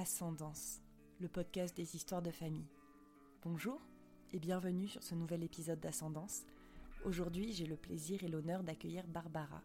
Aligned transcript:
Ascendance, 0.00 0.80
le 1.18 1.26
podcast 1.26 1.76
des 1.76 1.96
histoires 1.96 2.22
de 2.22 2.30
famille. 2.30 2.70
Bonjour 3.42 3.80
et 4.32 4.38
bienvenue 4.38 4.86
sur 4.86 5.02
ce 5.02 5.16
nouvel 5.16 5.42
épisode 5.42 5.80
d'Ascendance. 5.80 6.44
Aujourd'hui, 7.04 7.52
j'ai 7.52 7.66
le 7.66 7.74
plaisir 7.74 8.22
et 8.22 8.28
l'honneur 8.28 8.62
d'accueillir 8.62 9.08
Barbara. 9.08 9.60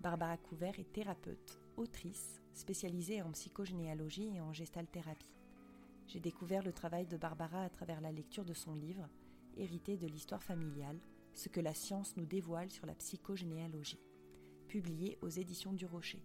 Barbara 0.00 0.38
Couvert 0.38 0.80
est 0.80 0.90
thérapeute, 0.94 1.60
autrice, 1.76 2.40
spécialisée 2.54 3.20
en 3.20 3.32
psychogénéalogie 3.32 4.30
et 4.34 4.40
en 4.40 4.54
gestalthérapie. 4.54 5.36
J'ai 6.06 6.20
découvert 6.20 6.62
le 6.62 6.72
travail 6.72 7.04
de 7.06 7.18
Barbara 7.18 7.62
à 7.62 7.68
travers 7.68 8.00
la 8.00 8.12
lecture 8.12 8.46
de 8.46 8.54
son 8.54 8.74
livre, 8.74 9.06
hérité 9.58 9.98
de 9.98 10.06
l'histoire 10.06 10.42
familiale, 10.42 11.00
ce 11.34 11.50
que 11.50 11.60
la 11.60 11.74
science 11.74 12.16
nous 12.16 12.24
dévoile 12.24 12.70
sur 12.70 12.86
la 12.86 12.94
psychogénéalogie, 12.94 14.00
publié 14.68 15.18
aux 15.20 15.28
éditions 15.28 15.74
du 15.74 15.84
Rocher. 15.84 16.22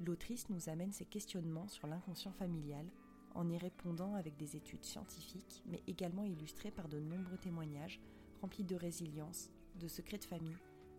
L'autrice 0.00 0.48
nous 0.48 0.68
amène 0.68 0.92
ses 0.92 1.04
questionnements 1.04 1.68
sur 1.68 1.86
l'inconscient 1.86 2.32
familial 2.32 2.86
en 3.34 3.48
y 3.48 3.58
répondant 3.58 4.14
avec 4.14 4.36
des 4.36 4.56
études 4.56 4.84
scientifiques, 4.84 5.62
mais 5.66 5.82
également 5.86 6.24
illustrées 6.24 6.70
par 6.70 6.88
de 6.88 6.98
nombreux 6.98 7.38
témoignages 7.38 8.00
remplis 8.40 8.64
de 8.64 8.76
résilience, 8.76 9.50
de 9.80 9.88
secrets 9.88 10.18
de 10.18 10.24
famille, 10.24 10.56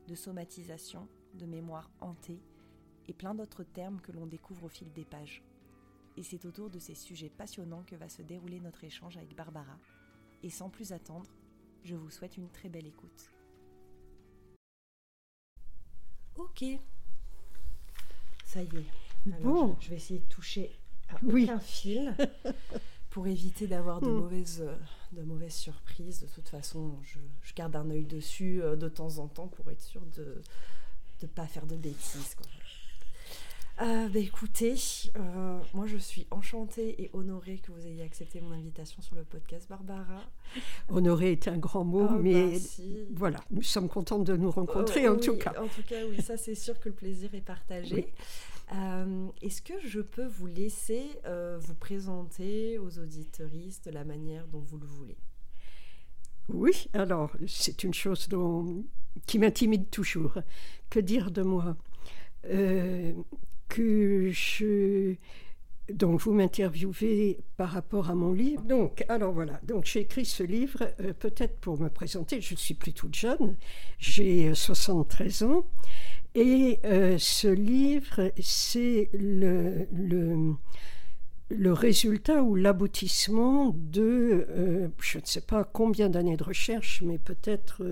de 0.08 0.16
somatisation, 0.16 1.08
de 1.34 1.46
mémoire 1.46 1.92
hantée 2.02 2.42
et 3.08 3.14
plein 3.14 3.36
d'autres 3.36 3.64
termes 3.64 4.02
que 4.02 4.12
l'on 4.12 4.26
découvre 4.26 4.66
au 4.66 4.70
fil 4.70 4.92
des 4.94 5.06
pages. 5.06 5.44
Et 6.18 6.24
c'est 6.24 6.46
autour 6.46 6.70
de 6.70 6.80
ces 6.80 6.96
sujets 6.96 7.30
passionnants 7.30 7.84
que 7.84 7.96
va 7.96 8.10
se 8.10 8.22
dérouler 8.22 8.60
notre 8.60 8.84
échange 8.84 9.18
avec 9.18 9.36
Barbara. 9.36 9.78
Et 10.44 10.50
sans 10.50 10.70
plus 10.70 10.92
attendre, 10.92 11.30
je 11.84 11.96
vous 11.96 12.10
souhaite 12.10 12.38
une 12.38 12.50
très 12.50 12.70
belle 12.70 12.88
écoute. 12.88 13.32
Ok. 16.36 16.64
Ça 18.56 18.62
y 18.64 18.66
est. 18.66 19.34
Alors, 19.34 19.54
Bon. 19.68 19.76
je, 19.80 19.86
je 19.86 19.90
vais 19.92 19.96
essayer 19.98 20.20
de 20.20 20.26
toucher 20.30 20.72
à 21.10 21.16
Oui. 21.24 21.44
aucun 21.44 21.60
fil 21.60 22.16
pour 23.12 23.28
éviter 23.28 23.68
d'avoir 23.68 24.02
de, 24.02 24.08
Hmm. 24.08 24.18
mauvaises, 24.20 24.62
euh, 24.62 24.76
de 25.12 25.22
mauvaises 25.24 25.54
surprises. 25.56 26.22
De 26.22 26.28
toute 26.28 26.50
façon, 26.50 26.98
je, 27.04 27.20
je 27.44 27.54
garde 27.54 27.76
un 27.76 27.90
œil 27.92 28.06
dessus 28.06 28.62
euh, 28.64 28.76
de 28.76 28.88
temps 28.90 29.18
en 29.20 29.28
temps 29.28 29.48
pour 29.48 29.70
être 29.72 29.82
sûr 29.82 30.02
de 30.18 30.42
ne 31.22 31.28
pas 31.28 31.46
faire 31.48 31.66
de 31.68 31.76
bêtises. 31.76 32.36
quoi. 32.36 32.48
Euh, 33.82 34.08
bah, 34.08 34.20
écoutez, 34.20 34.76
euh, 35.18 35.60
moi 35.74 35.86
je 35.86 35.98
suis 35.98 36.26
enchantée 36.32 37.02
et 37.04 37.10
honorée 37.12 37.58
que 37.58 37.74
vous 37.74 37.86
ayez 37.86 38.04
accepté 38.04 38.40
mon 38.40 38.52
invitation 38.54 39.02
sur 39.02 39.16
le 39.18 39.26
podcast, 39.26 39.68
Barbara. 39.68 40.22
Honoré 40.88 41.34
est 41.34 41.50
un 41.50 41.58
grand 41.58 41.84
mot, 41.84 42.08
Ah, 42.10 42.18
mais 42.18 42.58
si. 42.58 43.06
voilà, 43.14 43.42
nous 43.52 43.62
sommes 43.64 43.90
contents 43.90 44.20
de 44.20 44.38
nous 44.38 44.50
rencontrer 44.50 45.10
Oh, 45.10 45.16
en 45.16 45.18
tout 45.20 45.36
cas. 45.36 45.54
En 45.62 45.68
tout 45.68 45.84
cas, 45.86 46.06
oui, 46.10 46.22
ça 46.22 46.38
c'est 46.38 46.56
sûr 46.56 46.80
que 46.80 46.88
le 46.88 46.96
plaisir 46.96 47.36
est 47.36 47.42
partagé. 47.42 48.14
Euh, 48.74 49.28
Est-ce 49.42 49.62
que 49.62 49.74
je 49.86 50.00
peux 50.00 50.26
vous 50.26 50.48
laisser 50.48 51.04
euh, 51.26 51.60
vous 51.62 51.76
présenter 51.76 52.80
aux 52.80 52.98
auditeuristes 52.98 53.86
de 53.88 53.92
la 53.92 54.06
manière 54.06 54.48
dont 54.48 54.62
vous 54.62 54.78
le 54.78 54.88
voulez? 54.88 55.18
Oui, 56.48 56.88
alors 56.94 57.32
c'est 57.46 57.84
une 57.84 57.94
chose 57.94 58.30
dont- 58.30 58.86
qui 59.28 59.38
m'intimide 59.38 59.90
toujours. 59.90 60.38
Que 60.90 61.00
dire 61.02 61.30
de 61.30 61.42
moi? 61.42 61.76
Euh, 62.46 63.12
Que 63.68 64.30
je 64.32 65.16
donc 65.92 66.20
vous 66.22 66.34
m'interviewez 66.34 67.40
par 67.58 67.70
rapport 67.70 68.10
à 68.10 68.16
mon 68.16 68.34
livre. 68.34 68.64
Donc 68.64 69.06
alors 69.08 69.34
voilà, 69.34 69.60
donc 69.64 69.86
j'ai 69.86 70.02
écrit 70.02 70.26
ce 70.26 70.44
livre 70.44 70.92
euh, 71.00 71.14
peut-être 71.14 71.58
pour 71.60 71.80
me 71.80 71.90
présenter. 71.90 72.42
Je 72.42 72.56
suis 72.56 72.74
plus 72.74 72.94
toute 72.94 73.16
jeune, 73.16 73.56
j'ai 74.00 74.50
euh, 74.50 74.56
73 74.56 75.44
ans 75.44 75.66
et 76.34 76.80
euh, 76.86 77.18
ce 77.20 77.48
livre 77.48 78.32
c'est 78.42 79.10
le, 79.14 79.88
le 79.94 80.56
le 81.50 81.74
résultat 81.74 82.42
ou 82.42 82.56
l'aboutissement 82.56 83.72
de, 83.76 84.48
euh, 84.50 84.88
je 85.00 85.20
ne 85.20 85.26
sais 85.26 85.42
pas 85.42 85.64
combien 85.64 86.10
d'années 86.10 86.38
de 86.38 86.44
recherche, 86.44 87.04
mais 87.06 87.20
peut-être... 87.20 87.84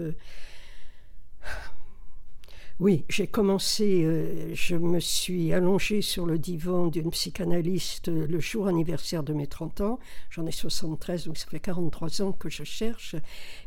oui, 2.79 3.05
j'ai 3.09 3.27
commencé, 3.27 4.03
euh, 4.03 4.53
je 4.53 4.75
me 4.75 4.99
suis 4.99 5.53
allongée 5.53 6.01
sur 6.01 6.25
le 6.25 6.37
divan 6.39 6.87
d'une 6.87 7.11
psychanalyste 7.11 8.09
euh, 8.09 8.25
le 8.27 8.39
jour 8.39 8.67
anniversaire 8.67 9.23
de 9.23 9.31
mes 9.33 9.47
30 9.47 9.81
ans. 9.81 9.99
J'en 10.31 10.45
ai 10.47 10.51
73, 10.51 11.25
donc 11.25 11.37
ça 11.37 11.45
fait 11.47 11.59
43 11.59 12.21
ans 12.23 12.31
que 12.31 12.49
je 12.49 12.63
cherche. 12.63 13.15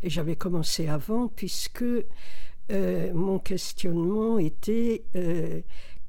Et 0.03 0.11
j'avais 0.11 0.37
commencé 0.37 0.89
avant, 0.89 1.29
puisque 1.29 1.85
euh, 2.73 3.13
mon 3.15 3.39
questionnement 3.39 4.39
était 4.39 5.05
euh, 5.15 5.61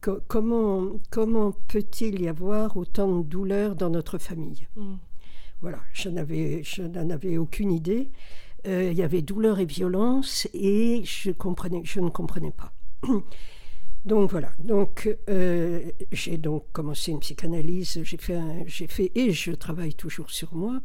co- 0.01 0.19
comment, 0.27 0.87
comment 1.11 1.51
peut-il 1.67 2.19
y 2.21 2.27
avoir 2.27 2.77
autant 2.77 3.19
de 3.19 3.23
douleur 3.23 3.75
dans 3.75 3.91
notre 3.91 4.17
famille? 4.17 4.67
Voilà, 5.61 5.79
je 5.93 6.09
n'en 6.09 7.09
avais 7.09 7.37
aucune 7.37 7.71
idée. 7.71 8.09
Il 8.65 8.93
y 8.93 9.03
avait 9.03 9.21
douleur 9.21 9.59
et 9.59 9.65
violence 9.65 10.47
et 10.53 11.01
je, 11.05 11.31
comprenais, 11.31 11.81
je 11.85 12.01
ne 12.01 12.09
comprenais 12.09 12.51
pas. 12.51 12.73
Donc 14.05 14.31
voilà, 14.31 14.51
donc 14.59 15.09
euh, 15.29 15.91
j'ai 16.13 16.37
donc 16.37 16.63
commencé 16.71 17.11
une 17.11 17.19
psychanalyse, 17.19 17.99
j'ai 18.03 18.17
fait, 18.17 18.35
un- 18.35 18.63
j'ai 18.65 18.87
fait 18.87 19.11
et 19.15 19.33
je 19.33 19.51
travaille 19.51 19.93
toujours 19.95 20.31
sur 20.31 20.53
moi 20.55 20.79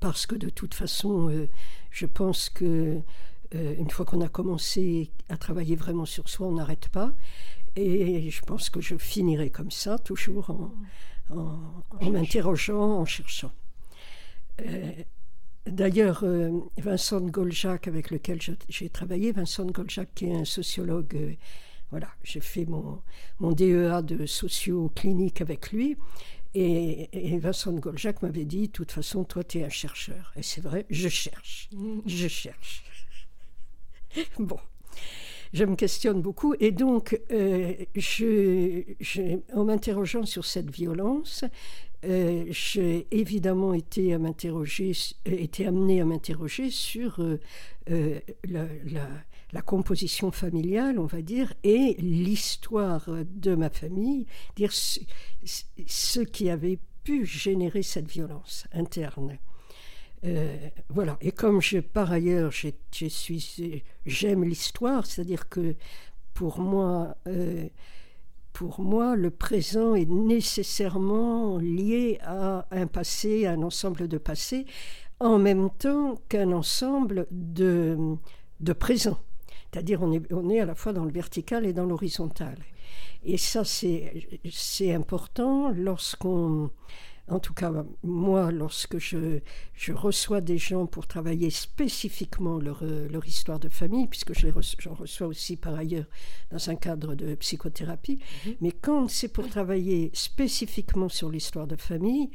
parce 0.00 0.26
que 0.26 0.34
de 0.34 0.48
toute 0.50 0.74
façon, 0.74 1.28
euh, 1.30 1.48
je 1.92 2.06
pense 2.06 2.50
que 2.50 3.00
euh, 3.54 3.74
une 3.78 3.88
fois 3.90 4.04
qu'on 4.04 4.20
a 4.20 4.28
commencé 4.28 5.12
à 5.28 5.36
travailler 5.36 5.76
vraiment 5.76 6.06
sur 6.06 6.28
soi, 6.28 6.48
on 6.48 6.52
n'arrête 6.54 6.88
pas. 6.88 7.12
Et 7.76 8.30
je 8.30 8.42
pense 8.42 8.68
que 8.70 8.80
je 8.80 8.96
finirai 8.96 9.50
comme 9.50 9.70
ça, 9.70 9.98
toujours 9.98 10.50
en, 10.50 10.72
en- 11.30 11.58
en 12.00 12.10
m'interrogeant, 12.10 12.98
en 13.00 13.04
cherchant. 13.04 13.52
D'ailleurs, 15.66 16.24
euh, 16.24 16.50
Vincent 16.78 17.20
de 17.20 17.30
Goljac, 17.30 17.88
avec 17.88 18.10
lequel 18.10 18.38
j'ai 18.68 18.88
travaillé, 18.90 19.32
Vincent 19.32 19.64
de 19.64 19.72
Goljac, 19.72 20.08
qui 20.14 20.26
est 20.26 20.34
un 20.34 20.44
sociologue, 20.44 21.14
euh, 21.16 21.32
voilà, 21.90 22.08
j'ai 22.22 22.40
fait 22.40 22.66
mon, 22.66 23.00
mon 23.40 23.52
DEA 23.52 24.02
de 24.02 24.26
socio-clinique 24.26 25.40
avec 25.40 25.72
lui. 25.72 25.96
Et, 26.54 27.08
et 27.12 27.38
Vincent 27.38 27.72
de 27.72 27.80
Goljac 27.80 28.22
m'avait 28.22 28.44
dit, 28.44 28.68
de 28.68 28.72
toute 28.72 28.92
façon, 28.92 29.24
toi, 29.24 29.44
tu 29.44 29.58
es 29.60 29.64
un 29.64 29.70
chercheur. 29.70 30.32
Et 30.36 30.42
c'est 30.42 30.60
vrai, 30.62 30.86
je 30.90 31.08
cherche. 31.08 31.70
Je 32.06 32.28
cherche. 32.28 32.84
bon. 34.38 34.58
Je 35.52 35.64
me 35.64 35.76
questionne 35.76 36.20
beaucoup. 36.20 36.54
Et 36.60 36.72
donc, 36.72 37.20
euh, 37.30 37.74
je, 37.94 38.82
je- 39.00 39.38
en 39.54 39.64
m'interrogeant 39.64 40.26
sur 40.26 40.44
cette 40.44 40.70
violence, 40.70 41.44
euh, 42.04 42.44
j'ai 42.50 43.06
évidemment 43.10 43.74
été, 43.74 44.14
à 44.14 44.18
été 45.26 45.66
amenée 45.66 46.00
à 46.00 46.04
m'interroger 46.04 46.70
sur 46.70 47.20
euh, 47.20 47.40
euh, 47.90 48.20
la, 49.52 49.62
composition 49.62 50.30
familiale, 50.30 50.98
on 50.98 51.06
va 51.06 51.22
dire, 51.22 51.52
et 51.62 51.96
l'histoire 51.98 53.08
de 53.08 53.54
ma 53.54 53.70
famille, 53.70 54.26
dire 54.56 54.72
ce, 54.72 56.20
qui 56.20 56.50
avait 56.50 56.78
pu 57.04 57.24
générer 57.24 57.82
cette 57.82 58.10
violence 58.10 58.66
interne. 58.72 59.38
Euh, 60.24 60.56
voilà. 60.88 61.16
Et 61.20 61.32
comme 61.32 61.60
par 61.92 62.10
ailleurs, 62.10 62.52
j'aime 64.06 64.44
l'histoire, 64.44 65.06
c'est-à-dire 65.06 65.48
que 65.48 65.76
pour 66.32 66.58
moi, 66.58 67.16
euh, 67.28 67.68
pour 68.54 68.80
moi, 68.80 69.16
le 69.16 69.30
présent 69.30 69.96
est 69.96 70.08
nécessairement 70.08 71.58
lié 71.58 72.20
à 72.22 72.66
un 72.70 72.86
passé, 72.86 73.46
à 73.46 73.52
un 73.52 73.62
ensemble 73.62 74.06
de 74.06 74.16
passés, 74.16 74.64
en 75.18 75.38
même 75.38 75.70
temps 75.70 76.14
qu'un 76.28 76.52
ensemble 76.52 77.26
de, 77.32 77.98
de 78.60 78.72
présents. 78.72 79.18
C'est-à-dire 79.72 80.02
on 80.02 80.12
est, 80.12 80.32
on 80.32 80.48
est 80.48 80.60
à 80.60 80.66
la 80.66 80.76
fois 80.76 80.92
dans 80.92 81.04
le 81.04 81.10
vertical 81.10 81.66
et 81.66 81.72
dans 81.72 81.84
l'horizontal. 81.84 82.56
Et 83.24 83.38
ça, 83.38 83.64
c'est 83.64 84.94
important 84.94 85.70
lorsqu'on... 85.70 86.70
En 87.26 87.38
tout 87.38 87.54
cas, 87.54 87.72
moi, 88.02 88.52
lorsque 88.52 88.98
je, 88.98 89.40
je 89.72 89.92
reçois 89.94 90.42
des 90.42 90.58
gens 90.58 90.84
pour 90.86 91.06
travailler 91.06 91.48
spécifiquement 91.48 92.58
leur, 92.58 92.80
euh, 92.82 93.08
leur 93.08 93.26
histoire 93.26 93.58
de 93.58 93.70
famille, 93.70 94.06
puisque 94.08 94.34
je 94.38 94.44
les 94.46 94.50
reçois- 94.52 94.78
j'en 94.80 94.94
reçois 94.94 95.26
aussi 95.26 95.56
par 95.56 95.74
ailleurs 95.74 96.04
dans 96.50 96.68
un 96.68 96.74
cadre 96.76 97.14
de 97.14 97.34
psychothérapie, 97.36 98.18
mais 98.60 98.72
quand 98.72 99.08
c'est 99.08 99.28
pour 99.32 99.48
travailler 99.48 100.10
spécifiquement 100.12 101.08
sur 101.08 101.30
l'histoire 101.30 101.66
de 101.66 101.76
famille, 101.76 102.30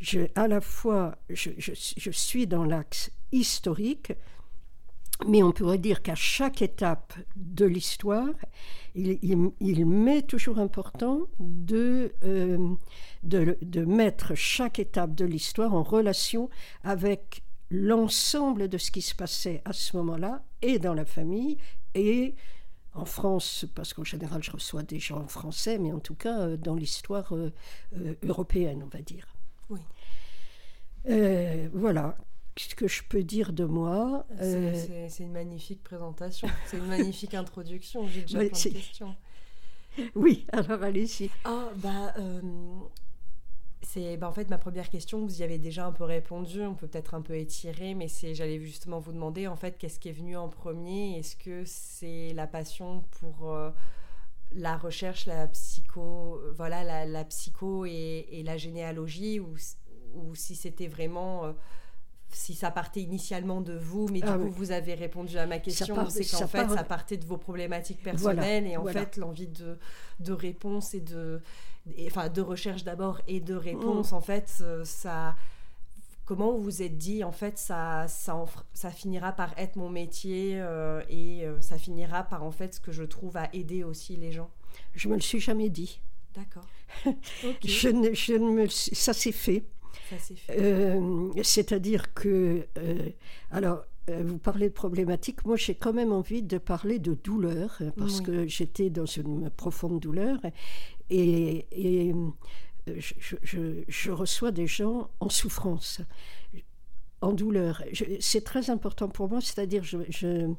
je, 0.00 0.20
à 0.34 0.48
la 0.48 0.60
fois, 0.60 1.16
je, 1.30 1.50
je- 1.58 1.72
je 1.96 2.10
suis 2.10 2.48
dans 2.48 2.64
l'axe 2.64 3.12
historique, 3.30 4.12
mais 5.26 5.42
on 5.42 5.52
pourrait 5.52 5.78
dire 5.78 6.02
qu'à 6.02 6.14
chaque 6.14 6.62
étape 6.62 7.14
de 7.36 7.64
l'histoire, 7.64 8.28
il, 8.94 9.18
il, 9.22 9.50
il 9.60 9.86
m'est 9.86 10.22
toujours 10.22 10.58
important 10.58 11.22
de, 11.40 12.12
euh, 12.24 12.74
de, 13.22 13.58
de 13.62 13.84
mettre 13.84 14.34
chaque 14.34 14.78
étape 14.78 15.14
de 15.14 15.24
l'histoire 15.24 15.74
en 15.74 15.82
relation 15.82 16.50
avec 16.84 17.42
l'ensemble 17.70 18.68
de 18.68 18.78
ce 18.78 18.90
qui 18.90 19.02
se 19.02 19.14
passait 19.14 19.62
à 19.64 19.72
ce 19.72 19.96
moment-là, 19.96 20.44
et 20.60 20.78
dans 20.78 20.94
la 20.94 21.06
famille, 21.06 21.56
et 21.94 22.34
en 22.94 23.06
France, 23.06 23.64
parce 23.74 23.94
qu'en 23.94 24.04
général 24.04 24.42
je 24.42 24.50
reçois 24.50 24.82
des 24.82 24.98
gens 24.98 25.26
français, 25.26 25.78
mais 25.78 25.92
en 25.92 26.00
tout 26.00 26.14
cas 26.14 26.40
euh, 26.40 26.56
dans 26.56 26.74
l'histoire 26.74 27.34
euh, 27.34 27.50
euh, 27.96 28.14
européenne, 28.22 28.82
on 28.84 28.88
va 28.88 29.00
dire. 29.02 29.26
Oui. 29.70 29.80
Voilà 31.72 32.16
ce 32.56 32.74
que 32.74 32.88
je 32.88 33.02
peux 33.08 33.22
dire 33.22 33.52
de 33.52 33.64
moi. 33.64 34.26
C'est 34.38 35.20
une 35.20 35.32
magnifique 35.32 35.82
présentation, 35.82 36.48
c'est 36.66 36.78
une 36.78 36.86
magnifique 36.86 37.34
introduction. 37.34 38.06
J'ai 38.08 38.22
déjà 38.22 38.38
plein 38.38 38.48
de 38.48 38.74
questions. 38.74 39.16
Oui, 40.14 40.46
alors 40.52 40.82
allez-y. 40.82 41.28
Ah, 41.44 41.68
bah, 41.76 42.14
c'est 43.82 44.16
bah, 44.16 44.28
en 44.28 44.32
fait 44.32 44.48
ma 44.48 44.58
première 44.58 44.88
question, 44.88 45.20
vous 45.20 45.40
y 45.40 45.42
avez 45.42 45.58
déjà 45.58 45.84
un 45.84 45.92
peu 45.92 46.04
répondu, 46.04 46.62
on 46.62 46.74
peut 46.74 46.86
peut-être 46.86 47.14
un 47.14 47.20
peu 47.20 47.36
étirer, 47.36 47.94
mais 47.94 48.08
c'est 48.08 48.34
j'allais 48.34 48.58
justement 48.60 49.00
vous 49.00 49.12
demander 49.12 49.46
en 49.46 49.56
fait 49.56 49.76
qu'est-ce 49.76 49.98
qui 49.98 50.08
est 50.08 50.12
venu 50.12 50.36
en 50.36 50.48
premier? 50.48 51.18
Est-ce 51.18 51.36
que 51.36 51.64
c'est 51.66 52.32
la 52.34 52.46
passion 52.46 53.04
pour 53.20 53.50
euh, 53.50 53.70
la 54.52 54.76
recherche, 54.76 55.26
la 55.26 55.46
psycho, 55.48 56.40
voilà, 56.56 56.84
la, 56.84 57.04
la 57.04 57.24
psycho 57.24 57.84
et, 57.84 58.26
et, 58.30 58.42
la 58.42 58.56
généalogie, 58.56 59.40
ou, 59.40 59.56
ou 60.14 60.34
si 60.34 60.54
c'était 60.54 60.88
vraiment 60.88 61.44
euh, 61.44 61.52
si 62.32 62.54
ça 62.54 62.70
partait 62.70 63.00
initialement 63.00 63.60
de 63.60 63.76
vous, 63.76 64.08
mais 64.12 64.20
du 64.20 64.28
ah 64.28 64.38
coup 64.38 64.50
vous 64.50 64.72
avez 64.72 64.94
répondu 64.94 65.38
à 65.38 65.46
ma 65.46 65.58
question, 65.58 66.08
c'est 66.08 66.24
qu'en 66.24 66.46
fait 66.46 66.68
ça 66.68 66.84
partait 66.84 67.16
de 67.16 67.24
vos 67.24 67.36
problématiques 67.36 68.02
personnelles 68.02 68.66
et 68.66 68.76
en 68.76 68.86
fait 68.86 69.16
l'envie 69.16 69.48
de, 69.48 69.78
de 70.20 70.32
réponse 70.32 70.94
et 70.94 71.00
de 71.00 71.40
enfin 72.06 72.28
de 72.28 72.40
recherche 72.40 72.84
d'abord 72.84 73.20
et 73.26 73.40
de 73.40 73.54
réponse, 73.54 74.12
mm. 74.12 74.14
en 74.14 74.20
fait, 74.20 74.58
euh, 74.60 74.84
ça. 74.84 75.36
Comment 76.24 76.52
vous 76.52 76.62
vous 76.62 76.82
êtes 76.82 76.96
dit, 76.96 77.24
en 77.24 77.32
fait, 77.32 77.58
ça, 77.58 78.06
ça, 78.08 78.44
ça 78.72 78.90
finira 78.90 79.32
par 79.32 79.58
être 79.58 79.74
mon 79.74 79.90
métier 79.90 80.52
euh, 80.54 81.02
et 81.10 81.44
euh, 81.44 81.60
ça 81.60 81.78
finira 81.78 82.22
par, 82.22 82.44
en 82.44 82.52
fait, 82.52 82.74
ce 82.74 82.80
que 82.80 82.92
je 82.92 83.02
trouve 83.02 83.36
à 83.36 83.48
aider 83.52 83.82
aussi 83.82 84.16
les 84.16 84.30
gens? 84.30 84.48
Je 84.94 85.08
me 85.08 85.14
le 85.14 85.20
suis 85.20 85.40
jamais 85.40 85.68
dit. 85.68 86.00
D'accord. 86.34 86.66
je 87.64 87.88
ne, 87.88 88.14
je 88.14 88.34
ne 88.34 88.50
me, 88.50 88.68
ça 88.68 89.12
s'est 89.12 89.32
fait. 89.32 89.64
C'est-à-dire 91.42 92.14
que, 92.14 92.66
alors, 93.50 93.84
vous 94.08 94.38
parlez 94.38 94.68
de 94.68 94.74
problématique, 94.74 95.44
moi 95.44 95.56
j'ai 95.56 95.74
quand 95.74 95.92
même 95.92 96.12
envie 96.12 96.42
de 96.42 96.58
parler 96.58 96.98
de 96.98 97.14
douleur, 97.14 97.80
parce 97.96 98.20
que 98.20 98.46
j'étais 98.46 98.90
dans 98.90 99.06
une 99.06 99.48
profonde 99.50 100.00
douleur, 100.00 100.38
et, 101.10 102.12
euh, 102.88 103.00
je, 103.88 104.10
reçois 104.10 104.50
des 104.50 104.66
gens 104.66 105.10
en 105.20 105.28
souffrance, 105.28 106.00
en 107.20 107.32
douleur. 107.32 107.82
C'est 108.20 108.44
très 108.44 108.70
important 108.70 109.08
pour 109.08 109.28
moi, 109.28 109.40
c'est-à-dire, 109.40 109.84
je, 109.84 110.52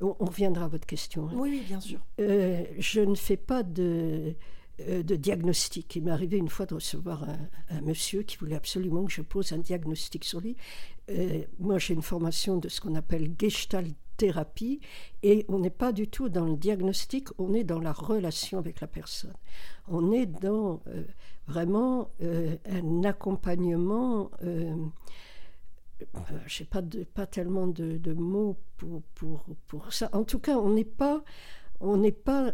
on 0.00 0.24
reviendra 0.24 0.66
à 0.66 0.68
votre 0.68 0.86
question. 0.86 1.28
Hein. 1.28 1.34
Oui, 1.34 1.62
bien 1.66 1.80
sûr. 1.80 2.00
Euh, 2.20 2.64
je 2.78 3.00
ne 3.00 3.14
fais 3.14 3.36
pas 3.36 3.62
de, 3.62 3.82
euh, 3.82 4.32
de 4.78 5.16
diagnostic. 5.16 5.96
Il 5.96 6.04
m'est 6.04 6.10
arrivé 6.10 6.36
une 6.36 6.48
fois 6.48 6.66
de 6.66 6.74
recevoir 6.74 7.26
un, 7.70 7.80
monsieur 7.82 8.22
qui 8.22 8.36
voulait 8.36 8.56
absolument 8.56 9.04
que 9.04 9.12
je 9.12 9.22
pose 9.22 9.52
un 9.52 9.58
diagnostic 9.58 10.24
sur 10.24 10.40
lui. 10.40 10.56
moi, 11.58 11.78
j'ai 11.78 11.94
une 11.94 12.02
formation 12.02 12.56
de 12.56 12.68
ce 12.68 12.80
qu'on 12.80 12.94
appelle 12.94 13.32
Gestalt 13.38 13.94
thérapie 14.16 14.80
et 15.22 15.44
on 15.48 15.58
n'est 15.58 15.70
pas 15.70 15.92
du 15.92 16.08
tout 16.08 16.28
dans 16.28 16.44
le 16.44 16.56
diagnostic, 16.56 17.28
on 17.38 17.54
est 17.54 17.64
dans 17.64 17.80
la 17.80 17.92
relation 17.92 18.58
avec 18.58 18.80
la 18.80 18.86
personne. 18.86 19.34
On 19.88 20.12
est 20.12 20.26
dans 20.26 20.82
euh, 20.88 21.04
vraiment 21.46 22.10
euh, 22.22 22.56
un 22.66 23.04
accompagnement. 23.04 24.30
Euh, 24.42 24.74
je 26.46 26.62
n'ai 26.62 26.66
pas, 26.68 26.82
pas 27.14 27.26
tellement 27.26 27.66
de, 27.66 28.12
mots 28.12 28.56
pour, 28.76 29.02
pour, 29.14 29.44
pour, 29.68 29.92
ça. 29.92 30.10
En 30.12 30.24
tout 30.24 30.38
cas, 30.38 30.58
on 30.58 30.70
n'est 30.70 30.84
pas, 30.84 31.22
on 31.80 31.96
n'est 31.96 32.12
pas 32.12 32.52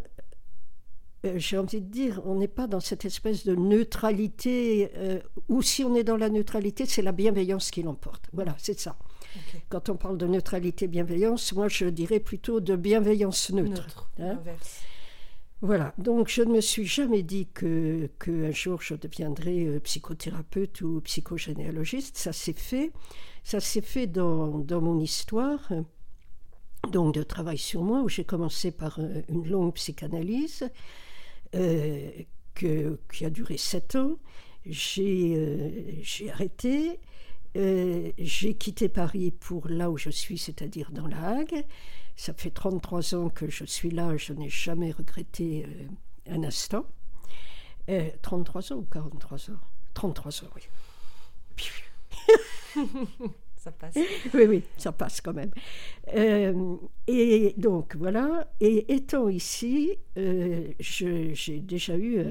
j'ai 1.36 1.58
envie 1.58 1.80
de 1.80 1.90
dire, 1.90 2.20
on 2.24 2.36
n'est 2.36 2.48
pas 2.48 2.66
dans 2.66 2.80
cette 2.80 3.04
espèce 3.04 3.44
de 3.44 3.54
neutralité, 3.54 4.90
ou 5.48 5.62
si 5.62 5.84
on 5.84 5.94
est 5.94 6.04
dans 6.04 6.16
la 6.16 6.30
neutralité, 6.30 6.86
c'est 6.86 7.02
la 7.02 7.12
bienveillance 7.12 7.70
qui 7.70 7.82
l'emporte. 7.82 8.24
Voilà, 8.32 8.54
c'est 8.58 8.78
ça. 8.78 8.96
Quand 9.68 9.88
on 9.88 9.96
parle 9.96 10.18
de 10.18 10.26
neutralité, 10.26 10.88
bienveillance, 10.88 11.52
moi 11.52 11.68
je 11.68 11.86
dirais 11.86 12.20
plutôt 12.20 12.60
de 12.60 12.76
bienveillance 12.76 13.50
neutre. 13.50 14.10
Hein. 14.18 14.38
voilà, 15.60 15.94
donc 15.98 16.28
je 16.28 16.42
ne 16.42 16.52
me 16.52 16.60
suis 16.60 16.86
jamais 16.86 17.22
dit 17.22 17.46
que, 17.52 18.10
que 18.18 18.50
jour 18.50 18.82
je 18.82 18.94
deviendrais 18.94 19.66
euh, 19.66 19.80
psychothérapeute 19.80 20.80
ou 20.82 21.00
psychogénéalogiste. 21.02 22.16
Ça 22.16 22.32
s'est 22.32 22.52
fait, 22.52 22.92
ça 23.44 23.60
s'est 23.60 23.82
fait 23.82 24.06
dans, 24.06 24.58
dans, 24.58 24.80
mon 24.80 24.98
histoire, 24.98 25.70
donc 26.90 27.14
de 27.14 27.22
travail 27.22 27.58
sur 27.58 27.82
moi, 27.82 28.02
où 28.02 28.08
j'ai 28.08 28.24
commencé 28.24 28.72
par 28.72 28.98
euh, 28.98 29.22
une 29.28 29.48
longue 29.48 29.74
psychanalyse 29.74 30.68
euh, 31.54 32.10
que, 32.54 32.98
qui 33.12 33.24
a 33.24 33.30
duré 33.30 33.56
sept 33.56 33.96
ans. 33.96 34.16
J'ai 34.66 35.36
arrêté 36.30 37.00
euh, 37.56 38.12
j'ai 38.18 38.54
quitté 38.54 38.88
Paris 38.88 39.32
pour 39.32 39.68
là 39.68 39.90
où 39.90 39.98
je 39.98 40.10
suis, 40.10 40.38
c'est-à-dire 40.38 40.90
dans 40.92 41.06
la 41.08 41.38
Hague. 41.38 41.64
Ça 42.16 42.32
fait 42.32 42.50
33 42.50 43.14
ans 43.14 43.28
que 43.28 43.50
je 43.50 43.64
suis 43.64 43.90
là, 43.90 44.16
je 44.16 44.32
n'ai 44.32 44.48
jamais 44.48 44.92
regretté 44.92 45.66
euh, 45.66 46.34
un 46.34 46.44
instant. 46.44 46.86
33 48.22 48.72
euh, 48.72 48.74
ans 48.74 48.78
ou 48.78 48.86
43 48.90 49.50
ans? 49.50 49.60
33 49.94 50.44
ans, 50.44 50.48
oui. 50.54 50.62
ça 53.60 53.72
passe. 53.72 53.94
Oui, 54.34 54.44
oui, 54.48 54.62
ça 54.76 54.92
passe 54.92 55.20
quand 55.20 55.34
même. 55.34 55.50
et 57.06 57.54
donc, 57.56 57.96
voilà. 57.96 58.48
Et 58.60 58.92
étant 58.94 59.28
ici, 59.28 59.98
j'ai 60.16 61.60
déjà 61.60 61.96
eu 61.96 62.24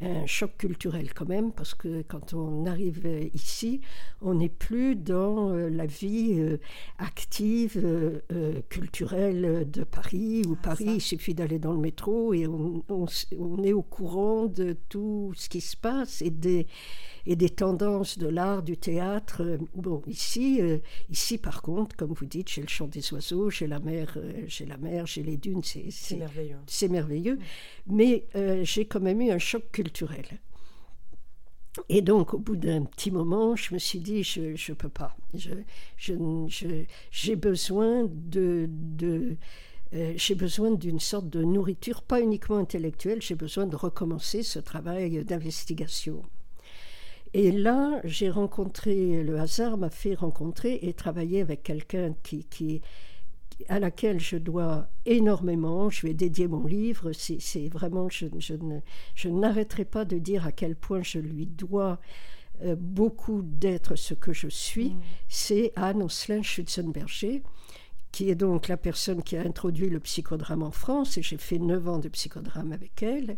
un 0.00 0.26
choc 0.26 0.56
culturel 0.58 1.12
quand 1.14 1.28
même, 1.28 1.52
parce 1.52 1.74
que 1.74 2.02
quand 2.02 2.34
on 2.34 2.66
arrive 2.66 3.30
ici, 3.34 3.80
on 4.20 4.34
n'est 4.34 4.48
plus 4.48 4.94
dans 4.94 5.50
euh, 5.50 5.68
la 5.68 5.86
vie 5.86 6.34
euh, 6.38 6.58
active, 6.98 7.80
euh, 7.82 8.60
culturelle 8.68 9.68
de 9.70 9.84
Paris, 9.84 10.42
où 10.46 10.56
ah, 10.58 10.62
Paris, 10.62 10.84
il 10.86 11.00
suffit 11.00 11.34
d'aller 11.34 11.58
dans 11.58 11.72
le 11.72 11.78
métro 11.78 12.34
et 12.34 12.46
on, 12.46 12.84
on, 12.88 13.64
est 13.64 13.72
au 13.72 13.82
courant 13.82 14.46
de 14.46 14.76
tout 14.88 15.32
ce 15.34 15.48
qui 15.48 15.60
se 15.60 15.76
passe 15.76 16.20
et 16.22 16.30
des, 16.30 16.66
et 17.26 17.36
des 17.36 17.50
tendances 17.50 18.18
de 18.18 18.28
l'art, 18.28 18.62
du 18.62 18.76
théâtre. 18.76 19.58
Bon, 19.74 20.02
ici, 20.06 20.60
ici, 21.10 21.38
par 21.38 21.62
contre, 21.62 21.96
comme 21.96 22.12
vous 22.12 22.26
dites, 22.26 22.50
j'ai 22.50 22.62
le 22.62 22.68
chant 22.68 22.86
des 22.86 23.12
oiseaux, 23.12 23.50
j'ai 23.50 23.66
la 23.66 23.80
mer, 23.80 24.18
j'ai 24.46 24.66
la 24.66 24.76
mer, 24.76 25.06
j'ai 25.06 25.22
les 25.22 25.36
dunes, 25.36 25.62
c'est 25.62 26.16
merveilleux. 26.16 26.58
C'est 26.66 26.88
merveilleux. 26.88 27.38
Mais 27.86 28.26
j'ai 28.62 28.86
quand 28.86 29.00
même 29.00 29.20
eu 29.20 29.30
un 29.30 29.38
choc 29.38 29.64
culturel 29.72 30.26
et 31.88 32.02
donc, 32.02 32.34
au 32.34 32.38
bout 32.38 32.56
d'un 32.56 32.84
petit 32.84 33.10
moment, 33.10 33.56
je 33.56 33.74
me 33.74 33.78
suis 33.78 34.00
dit, 34.00 34.22
je 34.22 34.40
ne 34.40 34.74
peux 34.74 34.88
pas. 34.88 35.16
J'ai 35.34 35.64
je, 35.96 36.14
je, 37.10 37.34
besoin 37.34 38.04
de... 38.04 38.68
de 38.68 39.36
euh, 39.94 40.14
j'ai 40.16 40.34
besoin 40.34 40.72
d'une 40.72 40.98
sorte 40.98 41.28
de 41.28 41.44
nourriture, 41.44 42.02
pas 42.02 42.20
uniquement 42.20 42.56
intellectuelle, 42.56 43.22
j'ai 43.22 43.36
besoin 43.36 43.66
de 43.66 43.76
recommencer 43.76 44.42
ce 44.42 44.58
travail 44.58 45.24
d'investigation. 45.24 46.22
Et 47.38 47.52
là, 47.52 48.00
j'ai 48.02 48.30
rencontré, 48.30 49.22
le 49.22 49.38
hasard 49.38 49.76
m'a 49.76 49.90
fait 49.90 50.14
rencontrer 50.14 50.78
et 50.80 50.94
travailler 50.94 51.42
avec 51.42 51.62
quelqu'un 51.62 52.14
qui, 52.22 52.46
qui, 52.46 52.80
à 53.68 53.78
laquelle 53.78 54.18
je 54.18 54.38
dois 54.38 54.88
énormément. 55.04 55.90
Je 55.90 56.06
vais 56.06 56.14
dédier 56.14 56.48
mon 56.48 56.64
livre. 56.64 57.12
C'est 57.12 57.68
vraiment, 57.68 58.08
je, 58.08 58.24
je 59.14 59.28
n'arrêterai 59.28 59.84
pas 59.84 60.06
de 60.06 60.16
dire 60.16 60.46
à 60.46 60.52
quel 60.52 60.76
point 60.76 61.02
je 61.02 61.18
lui 61.18 61.44
dois 61.44 62.00
euh, 62.62 62.74
beaucoup 62.74 63.42
d'être 63.42 63.96
ce 63.96 64.14
que 64.14 64.32
je 64.32 64.48
suis. 64.48 64.92
Mm. 64.92 65.00
C'est 65.28 65.72
Anne 65.76 66.02
Oslin 66.02 66.40
Schutzenberger, 66.40 67.42
qui 68.12 68.30
est 68.30 68.34
donc 68.34 68.66
la 68.68 68.78
personne 68.78 69.22
qui 69.22 69.36
a 69.36 69.42
introduit 69.42 69.90
le 69.90 70.00
psychodrame 70.00 70.62
en 70.62 70.70
France. 70.70 71.18
Et 71.18 71.22
j'ai 71.22 71.36
fait 71.36 71.58
neuf 71.58 71.86
ans 71.86 71.98
de 71.98 72.08
psychodrame 72.08 72.72
avec 72.72 73.02
elle 73.02 73.36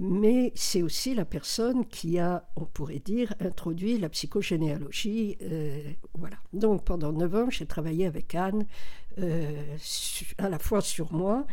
mais 0.00 0.52
c'est 0.54 0.82
aussi 0.82 1.12
la 1.12 1.24
personne 1.24 1.84
qui 1.84 2.20
a, 2.20 2.48
on 2.54 2.64
pourrait 2.64 3.00
dire, 3.00 3.34
introduit 3.40 3.98
la 3.98 4.08
psychogénéalogie. 4.08 5.36
Euh, 5.42 5.82
voilà. 6.14 6.36
Donc 6.52 6.84
pendant 6.84 7.12
neuf 7.12 7.34
ans, 7.34 7.50
j'ai 7.50 7.66
travaillé 7.66 8.06
avec 8.06 8.32
Anne, 8.36 8.64
euh, 9.18 9.76
à 10.38 10.48
la 10.48 10.60
fois 10.60 10.82
sur 10.82 11.12
moi. 11.12 11.46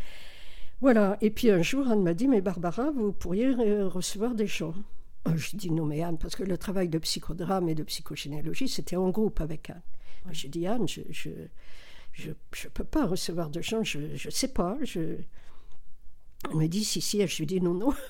Voilà. 0.80 1.18
Et 1.22 1.32
puis 1.32 1.50
un 1.50 1.64
jour, 1.64 1.88
Anne 1.88 2.04
m'a 2.04 2.14
dit, 2.14 2.28
mais 2.28 2.42
Barbara, 2.42 2.92
vous 2.92 3.12
pourriez 3.12 3.48
euh, 3.48 3.88
recevoir 3.88 4.36
des 4.36 4.48
gens. 4.48 4.76
J'ai 5.36 5.58
dit 5.58 5.72
non, 5.72 5.86
mais 5.86 6.04
Anne, 6.04 6.20
parce 6.20 6.36
que 6.36 6.44
le 6.44 6.58
travail 6.60 6.88
de 6.88 7.00
psychodrame 7.00 7.68
et 7.68 7.74
de 7.76 7.82
psychogénéalogie, 7.82 8.68
c'était 8.68 8.96
en 8.96 9.10
groupe 9.10 9.42
avec 9.42 9.72
Anne. 9.72 9.82
J'ai 10.32 10.50
dit, 10.50 10.68
Anne, 10.68 10.88
je 10.88 11.02
ne 11.02 11.06
je, 12.12 12.30
je, 12.54 12.68
peux 12.68 12.84
pas 12.84 13.08
recevoir 13.08 13.50
de 13.50 13.62
gens, 13.62 13.84
je 13.84 14.00
ne 14.00 14.32
sais 14.32 14.50
pas. 14.50 14.78
Je, 14.84 15.18
elle 16.50 16.58
me 16.58 16.68
dit 16.68 16.84
si, 16.84 17.02
si. 17.02 17.26
Je 17.26 17.38
lui 17.38 17.46
dis 17.46 17.62
non, 17.62 17.74
non. 17.74 17.94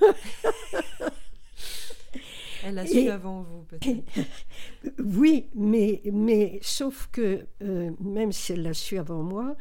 Elle 2.68 2.80
a 2.80 2.88
su 2.88 3.10
avant 3.10 3.44
vous, 3.44 3.64
peut-être. 3.64 4.04
Oui, 5.04 5.46
mais, 5.54 6.02
mais 6.12 6.60
sauf 6.64 7.10
que 7.12 7.46
euh, 7.62 7.92
même 8.00 8.32
si 8.32 8.54
elle 8.54 8.64
l'a 8.64 8.74
su 8.74 8.98
avant 8.98 9.22
moi, 9.22 9.56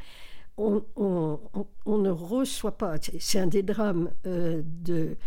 on, 0.57 0.83
on, 0.97 1.38
on, 1.85 1.99
ne 1.99 2.09
reçoit 2.09 2.78
pas. 2.78 2.97
C'est 3.19 3.38
un 3.38 3.47
des 3.47 3.62
drames 3.62 4.11
euh, 4.26 4.62
de, 4.64 5.19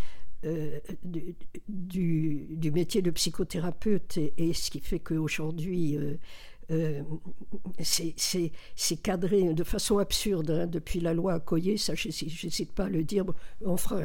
du, 1.67 2.71
métier 2.73 3.03
de 3.03 3.11
psychothérapeute 3.11 4.17
et, 4.37 4.53
ce 4.53 4.71
qui 4.71 4.79
fait 4.79 4.99
qu'aujourd'hui, 4.99 5.99
euh, 6.71 7.01
c'est 7.79 8.97
cadré 9.01 9.53
de 9.53 9.63
façon 9.63 9.99
absurde 9.99 10.51
hein, 10.51 10.67
depuis 10.67 10.99
la 10.99 11.13
loi 11.13 11.33
Accoyer, 11.33 11.77
ça 11.77 11.95
je 11.95 12.07
n'hésite 12.07 12.73
pas 12.73 12.85
à 12.85 12.89
le 12.89 13.03
dire. 13.03 13.25
On 13.61 13.77
fera, 13.77 14.01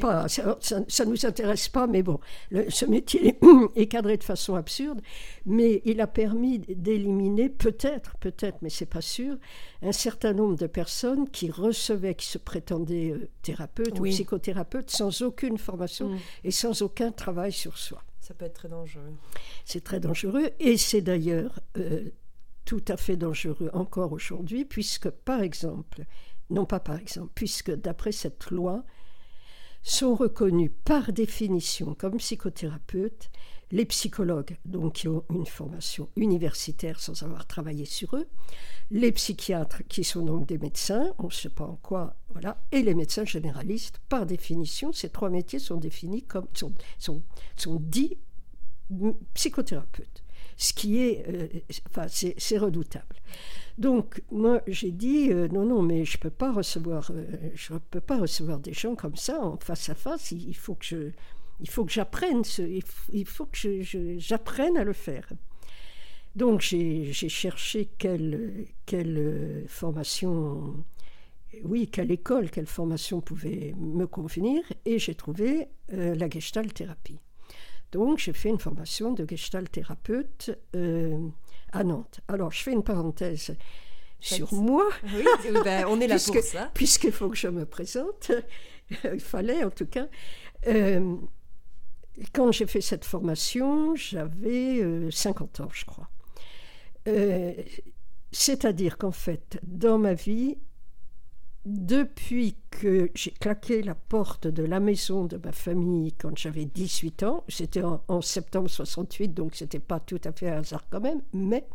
pas, 0.00 0.28
ça, 0.28 0.56
ne 0.80 1.10
nous 1.10 1.26
intéresse 1.26 1.68
pas, 1.68 1.86
mais 1.86 2.02
bon, 2.02 2.18
ce 2.50 2.86
métier 2.86 3.36
est 3.76 3.86
cadré 3.86 4.16
de 4.16 4.24
façon 4.24 4.54
absurde, 4.54 5.02
mais 5.44 5.82
il 5.84 6.00
a 6.00 6.06
permis 6.06 6.58
d'éliminer 6.58 7.50
peut-être, 7.50 8.16
peut-être, 8.18 8.58
mais 8.62 8.70
c'est 8.70 8.86
pas 8.86 9.02
sûr, 9.02 9.36
un 9.82 9.92
certain 9.92 10.32
nombre 10.32 10.56
de 10.56 10.66
personnes 10.66 11.28
qui 11.28 11.50
recevaient, 11.50 12.14
qui 12.14 12.26
se 12.26 12.38
prétendaient 12.38 13.10
euh, 13.10 13.28
thérapeutes 13.42 13.98
ou 14.00 14.04
psychothérapeutes 14.04 14.90
sans 14.90 15.22
aucune 15.22 15.58
formation 15.58 16.10
mm. 16.10 16.18
et 16.44 16.50
sans 16.50 16.82
aucun 16.82 17.12
travail 17.12 17.52
sur 17.52 17.76
soi. 17.76 18.02
Ça 18.28 18.34
peut 18.34 18.44
être 18.44 18.52
très 18.52 18.68
dangereux. 18.68 19.14
C'est 19.64 19.82
très 19.82 20.00
dangereux 20.00 20.50
et 20.60 20.76
c'est 20.76 21.00
d'ailleurs 21.00 21.60
euh, 21.78 22.10
tout 22.66 22.84
à 22.88 22.98
fait 22.98 23.16
dangereux 23.16 23.70
encore 23.72 24.12
aujourd'hui, 24.12 24.66
puisque 24.66 25.08
par 25.08 25.40
exemple, 25.40 26.04
non 26.50 26.66
pas 26.66 26.78
par 26.78 26.98
exemple, 26.98 27.32
puisque 27.34 27.70
d'après 27.70 28.12
cette 28.12 28.50
loi, 28.50 28.84
sont 29.82 30.14
reconnus 30.14 30.72
par 30.84 31.10
définition 31.14 31.94
comme 31.94 32.18
psychothérapeutes 32.18 33.30
les 33.70 33.84
psychologues, 33.84 34.56
donc 34.64 34.94
qui 34.94 35.08
ont 35.08 35.24
une 35.30 35.46
formation 35.46 36.08
universitaire 36.16 37.00
sans 37.00 37.22
avoir 37.22 37.46
travaillé 37.46 37.84
sur 37.84 38.16
eux, 38.16 38.26
les 38.90 39.12
psychiatres 39.12 39.82
qui 39.88 40.04
sont 40.04 40.22
donc 40.22 40.46
des 40.46 40.58
médecins, 40.58 41.12
on 41.18 41.26
ne 41.26 41.32
sait 41.32 41.50
pas 41.50 41.64
en 41.64 41.76
quoi, 41.76 42.16
voilà, 42.30 42.60
et 42.72 42.82
les 42.82 42.94
médecins 42.94 43.24
généralistes. 43.24 44.00
Par 44.08 44.24
définition, 44.24 44.92
ces 44.92 45.10
trois 45.10 45.28
métiers 45.28 45.58
sont 45.58 45.76
définis 45.76 46.22
comme 46.22 46.46
sont, 46.54 46.72
sont, 46.98 47.22
sont 47.56 47.76
dits 47.80 48.16
psychothérapeutes, 49.34 50.24
ce 50.56 50.72
qui 50.72 51.00
est, 51.00 51.24
euh, 51.28 51.48
enfin, 51.90 52.06
c'est 52.08 52.58
redoutable. 52.58 53.16
Donc 53.78 54.22
moi 54.32 54.60
j'ai 54.66 54.90
dit 54.90 55.30
euh, 55.30 55.46
non 55.48 55.64
non 55.64 55.82
mais 55.82 56.04
je 56.04 56.18
peux 56.18 56.30
pas 56.30 56.52
recevoir 56.52 57.12
euh, 57.12 57.24
je 57.54 57.74
peux 57.74 58.00
pas 58.00 58.18
recevoir 58.18 58.58
des 58.58 58.72
gens 58.72 58.96
comme 58.96 59.14
ça 59.14 59.40
en 59.40 59.56
face 59.56 59.88
à 59.88 59.94
face 59.94 60.32
il, 60.32 60.56
faut 60.56 60.74
que 60.74 60.84
je 60.84 61.10
il 61.60 61.68
faut 61.68 61.84
que 61.84 61.92
j'apprenne 61.92 62.42
il, 63.12 63.26
faut 63.26 63.46
que 63.46 63.82
j'apprenne 64.18 64.76
à 64.76 64.84
le 64.84 64.92
faire. 64.92 65.28
Donc 66.36 66.60
j'ai 66.60 67.12
cherché 67.12 67.88
quelle, 67.98 68.66
quelle 68.86 69.64
formation 69.66 70.84
oui, 71.64 71.88
quelle 71.88 72.10
école, 72.12 72.50
quelle 72.50 72.66
formation 72.66 73.20
pouvait 73.20 73.74
me 73.78 74.06
convenir, 74.06 74.62
et 74.84 74.98
j'ai 74.98 75.14
trouvé 75.14 75.68
la 75.90 76.28
Gestalt 76.28 76.72
thérapie. 76.74 77.18
Donc 77.90 78.18
j'ai 78.18 78.34
fait 78.34 78.50
une 78.50 78.58
formation 78.58 79.12
de 79.12 79.26
Gestalt 79.26 79.70
thérapeute 79.70 80.50
à 81.72 81.84
Nantes. 81.84 82.20
Alors, 82.28 82.52
je 82.52 82.62
fais 82.62 82.72
une 82.72 82.82
parenthèse 82.82 83.56
sur 84.20 84.52
moi. 84.54 84.88
Oui, 85.14 85.24
ben, 85.64 85.86
on 85.88 86.00
est 86.00 86.06
là 86.06 86.18
pour 86.24 86.42
ça. 86.42 86.70
Puisqu'il 86.74 87.12
faut 87.12 87.28
que 87.28 87.36
je 87.36 87.48
me 87.48 87.64
présente, 87.64 88.32
il 89.04 89.20
fallait 89.20 89.64
en 89.64 89.70
tout 89.70 89.86
cas. 89.86 90.08
Euh, 90.66 91.16
quand 92.32 92.52
j'ai 92.52 92.66
fait 92.66 92.80
cette 92.80 93.04
formation, 93.04 93.94
j'avais 93.96 95.10
50 95.10 95.60
euh, 95.60 95.64
ans, 95.64 95.68
je 95.72 95.84
crois. 95.84 96.08
Euh, 97.06 97.54
c'est-à-dire 98.32 98.98
qu'en 98.98 99.12
fait, 99.12 99.58
dans 99.62 99.98
ma 99.98 100.14
vie, 100.14 100.58
depuis 101.64 102.56
que 102.70 103.10
j'ai 103.14 103.30
claqué 103.30 103.82
la 103.82 103.94
porte 103.94 104.46
de 104.46 104.62
la 104.62 104.80
maison 104.80 105.24
de 105.24 105.36
ma 105.36 105.52
famille 105.52 106.12
quand 106.12 106.36
j'avais 106.36 106.64
18 106.64 107.22
ans, 107.24 107.44
c'était 107.48 107.82
en, 107.82 108.20
septembre 108.20 108.68
68, 108.68 109.34
donc 109.34 109.54
c'était 109.54 109.78
pas 109.78 110.00
tout 110.00 110.20
à 110.24 110.32
fait 110.32 110.48
un 110.50 110.58
hasard 110.58 110.84
quand 110.90 111.00
même, 111.00 111.22
mais 111.32 111.66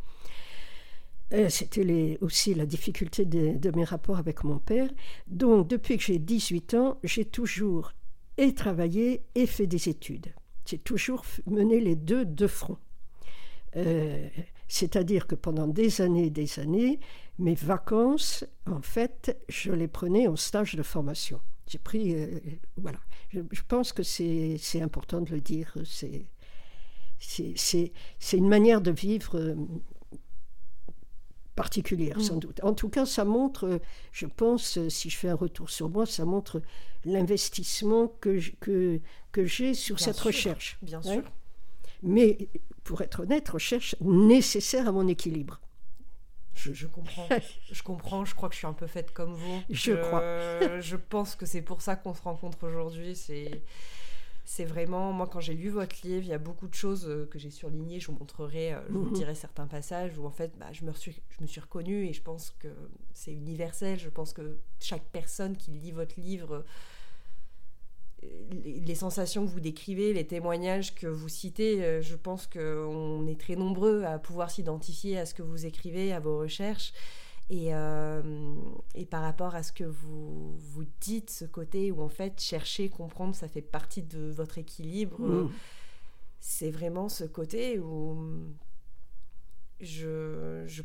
euh, 1.34 1.50
c'était 1.50 2.18
aussi 2.22 2.54
la 2.54 2.66
difficulté 2.66 3.26
de, 3.26 3.72
mes 3.76 3.84
rapports 3.84 4.18
avec 4.18 4.44
mon 4.44 4.60
père. 4.60 4.90
Donc 5.28 5.68
depuis 5.68 5.98
que 5.98 6.04
j'ai 6.04 6.20
18 6.20 6.74
ans, 6.76 6.98
j'ai 7.04 7.26
toujours 7.26 7.94
et 8.38 8.54
travaillé 8.54 9.24
et 9.36 9.46
fait 9.46 9.68
des 9.68 9.90
études. 9.90 10.34
J'ai 10.66 10.78
toujours 10.78 11.24
mené 11.46 11.80
les 11.80 11.96
deux 11.96 12.26
de 12.26 12.48
front. 12.48 12.78
Euh, 13.76 14.28
c'est-à-dire 14.68 15.28
que 15.28 15.36
pendant 15.36 15.68
des 15.68 16.02
années 16.02 16.28
et 16.28 16.30
des 16.30 16.60
années, 16.60 17.00
mes 17.40 17.56
vacances, 17.56 18.46
en 18.66 18.82
fait, 18.82 19.38
je 19.50 19.72
les 19.72 19.88
prenais 19.88 20.28
en 20.28 20.36
stage 20.36 20.76
de 20.76 20.84
formation. 20.84 21.40
J'ai 21.68 21.80
pris. 21.80 22.14
Euh, 22.16 22.40
voilà. 22.78 23.00
Je, 23.32 23.62
pense 23.68 23.94
que 23.94 24.04
c'est 24.04 24.82
important 24.82 25.22
de 25.22 25.32
le 25.32 25.42
dire. 25.42 25.76
C'est 27.20 27.58
une 28.34 28.48
manière 28.48 28.82
de 28.82 28.92
vivre 28.92 29.40
euh, 29.40 29.56
particulière, 31.56 32.20
sans 32.22 32.36
mm. 32.36 32.40
doute. 32.40 32.64
En 32.64 32.74
tout 32.74 32.90
cas, 32.90 33.06
ça 33.06 33.26
montre, 33.26 33.80
je 34.12 34.26
pense, 34.26 34.88
si 34.90 35.10
je 35.10 35.18
fais 35.18 35.30
un 35.30 35.36
retour 35.36 35.70
sur 35.70 35.90
moi, 35.90 36.06
ça 36.06 36.26
montre 36.26 36.62
l'investissement 37.06 38.08
que, 38.22 38.40
que, 38.60 39.00
que 39.32 39.46
j'ai 39.46 39.74
sur 39.74 40.00
cette 40.00 40.20
recherche. 40.20 40.78
Bien 40.82 41.02
sûr. 41.02 41.24
Mais, 42.02 42.50
pour 42.84 43.02
être 43.02 43.22
honnête, 43.22 43.48
recherche 43.50 43.96
nécessaire 44.02 44.88
à 44.88 44.92
mon 44.92 45.08
équilibre. 45.08 45.62
Je, 46.56 46.88
comprends. 46.88 47.28
je 47.72 47.84
comprends. 47.84 48.26
Je 48.26 48.36
crois 48.36 48.50
que 48.50 48.54
je 48.54 48.60
suis 48.60 48.68
un 48.68 48.74
peu 48.74 48.88
faite 48.88 49.12
comme 49.12 49.34
vous. 49.34 49.62
Je, 49.70 49.94
crois. 49.94 50.80
je 50.80 50.96
pense 50.96 51.36
que 51.36 51.46
c'est 51.46 51.62
pour 51.62 51.82
ça 51.82 51.96
qu'on 51.96 52.14
se 52.14 52.22
rencontre 52.22 52.68
aujourd'hui. 52.68 53.16
C'est. 53.16 53.64
C'est 54.46 54.66
vraiment, 54.66 55.14
moi 55.14 55.28
quand 55.28 55.40
j'ai 55.40 55.54
lu 55.54 55.70
votre 55.70 55.96
livre, 56.04 56.24
il 56.24 56.28
y 56.28 56.34
a 56.34 56.38
beaucoup 56.38 56.68
de 56.68 56.74
choses 56.74 57.08
euh, 57.08 57.26
que 57.32 57.40
j'ai 57.40 57.50
surlignées, 57.50 58.00
je 58.00 58.08
vous 58.08 58.18
montrerai, 58.18 58.74
euh, 58.74 58.82
je 58.90 58.94
vous 58.94 59.06
mhm. 59.06 59.14
dirai 59.14 59.36
certains 59.36 59.68
passages 59.68 60.18
où 60.18 60.26
en 60.26 60.32
fait 60.32 60.52
bah, 60.58 60.68
je, 60.74 60.84
me 60.84 60.92
suis, 60.94 61.22
je 61.30 61.42
me 61.42 61.48
suis 61.48 61.62
reconnue 61.62 62.08
et 62.08 62.14
je 62.14 62.22
pense 62.22 62.54
que 62.60 62.68
c'est 63.14 63.32
universel, 63.32 64.00
je 64.00 64.10
pense 64.10 64.34
que 64.34 64.58
chaque 64.80 65.06
personne 65.12 65.56
qui 65.56 65.72
lit 65.72 65.92
votre 65.92 66.20
livre 66.20 66.66
les 68.86 68.96
sensations 68.96 69.46
que 69.46 69.52
vous 69.52 69.60
décrivez, 69.60 70.14
les 70.14 70.26
témoignages 70.26 70.96
que 70.96 71.08
vous 71.08 71.30
citez, 71.30 71.84
euh, 71.84 72.02
je 72.02 72.16
pense 72.16 72.48
qu'on 72.48 73.28
est 73.28 73.40
très 73.40 73.56
nombreux 73.56 74.04
à 74.04 74.20
pouvoir 74.20 74.52
s'identifier 74.52 75.18
à 75.18 75.26
ce 75.26 75.34
que 75.34 75.42
vous 75.42 75.66
écrivez, 75.66 76.14
à 76.14 76.20
vos 76.20 76.40
recherches. 76.40 76.94
Et, 77.50 77.76
euh, 77.76 78.22
et, 78.96 79.06
par 79.06 79.22
rapport 79.22 79.54
à 79.54 79.64
ce 79.64 79.72
que 79.72 79.84
vous, 79.84 80.56
vous 80.58 80.86
dites, 81.02 81.30
ce 81.30 81.46
côté 81.46 81.92
où 81.92 82.02
en 82.02 82.10
fait 82.10 82.40
chercher, 82.40 82.90
comprendre, 82.90 83.36
ça 83.36 83.48
fait 83.48 83.62
partie 83.62 84.02
de 84.02 84.32
votre 84.32 84.58
équilibre, 84.58 85.20
mmh. 85.20 85.52
c'est 86.40 86.72
vraiment 86.72 87.10
ce 87.10 87.26
côté 87.26 87.80
où 87.80 88.18
je, 89.82 90.64
je, 90.66 90.84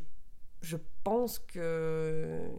je 0.61 0.77
pense 1.03 1.39
que 1.39 2.51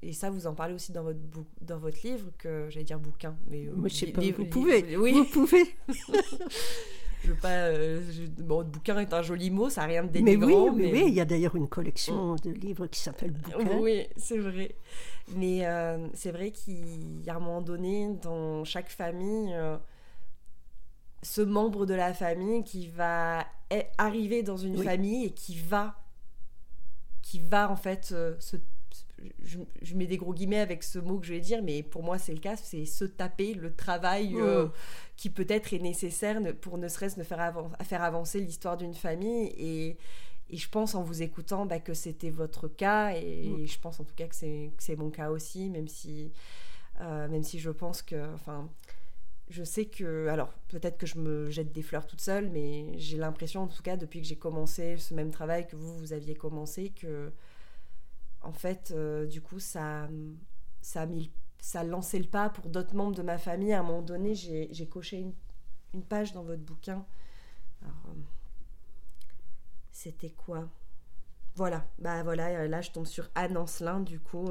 et 0.00 0.12
ça, 0.12 0.30
vous 0.30 0.46
en 0.46 0.54
parlez 0.54 0.74
aussi 0.74 0.92
dans 0.92 1.02
votre, 1.02 1.18
dans 1.60 1.78
votre 1.78 2.06
livre, 2.06 2.30
que 2.38 2.68
j'allais 2.70 2.84
dire 2.84 3.00
bouquin, 3.00 3.36
mais 3.48 3.66
euh, 3.66 3.72
Moi, 3.74 3.88
je 3.88 3.94
sais 3.94 4.06
pas, 4.12 4.20
vous 4.20 4.44
pouvez, 4.44 4.96
oui. 4.96 5.12
vous 5.12 5.24
pouvez. 5.24 5.74
je 7.22 7.30
veux 7.30 7.36
pas. 7.36 7.48
Euh, 7.48 8.00
bon, 8.38 8.64
bouquin 8.64 8.98
est 8.98 9.12
un 9.12 9.22
joli 9.22 9.50
mot, 9.50 9.70
ça 9.70 9.82
n'a 9.82 9.86
rien 9.88 10.04
de 10.04 10.08
dénigrant. 10.08 10.46
Mais 10.46 10.54
oui, 10.54 10.70
mais... 10.76 10.92
oui, 10.92 11.04
il 11.08 11.14
y 11.14 11.20
a 11.20 11.24
d'ailleurs 11.24 11.56
une 11.56 11.68
collection 11.68 12.36
de 12.36 12.50
livres 12.50 12.86
qui 12.86 13.00
s'appelle 13.00 13.32
Bouquin. 13.32 13.78
Oui, 13.78 14.06
c'est 14.16 14.38
vrai. 14.38 14.74
Mais 15.34 15.66
euh, 15.66 16.08
c'est 16.14 16.30
vrai 16.30 16.50
qu'il 16.50 17.22
y 17.24 17.30
a 17.30 17.36
un 17.36 17.40
moment 17.40 17.62
donné, 17.62 18.08
dans 18.22 18.64
chaque 18.64 18.90
famille, 18.90 19.54
ce 21.22 21.42
membre 21.42 21.86
de 21.86 21.94
la 21.94 22.14
famille 22.14 22.64
qui 22.64 22.88
va 22.88 23.46
arriver 23.98 24.42
dans 24.42 24.56
une 24.56 24.82
famille 24.82 25.26
et 25.26 25.30
qui 25.30 25.56
va, 25.58 25.96
qui 27.22 27.40
va 27.40 27.70
en 27.70 27.76
fait 27.76 28.14
se 28.38 28.56
je, 29.42 29.94
mets 29.94 30.06
des 30.06 30.16
gros 30.16 30.32
guillemets 30.32 30.60
avec 30.60 30.82
ce 30.82 30.98
mot 30.98 31.18
que 31.18 31.26
je 31.26 31.34
vais 31.34 31.40
dire, 31.40 31.62
mais 31.62 31.82
pour 31.82 32.02
moi 32.02 32.18
c'est 32.18 32.32
le 32.32 32.40
cas, 32.40 32.56
c'est 32.56 32.84
se 32.84 33.04
taper 33.04 33.54
le 33.54 33.74
travail 33.74 34.34
euh, 34.36 34.66
mmh. 34.66 34.72
qui 35.16 35.30
peut-être 35.30 35.72
est 35.72 35.78
nécessaire 35.78 36.40
pour 36.60 36.78
ne 36.78 36.88
serait-ce 36.88 37.18
ne 37.18 37.24
faire, 37.24 37.54
faire 37.82 38.02
avancer 38.02 38.40
l'histoire 38.40 38.76
d'une 38.76 38.94
famille. 38.94 39.46
Et, 39.56 39.96
et, 40.50 40.56
je 40.56 40.68
pense 40.68 40.94
en 40.94 41.02
vous 41.02 41.22
écoutant 41.22 41.66
bah, 41.66 41.80
que 41.80 41.94
c'était 41.94 42.30
votre 42.30 42.68
cas, 42.68 43.12
et, 43.12 43.48
mmh. 43.48 43.66
je 43.66 43.78
pense 43.78 44.00
en 44.00 44.04
tout 44.04 44.14
cas 44.14 44.26
que 44.26 44.36
c'est 44.36 44.96
mon 44.96 45.10
cas 45.10 45.30
aussi, 45.30 45.68
même 45.70 45.88
si, 45.88 46.32
euh, 47.00 47.28
même 47.28 47.42
si 47.42 47.58
je 47.58 47.70
pense 47.70 48.02
que... 48.02 48.32
Enfin, 48.34 48.68
je 49.50 49.64
sais 49.64 49.86
que, 49.86 50.26
alors 50.28 50.52
peut-être 50.68 50.98
que 50.98 51.06
je 51.06 51.18
me 51.18 51.48
jette 51.48 51.72
des 51.72 51.80
fleurs 51.80 52.06
toute 52.06 52.20
seule, 52.20 52.50
mais 52.50 52.98
j'ai 52.98 53.16
l'impression 53.16 53.62
en 53.62 53.66
tout 53.66 53.82
cas 53.82 53.96
depuis 53.96 54.20
que 54.20 54.26
j'ai 54.26 54.36
commencé 54.36 54.98
ce 54.98 55.14
même 55.14 55.30
travail 55.30 55.66
que 55.66 55.74
vous, 55.74 55.96
vous 55.96 56.12
aviez 56.12 56.34
commencé, 56.34 56.90
que 56.90 57.32
en 58.48 58.52
fait, 58.52 58.92
euh, 58.96 59.26
du 59.26 59.42
coup, 59.42 59.60
ça, 59.60 60.08
ça, 60.80 61.02
a 61.02 61.06
mis, 61.06 61.30
ça 61.60 61.80
a 61.80 61.84
lancé 61.84 62.18
le 62.18 62.24
pas 62.24 62.48
pour 62.48 62.70
d'autres 62.70 62.96
membres 62.96 63.14
de 63.14 63.22
ma 63.22 63.36
famille. 63.36 63.74
À 63.74 63.80
un 63.80 63.82
moment 63.82 64.00
donné, 64.00 64.34
j'ai 64.34 64.88
coché 64.88 65.18
une, 65.92 66.02
page 66.02 66.32
dans 66.32 66.42
votre 66.42 66.62
bouquin. 66.62 67.04
Alors, 67.82 68.02
euh, 68.08 68.20
c'était 69.92 70.30
quoi? 70.30 70.66
Voilà, 71.56 71.84
bah 71.98 72.22
voilà, 72.22 72.68
là 72.68 72.80
je 72.80 72.92
tombe 72.92 73.06
sur 73.06 73.28
Anne 73.34 73.56
Ancelin, 73.56 73.98
du 73.98 74.20
coup, 74.20 74.48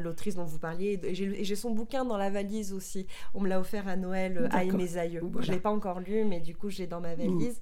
l'autrice 0.00 0.36
dont 0.36 0.44
vous 0.44 0.58
parliez, 0.58 0.98
et 1.02 1.14
j'ai 1.14 1.56
son 1.56 1.70
bouquin 1.70 2.06
dans 2.06 2.16
la 2.16 2.30
valise 2.30 2.72
aussi. 2.72 3.06
On 3.34 3.42
me 3.42 3.48
l'a 3.48 3.60
offert 3.60 3.86
à 3.88 3.96
Noël 3.96 4.48
à 4.50 4.64
mes 4.64 4.96
aïeux. 4.96 5.20
Je 5.40 5.52
l'ai 5.52 5.60
pas 5.60 5.70
encore 5.70 6.00
lu, 6.00 6.24
mais 6.24 6.40
du 6.40 6.56
coup 6.56 6.70
je 6.70 6.78
l'ai 6.78 6.86
dans 6.86 7.02
ma 7.02 7.14
mm. 7.14 7.18
valise. 7.18 7.60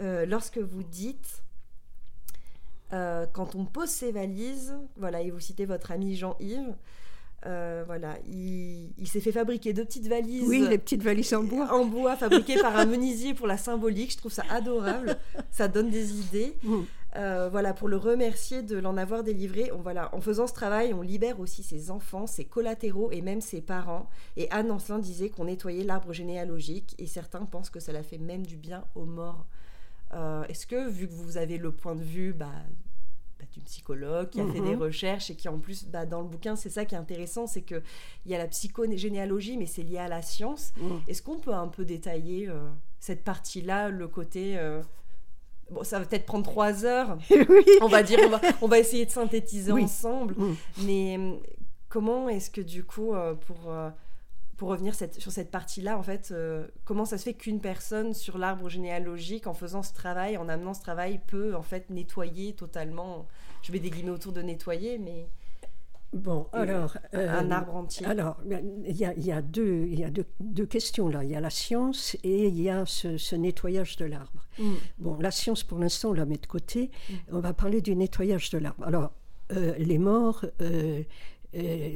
lorsque 0.00 0.56
vous 0.56 0.82
dites 0.82 1.44
quand 2.92 3.54
on 3.54 3.64
pose 3.64 3.88
ses 3.88 4.12
valises, 4.12 4.74
voilà, 4.96 5.22
et 5.22 5.30
vous 5.30 5.40
citez 5.40 5.64
votre 5.64 5.90
ami 5.92 6.14
Jean-Yves, 6.14 6.74
euh, 7.44 7.82
voilà, 7.86 8.16
il, 8.28 9.06
s'est 9.06 9.20
fait 9.20 9.32
fabriquer 9.32 9.72
deux 9.72 9.84
petites 9.84 10.06
valises. 10.06 10.48
Oui, 10.48 10.64
les 10.68 10.78
petites 10.78 11.02
valises 11.02 11.34
en 11.34 11.42
bois. 11.42 11.72
En 11.72 11.84
bois, 11.84 12.16
fabriquées 12.16 12.60
par 12.60 12.76
un 12.76 12.84
menuisier 12.84 13.34
pour 13.34 13.46
la 13.46 13.56
symbolique. 13.56 14.12
Je 14.12 14.18
trouve 14.18 14.32
ça 14.32 14.44
adorable. 14.50 15.16
ça 15.50 15.66
donne 15.66 15.90
des 15.90 16.20
idées. 16.20 16.56
Mm. 16.62 16.80
Euh, 17.16 17.48
voilà, 17.50 17.74
pour 17.74 17.88
le 17.88 17.96
remercier 17.96 18.62
de 18.62 18.78
l'en 18.78 18.96
avoir 18.96 19.24
délivré. 19.24 19.70
On, 19.72 19.78
voilà, 19.78 20.14
en 20.14 20.20
faisant 20.20 20.46
ce 20.46 20.54
travail, 20.54 20.94
on 20.94 21.02
libère 21.02 21.40
aussi 21.40 21.62
ses 21.62 21.90
enfants, 21.90 22.26
ses 22.26 22.44
collatéraux 22.44 23.10
et 23.10 23.22
même 23.22 23.40
ses 23.40 23.60
parents. 23.60 24.08
Et 24.36 24.48
Anne 24.50 24.70
Ancelin 24.70 25.00
disait 25.00 25.28
qu'on 25.28 25.44
nettoyait 25.46 25.84
l'arbre 25.84 26.12
généalogique 26.12 26.94
et 26.98 27.06
certains 27.06 27.44
pensent 27.44 27.70
que 27.70 27.80
ça 27.80 27.92
l'a 27.92 28.04
fait 28.04 28.18
même 28.18 28.46
du 28.46 28.56
bien 28.56 28.84
aux 28.94 29.04
morts. 29.04 29.46
Euh, 30.14 30.44
est-ce 30.44 30.66
que, 30.66 30.88
vu 30.88 31.06
que 31.06 31.12
vous 31.12 31.36
avez 31.36 31.58
le 31.58 31.72
point 31.72 31.94
de 31.94 32.02
vue 32.02 32.32
bah, 32.32 32.50
une 33.56 33.62
psychologue 33.64 34.30
qui 34.30 34.40
a 34.40 34.46
fait 34.46 34.60
des 34.60 34.76
mhm. 34.76 34.82
recherches 34.82 35.30
et 35.30 35.36
qui 35.36 35.48
en 35.48 35.58
plus, 35.58 35.84
bah, 35.84 36.06
dans 36.06 36.22
le 36.22 36.28
bouquin, 36.28 36.56
c'est 36.56 36.70
ça 36.70 36.84
qui 36.84 36.94
est 36.94 36.98
intéressant, 36.98 37.46
c'est 37.46 37.62
qu'il 37.62 37.82
y 38.26 38.34
a 38.34 38.38
la 38.38 38.46
psychogénéalogie, 38.46 39.56
mais 39.56 39.66
c'est 39.66 39.82
lié 39.82 39.98
à 39.98 40.08
la 40.08 40.22
science. 40.22 40.72
Mhm. 40.76 41.00
Est-ce 41.08 41.22
qu'on 41.22 41.38
peut 41.38 41.52
un 41.52 41.68
peu 41.68 41.84
détailler 41.84 42.48
euh, 42.48 42.68
cette 42.98 43.24
partie-là, 43.24 43.90
le 43.90 44.08
côté... 44.08 44.58
Euh, 44.58 44.82
bon, 45.70 45.84
ça 45.84 45.98
va 45.98 46.06
peut-être 46.06 46.26
prendre 46.26 46.44
trois 46.44 46.84
heures. 46.84 47.18
On 47.82 47.88
va 47.88 48.02
dire, 48.02 48.18
on 48.62 48.68
va, 48.68 48.78
essayer 48.78 49.06
de 49.06 49.10
synthétiser 49.10 49.72
ensemble. 49.72 50.34
Mhm. 50.36 50.56
Mais 50.84 51.18
comment 51.88 52.28
est-ce 52.28 52.50
que 52.50 52.60
du 52.60 52.84
coup, 52.84 53.12
pour 53.46 53.72
pour 54.56 54.68
revenir 54.68 54.94
sur 54.94 55.32
cette 55.32 55.50
partie-là, 55.50 55.98
en 55.98 56.02
fait, 56.02 56.30
euh, 56.30 56.66
comment 56.84 57.04
ça 57.04 57.18
se 57.18 57.24
fait 57.24 57.34
qu'une 57.34 57.60
personne 57.60 58.14
sur 58.14 58.38
l'arbre 58.38 58.68
généalogique, 58.68 59.46
en 59.46 59.54
faisant 59.54 59.82
ce 59.82 59.92
travail, 59.92 60.36
en 60.36 60.48
amenant 60.48 60.74
ce 60.74 60.80
travail, 60.80 61.20
peut 61.26 61.54
en 61.56 61.62
fait 61.62 61.90
nettoyer 61.90 62.54
totalement. 62.54 63.26
Je 63.62 63.72
mets 63.72 63.78
des 63.78 63.90
guillemets 63.90 64.10
autour 64.10 64.32
de 64.32 64.42
nettoyer, 64.42 64.98
mais 64.98 65.28
bon, 66.12 66.46
alors 66.52 66.98
un 67.12 67.18
euh, 67.18 67.50
arbre 67.50 67.74
entier. 67.74 68.06
Alors, 68.06 68.36
il 68.44 68.96
y 68.96 69.04
a, 69.04 69.14
y 69.14 69.32
a, 69.32 69.40
deux, 69.40 69.86
il 69.90 69.98
y 69.98 70.04
a 70.04 70.10
deux, 70.10 70.66
questions 70.66 71.08
là. 71.08 71.24
Il 71.24 71.30
y 71.30 71.36
a 71.36 71.40
la 71.40 71.50
science 71.50 72.16
et 72.22 72.46
il 72.46 72.60
y 72.60 72.68
a 72.68 72.84
ce, 72.86 73.34
nettoyage 73.34 73.96
de 73.96 74.04
l'arbre. 74.04 74.46
Mm. 74.58 74.74
Bon, 74.98 75.18
la 75.18 75.30
science 75.30 75.64
pour 75.64 75.78
l'instant 75.78 76.10
on 76.10 76.14
la 76.14 76.26
met 76.26 76.36
de 76.36 76.46
côté. 76.46 76.90
Mm. 77.08 77.14
On 77.32 77.40
va 77.40 77.54
parler 77.54 77.80
du 77.80 77.96
nettoyage 77.96 78.50
de 78.50 78.58
l'arbre. 78.58 78.84
Alors, 78.84 79.12
euh, 79.52 79.74
les 79.78 79.98
morts, 79.98 80.44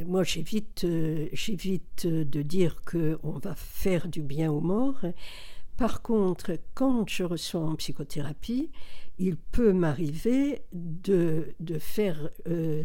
moi, 0.06 0.22
j'évite, 0.22 0.84
euh, 0.84 1.28
j'évite 1.32 2.06
de 2.06 2.42
dire 2.42 2.82
qu'on 2.84 3.38
va 3.38 3.54
faire 3.54 4.08
du 4.08 4.22
bien 4.22 4.52
aux 4.52 4.60
morts. 4.60 5.04
Par 5.76 6.02
contre, 6.02 6.58
quand 6.74 7.08
je 7.08 7.24
reçois 7.24 7.62
en 7.62 7.74
psychothérapie, 7.76 8.70
il 9.18 9.36
peut 9.36 9.72
m'arriver 9.72 10.62
de, 10.72 11.54
euh, 12.48 12.84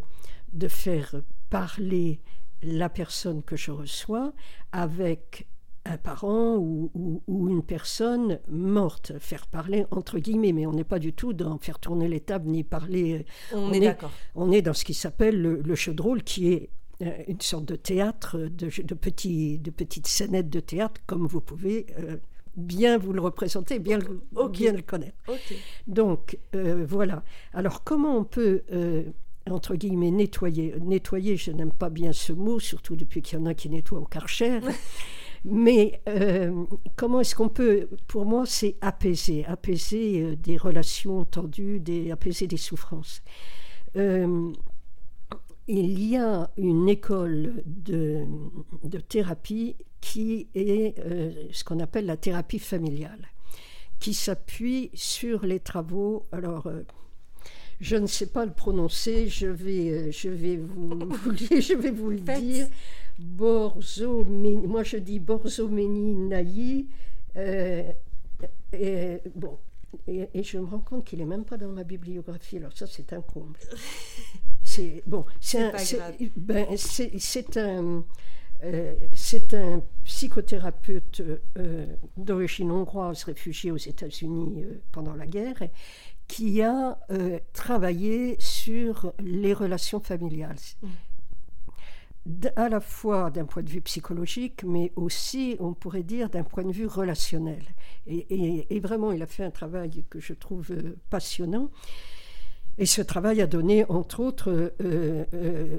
de 0.54 0.68
faire 0.68 1.16
parler 1.50 2.20
la 2.64 2.90
personne 2.90 3.44
que 3.44 3.56
je 3.56 3.72
reçois 3.72 4.34
avec 4.72 5.48
un 5.86 5.98
parent 5.98 6.58
ou, 6.58 6.92
ou, 7.28 7.50
une 7.50 7.64
personne 7.64 8.40
morte, 8.48 9.14
faire 9.20 9.48
parler 9.48 9.86
entre 9.92 10.20
guillemets, 10.20 10.54
mais 10.54 10.66
on 10.66 10.74
n'est 10.74 10.84
pas 10.84 11.00
du 11.00 11.14
tout 11.14 11.34
dans 11.34 11.58
faire 11.58 11.80
tourner 11.80 12.08
les 12.08 12.20
tables 12.20 12.50
ni 12.50 12.64
parler. 12.64 13.26
On, 13.54 13.74
est, 13.74 13.80
d'accord. 13.80 14.12
On 14.36 14.52
est 14.52 14.62
dans 14.62 14.74
ce 14.74 14.86
qui 14.86 14.94
s'appelle 14.94 15.42
le, 15.42 15.62
le 15.62 15.76
jeu 15.76 15.94
de 15.94 16.02
rôle, 16.02 16.24
qui 16.24 16.54
est 16.54 16.70
euh, 17.02 17.10
une 17.28 17.42
sorte 17.42 17.66
de 17.66 17.76
théâtre, 17.76 18.38
de, 18.38 18.70
de, 18.84 18.94
petits, 18.94 19.58
de 19.58 19.72
petites 19.72 20.08
scénettes 20.08 20.50
de 20.50 20.60
théâtre, 20.60 21.02
comme 21.08 21.26
vous 21.26 21.42
pouvez 21.42 21.88
euh, 21.98 22.18
bien 22.56 22.98
vous 22.98 23.12
le 23.14 23.22
représenter, 23.22 23.80
bien, 23.80 23.98
bien 24.52 24.74
le 24.74 24.82
connaître. 24.82 25.18
Donc, 25.88 26.38
euh, 26.54 26.86
voilà. 26.88 27.24
Alors, 27.54 27.84
comment 27.84 28.18
on 28.18 28.24
peut 28.24 28.64
entre 29.50 29.76
guillemets, 29.76 30.12
nettoyer? 30.12 30.76
Nettoyer, 30.80 31.38
je 31.38 31.52
n'aime 31.52 31.72
pas 31.72 31.90
bien 31.90 32.14
ce 32.14 32.34
mot, 32.34 32.60
surtout 32.60 32.96
depuis 32.96 33.24
qu'il 33.24 33.40
y 33.40 33.42
en 33.42 33.46
a 33.48 33.56
qui 33.56 33.70
nettoient 33.70 34.00
au 34.00 34.06
karcher. 34.06 34.60
Mais 35.44 36.02
comment 36.96 37.22
est-ce 37.22 37.36
qu'on 37.36 37.50
peut, 37.50 37.90
pour 38.08 38.26
moi, 38.26 38.46
c'est 38.46 38.76
apaiser, 38.82 39.44
apaiser 39.46 40.36
des 40.36 40.58
relations 40.58 41.26
tendues, 41.26 41.82
apaiser 42.12 42.48
des 42.48 42.58
souffrances 42.58 43.24
il 45.68 46.04
y 46.04 46.18
a 46.18 46.50
une 46.58 46.90
école 46.90 47.64
de, 47.66 48.26
thérapie 49.08 49.78
qui 50.02 50.50
est 50.54 50.98
euh, 51.00 51.32
ce 51.52 51.64
qu'on 51.64 51.80
appelle 51.80 52.06
la 52.06 52.18
thérapie 52.18 52.60
familiale, 52.60 53.30
qui 54.00 54.14
s'appuie 54.14 54.90
sur 54.94 55.46
les 55.46 55.60
travaux. 55.60 56.26
Alors, 56.32 56.68
euh, 56.68 56.82
je 57.82 57.96
ne 57.98 58.08
sais 58.08 58.28
pas 58.28 58.46
le 58.46 58.54
prononcer, 58.54 59.28
je 59.28 59.48
vais, 59.48 59.90
euh, 59.90 60.12
je 60.12 60.30
vais, 60.30 60.56
vous, 60.56 61.00
je 61.36 61.74
vais 61.74 61.92
vous 61.92 62.12
le 62.12 62.20
dire. 62.20 62.68
moi 63.20 64.84
je 64.84 64.98
dis 64.98 65.20
Borzomeni 65.20 66.16
Naï. 66.16 66.86
et, 67.36 69.18
bon, 69.36 69.58
et, 70.08 70.30
et, 70.34 70.44
je 70.44 70.58
me 70.58 70.66
rends 70.66 70.80
compte 70.80 71.06
qu'il 71.06 71.20
n'est 71.20 71.26
même 71.26 71.44
pas 71.44 71.58
dans 71.58 71.70
ma 71.70 71.84
bibliographie, 71.84 72.58
alors 72.58 72.72
ça 72.78 72.88
c'est 72.88 73.12
un 73.14 73.22
comble. 73.22 73.60
C'est 74.64 75.04
bon, 75.08 75.26
c'est 75.40 75.72
ben, 76.38 76.66
un, 77.58 78.04
euh, 78.64 78.94
c'est 79.14 79.54
un 79.56 79.82
psychothérapeute 80.04 81.24
euh, 81.58 81.86
d'origine 82.16 82.72
hongroise 82.72 83.24
réfugié 83.24 83.72
aux 83.72 83.78
États-Unis 83.78 84.64
euh, 84.64 84.82
pendant 84.92 85.16
la 85.16 85.26
guerre 85.26 85.64
qui 86.32 86.62
a 86.62 86.98
travaillé 87.54 88.38
sur 88.40 89.14
les 89.20 89.54
relations 89.54 90.00
familiales. 90.00 90.56
À 92.56 92.70
la 92.70 92.80
fois 92.80 93.32
d'un 93.32 93.46
point 93.46 93.64
de 93.64 93.70
vue 93.70 93.82
psychologique, 93.82 94.64
mais 94.64 94.94
aussi, 94.96 95.58
on 95.60 95.74
pourrait 95.74 96.04
dire, 96.04 96.30
d'un 96.30 96.44
point 96.44 96.64
de 96.64 96.72
vue 96.72 96.88
relationnel. 96.88 97.64
et, 98.08 98.80
vraiment, 98.80 99.12
il 99.12 99.22
a 99.22 99.28
fait 99.28 99.44
un 99.44 99.52
travail 99.52 100.06
que 100.10 100.20
je 100.20 100.34
trouve 100.34 100.74
passionnant. 101.10 101.70
Et 102.78 102.86
ce 102.86 103.02
travail 103.02 103.42
a 103.42 103.48
donné, 103.48 103.86
entre 103.90 104.22
autres, 104.22 104.50
euh, 104.50 105.26
euh, 105.34 105.78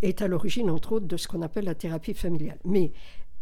est 0.00 0.22
à 0.22 0.28
l'origine, 0.28 0.70
entre 0.70 0.92
autres, 0.92 1.06
de 1.06 1.16
ce 1.16 1.28
qu'on 1.28 1.42
appelle 1.42 1.66
la 1.66 1.74
thérapie 1.74 2.14
familiale. 2.14 2.58
Mais 2.64 2.92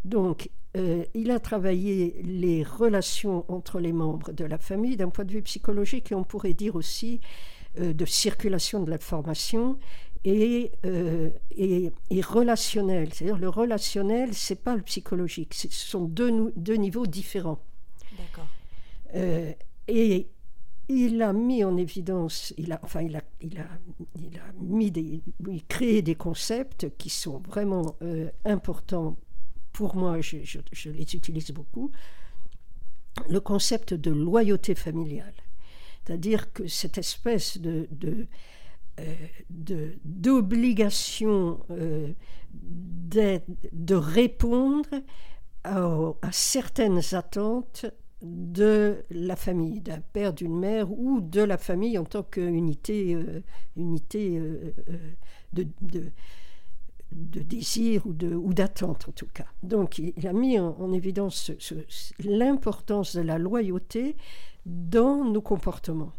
donc, 0.04 0.50
euh, 0.76 1.04
il 1.14 1.30
a 1.30 1.40
travaillé 1.40 2.20
les 2.22 2.62
relations 2.62 3.44
entre 3.48 3.80
les 3.80 3.92
membres 3.92 4.32
de 4.32 4.44
la 4.44 4.58
famille 4.58 4.96
d'un 4.96 5.10
point 5.10 5.24
de 5.24 5.32
vue 5.32 5.42
psychologique 5.42 6.12
et 6.12 6.14
on 6.14 6.24
pourrait 6.24 6.54
dire 6.54 6.76
aussi 6.76 7.20
de 7.78 8.04
circulation 8.04 8.82
de 8.82 8.90
l'information 8.90 9.78
et, 10.24 10.72
et, 11.56 11.92
et, 12.10 12.20
relationnel. 12.20 13.14
C'est-à-dire 13.14 13.38
le 13.38 13.48
relationnel, 13.48 14.34
c'est 14.34 14.60
pas 14.60 14.74
le 14.74 14.82
psychologique, 14.82 15.54
ce 15.54 15.68
sont 15.70 16.04
deux, 16.04 16.52
deux 16.56 16.74
niveaux 16.74 17.06
différents. 17.06 17.60
D'accord. 18.18 18.48
et 19.86 20.28
il 20.90 21.22
a 21.22 21.32
mis 21.32 21.62
en 21.62 21.76
évidence, 21.76 22.52
il 22.58 22.72
a, 22.72 22.80
enfin, 22.82 23.02
il 23.02 23.16
a, 23.16 23.22
il 23.40 23.58
a, 23.58 23.66
il 24.16 24.36
a 24.38 24.52
mis 24.60 24.90
des, 24.90 25.22
créé 25.68 26.02
des 26.02 26.16
concepts 26.16 26.90
qui 26.98 27.10
sont 27.10 27.38
vraiment 27.38 27.94
euh, 28.02 28.28
importants 28.44 29.16
pour 29.80 29.96
moi, 29.96 30.20
je, 30.20 30.36
les 30.90 31.16
utilise 31.16 31.52
beaucoup. 31.52 31.90
Le 33.30 33.40
concept 33.40 33.94
de 33.94 34.10
loyauté 34.10 34.74
familiale, 34.74 35.32
c'est-à-dire 36.04 36.52
que 36.52 36.68
cette 36.68 36.98
espèce 36.98 37.56
de, 37.56 37.88
de 37.90 38.26
euh, 38.98 39.94
d'obligation 40.04 41.60
euh, 41.70 42.12
de, 42.52 43.94
répondre 43.94 44.90
à, 45.64 46.12
certaines 46.30 47.00
attentes 47.12 47.86
de 48.20 49.02
la 49.10 49.34
famille, 49.34 49.80
d'un 49.80 50.02
père, 50.12 50.34
d'une 50.34 50.58
mère, 50.58 50.92
ou 50.92 51.22
de 51.22 51.40
la 51.40 51.56
famille 51.56 51.96
en 51.96 52.04
tant 52.04 52.22
qu'unité 52.22 53.14
euh, 53.14 53.42
unité, 53.78 54.38
de, 55.54 55.66
de, 55.80 56.12
désir 57.12 58.06
ou 58.06 58.54
d'attente 58.54 59.08
en 59.08 59.12
tout 59.12 59.28
cas. 59.32 59.46
Donc 59.62 59.98
il, 59.98 60.26
a 60.26 60.32
mis 60.32 60.58
en, 60.58 60.92
évidence 60.92 61.50
l'importance 62.20 63.16
de 63.16 63.22
la 63.22 63.38
loyauté 63.38 64.16
dans 64.66 65.24
nos 65.24 65.42
comportements. 65.42 66.12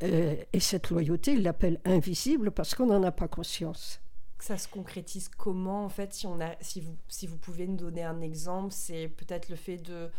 et 0.00 0.60
cette 0.60 0.90
loyauté, 0.90 1.32
il 1.32 1.42
l'appelle 1.42 1.80
invisible 1.84 2.50
parce 2.50 2.74
qu'on 2.74 2.86
n'en 2.86 3.02
a 3.02 3.12
pas 3.12 3.28
conscience. 3.28 4.00
Ça 4.38 4.58
se 4.58 4.66
concrétise 4.66 5.28
comment 5.28 5.84
en 5.84 5.88
fait 5.88 6.12
si, 6.12 6.26
on 6.26 6.40
a, 6.40 6.56
si, 6.60 6.80
vous, 6.80 6.96
si 7.08 7.28
vous 7.28 7.36
pouvez 7.36 7.68
nous 7.68 7.76
donner 7.76 8.02
un 8.02 8.20
exemple, 8.20 8.72
c'est 8.72 9.06
peut-être 9.06 9.48
le 9.48 9.56
fait 9.56 9.76
de 9.76 10.10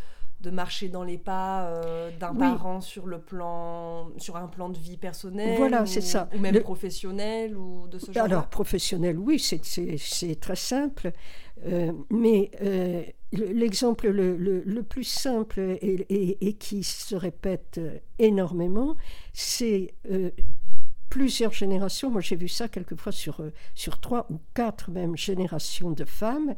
de 0.43 0.49
marcher 0.49 0.89
dans 0.89 1.03
les 1.03 1.17
pas 1.17 1.67
euh, 1.67 2.11
d'un 2.19 2.35
parent 2.35 2.81
sur 2.81 3.07
le 3.07 3.19
plan 3.19 4.09
sur 4.17 4.35
un 4.35 4.47
plan 4.47 4.69
de 4.69 4.77
vie 4.77 4.97
personnel 4.97 5.57
voilà 5.57 5.85
c'est 5.85 6.01
ça. 6.01 6.29
ou 6.35 6.39
même 6.39 6.59
professionnel 6.59 7.55
ou 7.57 7.87
de 7.87 7.97
ce 7.97 8.11
genre 8.11 8.25
alors 8.25 8.47
professionnel 8.47 9.17
oui 9.17 9.39
c'est 9.39 10.39
très 10.39 10.55
simple. 10.55 11.13
Euh, 11.65 11.93
mais 12.09 12.51
euh, 12.61 13.03
l'exemple 13.31 14.09
le, 14.09 14.35
le, 14.35 14.83
plus 14.83 15.05
simple 15.05 15.59
et, 15.59 16.37
et, 16.45 16.53
qui 16.53 16.83
se 16.83 17.15
répète 17.15 17.79
énormément 18.19 18.97
c'est 19.31 19.93
plusieurs 21.09 21.53
générations. 21.53 22.09
Moi 22.11 22.21
j'ai 22.21 22.35
vu 22.35 22.49
ça 22.49 22.67
quelquefois 22.67 23.11
sur 23.13 23.41
sur 23.75 23.99
trois 24.01 24.25
ou 24.29 24.39
quatre 24.53 24.91
même 24.91 25.15
générations 25.15 25.91
de 25.91 26.03
femmes 26.03 26.55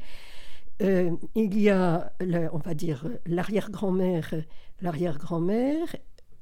euh, 0.81 1.15
il 1.35 1.59
y 1.59 1.69
a, 1.69 2.11
on 2.51 2.57
va 2.57 2.73
dire, 2.73 3.07
l'arrière-grand-mère. 3.25 4.33
L'arrière-grand-mère 4.81 5.95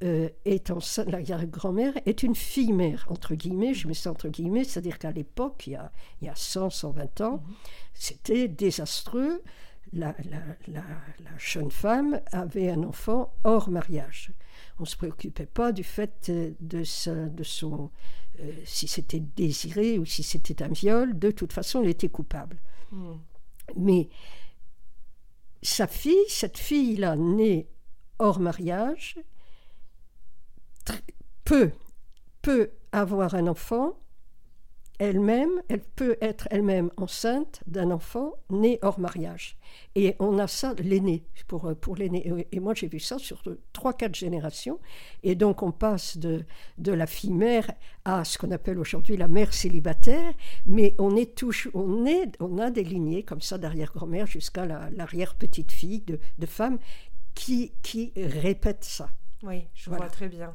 euh, 0.04 0.28
est 0.46 0.70
l'arrière-grand-mère 1.08 1.94
est 2.06 2.24
une 2.24 2.36
fille-mère, 2.36 3.06
entre 3.10 3.36
guillemets, 3.36 3.74
je 3.74 3.88
mets 3.88 3.94
ça 3.94 4.12
entre 4.12 4.28
guillemets, 4.28 4.64
c'est-à-dire 4.64 5.00
qu'à 5.00 5.12
l'époque, 5.12 5.68
il 5.68 5.74
y 5.74 5.76
a, 5.76 5.92
il 6.22 6.26
y 6.26 6.30
a 6.30 6.36
100, 6.36 6.72
120 6.72 7.22
ans, 7.22 7.32
mhm. 7.38 7.54
c'était 7.94 8.48
désastreux. 8.48 9.42
La, 9.94 10.16
jeune 11.38 11.70
femme 11.70 12.20
avait 12.32 12.72
un 12.72 12.82
enfant 12.84 13.32
hors 13.44 13.70
mariage. 13.70 14.32
On 14.80 14.84
ne 14.84 14.88
se 14.88 14.98
préoccupait 14.98 15.46
pas 15.46 15.72
du 15.72 15.84
fait 15.84 16.32
de, 16.32 16.56
de 16.60 17.44
son... 17.44 17.92
Euh, 18.40 18.52
si 18.66 18.88
c'était 18.88 19.20
désiré 19.20 20.00
ou 20.00 20.06
si 20.06 20.24
c'était 20.24 20.64
un 20.64 20.70
viol, 20.70 21.20
de 21.20 21.30
toute 21.30 21.54
façon, 21.54 21.84
elle 21.84 21.90
était 21.90 22.10
coupable. 22.10 22.58
Mhm. 22.92 23.20
Mais 23.76 24.10
sa 25.62 25.88
fille, 25.88 26.28
cette 26.28 26.58
fille-là, 26.58 27.16
née 27.16 27.70
hors 28.20 28.40
mariage, 28.40 29.18
peut, 31.44 31.72
avoir 32.92 33.36
un 33.36 33.48
enfant 33.48 33.98
elle-même, 35.00 35.52
elle 35.70 35.82
peut 35.82 36.18
être 36.22 36.48
elle-même 36.52 36.92
enceinte 36.98 37.62
d'un 37.68 37.92
enfant 37.92 38.34
né 38.50 38.80
hors 38.82 39.00
mariage. 39.00 39.58
Et 39.96 40.16
on 40.20 40.38
a 40.40 40.48
ça, 40.48 40.76
l'aîné, 40.78 41.24
pour, 41.48 41.66
euh, 41.66 41.76
pour 41.76 41.96
l'aîné. 41.96 42.46
Et 42.52 42.60
moi, 42.60 42.74
j'ai 42.74 42.88
vu 42.88 43.00
ça 43.00 43.18
sur 43.18 43.44
trois, 43.74 43.94
quatre 43.94 44.16
générations. 44.16 44.80
Et 45.24 45.36
donc, 45.36 45.64
on 45.64 45.72
passe 45.72 46.18
de, 46.18 46.46
de 46.78 46.92
la 46.92 47.08
fille-mère 47.08 47.72
à 48.06 48.24
ce 48.24 48.38
qu'on 48.38 48.52
appelle 48.52 48.80
aujourd'hui 48.80 49.18
la 49.18 49.28
mère 49.28 49.54
célibataire. 49.54 50.34
Mais 50.66 50.96
on, 51.00 51.16
est 51.16 51.36
touche, 51.36 51.70
on, 51.74 52.06
est, 52.06 52.32
on 52.40 52.58
a 52.60 52.70
des 52.70 52.84
lignées 52.84 53.24
comme 53.24 53.42
ça 53.42 53.58
d'arrière-grand-mère 53.58 54.28
jusqu'à 54.28 54.66
l'arrière-petite-fille 54.66 56.02
de, 56.02 56.20
de 56.38 56.46
femmes 56.46 56.78
qui, 57.34 57.74
qui 57.82 58.14
répètent 58.16 58.84
ça. 58.86 59.10
Oui, 59.42 59.68
je 59.74 59.90
vois 59.90 60.08
très 60.08 60.30
bien 60.30 60.54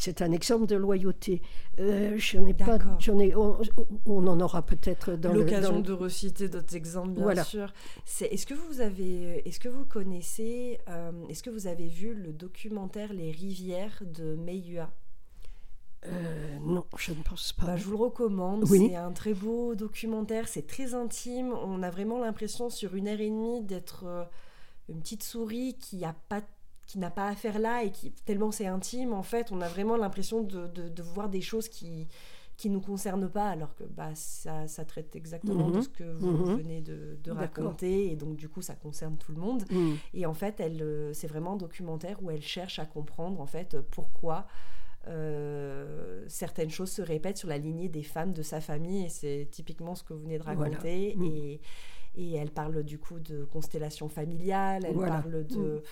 c'est 0.00 0.22
un 0.22 0.32
exemple 0.32 0.64
de 0.64 0.76
loyauté. 0.76 1.42
Euh, 1.78 2.18
pas, 2.58 2.78
j'en 2.98 3.18
ai, 3.18 3.34
on, 3.36 4.26
en 4.26 4.40
aura 4.40 4.64
peut-être 4.64 5.12
dans 5.12 5.34
l'occasion 5.34 5.80
de 5.80 5.92
reciter 5.92 6.48
d'autres 6.48 6.74
exemples, 6.74 7.20
bien 7.20 7.44
sûr. 7.44 7.70
est-ce 8.22 8.46
que 8.46 8.54
vous 8.54 8.80
avez, 8.80 9.46
est-ce 9.46 9.60
que 9.60 9.68
vous 9.68 9.84
connaissez, 9.84 10.80
euh, 10.88 11.12
est-ce 11.28 11.42
que 11.42 11.50
vous 11.50 11.66
avez 11.66 11.86
vu 11.86 12.14
le 12.14 12.32
documentaire 12.32 13.12
Les 13.12 13.30
rivières 13.30 14.02
de 14.02 14.36
Meiyua 14.36 14.90
euh, 16.06 16.58
non, 16.62 16.86
je 16.96 17.12
ne 17.12 17.22
pense 17.22 17.52
pas. 17.52 17.66
Bah, 17.66 17.76
je 17.76 17.84
vous 17.84 17.90
le 17.90 17.98
recommande. 17.98 18.64
C'est 18.66 18.96
un 18.96 19.12
très 19.12 19.34
beau 19.34 19.74
documentaire. 19.74 20.48
C'est 20.48 20.66
très 20.66 20.94
intime. 20.94 21.52
On 21.52 21.82
a 21.82 21.90
vraiment 21.90 22.18
l'impression 22.18 22.70
sur 22.70 22.94
une 22.94 23.06
heure 23.06 23.20
et 23.20 23.28
demie 23.28 23.60
d'être 23.60 24.06
une 24.88 25.00
petite 25.00 25.22
souris 25.22 25.76
qui 25.78 26.02
a 26.06 26.14
pas 26.30 26.40
qui 26.90 26.98
n'a 26.98 27.10
pas 27.10 27.28
à 27.28 27.36
faire 27.36 27.60
là 27.60 27.84
et 27.84 27.92
qui 27.92 28.10
tellement 28.10 28.50
c'est 28.50 28.66
intime 28.66 29.12
en 29.12 29.22
fait 29.22 29.52
on 29.52 29.60
a 29.60 29.68
vraiment 29.68 29.96
l'impression 29.96 30.42
de, 30.42 30.66
de, 30.66 31.02
voir 31.04 31.28
des 31.28 31.40
choses 31.40 31.68
qui 31.68 32.08
qui 32.56 32.68
nous 32.68 32.80
concernent 32.80 33.28
pas 33.28 33.48
alors 33.48 33.76
que 33.76 33.84
bah 33.84 34.10
ça, 34.14 34.66
ça 34.66 34.84
traite 34.84 35.14
exactement 35.14 35.70
de 35.70 35.76
mhm. 35.76 35.82
ce 35.82 35.88
que 35.88 36.02
vous 36.18 36.32
mhm. 36.32 36.56
venez 36.56 36.80
de, 36.80 37.16
de 37.22 37.30
raconter 37.30 38.10
et 38.10 38.16
donc 38.16 38.34
du 38.34 38.48
coup 38.48 38.60
ça 38.60 38.74
concerne 38.74 39.16
tout 39.18 39.30
le 39.30 39.40
monde. 39.40 39.62
Mhm. 39.70 39.98
et 40.14 40.26
en 40.26 40.34
fait 40.34 40.58
elle 40.58 40.82
euh, 40.82 41.12
c'est 41.12 41.28
vraiment 41.28 41.52
un 41.52 41.58
documentaire 41.58 42.20
où 42.24 42.30
elle 42.32 42.42
cherche 42.42 42.80
à 42.80 42.86
comprendre 42.86 43.40
en 43.40 43.46
fait 43.46 43.76
pourquoi 43.92 44.48
euh, 45.06 46.24
certaines 46.26 46.70
choses 46.70 46.90
se 46.90 47.02
répètent 47.02 47.38
sur 47.38 47.48
la 47.48 47.58
lignée 47.58 47.88
des 47.88 48.02
femmes 48.02 48.32
de 48.32 48.42
sa 48.42 48.60
famille 48.60 49.04
et 49.04 49.10
c'est 49.10 49.46
typiquement 49.48 49.94
ce 49.94 50.02
que 50.02 50.12
vous 50.12 50.22
venez 50.22 50.38
de 50.38 50.42
raconter. 50.42 51.16
Et, 51.24 51.60
et 52.16 52.34
elle 52.34 52.50
parle 52.50 52.82
du 52.82 52.98
coup 52.98 53.20
de 53.20 53.44
constellation 53.44 54.08
familiale 54.08 54.84
elle 54.84 54.96
parle 54.96 55.46
de 55.46 55.84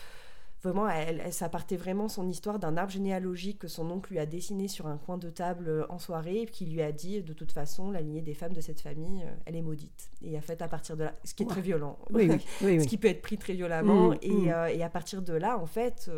Vraiment, 0.62 0.88
elle, 0.88 1.32
ça 1.32 1.48
partait 1.48 1.76
vraiment 1.76 2.08
son 2.08 2.28
histoire 2.28 2.58
d'un 2.58 2.76
arbre 2.76 2.90
généalogique 2.90 3.60
que 3.60 3.68
son 3.68 3.88
oncle 3.92 4.10
lui 4.10 4.18
a 4.18 4.26
dessiné 4.26 4.66
sur 4.66 4.88
un 4.88 4.96
coin 4.96 5.16
de 5.16 5.30
table 5.30 5.68
euh, 5.68 5.86
en 5.88 6.00
soirée 6.00 6.42
et 6.42 6.46
qui 6.46 6.66
lui 6.66 6.82
a 6.82 6.90
dit 6.90 7.22
de 7.22 7.32
toute 7.32 7.52
façon, 7.52 7.92
la 7.92 8.00
lignée 8.00 8.22
des 8.22 8.34
femmes 8.34 8.54
de 8.54 8.60
cette 8.60 8.80
famille, 8.80 9.22
euh, 9.22 9.32
elle 9.46 9.54
est 9.54 9.62
maudite. 9.62 10.10
Et 10.20 10.36
a 10.36 10.40
fait 10.40 10.60
à 10.60 10.66
partir 10.66 10.96
de 10.96 11.04
là, 11.04 11.14
ce 11.22 11.34
qui 11.34 11.44
est 11.44 11.46
très 11.46 11.60
violent, 11.60 11.96
oui, 12.10 12.28
oui, 12.62 12.82
ce 12.82 12.88
qui 12.88 12.98
peut 12.98 13.06
être 13.06 13.22
pris 13.22 13.38
très 13.38 13.52
violemment. 13.52 14.10
Mmh, 14.10 14.18
et, 14.22 14.30
mmh. 14.30 14.48
Euh, 14.48 14.66
et, 14.66 14.82
à 14.82 14.90
partir 14.90 15.22
de 15.22 15.32
là, 15.32 15.56
en 15.58 15.66
fait, 15.66 16.10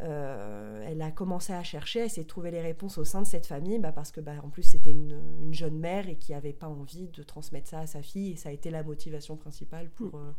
elle 0.00 1.02
a 1.02 1.10
commencé 1.10 1.52
à 1.52 1.62
chercher, 1.62 2.00
elle 2.00 2.10
s'est 2.10 2.24
trouvé 2.24 2.50
les 2.50 2.62
réponses 2.62 2.96
au 2.96 3.04
sein 3.04 3.20
de 3.20 3.26
cette 3.26 3.46
famille, 3.46 3.78
bah, 3.78 3.92
parce 3.92 4.12
que 4.12 4.22
bah, 4.22 4.32
en 4.42 4.48
plus 4.48 4.62
c'était 4.62 4.90
une, 4.90 5.20
une, 5.42 5.52
jeune 5.52 5.78
mère 5.78 6.08
et 6.08 6.16
qui 6.16 6.32
n'avait 6.32 6.54
pas 6.54 6.68
envie 6.68 7.08
de 7.08 7.22
transmettre 7.22 7.68
ça 7.68 7.80
à 7.80 7.86
sa 7.86 8.00
fille. 8.00 8.32
Et 8.32 8.36
ça 8.36 8.48
a 8.48 8.52
été 8.52 8.70
la 8.70 8.82
motivation 8.82 9.36
principale 9.36 9.90
pour, 9.90 10.16
mmh. 10.16 10.34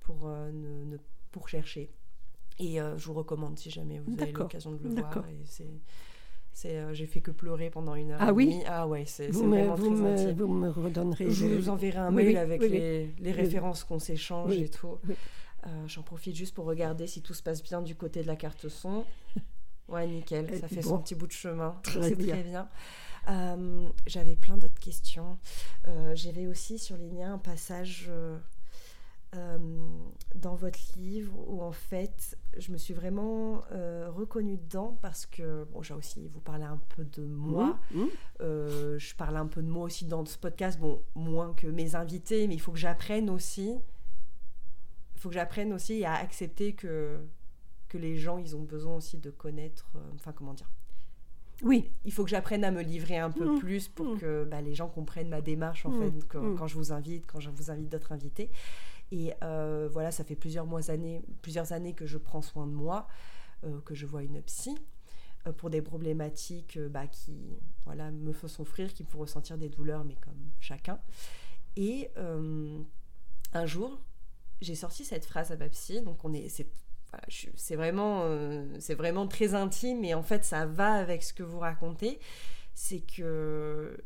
pour, 0.00 0.26
ne, 0.26 0.96
pour 1.30 1.48
chercher. 1.48 1.92
Et 2.58 2.80
euh, 2.80 2.96
je 2.96 3.06
vous 3.06 3.14
recommande 3.14 3.58
si 3.58 3.70
jamais 3.70 3.98
vous 4.00 4.20
avez 4.20 4.32
l'occasion 4.32 4.72
de 4.72 4.82
le 4.82 4.94
voir. 4.94 5.24
euh, 6.76 6.92
j'ai 6.92 7.06
fait 7.06 7.20
que 7.20 7.30
pleurer 7.30 7.70
pendant 7.70 7.94
une 7.94 8.10
heure. 8.10 8.18
Ah 8.20 8.32
oui 8.32 8.60
Ah 8.66 8.86
ouais, 8.86 9.04
c'est, 9.06 9.28
vraiment 9.28 9.74
vous 9.74 9.90
très 9.90 10.02
me, 10.02 10.32
Vous 10.32 10.48
me 10.48 10.68
redonnerez. 10.68 11.30
Je 11.30 11.46
vous 11.46 11.68
enverrai 11.68 11.98
un 11.98 12.10
mail 12.10 12.36
avec 12.36 12.60
les, 12.60 13.14
les, 13.18 13.32
références 13.32 13.84
qu'on 13.84 13.98
s'échange 13.98 14.56
et 14.56 14.68
tout. 14.68 14.98
Euh, 15.66 15.68
j'en 15.86 16.02
profite 16.02 16.36
juste 16.36 16.54
pour 16.54 16.66
regarder 16.66 17.06
si 17.06 17.22
tout 17.22 17.34
se 17.34 17.42
passe 17.42 17.62
bien 17.62 17.80
du 17.82 17.94
côté 17.94 18.22
de 18.22 18.26
la 18.26 18.36
carte 18.36 18.68
son. 18.68 19.04
Ouais, 19.88 20.06
nickel, 20.06 20.58
ça 20.58 20.68
fait 20.68 20.80
son 20.80 20.98
petit 21.00 21.14
bout 21.14 21.26
de 21.26 21.32
chemin. 21.32 21.76
c'est 21.84 22.16
très 22.16 22.42
bien. 22.44 22.66
j'avais 24.06 24.36
plein 24.36 24.56
d'autres 24.56 24.78
questions. 24.78 25.36
j'avais 26.14 26.46
aussi 26.46 26.78
surligné 26.78 27.24
un 27.24 27.36
passage 27.36 28.10
euh, 29.34 29.58
dans 30.34 30.54
votre 30.54 30.78
livre 30.96 31.32
où 31.48 31.62
en 31.62 31.72
fait 31.72 32.36
je 32.58 32.70
me 32.70 32.76
suis 32.76 32.92
vraiment 32.92 33.62
euh, 33.72 34.10
reconnue 34.10 34.58
dedans 34.58 34.98
parce 35.00 35.24
que 35.24 35.64
bon 35.72 35.80
j'ai 35.80 35.94
aussi 35.94 36.28
vous 36.28 36.40
parlez 36.40 36.64
un 36.64 36.78
peu 36.94 37.02
de 37.04 37.24
moi 37.24 37.78
mmh, 37.92 38.00
mmh. 38.00 38.08
Euh, 38.42 38.98
je 38.98 39.14
parle 39.14 39.38
un 39.38 39.46
peu 39.46 39.62
de 39.62 39.68
moi 39.68 39.84
aussi 39.84 40.04
dans 40.04 40.22
ce 40.26 40.36
podcast 40.36 40.78
bon 40.78 41.02
moins 41.14 41.54
que 41.54 41.66
mes 41.66 41.94
invités 41.94 42.46
mais 42.46 42.56
il 42.56 42.60
faut 42.60 42.72
que 42.72 42.78
j'apprenne 42.78 43.30
aussi 43.30 43.78
il 45.14 45.20
faut 45.20 45.30
que 45.30 45.34
j'apprenne 45.34 45.72
aussi 45.72 46.04
à 46.04 46.12
accepter 46.14 46.74
que 46.74 47.18
que 47.88 47.96
les 47.96 48.18
gens 48.18 48.36
ils 48.36 48.54
ont 48.54 48.62
besoin 48.62 48.96
aussi 48.96 49.16
de 49.16 49.30
connaître 49.30 49.92
enfin 50.14 50.32
comment 50.32 50.52
dire 50.52 50.70
oui. 51.62 51.88
Il 52.04 52.12
faut 52.12 52.24
que 52.24 52.30
j'apprenne 52.30 52.64
à 52.64 52.72
me 52.72 52.82
livrer 52.82 53.18
un 53.18 53.30
peu 53.30 53.44
mmh. 53.44 53.58
plus 53.60 53.88
pour 53.88 54.18
que 54.18 54.44
bah, 54.44 54.60
les 54.60 54.74
gens 54.74 54.88
comprennent 54.88 55.28
ma 55.28 55.40
démarche 55.40 55.86
en 55.86 55.92
fait 55.92 56.26
quand, 56.28 56.56
quand, 56.56 56.66
je 56.66 56.74
vous 56.74 56.92
invite, 56.92 57.24
quand 57.26 57.38
je 57.38 57.50
vous 57.50 57.70
invite 57.70 57.88
d'autres 57.88 58.10
invités. 58.10 58.50
Et 59.12 59.34
euh, 59.44 59.90
voilà, 59.92 60.10
ça 60.10 60.24
fait 60.24 60.34
plusieurs, 60.34 60.64
mois, 60.64 60.90
années, 60.90 61.22
plusieurs 61.42 61.72
années 61.72 61.92
que 61.92 62.06
je 62.06 62.16
prends 62.16 62.40
soin 62.40 62.66
de 62.66 62.72
moi, 62.72 63.06
euh, 63.62 63.78
que 63.82 63.94
je 63.94 64.06
vois 64.06 64.22
une 64.22 64.40
psy 64.40 64.74
euh, 65.46 65.52
pour 65.52 65.68
des 65.68 65.82
problématiques 65.82 66.78
bah, 66.78 67.06
qui 67.06 67.58
voilà, 67.84 68.10
me 68.10 68.32
font 68.32 68.48
souffrir, 68.48 68.94
qui 68.94 69.04
me 69.04 69.08
font 69.08 69.18
ressentir 69.18 69.58
des 69.58 69.68
douleurs, 69.68 70.04
mais 70.06 70.16
comme 70.24 70.50
chacun. 70.60 70.98
Et 71.76 72.10
un 72.16 73.66
jour, 73.66 74.00
j'ai 74.62 74.74
sorti 74.74 75.04
cette 75.04 75.26
phrase 75.26 75.52
à 75.52 75.56
ma 75.56 75.68
psy, 75.68 76.00
donc 76.00 76.24
on 76.24 76.32
est, 76.32 76.48
c'est, 76.48 77.76
vraiment, 77.76 78.26
c'est 78.78 78.94
vraiment 78.94 79.26
très 79.28 79.54
intime, 79.54 80.04
et 80.04 80.14
en 80.14 80.22
fait, 80.22 80.44
ça 80.44 80.64
va 80.64 80.94
avec 80.94 81.22
ce 81.22 81.34
que 81.34 81.42
vous 81.42 81.58
racontez. 81.58 82.18
C'est 82.74 83.00
que 83.00 84.02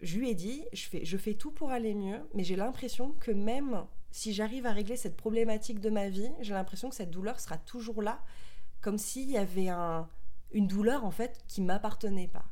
je 0.00 0.18
lui 0.18 0.30
ai 0.30 0.34
dit, 0.34 0.64
je 0.72 0.86
fais, 0.86 1.04
je 1.04 1.16
fais 1.16 1.34
tout 1.34 1.50
pour 1.50 1.70
aller 1.70 1.94
mieux, 1.94 2.20
mais 2.34 2.44
j'ai 2.44 2.56
l'impression 2.56 3.12
que 3.12 3.32
même 3.32 3.84
si 4.10 4.32
j'arrive 4.32 4.66
à 4.66 4.72
régler 4.72 4.96
cette 4.96 5.16
problématique 5.16 5.80
de 5.80 5.90
ma 5.90 6.08
vie, 6.08 6.30
j'ai 6.40 6.54
l'impression 6.54 6.88
que 6.88 6.96
cette 6.96 7.10
douleur 7.10 7.40
sera 7.40 7.58
toujours 7.58 8.02
là, 8.02 8.22
comme 8.80 8.98
s'il 8.98 9.30
y 9.30 9.36
avait 9.36 9.68
un, 9.68 10.08
une 10.52 10.66
douleur 10.66 11.04
en 11.04 11.10
fait 11.10 11.42
qui 11.46 11.60
m'appartenait 11.60 12.28
pas. 12.28 12.46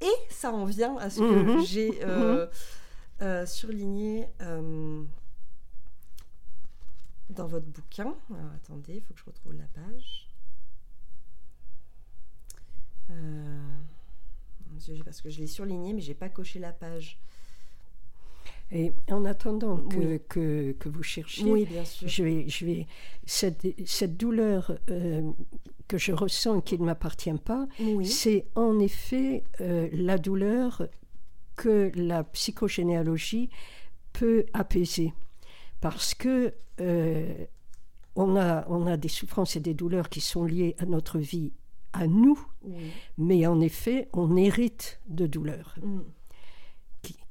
Et 0.00 0.32
ça 0.32 0.52
en 0.52 0.64
vient 0.64 0.96
à 0.98 1.10
ce 1.10 1.20
que 1.20 1.56
mhm. 1.58 1.64
j'ai 1.64 2.04
euh, 2.04 2.46
mhm. 2.46 2.52
euh, 3.22 3.46
surligné 3.46 4.28
euh, 4.40 5.02
dans 7.30 7.46
votre 7.46 7.66
bouquin. 7.66 8.14
Alors 8.30 8.52
attendez, 8.54 8.96
il 8.96 9.02
faut 9.02 9.12
que 9.14 9.20
je 9.20 9.24
retrouve 9.24 9.54
la 9.54 9.66
page. 9.68 10.24
parce 15.04 15.20
que 15.22 15.30
je 15.30 15.40
l'ai 15.40 15.48
surligné, 15.48 15.92
mais 15.92 16.00
j'ai 16.00 16.14
pas 16.14 16.28
coché 16.28 16.60
la 16.60 16.72
page. 16.72 17.18
Et 18.70 18.92
en 19.10 19.24
attendant 19.24 19.78
que, 19.78 20.18
que, 20.28 20.72
que, 20.72 20.88
vous 20.90 21.02
cherchiez, 21.02 21.50
oui, 21.50 21.64
bien 21.64 21.84
sûr. 21.84 22.06
Je, 22.06 22.22
vais, 22.22 22.48
je 22.48 22.66
vais, 22.66 22.86
cette, 23.24 23.66
cette 23.86 24.18
douleur 24.18 24.78
euh, 24.90 25.22
que 25.86 25.96
je 25.96 26.12
ressens 26.12 26.60
qui 26.60 26.78
ne 26.78 26.84
m'appartient 26.84 27.32
pas, 27.44 27.66
c'est 28.04 28.44
en 28.54 28.78
effet 28.78 29.44
euh, 29.62 29.88
la 29.92 30.18
douleur 30.18 30.86
que 31.56 31.90
la 31.94 32.24
psychogénéalogie 32.24 33.48
peut 34.12 34.44
apaiser. 34.52 35.14
Parce 35.80 36.12
que 36.12 36.52
euh, 36.80 37.46
on, 38.16 38.36
a, 38.36 38.66
on 38.68 38.86
a 38.86 38.98
des 38.98 39.08
souffrances 39.08 39.56
et 39.56 39.60
des 39.60 39.74
douleurs 39.74 40.10
qui 40.10 40.20
sont 40.20 40.44
liées 40.44 40.76
à 40.78 40.84
notre 40.84 41.18
vie, 41.18 41.52
à 41.94 42.06
nous, 42.06 42.38
mais 43.16 43.46
en 43.46 43.60
effet, 43.60 44.08
on 44.12 44.36
hérite 44.36 45.00
de 45.08 45.26
douleurs. 45.26 45.74
Mm 45.82 46.00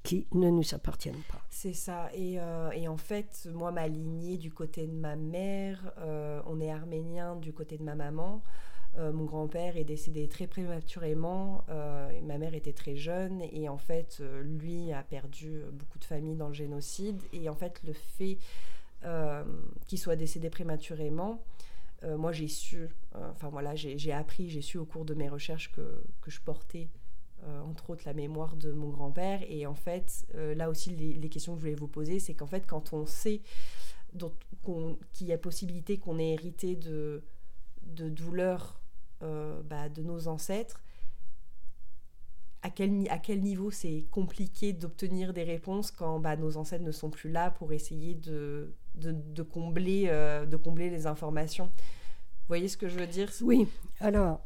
qui 0.08 0.26
ne 0.32 0.50
nous 0.50 0.74
appartiennent 0.74 1.22
pas. 1.30 1.42
C'est 1.50 1.74
ça. 1.74 2.10
Et, 2.14 2.40
euh, 2.40 2.72
et, 2.72 2.88
en 2.88 2.96
fait, 2.96 3.50
moi, 3.54 3.74
ma 3.74 3.90
lignée 3.90 4.38
du 4.38 4.54
côté 4.54 4.88
de 4.88 4.94
ma 4.94 5.18
mère, 5.18 5.92
euh, 5.98 6.42
on 6.46 6.62
est 6.62 6.72
arménien 6.72 7.36
du 7.36 7.52
côté 7.52 7.78
de 7.78 7.84
ma 7.84 7.94
maman. 7.94 8.42
Euh, 8.98 9.12
mon 9.12 9.26
grand-père 9.26 9.76
est 9.76 9.84
décédé 9.84 10.30
très 10.30 10.48
prématurément. 10.48 11.66
ma 12.24 12.38
mère 12.38 12.54
était 12.54 12.72
très 12.72 12.96
jeune. 12.96 13.42
Et 13.52 13.68
en 13.68 13.78
fait, 13.78 14.24
lui 14.44 14.94
a 14.94 15.04
perdu 15.04 15.64
beaucoup 15.74 16.00
de 16.00 16.06
familles 16.06 16.38
dans 16.38 16.48
le 16.48 16.54
génocide. 16.54 17.22
Et 17.34 17.50
en 17.50 17.56
fait, 17.56 17.82
le 17.84 17.92
fait 17.92 18.38
qu'il 19.88 20.00
soit 20.00 20.16
décédé 20.16 20.50
prématurément, 20.50 21.44
moi, 22.06 22.32
j'ai 22.32 22.48
su, 22.48 22.88
enfin 23.14 23.50
voilà, 23.50 23.76
j'ai 23.76 24.14
appris, 24.14 24.50
j'ai 24.50 24.62
su 24.62 24.78
au 24.78 24.86
cours 24.86 25.04
de 25.04 25.16
mes 25.16 25.28
recherches 25.28 25.70
que, 25.74 26.02
que 26.22 26.32
je 26.32 26.40
portais 26.40 26.88
euh, 27.44 27.62
entre 27.62 27.92
autres 27.92 28.04
la 28.06 28.14
mémoire 28.14 28.56
de 28.56 28.72
mon 28.72 28.90
grand-père. 28.90 29.42
Et 29.48 29.68
en 29.68 29.76
fait, 29.76 30.26
euh, 30.36 30.56
là 30.56 30.70
aussi, 30.70 30.90
les, 30.90 31.30
questions 31.30 31.54
que 31.54 31.60
je 31.60 31.66
voulais 31.66 31.76
vous 31.76 31.88
poser, 31.88 32.20
c'est 32.20 32.34
qu'en 32.34 32.48
fait, 32.48 32.66
quand 32.66 32.94
on 32.94 33.06
sait 33.06 33.42
qu'il 35.14 35.28
y 35.28 35.34
a 35.34 35.38
possibilité 35.38 36.00
qu'on 36.00 36.18
ait 36.18 36.32
hérité 36.32 36.76
de, 36.76 37.24
de 37.84 38.10
douleurs 38.10 38.82
euh, 39.22 39.62
bah, 39.64 39.88
de 39.88 40.02
nos 40.02 40.28
ancêtres, 40.28 40.82
à 42.64 42.72
quel, 42.72 43.40
niveau 43.40 43.72
c'est 43.72 44.06
compliqué 44.12 44.74
d'obtenir 44.74 45.32
des 45.32 45.44
réponses 45.44 45.92
quand 45.92 46.20
bah, 46.20 46.36
nos 46.36 46.58
ancêtres 46.58 46.84
ne 46.84 46.92
sont 46.92 47.12
plus 47.12 47.32
là 47.32 47.52
pour 47.52 47.72
essayer 47.72 48.16
de, 48.16 48.74
de, 48.96 49.44
combler, 49.44 50.08
de 50.08 50.58
combler 50.58 50.90
les 50.90 51.06
informations? 51.06 51.68
Vous 51.68 52.50
voyez 52.50 52.68
ce 52.68 52.76
que 52.76 52.90
je 52.90 52.98
veux 52.98 53.08
dire? 53.08 53.32
Oui, 53.42 53.68
alors, 54.00 54.42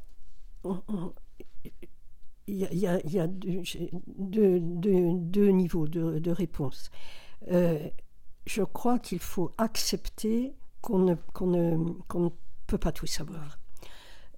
il 2.52 2.78
y 2.78 2.88
a, 2.88 3.00
y 3.08 3.20
a 3.20 3.28
deux, 3.28 4.60
deux, 4.60 5.48
niveaux 5.48 5.88
de, 5.88 6.20
de 6.20 6.32
réponse. 6.32 6.92
Euh, 7.50 7.80
je 8.46 8.64
crois 8.64 9.00
qu'il 9.00 9.20
faut 9.20 9.54
accepter 9.58 10.54
qu'on 10.82 11.00
ne, 11.00 12.30
peut 12.68 12.78
pas 12.78 12.92
tout 12.92 13.06
savoir. 13.06 13.58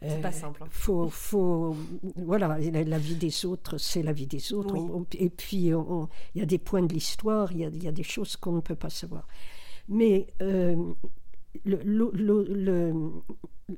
C'est 0.02 0.22
pas 0.22 0.34
simple. 0.34 0.62
Hein. 0.64 0.68
Faut, 0.70 1.08
faut, 1.08 1.78
voilà, 2.18 2.60
la, 2.60 2.98
vie 3.00 3.16
des 3.16 3.46
autres, 3.46 3.78
c'est 3.78 4.04
la 4.04 4.12
vie 4.12 4.28
des 4.28 4.54
autres. 4.54 4.76
et 5.14 5.30
puis, 5.30 5.72
il 5.72 6.08
y 6.36 6.42
a 6.42 6.46
des 6.46 6.58
points 6.60 6.84
de 6.84 6.94
l'histoire, 6.94 7.52
il 7.54 7.60
y, 7.60 7.84
y 7.84 7.88
a, 7.88 7.92
des 7.92 8.04
choses 8.04 8.36
qu'on 8.36 8.52
ne 8.52 8.62
peut 8.62 8.76
pas 8.76 8.90
savoir. 8.90 9.26
Mais 9.88 10.28
euh, 10.42 10.94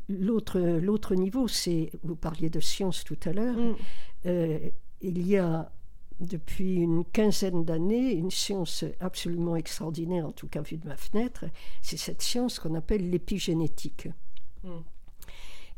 L'autre 0.07 1.15
niveau, 1.15 1.47
c'est, 1.47 1.91
vous 2.03 2.15
parliez 2.15 2.49
de 2.49 2.59
science 2.59 3.03
tout 3.03 3.19
à 3.25 3.33
l'heure, 3.33 3.57
mm. 3.57 3.75
euh, 4.25 4.59
il 5.01 5.27
y 5.27 5.37
a 5.37 5.71
depuis 6.19 6.75
une 6.75 7.03
quinzaine 7.03 7.65
d'années 7.65 8.13
une 8.13 8.31
science 8.31 8.85
absolument 9.01 9.55
extraordinaire, 9.57 10.25
en 10.25 10.31
tout 10.31 10.47
cas 10.47 10.61
vue 10.61 10.77
de 10.77 10.87
ma 10.87 10.95
fenêtre, 10.95 11.45
c'est 11.81 11.97
cette 11.97 12.21
science 12.21 12.59
qu'on 12.59 12.75
appelle 12.75 13.09
l'épigénétique, 13.09 14.07
mm. 14.63 14.69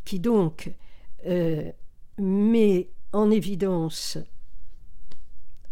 qui 0.05 0.19
donc 0.19 0.71
euh, 1.25 1.71
met 2.19 2.89
en 3.13 3.31
évidence 3.31 4.17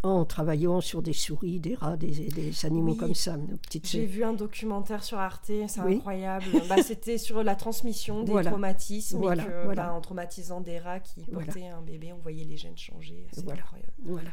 en 0.06 0.26
travaillant 0.26 0.82
sur 0.82 1.02
des 1.02 1.14
souris, 1.14 1.60
des 1.60 1.76
rats, 1.76 1.98
des, 1.98 2.66
animaux 2.66 2.96
comme 2.96 3.16
ça. 3.16 3.38
J'ai 3.84 4.06
vu 4.06 4.24
un 4.24 4.34
documentaire 4.34 5.04
sur 5.04 5.18
Arte, 5.18 5.52
c'est 5.68 5.80
incroyable. 5.80 6.46
bah, 6.70 6.82
C'était 6.84 7.18
sur 7.18 7.44
la 7.44 7.56
transmission 7.56 8.24
des 8.24 8.44
traumatismes. 8.44 9.24
Et 9.24 9.38
que, 9.38 9.76
bah, 9.76 9.94
en 9.94 10.02
traumatisant 10.02 10.62
des 10.62 10.80
rats 10.80 11.00
qui 11.00 11.22
portaient 11.24 11.68
un 11.68 11.82
bébé, 11.82 12.14
on 12.14 12.20
voyait 12.20 12.46
les 12.46 12.58
gènes 12.58 12.78
changer. 12.78 13.28
C'est 13.32 13.50
incroyable. 13.50 13.94
Voilà. 14.04 14.32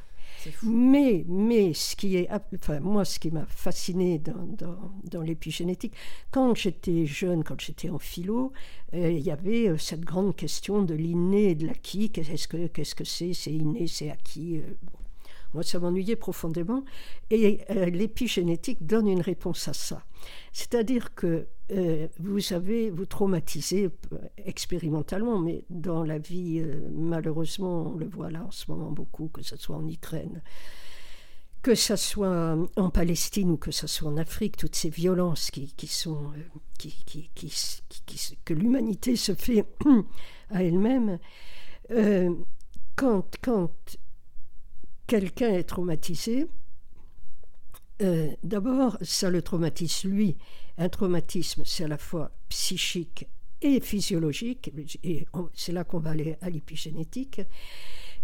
Fou. 0.50 0.70
Mais, 0.72 1.24
mais 1.28 1.72
ce 1.72 1.94
qui 1.94 2.16
est, 2.16 2.28
enfin, 2.56 2.80
moi, 2.80 3.04
ce 3.04 3.18
qui 3.18 3.30
m'a 3.30 3.46
fasciné 3.46 4.18
dans, 4.18 4.46
dans, 4.46 4.92
dans 5.04 5.20
l'épigénétique, 5.20 5.94
quand 6.30 6.56
j'étais 6.56 7.06
jeune, 7.06 7.44
quand 7.44 7.60
j'étais 7.60 7.90
en 7.90 7.98
philo, 7.98 8.52
euh, 8.94 9.10
il 9.10 9.20
y 9.20 9.30
avait 9.30 9.68
euh, 9.68 9.78
cette 9.78 10.00
grande 10.00 10.34
question 10.34 10.82
de 10.82 10.94
l'inné 10.94 11.50
et 11.50 11.54
de 11.54 11.66
l'acquis. 11.66 12.10
Qu'est-ce 12.10 12.48
que 12.48 12.66
qu'est-ce 12.66 12.94
que 12.94 13.04
c'est? 13.04 13.34
C'est 13.34 13.52
inné, 13.52 13.86
c'est 13.86 14.10
acquis. 14.10 14.58
Euh, 14.58 14.74
moi, 15.54 15.62
ça 15.62 15.78
m'ennuyait 15.78 16.16
profondément. 16.16 16.84
Et 17.30 17.60
euh, 17.70 17.86
l'épigénétique 17.86 18.86
donne 18.86 19.08
une 19.08 19.20
réponse 19.20 19.68
à 19.68 19.72
ça. 19.72 20.04
C'est-à-dire 20.52 21.14
que 21.14 21.46
euh, 21.72 22.08
vous 22.18 22.52
avez, 22.52 22.90
vous 22.90 23.06
traumatisez 23.06 23.86
euh, 24.12 24.18
expérimentalement, 24.38 25.38
mais 25.38 25.64
dans 25.68 26.04
la 26.04 26.18
vie, 26.18 26.64
malheureusement, 26.92 27.92
on 27.92 27.96
le 27.96 28.06
voit 28.06 28.30
là 28.30 28.44
en 28.46 28.50
ce 28.50 28.70
moment 28.70 28.90
beaucoup, 28.90 29.28
que 29.28 29.42
ce 29.42 29.56
soit 29.56 29.76
en 29.76 29.86
Ukraine, 29.86 30.42
que 31.62 31.74
ce 31.74 31.96
soit 31.96 32.56
en 32.76 32.90
Palestine 32.90 33.50
ou 33.52 33.56
que 33.56 33.70
ce 33.70 33.86
soit 33.86 34.10
en 34.10 34.16
Afrique, 34.16 34.56
toutes 34.56 34.74
ces 34.74 34.90
violences 34.90 35.50
qui, 35.50 35.72
qui 35.76 35.86
sont, 35.86 36.32
que 38.44 38.54
l'humanité 38.54 39.16
se 39.16 39.34
fait 39.34 39.64
à 40.50 40.64
elle-même, 40.64 41.18
quand, 42.96 43.24
quand 43.42 43.70
quelqu'un 45.12 45.50
est 45.50 45.64
traumatisé, 45.64 46.46
euh, 48.00 48.30
d'abord, 48.42 48.96
ça 49.02 49.28
le 49.28 49.42
traumatise 49.42 50.04
lui. 50.04 50.38
Un 50.78 50.88
traumatisme, 50.88 51.64
c'est 51.66 51.84
à 51.84 51.88
la 51.88 51.98
fois 51.98 52.30
psychique 52.48 53.26
et 53.60 53.82
physiologique, 53.82 54.72
et 55.04 55.26
c'est 55.52 55.72
là 55.72 55.84
qu'on 55.84 55.98
va 55.98 56.12
aller 56.12 56.38
à 56.40 56.48
l'épigénétique. 56.48 57.42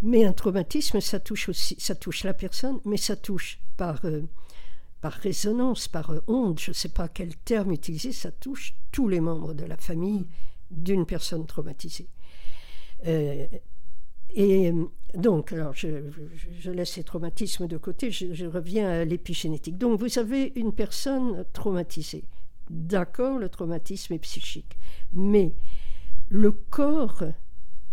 Mais 0.01 0.25
un 0.25 0.33
traumatisme, 0.33 1.03
ça 1.03 1.21
touche 1.21 1.51
aussi, 1.51 1.77
ça 1.79 1.95
touche 1.95 2.25
la 2.25 2.33
personne, 2.33 2.81
mais 2.87 2.97
ça 2.97 3.17
touche 3.17 3.59
par, 3.77 4.03
euh, 4.07 4.23
par 5.03 5.13
résonance, 5.13 5.89
par 5.89 6.11
onde, 6.27 6.59
je 6.59 6.71
ne 6.71 6.75
sais 6.75 6.89
pas 6.89 7.09
quel 7.09 7.37
terme 7.37 7.73
utiliser, 7.73 8.13
ça 8.13 8.33
touche 8.33 8.75
tous 8.93 9.09
les 9.09 9.21
membres 9.21 9.53
de 9.53 9.67
la 9.67 9.77
famille 9.77 10.27
d'une 10.71 11.05
personne 11.05 11.45
traumatisée. 11.45 12.09
Et 14.35 14.71
euh, 14.71 14.85
donc, 15.15 15.53
alors 15.53 15.75
je, 15.75 16.71
laisse 16.71 16.93
ces 16.93 17.05
traumatismes 17.05 17.67
de 17.67 17.77
côté, 17.77 18.11
je, 18.11 18.47
reviens 18.47 18.89
à 18.89 19.05
l'épigénétique. 19.05 19.79
Donc, 19.79 19.99
vous 20.01 20.19
avez 20.19 20.53
une 20.57 20.73
personne 20.73 21.45
traumatisée. 21.53 22.25
D'accord, 22.71 23.39
le 23.39 23.49
traumatisme 23.49 24.13
est 24.13 24.19
psychique. 24.19 24.79
Mais 25.15 25.55
le 26.29 26.53
corps 26.53 27.25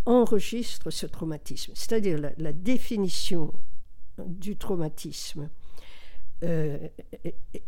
enregistre 0.05 0.89
ce 0.91 1.05
traumatisme. 1.05 1.71
C'est-à-dire 1.75 2.19
la, 2.37 2.53
définition 2.53 3.53
du 4.25 4.57
traumatisme. 4.57 5.49
Euh, 6.43 6.77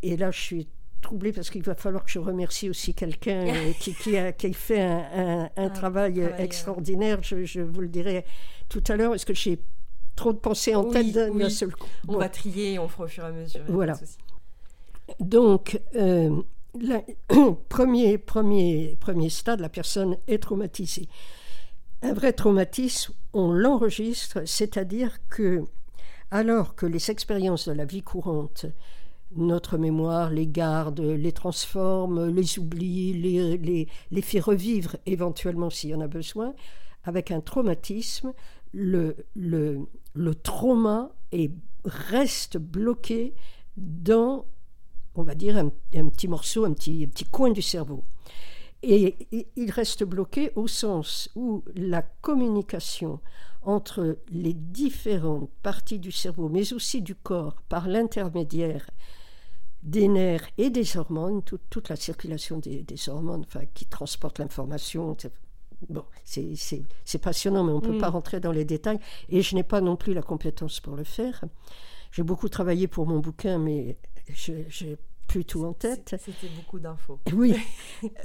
et, 0.03 0.17
là, 0.17 0.31
je 0.31 0.39
suis 0.39 0.67
troublée 1.01 1.31
parce 1.31 1.49
qu'il 1.49 1.63
va 1.63 1.73
falloir 1.73 2.03
que 2.03 2.11
je 2.11 2.19
remercie 2.19 2.69
aussi 2.69 2.93
quelqu'un 2.93 3.47
euh, 3.47 3.71
qui, 3.79 4.17
a, 4.17 4.33
qui, 4.33 4.53
fait 4.53 4.81
un, 4.81 5.69
travail, 5.73 6.19
extraordinaire. 6.37 7.23
Je, 7.23 7.45
je, 7.45 7.61
vous 7.61 7.81
le 7.81 7.87
dirai 7.87 8.25
tout 8.69 8.83
à 8.87 8.95
l'heure, 8.95 9.13
est-ce 9.15 9.25
que 9.25 9.33
j'ai 9.33 9.59
trop 10.15 10.33
de 10.33 10.37
pensées 10.37 10.75
en 10.75 10.85
tête 10.85 11.11
d'un 11.11 11.49
seul 11.49 11.73
coup 11.75 11.87
On 12.07 12.17
va 12.17 12.29
trier, 12.29 12.79
on 12.79 12.87
fera 12.87 13.05
au 13.05 13.07
fur 13.07 13.23
et 13.23 13.27
à 13.27 13.31
mesure. 13.31 13.61
Voilà. 13.67 13.97
Donc, 15.19 15.79
euh, 15.95 16.41
premier, 17.69 18.17
premier, 18.17 18.97
premier 18.99 19.29
stade, 19.29 19.61
la 19.61 19.69
personne 19.69 20.17
est 20.27 20.41
traumatisée. 20.41 21.07
Un 22.01 22.13
vrai 22.13 22.33
traumatisme, 22.33 23.13
on 23.33 23.51
l'enregistre, 23.51 24.43
c'est-à-dire 24.45 25.17
que, 25.29 25.63
alors 26.29 26.75
que 26.75 26.85
les 26.85 27.09
expériences 27.09 27.67
de 27.67 27.73
la 27.73 27.85
vie 27.85 28.03
courante, 28.03 28.65
notre 29.35 29.77
mémoire 29.77 30.29
les 30.29 30.47
garde, 30.47 30.99
les 30.99 31.31
transforme, 31.31 32.29
les 32.29 32.59
oublie, 32.59 33.13
les, 33.13 33.57
les, 33.57 33.87
les 34.11 34.21
fait 34.21 34.39
revivre 34.39 34.97
éventuellement 35.05 35.69
s'il 35.69 35.89
y 35.89 35.95
en 35.95 36.01
a 36.01 36.07
besoin, 36.07 36.53
avec 37.03 37.31
un 37.31 37.41
traumatisme, 37.41 38.33
le, 38.73 39.15
le, 39.35 39.87
le 40.13 40.35
trauma 40.35 41.11
est, 41.31 41.51
reste 41.85 42.57
bloqué 42.57 43.33
dans, 43.75 44.45
on 45.15 45.23
va 45.23 45.35
dire, 45.35 45.57
un, 45.57 45.69
petit 46.09 46.27
morceau, 46.27 46.65
un 46.65 46.73
petit, 46.73 47.07
petit 47.07 47.25
coin 47.25 47.51
du 47.51 47.61
cerveau. 47.61 48.03
et 48.83 49.27
il 49.55 49.71
reste 49.71 50.03
bloqué 50.03 50.51
au 50.55 50.67
sens 50.67 51.29
où 51.35 51.63
la 51.75 52.01
communication 52.01 53.19
entre 53.67 54.17
les 54.29 54.53
différentes 54.53 55.49
parties 55.61 55.99
du 55.99 56.11
cerveau, 56.11 56.47
mais 56.47 56.71
aussi 56.71 57.01
du 57.01 57.15
corps, 57.15 57.61
par 57.67 57.89
l'intermédiaire 57.89 58.89
des 59.83 60.07
nerfs 60.07 60.47
et 60.57 60.69
des 60.69 60.95
hormones, 60.95 61.41
toute 61.43 61.89
la 61.89 61.97
circulation 61.97 62.59
des, 62.59 63.09
hormones 63.09 63.43
enfin, 63.45 63.65
qui 63.73 63.85
transportent 63.85 64.39
l'information. 64.39 65.15
Bon, 65.89 66.03
c'est 66.23 67.21
passionnant, 67.21 67.63
mais 67.63 67.71
on 67.71 67.81
ne 67.81 67.85
peut 67.85 67.97
pas 67.97 68.09
mm. 68.09 68.13
rentrer 68.13 68.39
dans 68.39 68.51
les 68.51 68.65
détails. 68.65 68.99
Et 69.29 69.41
je 69.41 69.55
n'ai 69.55 69.63
pas 69.63 69.81
non 69.81 69.95
plus 69.95 70.13
la 70.13 70.21
compétence 70.21 70.79
pour 70.79 70.95
le 70.95 71.03
faire. 71.03 71.43
J'ai 72.11 72.23
beaucoup 72.23 72.49
travaillé 72.49 72.87
pour 72.87 73.05
mon 73.05 73.19
bouquin, 73.19 73.59
mais 73.59 73.97
j'ai 74.33 74.97
plus 75.27 75.45
tout 75.45 75.65
en 75.65 75.73
tête. 75.73 76.15
C'était 76.23 76.49
beaucoup 76.55 76.79
d'infos. 76.79 77.19
Oui. 77.33 77.55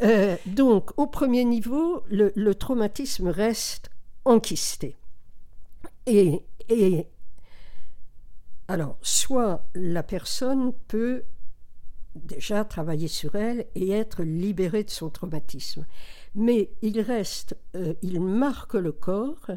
Euh, 0.03 0.37
donc, 0.45 0.91
au 0.99 1.07
premier 1.07 1.45
niveau, 1.45 2.03
le, 2.11 2.53
traumatisme 2.53 3.29
reste 3.29 3.91
enquisté. 4.27 4.97
Et, 6.07 6.43
et 6.69 7.07
alors, 8.69 8.99
soit 9.01 9.65
la 9.75 10.03
personne 10.03 10.73
peut 10.89 11.23
déjà 12.15 12.65
travailler 12.65 13.09
sur 13.09 13.35
elle 13.35 13.67
et 13.75 13.93
être 13.93 14.23
libérée 14.23 14.85
de 14.85 14.91
son 14.91 15.09
traumatisme. 15.09 15.87
Mais 16.35 16.71
il 16.81 17.01
reste, 17.01 17.57
euh, 17.77 17.95
il 18.03 18.21
marque 18.21 18.75
le 18.75 18.93
corps 18.93 19.51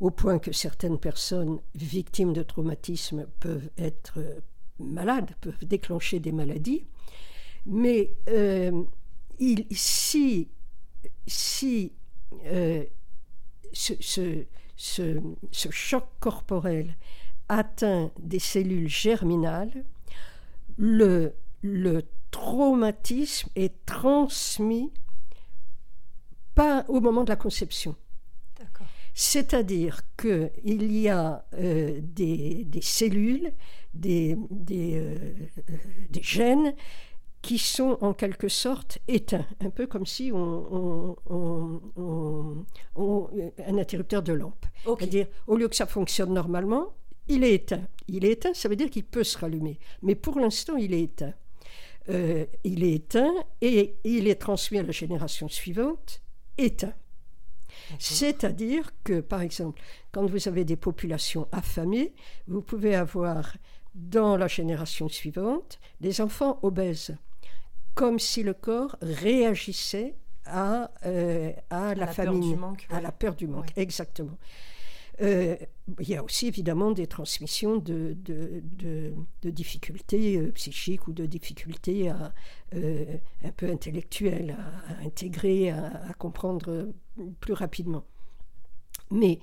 au 0.00 0.10
point 0.10 0.38
que 0.38 0.52
certaines 0.52 0.98
personnes 0.98 1.60
victimes 1.74 2.32
de 2.32 2.42
traumatisme 2.42 3.26
peuvent 3.40 3.68
être 3.76 4.14
euh, 4.18 4.40
malades, 4.78 5.34
peuvent 5.42 5.64
déclencher 5.66 6.18
des 6.20 6.32
maladies. 6.32 6.86
Mais 7.66 8.14
euh, 8.28 8.84
si, 9.70 10.48
si 11.26 11.92
ce, 12.42 12.86
choc 15.70 16.04
corporel 16.20 16.96
atteint 17.50 18.10
des 18.18 18.38
cellules 18.38 18.88
germinales, 18.88 19.84
le, 20.78 21.34
le 21.60 22.02
traumatisme 22.30 23.50
est 23.56 23.84
transmis 23.84 24.90
pas 26.60 26.84
au 26.88 27.00
moment 27.00 27.24
de 27.24 27.30
la 27.30 27.36
conception. 27.36 27.96
C'est-à-dire 29.14 30.02
qu'il 30.16 30.92
y 30.92 31.08
a 31.08 31.44
euh, 31.54 32.00
des, 32.02 32.64
des, 32.64 32.82
cellules, 32.82 33.52
des, 33.92 34.36
des, 34.50 34.98
euh, 34.98 35.16
des, 36.10 36.22
gènes 36.22 36.74
qui 37.42 37.58
sont 37.58 37.98
en 38.02 38.12
quelque 38.12 38.48
sorte 38.48 38.98
éteints, 39.08 39.46
un 39.60 39.70
peu 39.70 39.86
comme 39.86 40.06
si 40.06 40.30
on, 40.32 41.16
on, 41.26 41.80
un 43.66 43.78
interrupteur 43.78 44.22
de 44.22 44.34
lampe. 44.34 44.66
C'est-à-dire, 44.84 45.26
au 45.46 45.56
lieu 45.56 45.68
que 45.68 45.76
ça 45.76 45.86
fonctionne 45.86 46.32
normalement, 46.32 46.94
il 47.26 47.42
est 47.42 47.54
éteint. 47.54 47.88
Il 48.06 48.24
est 48.24 48.32
éteint, 48.32 48.54
ça 48.54 48.68
veut 48.68 48.76
dire 48.76 48.90
qu'il 48.90 49.04
peut 49.04 49.24
se 49.24 49.38
rallumer. 49.38 49.78
Mais 50.02 50.14
pour 50.14 50.38
l'instant, 50.38 50.76
il 50.76 50.94
est 50.94 51.02
éteint. 51.02 51.34
Euh, 52.10 52.46
il 52.64 52.84
est 52.84 52.92
éteint 52.92 53.34
et 53.60 53.96
il 54.04 54.28
est 54.28 54.40
transmis 54.40 54.78
à 54.78 54.82
la 54.82 54.92
génération 54.92 55.48
suivante 55.48 56.22
éteint. 56.58 56.94
C'est-à-dire 57.98 58.90
que, 59.04 59.20
par 59.20 59.42
exemple, 59.42 59.80
quand 60.12 60.26
vous 60.26 60.48
avez 60.48 60.64
des 60.64 60.76
populations 60.76 61.48
affamées, 61.52 62.12
vous 62.46 62.62
pouvez 62.62 62.94
avoir 62.94 63.56
dans 63.94 64.36
la 64.36 64.48
génération 64.48 65.08
suivante 65.08 65.78
des 66.00 66.20
enfants 66.20 66.58
obèses, 66.62 67.16
comme 67.94 68.18
si 68.18 68.42
le 68.42 68.54
corps 68.54 68.96
réagissait 69.02 70.14
à, 70.46 70.90
euh, 71.06 71.52
à, 71.70 71.94
la, 71.94 72.06
famine, 72.06 72.58
à 72.88 73.00
la 73.00 73.12
peur 73.12 73.34
du 73.34 73.46
manque. 73.46 73.70
Exactement. 73.76 74.38
Euh, 75.22 75.56
il 75.98 76.08
y 76.08 76.14
a 76.14 76.22
aussi 76.22 76.46
évidemment 76.46 76.92
des 76.92 77.06
transmissions 77.06 77.76
de, 77.76 78.16
difficultés 79.44 80.36
euh, 80.36 80.52
psychiques 80.52 81.08
ou 81.08 81.12
de 81.12 81.26
difficultés 81.26 82.12
euh, 82.74 83.16
un 83.44 83.50
peu 83.50 83.70
intellectuelles 83.70 84.56
à, 84.88 85.04
intégrer, 85.04 85.70
à, 85.70 86.14
comprendre 86.18 86.88
plus 87.40 87.52
rapidement. 87.52 88.04
Mais, 89.10 89.40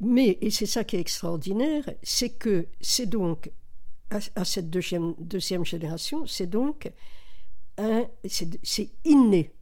mais 0.00 0.38
et 0.40 0.50
c'est 0.50 0.66
ça 0.66 0.84
qui 0.84 0.96
est 0.96 1.00
extraordinaire, 1.00 1.90
c'est 2.02 2.30
que 2.30 2.68
c'est 2.80 3.06
donc, 3.06 3.50
à, 4.10 4.44
cette 4.44 4.70
deuxième, 4.70 5.14
deuxième 5.18 5.64
génération, 5.64 6.24
c'est 6.26 6.46
donc 6.46 6.90
c'est 8.24 8.90
inné 9.04 9.52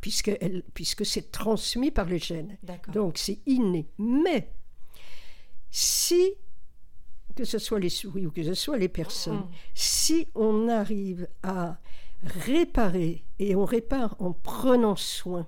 puisque, 0.00 0.36
puisque 0.74 1.04
c'est 1.04 1.30
transmis 1.30 1.90
par 1.90 2.06
les 2.06 2.18
gènes. 2.18 2.56
Donc 2.92 3.18
c'est 3.18 3.40
inné. 3.46 3.88
Mais 3.98 4.52
si, 5.70 6.34
que 7.34 7.44
ce 7.44 7.58
soit 7.58 7.80
les 7.80 7.88
souris 7.88 8.26
ou 8.26 8.30
que 8.30 8.42
ce 8.42 8.54
soit 8.54 8.78
les 8.78 8.88
personnes, 8.88 9.40
mm. 9.40 9.50
si 9.74 10.28
on 10.34 10.68
arrive 10.68 11.28
à 11.42 11.78
réparer, 12.22 13.24
et 13.38 13.54
on 13.54 13.64
répare 13.64 14.16
en 14.18 14.32
prenant 14.32 14.96
soin, 14.96 15.46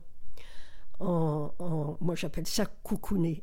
en, 1.00 1.96
moi 2.00 2.14
j'appelle 2.14 2.46
ça 2.46 2.66
coucouner, 2.66 3.42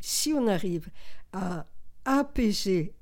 si 0.00 0.32
on 0.32 0.46
arrive 0.48 0.88
à 1.32 1.66
apaiser 2.04 2.94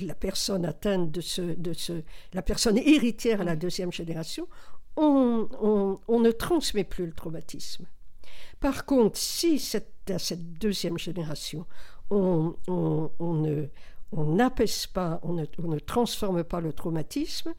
la 0.00 0.14
personne 0.14 0.64
atteinte 0.64 1.10
de 1.10 1.20
ce, 1.20 1.42
de 1.42 1.72
ce, 1.72 2.04
la 2.32 2.42
personne 2.42 2.78
héritière 2.78 3.40
à 3.40 3.44
la 3.44 3.56
mm. 3.56 3.58
deuxième 3.58 3.92
génération, 3.92 4.46
on, 4.96 5.98
ne 6.08 6.30
transmet 6.30 6.84
plus 6.84 7.06
le 7.06 7.12
traumatisme. 7.12 7.86
Par 8.60 8.84
contre, 8.84 9.18
si 9.18 9.60
à 10.08 10.18
cette 10.18 10.58
deuxième 10.58 10.98
génération, 10.98 11.66
on, 12.10 12.54
n'apaise 14.12 14.86
pas, 14.86 15.20
on 15.22 15.34
ne, 15.34 15.78
transforme 15.78 16.44
pas 16.44 16.60
le 16.60 16.72
traumatisme, 16.72 17.54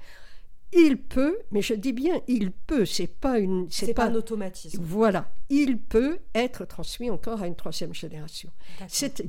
il 0.75 0.97
peut, 0.97 1.37
mais 1.51 1.61
je 1.61 1.75
dis 1.75 1.93
bien 1.93 2.21
il 2.27 2.51
peut, 2.51 2.85
c'est 2.85 3.07
pas 3.07 3.37
une, 3.37 3.67
c'est 3.69 3.93
pas, 3.93 4.05
un 4.05 4.15
automatisme. 4.15 4.81
Voilà, 4.81 5.31
il 5.49 5.77
peut 5.77 6.17
être 6.33 6.65
transmis 6.65 7.11
encore 7.11 7.43
à 7.43 7.47
une 7.47 7.55
troisième 7.55 7.93
génération. 7.93 8.49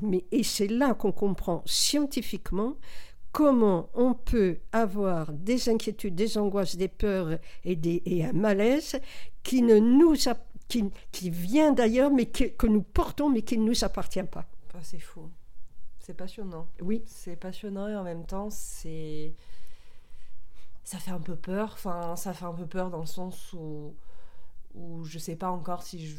Mais, 0.00 0.24
et 0.32 0.42
c'est 0.42 0.68
là 0.68 0.94
qu'on 0.94 1.12
comprend 1.12 1.62
scientifiquement 1.66 2.76
comment 3.35 3.90
on 3.94 4.14
peut 4.14 4.59
avoir 4.70 5.33
des 5.33 5.68
inquiétudes, 5.68 6.14
des 6.14 6.38
angoisses, 6.38 6.77
des 6.77 6.88
peurs 6.88 7.38
et, 7.64 7.75
des, 7.75 8.01
et 8.07 8.25
un 8.25 8.33
malaise 8.33 9.01
qui, 9.42 9.61
ne 9.61 9.79
nous 9.81 10.14
qui, 10.68 10.85
qui 11.11 11.31
vient 11.31 11.73
d'ailleurs, 11.73 12.12
mais 12.12 12.27
que 12.27 12.66
nous 12.66 12.83
portons, 12.83 13.29
mais 13.29 13.42
qui 13.42 13.59
ne 13.59 13.64
nous 13.64 13.85
appartient 13.85 14.23
pas. 14.23 14.47
Ah, 14.73 14.79
c'est 14.83 15.01
fou. 15.01 15.29
C'est 15.99 16.14
passionnant. 16.14 16.68
Oui. 16.81 17.03
C'est 17.07 17.35
passionnant 17.35 17.88
et 17.88 17.97
en 17.97 18.05
même 18.05 18.25
temps, 18.25 18.51
c'est. 18.51 19.35
Ça 20.85 20.99
fait 20.99 21.11
un 21.11 21.20
peu 21.20 21.35
peur. 21.35 21.70
Enfin, 21.73 22.14
ça 22.14 22.35
fait 22.35 22.44
un 22.44 22.53
peu 22.53 22.66
peur 22.66 22.90
dans 22.90 23.01
le 23.01 23.07
sens 23.07 23.53
où 23.53 23.94
où 24.75 25.05
je 25.05 25.18
sais 25.18 25.37
pas 25.37 25.51
encore 25.51 25.85
si 25.85 26.12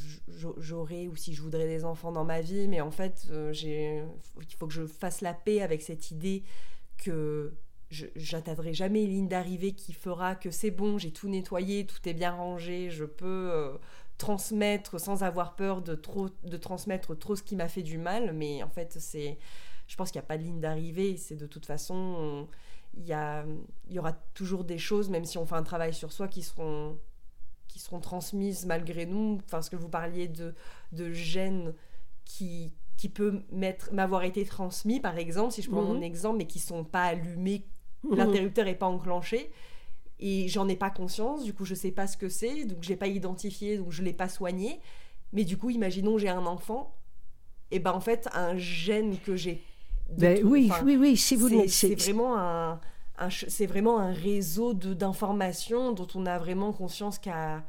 j'aurai 0.57 1.09
ou 1.09 1.15
si 1.17 1.33
je 1.33 1.41
voudrais 1.41 1.67
des 1.67 1.83
enfants 1.83 2.13
dans 2.13 2.23
ma 2.23 2.39
vie, 2.39 2.69
mais 2.69 2.79
en 2.79 2.89
fait, 2.89 3.27
euh, 3.29 3.53
il 3.53 4.55
faut 4.55 4.67
que 4.67 4.73
je 4.73 4.85
fasse 4.85 5.19
la 5.19 5.33
paix 5.33 5.61
avec 5.61 5.81
cette 5.81 6.09
idée 6.09 6.43
que 6.97 7.53
j'atteindrai 7.89 8.73
jamais 8.73 9.03
une 9.03 9.11
ligne 9.11 9.27
d'arrivée 9.27 9.73
qui 9.73 9.93
fera 9.93 10.35
que 10.35 10.51
c'est 10.51 10.71
bon, 10.71 10.97
j'ai 10.97 11.11
tout 11.11 11.29
nettoyé, 11.29 11.85
tout 11.85 12.07
est 12.07 12.13
bien 12.13 12.31
rangé, 12.31 12.89
je 12.89 13.05
peux 13.05 13.51
euh, 13.51 13.77
transmettre 14.17 14.99
sans 14.99 15.23
avoir 15.23 15.55
peur 15.55 15.81
de 15.81 15.95
trop 15.95 16.29
de 16.43 16.57
transmettre 16.57 17.17
trop 17.17 17.35
ce 17.35 17.43
qui 17.43 17.55
m'a 17.55 17.67
fait 17.67 17.83
du 17.83 17.97
mal. 17.97 18.33
Mais 18.33 18.63
en 18.63 18.69
fait, 18.69 18.97
c'est, 18.99 19.37
je 19.87 19.95
pense 19.95 20.11
qu'il 20.11 20.19
n'y 20.19 20.25
a 20.25 20.27
pas 20.27 20.37
de 20.37 20.43
ligne 20.43 20.59
d'arrivée. 20.59 21.17
C'est 21.17 21.35
de 21.35 21.47
toute 21.47 21.65
façon, 21.65 22.47
il 22.97 23.05
y, 23.05 23.13
a, 23.13 23.45
il 23.87 23.93
y 23.93 23.99
aura 23.99 24.13
toujours 24.33 24.63
des 24.63 24.77
choses, 24.77 25.09
même 25.09 25.25
si 25.25 25.37
on 25.37 25.45
fait 25.45 25.55
un 25.55 25.63
travail 25.63 25.93
sur 25.93 26.11
soi, 26.11 26.27
qui 26.27 26.43
seront 26.43 26.97
qui 27.67 27.79
seront 27.79 27.99
transmises 27.99 28.65
malgré 28.65 29.05
nous. 29.05 29.39
Enfin, 29.45 29.61
ce 29.61 29.69
que 29.69 29.75
vous 29.75 29.89
parliez 29.89 30.27
de 30.27 30.55
de 30.91 31.11
gènes 31.11 31.73
qui 32.23 32.73
qui 32.97 33.09
peut 33.09 33.41
m'avoir 33.91 34.23
été 34.23 34.45
transmis, 34.45 34.99
par 34.99 35.17
exemple, 35.17 35.53
si 35.53 35.61
je 35.61 35.69
prends 35.69 35.81
mon 35.81 35.95
mhm. 35.95 36.03
exemple, 36.03 36.37
mais 36.37 36.47
qui 36.47 36.59
sont 36.59 36.83
pas 36.83 37.03
allumés, 37.03 37.65
mhm. 38.03 38.15
l'interrupteur 38.15 38.65
n'est 38.65 38.75
pas 38.75 38.87
enclenché, 38.87 39.51
et 40.19 40.47
j'en 40.47 40.67
ai 40.67 40.75
pas 40.75 40.89
conscience, 40.89 41.43
du 41.43 41.53
coup 41.53 41.65
je 41.65 41.75
sais 41.75 41.91
pas 41.91 42.07
ce 42.07 42.15
que 42.15 42.29
c'est, 42.29 42.65
donc 42.65 42.77
je 42.81 42.89
l'ai 42.89 42.95
pas 42.95 43.07
identifié, 43.07 43.77
donc 43.77 43.91
je 43.91 44.01
l'ai 44.01 44.13
pas 44.13 44.29
soigné, 44.29 44.79
mais 45.33 45.43
du 45.43 45.57
coup 45.57 45.69
imaginons 45.69 46.17
j'ai 46.17 46.29
un 46.29 46.45
enfant, 46.45 46.95
et 47.71 47.79
ben 47.79 47.91
en 47.91 47.99
fait 47.99 48.29
un 48.33 48.57
gène 48.57 49.17
que 49.19 49.35
j'ai... 49.35 49.61
Ben, 50.09 50.39
oui, 50.45 50.71
oui, 50.83 50.97
oui, 50.97 51.17
si 51.17 51.35
vous 51.35 51.49
C'est 51.67 51.95
vraiment 51.95 52.37
un, 52.37 52.79
c'est 53.29 53.65
vraiment 53.65 53.99
un 53.99 54.13
réseau 54.13 54.73
d'informations 54.73 55.93
dont 55.93 56.07
on 56.15 56.25
a 56.25 56.37
vraiment 56.37 56.71
conscience 56.73 57.17
qu'à 57.17 57.63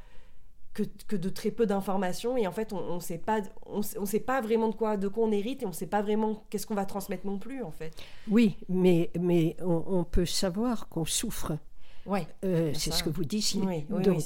que, 0.84 1.16
de 1.16 1.28
très 1.28 1.50
peu 1.50 1.66
d'informations 1.66 2.36
et 2.36 2.46
en 2.46 2.52
fait 2.52 2.72
on 2.72 2.96
ne 2.96 3.00
sait 3.00 3.18
pas 3.18 3.40
on, 3.66 3.82
sait 3.82 4.20
pas 4.20 4.40
vraiment 4.40 4.68
de 4.68 4.74
quoi 4.74 4.96
de 4.96 5.08
quoi 5.08 5.24
on 5.24 5.32
hérite 5.32 5.62
et 5.62 5.66
on 5.66 5.70
ne 5.70 5.74
sait 5.74 5.86
pas 5.86 6.02
vraiment 6.02 6.44
qu'est-ce 6.50 6.66
qu'on 6.66 6.74
va 6.74 6.84
transmettre 6.84 7.26
non 7.26 7.38
plus 7.38 7.62
en 7.62 7.70
fait 7.70 7.92
oui 8.28 8.56
mais 8.68 9.10
mais 9.18 9.56
on, 9.62 10.04
peut 10.04 10.26
savoir 10.26 10.88
qu'on 10.88 11.04
souffre 11.04 11.58
Ouais, 12.04 12.24
euh, 12.44 12.72
c'est 12.72 12.92
ce 12.92 13.02
que 13.02 13.10
vous 13.10 13.24
disiez. 13.24 13.84
donc, 13.90 14.22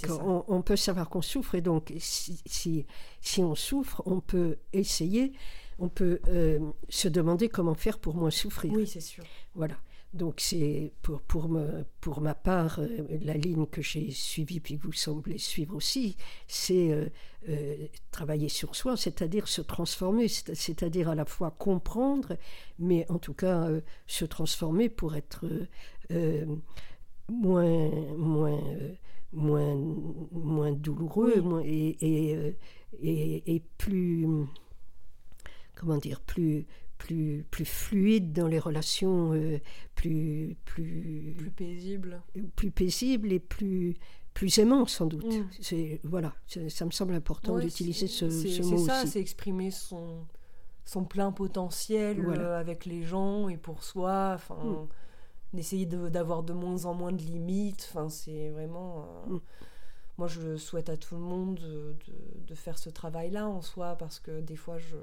on, 0.48 0.60
peut 0.60 0.76
savoir 0.76 1.08
qu'on 1.08 1.22
souffre, 1.22 1.54
et 1.54 1.62
donc, 1.62 1.94
si, 1.96 2.38
si, 2.44 2.84
si, 3.22 3.40
on 3.40 3.54
souffre, 3.54 4.02
on 4.04 4.20
peut 4.20 4.58
essayer, 4.74 5.32
on 5.78 5.88
peut 5.88 6.20
euh, 6.28 6.58
se 6.90 7.08
demander 7.08 7.48
comment 7.48 7.72
faire 7.72 7.98
pour 7.98 8.14
moins 8.14 8.28
souffrir. 8.28 8.74
Oui, 8.74 8.86
c'est 8.86 9.00
sûr. 9.00 9.24
Voilà. 9.54 9.76
Donc 10.12 10.40
c'est 10.40 10.92
pour, 11.02 11.20
pour, 11.22 11.48
me, 11.48 11.84
pour 12.00 12.20
ma 12.20 12.34
part, 12.34 12.80
euh, 12.80 12.88
la 13.22 13.34
ligne 13.34 13.66
que 13.66 13.80
j'ai 13.80 14.10
suivie, 14.10 14.58
puis 14.58 14.76
que 14.76 14.82
vous 14.82 14.92
semblez 14.92 15.38
suivre 15.38 15.76
aussi, 15.76 16.16
c'est 16.48 16.90
euh, 16.90 17.06
euh, 17.48 17.76
travailler 18.10 18.48
sur 18.48 18.74
soi, 18.74 18.96
c'est-à-dire 18.96 19.46
se 19.46 19.60
transformer, 19.60 20.26
c'est-à-dire 20.26 21.10
à 21.10 21.14
la 21.14 21.24
fois 21.24 21.52
comprendre, 21.52 22.36
mais 22.80 23.06
en 23.08 23.18
tout 23.18 23.34
cas 23.34 23.68
se 24.08 24.24
transformer 24.24 24.88
pour 24.88 25.14
être 25.14 25.44
moins, 27.28 27.88
moins, 28.16 28.60
moins, 29.32 29.76
moins 30.32 30.72
douloureux 30.72 31.40
moins, 31.40 31.62
et, 31.64 31.96
et, 32.00 32.56
et, 33.00 33.54
et 33.54 33.62
plus 33.78 34.26
comment 35.80 35.96
dire, 35.96 36.20
plus, 36.20 36.66
plus, 37.00 37.46
plus 37.50 37.64
fluide 37.64 38.32
dans 38.32 38.46
les 38.46 38.58
relations, 38.58 39.32
euh, 39.32 39.58
plus, 39.94 40.56
plus, 40.66 41.34
plus 41.36 41.50
paisible. 41.50 42.22
Plus 42.56 42.70
paisible 42.70 43.32
et 43.32 43.40
plus, 43.40 43.96
plus 44.34 44.58
aimant 44.58 44.86
sans 44.86 45.06
doute. 45.06 45.24
Mm. 45.24 45.46
C'est 45.60 46.00
voilà, 46.04 46.34
ça 46.68 46.84
me 46.84 46.90
semble 46.90 47.14
important 47.14 47.58
d'utiliser 47.58 48.06
ce, 48.06 48.28
ce, 48.28 48.62
mot. 48.62 48.76
C'est 48.76 48.84
ça, 48.84 49.06
c'est 49.06 49.18
exprimer 49.18 49.70
son, 49.70 50.26
son 50.84 51.04
plein 51.04 51.32
potentiel 51.32 52.20
euh, 52.20 52.60
avec 52.60 52.84
les 52.84 53.02
gens 53.02 53.48
et 53.48 53.56
pour 53.56 53.82
soi. 53.82 54.32
Enfin, 54.34 54.56
mm. 54.62 54.88
d'essayer 55.54 55.86
d'avoir 55.86 56.42
de, 56.42 56.52
moins 56.52 56.84
en 56.84 56.92
moins 56.92 57.12
de 57.12 57.22
limites. 57.22 57.88
Enfin, 57.90 58.10
c'est 58.10 58.50
vraiment. 58.50 59.06
Euh, 59.30 59.34
mm. 59.34 59.40
Moi, 60.20 60.28
je 60.28 60.58
souhaite 60.58 60.90
à 60.90 60.98
tout 60.98 61.14
le 61.14 61.22
monde 61.22 61.54
de, 61.54 61.96
de 62.46 62.54
faire 62.54 62.78
ce 62.78 62.90
travail-là 62.90 63.48
en 63.48 63.62
soi 63.62 63.96
parce 63.96 64.20
que 64.20 64.42
des 64.42 64.54
fois, 64.54 64.76
je 64.76 64.98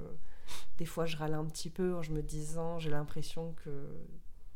des 0.77 0.85
fois, 0.85 1.07
je 1.07 1.17
râle 1.17 1.33
un 1.33 1.45
petit 1.45 1.71
peu 1.71 1.95
en 1.95 2.03
je 2.03 2.11
me 2.11 2.21
disant, 2.21 2.77
j'ai 2.77 2.91
l'impression 2.91 3.55
que, 3.63 3.87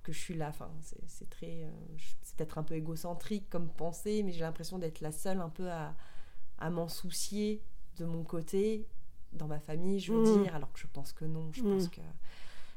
que 0.03 0.11
je 0.11 0.19
suis 0.19 0.35
là. 0.35 0.49
Enfin, 0.49 0.69
c'est 1.07 1.29
très, 1.31 1.63
euh, 1.63 1.71
c'est 2.21 2.35
peut-être 2.35 2.59
un 2.59 2.63
peu 2.63 2.75
égocentrique 2.75 3.49
comme 3.49 3.69
pensée, 3.69 4.21
mais 4.21 4.31
j'ai 4.31 4.41
l'impression 4.41 4.77
d'être 4.77 5.01
la 5.01 5.11
seule 5.11 5.41
un 5.41 5.49
peu 5.49 5.71
à, 5.71 5.95
à 6.59 6.69
m'en 6.69 6.87
soucier 6.87 7.63
de 7.97 8.05
mon 8.05 8.23
côté, 8.23 8.87
dans 9.33 9.47
ma 9.47 9.59
famille, 9.59 9.99
je 9.99 10.13
veux 10.13 10.21
mmh. 10.21 10.43
dire, 10.43 10.55
alors 10.55 10.71
que 10.71 10.79
je 10.79 10.87
pense 10.93 11.11
que 11.11 11.25
non. 11.25 11.49
Je 11.53 11.63
pense 11.63 11.87
mmh. 11.87 11.89
que 11.89 12.01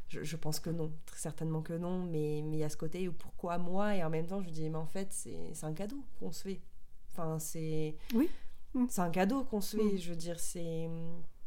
je, 0.08 0.36
pense 0.36 0.58
que 0.58 0.70
non, 0.70 0.90
très 1.04 1.18
certainement 1.18 1.60
que 1.60 1.74
non, 1.74 2.04
mais 2.04 2.38
il 2.38 2.56
y 2.56 2.64
a 2.64 2.70
ce 2.70 2.78
côté 2.78 3.08
où 3.08 3.12
pourquoi 3.12 3.58
moi? 3.58 3.94
Et 3.94 4.04
en 4.04 4.10
même 4.10 4.26
temps 4.26 4.40
je 4.40 4.46
me 4.46 4.52
dis 4.52 4.70
mais 4.70 4.76
en 4.76 4.86
fait 4.86 5.12
c'est 5.12 5.52
un 5.62 5.72
cadeau 5.72 6.02
qu'on 6.18 6.32
se 6.32 6.42
fait. 6.42 6.60
Enfin 7.16 7.38
c'est 7.38 7.96
oui. 8.14 8.28
C'est 8.88 9.02
un 9.02 9.10
cadeau 9.10 9.44
qu'on 9.44 9.60
se 9.60 9.76
fait, 9.76 9.84
mmh. 9.84 9.98
je 9.98 10.10
veux 10.10 10.16
dire 10.16 10.40
c'est 10.40 10.88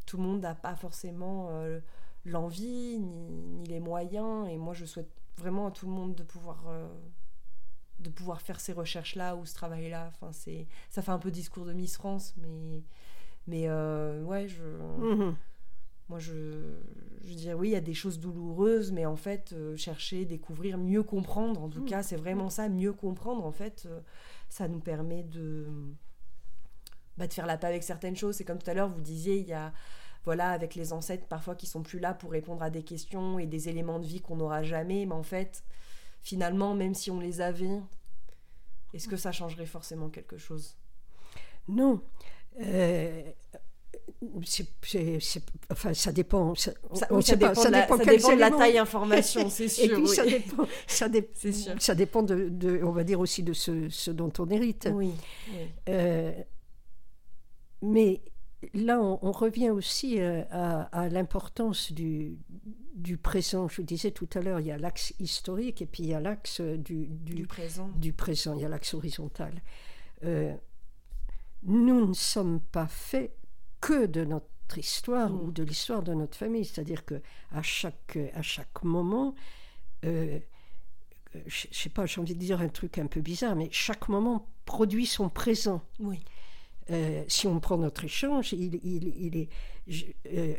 tout 0.08 0.18
le 0.18 0.24
monde 0.24 0.42
n'a 0.42 0.56
pas 0.56 0.76
forcément 0.76 1.50
euh, 1.52 1.80
l'envie 2.26 2.98
ni, 2.98 3.66
les 3.68 3.80
moyens. 3.80 4.50
Et 4.50 4.58
moi, 4.58 4.74
je 4.74 4.86
souhaite 4.86 5.12
vraiment 5.38 5.68
à 5.68 5.72
tout 5.72 5.86
le 5.86 5.92
monde 5.92 6.16
de 6.16 6.24
pouvoir, 6.24 6.64
euh, 6.70 6.88
de 8.00 8.10
pouvoir 8.10 8.42
faire 8.42 8.60
ces 8.60 8.74
recherches-là 8.74 9.36
ou 9.36 9.46
ce 9.46 9.54
travail-là. 9.54 10.12
Enfin, 10.16 10.32
c'est, 10.32 10.66
ça 10.90 11.04
fait 11.04 11.12
un 11.12 11.20
peu 11.20 11.30
discours 11.30 11.66
de 11.66 11.74
Miss 11.74 11.98
France, 11.98 12.34
mais, 12.38 12.84
mais 13.46 13.66
euh, 13.68 14.24
ouais, 14.24 14.48
je, 14.48 14.64
mhm. 14.64 15.36
moi, 16.08 16.20
je, 16.20 16.78
je 17.26 17.34
dirais 17.34 17.54
oui, 17.54 17.70
il 17.70 17.74
y 17.74 17.76
a 17.76 17.82
des 17.82 17.94
choses 17.94 18.20
douloureuses, 18.20 18.94
mais 18.94 19.06
en 19.06 19.18
fait, 19.18 19.54
chercher, 19.76 20.24
découvrir, 20.24 20.78
mieux 20.78 21.04
comprendre, 21.04 21.62
en 21.62 21.70
tout 21.70 21.84
cas, 21.84 22.02
c'est 22.02 22.16
vraiment 22.16 22.50
ça, 22.50 22.70
mieux 22.70 22.94
comprendre, 22.94 23.46
en 23.46 23.52
fait, 23.52 23.90
ça 24.50 24.68
nous 24.68 24.80
permet 24.80 25.24
de 25.24 25.68
bah, 27.18 27.28
de 27.28 27.34
faire 27.34 27.46
la 27.48 27.58
paix 27.58 27.68
avec 27.68 27.84
certaines 27.84 28.16
choses. 28.16 28.36
C'est 28.36 28.46
comme 28.46 28.60
tout 28.60 28.70
à 28.70 28.74
l'heure, 28.74 28.90
vous 28.90 29.02
disiez, 29.02 29.38
il 29.38 29.48
y 29.48 29.54
a 29.54 29.74
voilà, 30.24 30.52
avec 30.52 30.76
les 30.76 30.92
ancêtres 30.92 31.26
parfois 31.26 31.56
qui 31.56 31.66
sont 31.66 31.84
plus 31.84 32.00
là 32.00 32.14
pour 32.14 32.32
répondre 32.32 32.62
à 32.62 32.70
des 32.70 32.84
questions 32.84 33.40
et 33.40 33.46
des 33.46 33.70
éléments 33.70 33.98
de 33.98 34.06
vie 34.06 34.20
qu'on 34.20 34.36
n'aura 34.36 34.62
jamais. 34.62 35.06
Mais 35.06 35.14
en 35.14 35.24
fait, 35.24 35.64
finalement, 36.22 36.76
même 36.76 36.94
si 36.94 37.10
on 37.10 37.22
les 37.22 37.40
avait, 37.40 37.82
est-ce 38.94 39.08
que 39.08 39.16
ça 39.16 39.32
changerait 39.32 39.66
forcément 39.66 40.10
quelque 40.10 40.38
chose? 40.38 40.76
Non. 41.70 42.02
Euh, 42.60 43.32
enfin, 45.72 45.94
ça 45.94 46.12
dépend. 46.12 46.56
Ça, 46.56 46.72
ça, 46.94 47.06
dépend, 47.36 47.64
de 47.64 47.70
la, 47.70 47.88
ça 47.88 47.98
dépend 48.06 48.36
de 48.36 48.40
la 48.40 48.52
taille 48.52 48.78
information, 48.78 49.50
c'est 49.50 49.68
sûr. 49.68 49.86
Et 49.86 50.02
puis 50.02 50.08
ça 50.08 50.26
dépend, 50.26 50.68
ça, 50.88 51.08
ça 51.80 51.96
dépend 51.96 52.24
de, 52.24 52.50
de, 52.50 52.82
on 52.84 52.92
va 52.92 53.04
dire 53.04 53.20
aussi 53.20 53.44
de 53.44 53.54
ce, 53.54 53.90
ce 53.90 54.12
dont 54.12 54.32
on 54.40 54.50
hérite. 54.50 54.90
Oui. 54.94 55.12
Euh, 55.90 56.32
mais 57.82 58.22
là, 58.74 59.00
on, 59.00 59.32
revient 59.32 59.70
aussi 59.70 60.20
euh, 60.20 60.44
à, 60.52 61.10
l'importance 61.10 61.92
du, 61.92 62.38
du, 62.96 63.18
présent. 63.18 63.68
Je 63.68 63.78
vous 63.78 63.84
disais 63.84 64.12
tout 64.12 64.30
à 64.34 64.42
l'heure, 64.42 64.60
il 64.60 64.68
y 64.68 64.72
a 64.72 64.78
l'axe 64.78 65.14
historique 65.20 65.82
et 65.82 65.86
puis 65.86 66.04
il 66.04 66.10
y 66.10 66.14
a 66.14 66.20
l'axe 66.20 66.62
du, 66.62 67.08
du, 67.08 67.46
présent. 67.46 67.90
du 67.96 68.14
présent, 68.14 68.56
il 68.56 68.62
y 68.62 68.66
a 68.66 68.70
l'axe 68.70 68.94
horizontal. 68.94 69.62
Euh, 70.24 70.56
nous 71.64 72.08
ne 72.08 72.14
sommes 72.14 72.60
pas 72.60 72.88
faits 72.88 73.36
que 73.82 74.06
de 74.06 74.24
notre 74.26 74.78
histoire 74.78 75.34
ou 75.34 75.52
de 75.52 75.64
l'histoire 75.64 76.04
de 76.04 76.14
notre 76.14 76.38
famille. 76.38 76.66
C'est-à-dire 76.66 77.06
que 77.06 77.22
à 77.52 77.62
chaque, 77.62 78.18
à 78.34 78.42
chaque 78.42 78.84
moment, 78.84 79.36
euh, 80.06 80.40
je, 81.46 81.68
ne 81.68 81.74
sais 81.74 81.90
pas, 81.90 82.06
j'ai 82.06 82.22
envie 82.22 82.36
de 82.36 82.40
dire 82.40 82.62
un 82.62 82.70
truc 82.70 82.98
un 82.98 83.08
peu 83.08 83.22
bizarre, 83.22 83.56
mais 83.56 83.70
chaque 83.72 84.10
moment 84.10 84.48
produit 84.66 85.06
son 85.06 85.30
présent. 85.30 85.82
Oui. 86.00 86.24
Euh, 86.90 87.24
si 87.28 87.48
on 87.48 87.60
prend 87.60 87.78
notre 87.78 88.06
échange, 88.06 88.54
il, 88.54 88.76
il, 88.84 89.38
est. 89.38 89.50
Euh, 90.28 90.56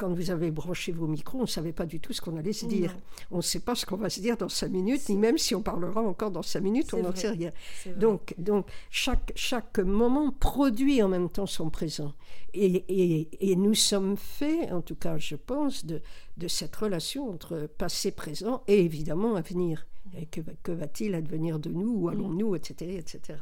quand 0.00 0.14
vous 0.14 0.30
avez 0.30 0.50
branché 0.50 0.92
vos 0.92 1.06
micros, 1.06 1.36
on 1.36 1.42
ne 1.42 1.46
savait 1.46 1.74
pas 1.74 1.84
du 1.84 2.00
tout 2.00 2.14
ce 2.14 2.22
qu'on 2.22 2.38
allait 2.38 2.54
se 2.54 2.64
dire. 2.64 2.96
On 3.30 3.36
ne 3.36 3.42
sait 3.42 3.60
pas 3.60 3.74
ce 3.74 3.84
qu'on 3.84 3.98
va 3.98 4.08
se 4.08 4.20
dire 4.20 4.38
dans 4.38 4.48
cinq 4.48 4.70
minutes, 4.70 5.10
ni 5.10 5.16
même 5.16 5.36
si 5.36 5.54
on 5.54 5.60
parlera 5.60 6.00
encore 6.00 6.30
dans 6.30 6.40
cinq 6.42 6.62
minutes, 6.62 6.94
on 6.94 7.02
n'en 7.02 7.14
sait 7.14 7.28
rien. 7.28 7.52
Donc, 7.96 8.34
donc 8.38 8.66
chaque, 8.88 9.30
chaque 9.34 9.78
moment 9.78 10.32
produit 10.32 11.02
en 11.02 11.08
même 11.08 11.28
temps 11.28 11.44
son 11.44 11.68
présent. 11.68 12.14
Et, 12.54 12.84
et, 12.88 13.50
et, 13.52 13.56
nous 13.56 13.74
sommes 13.74 14.16
faits, 14.16 14.72
en 14.72 14.80
tout 14.80 14.94
cas 14.94 15.18
je 15.18 15.36
pense, 15.36 15.84
de, 15.84 16.00
de 16.38 16.48
cette 16.48 16.74
relation 16.74 17.28
entre 17.28 17.68
passé, 17.76 18.10
présent 18.10 18.62
et 18.68 18.80
évidemment 18.80 19.34
avenir. 19.34 19.86
Et 20.16 20.24
que, 20.24 20.40
que 20.62 20.72
va-t-il 20.72 21.14
advenir 21.14 21.58
de 21.58 21.68
nous 21.68 21.92
Où 21.92 22.08
allons-nous 22.08 22.56
Etc. 22.56 22.96
etc. 22.96 23.38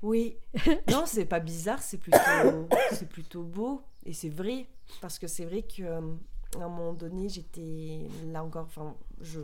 Oui. 0.00 0.36
non, 0.90 1.06
c'est 1.06 1.26
pas 1.26 1.40
bizarre, 1.40 1.82
c'est 1.82 1.98
plutôt, 1.98 2.18
c'est 2.92 3.08
plutôt 3.08 3.42
beau. 3.42 3.82
Et 4.04 4.12
c'est 4.12 4.28
vrai. 4.28 4.66
Parce 5.00 5.18
que 5.18 5.26
c'est 5.26 5.44
vrai 5.44 5.62
qu'à 5.62 5.84
euh, 5.84 6.14
un 6.56 6.68
moment 6.68 6.92
donné, 6.92 7.28
j'étais 7.28 8.08
là 8.26 8.44
encore. 8.44 8.66
Enfin, 8.66 8.94
je, 9.20 9.40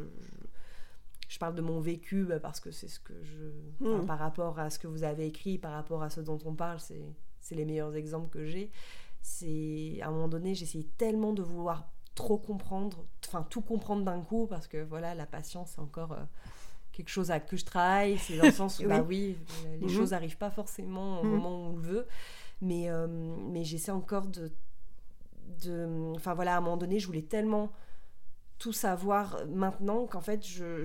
je, 1.28 1.38
parle 1.38 1.54
de 1.54 1.62
mon 1.62 1.80
vécu 1.80 2.24
bah, 2.24 2.40
parce 2.40 2.60
que 2.60 2.70
c'est 2.70 2.88
ce 2.88 3.00
que 3.00 3.14
je. 3.22 3.84
Hmm. 3.84 4.06
par 4.06 4.18
rapport 4.18 4.58
à 4.58 4.70
ce 4.70 4.78
que 4.78 4.86
vous 4.86 5.04
avez 5.04 5.26
écrit, 5.26 5.58
par 5.58 5.72
rapport 5.72 6.02
à 6.02 6.10
ce 6.10 6.20
dont 6.20 6.38
on 6.44 6.54
parle, 6.54 6.80
c'est, 6.80 7.54
les 7.54 7.64
meilleurs 7.64 7.94
exemples 7.94 8.28
que 8.28 8.44
j'ai. 8.44 8.70
C'est 9.22 9.98
à 10.02 10.08
un 10.08 10.10
moment 10.10 10.28
donné, 10.28 10.54
j'essayais 10.54 10.86
tellement 10.96 11.32
de 11.32 11.42
vouloir 11.42 11.90
trop 12.14 12.36
comprendre, 12.36 13.04
enfin 13.26 13.46
tout 13.48 13.60
comprendre 13.60 14.04
d'un 14.04 14.20
coup, 14.20 14.46
parce 14.46 14.66
que 14.66 14.82
voilà, 14.82 15.14
la 15.14 15.26
patience, 15.26 15.72
c'est 15.74 15.80
encore. 15.80 16.12
Euh, 16.12 16.24
quelque 16.98 17.10
chose 17.10 17.30
à 17.30 17.38
que 17.38 17.56
je 17.56 17.64
travaille, 17.64 18.18
c'est 18.18 18.36
dans 18.36 18.46
le 18.46 18.50
sens 18.50 18.80
où, 18.80 18.82
oui. 18.82 18.88
bah 18.88 19.02
oui, 19.06 19.36
les 19.80 19.86
mhm. 19.86 19.88
choses 19.88 20.10
n'arrivent 20.10 20.36
pas 20.36 20.50
forcément 20.50 21.20
au 21.20 21.24
mhm. 21.24 21.30
moment 21.30 21.50
où 21.50 21.66
on 21.66 21.76
le 21.76 21.82
veut, 21.82 22.06
mais, 22.60 22.90
euh, 22.90 23.06
mais 23.08 23.64
j'essaie 23.64 23.92
encore 23.92 24.26
de, 24.26 24.50
de... 25.64 26.12
Enfin 26.14 26.34
voilà, 26.34 26.54
à 26.54 26.58
un 26.58 26.60
moment 26.60 26.76
donné, 26.76 26.98
je 26.98 27.06
voulais 27.06 27.22
tellement 27.22 27.70
tout 28.58 28.72
savoir 28.72 29.38
maintenant 29.46 30.06
qu'en 30.06 30.20
fait, 30.20 30.44
je, 30.44 30.84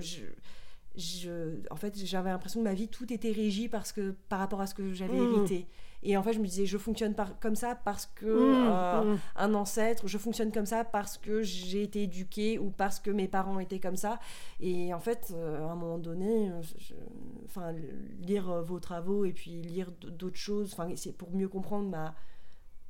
je, 0.96 1.60
en 1.70 1.76
fait, 1.76 1.98
j'avais 2.04 2.30
l'impression 2.30 2.60
que 2.60 2.64
ma 2.64 2.74
vie, 2.74 2.88
tout 2.88 3.12
était 3.12 3.32
régi 3.32 3.68
parce 3.68 3.92
que, 3.92 4.14
par 4.28 4.38
rapport 4.38 4.60
à 4.60 4.66
ce 4.66 4.74
que 4.74 4.92
j'avais 4.92 5.18
mhm. 5.18 5.34
hérité. 5.34 5.66
Et 6.04 6.16
en 6.18 6.22
fait, 6.22 6.34
je 6.34 6.38
me 6.38 6.44
disais, 6.44 6.66
je 6.66 6.76
fonctionne 6.76 7.14
par, 7.14 7.38
comme 7.40 7.56
ça 7.56 7.74
parce 7.74 8.06
que 8.06 8.26
mmh, 8.26 8.66
euh, 8.68 9.14
mmh. 9.14 9.18
un 9.36 9.54
ancêtre, 9.54 10.06
je 10.06 10.18
fonctionne 10.18 10.52
comme 10.52 10.66
ça 10.66 10.84
parce 10.84 11.16
que 11.16 11.42
j'ai 11.42 11.82
été 11.82 12.02
éduquée 12.02 12.58
ou 12.58 12.70
parce 12.70 13.00
que 13.00 13.10
mes 13.10 13.26
parents 13.26 13.58
étaient 13.58 13.80
comme 13.80 13.96
ça. 13.96 14.20
Et 14.60 14.92
en 14.92 15.00
fait, 15.00 15.32
euh, 15.34 15.66
à 15.66 15.72
un 15.72 15.74
moment 15.74 15.98
donné, 15.98 16.50
enfin, 17.46 17.72
lire 18.20 18.62
vos 18.62 18.80
travaux 18.80 19.24
et 19.24 19.32
puis 19.32 19.62
lire 19.62 19.90
d'autres 19.92 20.36
choses, 20.36 20.74
enfin, 20.74 20.90
c'est 20.96 21.16
pour 21.16 21.34
mieux 21.34 21.48
comprendre 21.48 21.88
m'a 21.88 22.14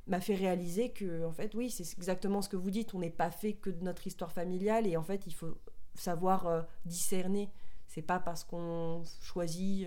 m'a 0.06 0.20
fait 0.20 0.34
réaliser 0.34 0.90
que 0.90 1.24
en 1.24 1.32
fait 1.32 1.54
oui 1.54 1.70
c'est 1.70 1.90
exactement 1.96 2.42
ce 2.42 2.50
que 2.50 2.56
vous 2.56 2.70
dites 2.70 2.94
on 2.94 2.98
n'est 2.98 3.08
pas 3.08 3.30
fait 3.30 3.54
que 3.54 3.70
de 3.70 3.82
notre 3.82 4.06
histoire 4.06 4.32
familiale 4.32 4.86
et 4.86 4.98
en 4.98 5.02
fait 5.02 5.26
il 5.26 5.32
faut 5.32 5.56
savoir 5.94 6.46
euh, 6.46 6.60
discerner 6.84 7.50
c'est 7.86 8.02
pas 8.02 8.18
parce 8.18 8.44
qu'on 8.44 9.02
choisit 9.22 9.86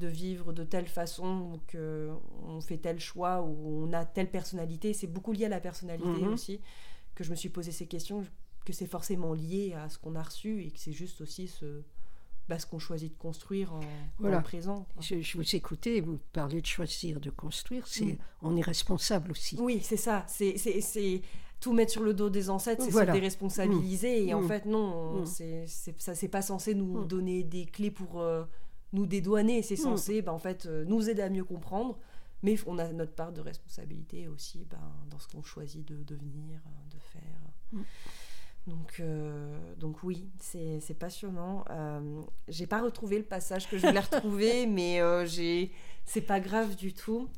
de 0.00 0.08
vivre 0.08 0.52
de 0.52 0.64
telle 0.64 0.88
façon, 0.88 1.60
qu'on 1.70 2.60
fait 2.60 2.78
tel 2.78 2.98
choix 2.98 3.42
ou 3.42 3.84
on 3.86 3.92
a 3.92 4.04
telle 4.04 4.30
personnalité. 4.30 4.92
C'est 4.94 5.06
beaucoup 5.06 5.32
lié 5.32 5.44
à 5.44 5.48
la 5.48 5.60
personnalité 5.60 6.08
mhm. 6.24 6.32
aussi 6.32 6.60
que 7.14 7.22
je 7.22 7.30
me 7.30 7.36
suis 7.36 7.50
posé 7.50 7.70
ces 7.70 7.86
questions, 7.86 8.24
que 8.64 8.72
c'est 8.72 8.86
forcément 8.86 9.32
lié 9.34 9.74
à 9.74 9.88
ce 9.88 9.98
qu'on 9.98 10.16
a 10.16 10.22
reçu 10.22 10.62
et 10.64 10.70
que 10.70 10.78
c'est 10.80 10.92
juste 10.92 11.20
aussi 11.20 11.46
se 11.48 11.82
bah, 12.48 12.58
ce 12.58 12.66
qu'on 12.66 12.80
choisit 12.80 13.12
de 13.12 13.18
construire 13.18 13.72
en, 13.74 13.80
le 14.26 14.42
présent. 14.42 14.84
Je, 15.00 15.20
je 15.20 15.36
vous 15.38 15.54
écoutais, 15.54 16.00
vous 16.00 16.18
parlez 16.32 16.60
de 16.60 16.66
choisir, 16.66 17.20
de 17.20 17.30
construire, 17.30 17.86
c'est 17.86 18.04
Mm. 18.14 18.18
on 18.42 18.56
est 18.56 18.62
responsable 18.62 19.30
aussi. 19.30 19.56
Oui, 19.60 19.78
c'est 19.84 19.96
ça. 19.96 20.24
C'est, 20.26 20.58
c'est, 20.58 20.80
c'est 20.80 21.22
tout 21.60 21.72
mettre 21.72 21.92
sur 21.92 22.02
le 22.02 22.12
dos 22.12 22.28
des 22.28 22.50
ancêtres, 22.50 22.82
c'est 22.82 22.90
Voilà. 22.90 23.12
se 23.12 23.18
déresponsabiliser. 23.18 24.26
Et 24.26 24.34
en 24.34 24.42
fait, 24.42 24.64
non, 24.66 24.78
on- 25.20 25.26
c'est, 25.26 25.64
c'est, 25.68 26.00
ça, 26.00 26.16
c'est 26.16 26.26
pas 26.28 26.42
censé 26.42 26.74
nous 26.74 27.04
donner 27.04 27.44
des 27.44 27.66
clés 27.66 27.92
pour 27.92 28.20
euh, 28.20 28.44
nous 28.92 29.06
dédouaner. 29.06 29.62
C'est 29.62 29.76
censé, 29.76 30.22
bah, 30.22 30.32
en 30.32 30.38
fait, 30.38 30.66
euh, 30.66 30.84
nous 30.84 31.08
aider 31.08 31.22
à 31.22 31.30
mieux 31.30 31.44
comprendre. 31.44 31.98
Mais 32.42 32.56
on 32.66 32.78
a 32.78 32.90
notre 32.92 33.12
part 33.12 33.32
de 33.32 33.40
responsabilité 33.42 34.26
aussi 34.28 34.64
ben, 34.70 34.78
dans 35.10 35.18
ce 35.18 35.28
qu'on 35.28 35.42
choisit 35.42 35.86
de 35.86 36.02
devenir, 36.02 36.60
euh, 36.66 36.94
de 36.94 36.98
faire. 36.98 37.40
Mm. 37.72 37.82
Donc, 38.66 39.00
euh, 39.00 39.58
donc 39.76 40.02
oui, 40.02 40.28
c'est, 40.38 40.80
passionnant. 40.98 41.64
Euh, 41.70 42.22
j'ai 42.48 42.66
pas 42.66 42.82
retrouvé 42.82 43.18
le 43.18 43.24
passage 43.24 43.68
que 43.68 43.76
je 43.78 43.86
voulais 43.86 44.00
retrouver, 44.00 44.66
mais 44.66 45.00
euh, 45.00 45.26
j'ai, 45.26 45.72
c'est 46.04 46.20
pas 46.22 46.40
grave 46.40 46.76
du 46.76 46.92
tout. 46.94 47.28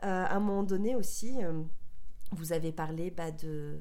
À 0.00 0.34
un 0.34 0.40
moment 0.40 0.64
donné 0.64 0.96
aussi, 0.96 1.36
vous 2.32 2.52
avez 2.52 2.72
parlé 2.72 3.10
bah, 3.12 3.30
de, 3.30 3.78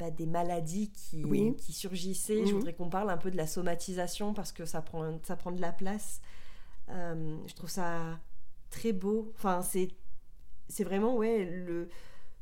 bah, 0.00 0.10
des 0.10 0.26
maladies 0.26 0.90
qui, 0.90 1.24
Oui. 1.24 1.54
qui 1.56 1.72
surgissaient. 1.72 2.44
Je 2.44 2.50
Mhm. 2.50 2.56
voudrais 2.58 2.74
qu'on 2.74 2.90
parle 2.90 3.08
un 3.10 3.16
peu 3.16 3.30
de 3.30 3.36
la 3.36 3.46
somatisation 3.46 4.34
parce 4.34 4.50
que 4.50 4.64
ça 4.64 4.82
prend, 4.82 5.20
ça 5.22 5.36
prend 5.36 5.52
de 5.52 5.60
la 5.60 5.70
place. 5.72 6.20
Euh, 6.90 7.36
je 7.46 7.54
trouve 7.54 7.70
ça 7.70 8.18
très 8.70 8.92
beau. 8.92 9.30
Enfin, 9.36 9.62
c'est, 9.62 9.88
vraiment, 10.84 11.16
ouais, 11.16 11.44
le, 11.44 11.88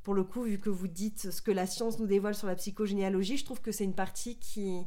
pour 0.03 0.15
le 0.15 0.25
coup, 0.25 0.43
vu 0.43 0.59
que 0.59 0.71
vous 0.71 0.89
dites 0.89 1.31
ce 1.31 1.43
que 1.43 1.51
la 1.51 1.67
science 1.67 1.99
nous 1.99 2.07
dévoile 2.07 2.35
sur 2.35 2.47
la 2.47 2.55
psychogénéalogie, 2.55 3.37
je 3.37 3.45
trouve 3.45 3.61
que 3.61 3.73
c'est 3.73 3.85
une 3.85 3.95
partie 3.95 4.37
qui 4.39 4.87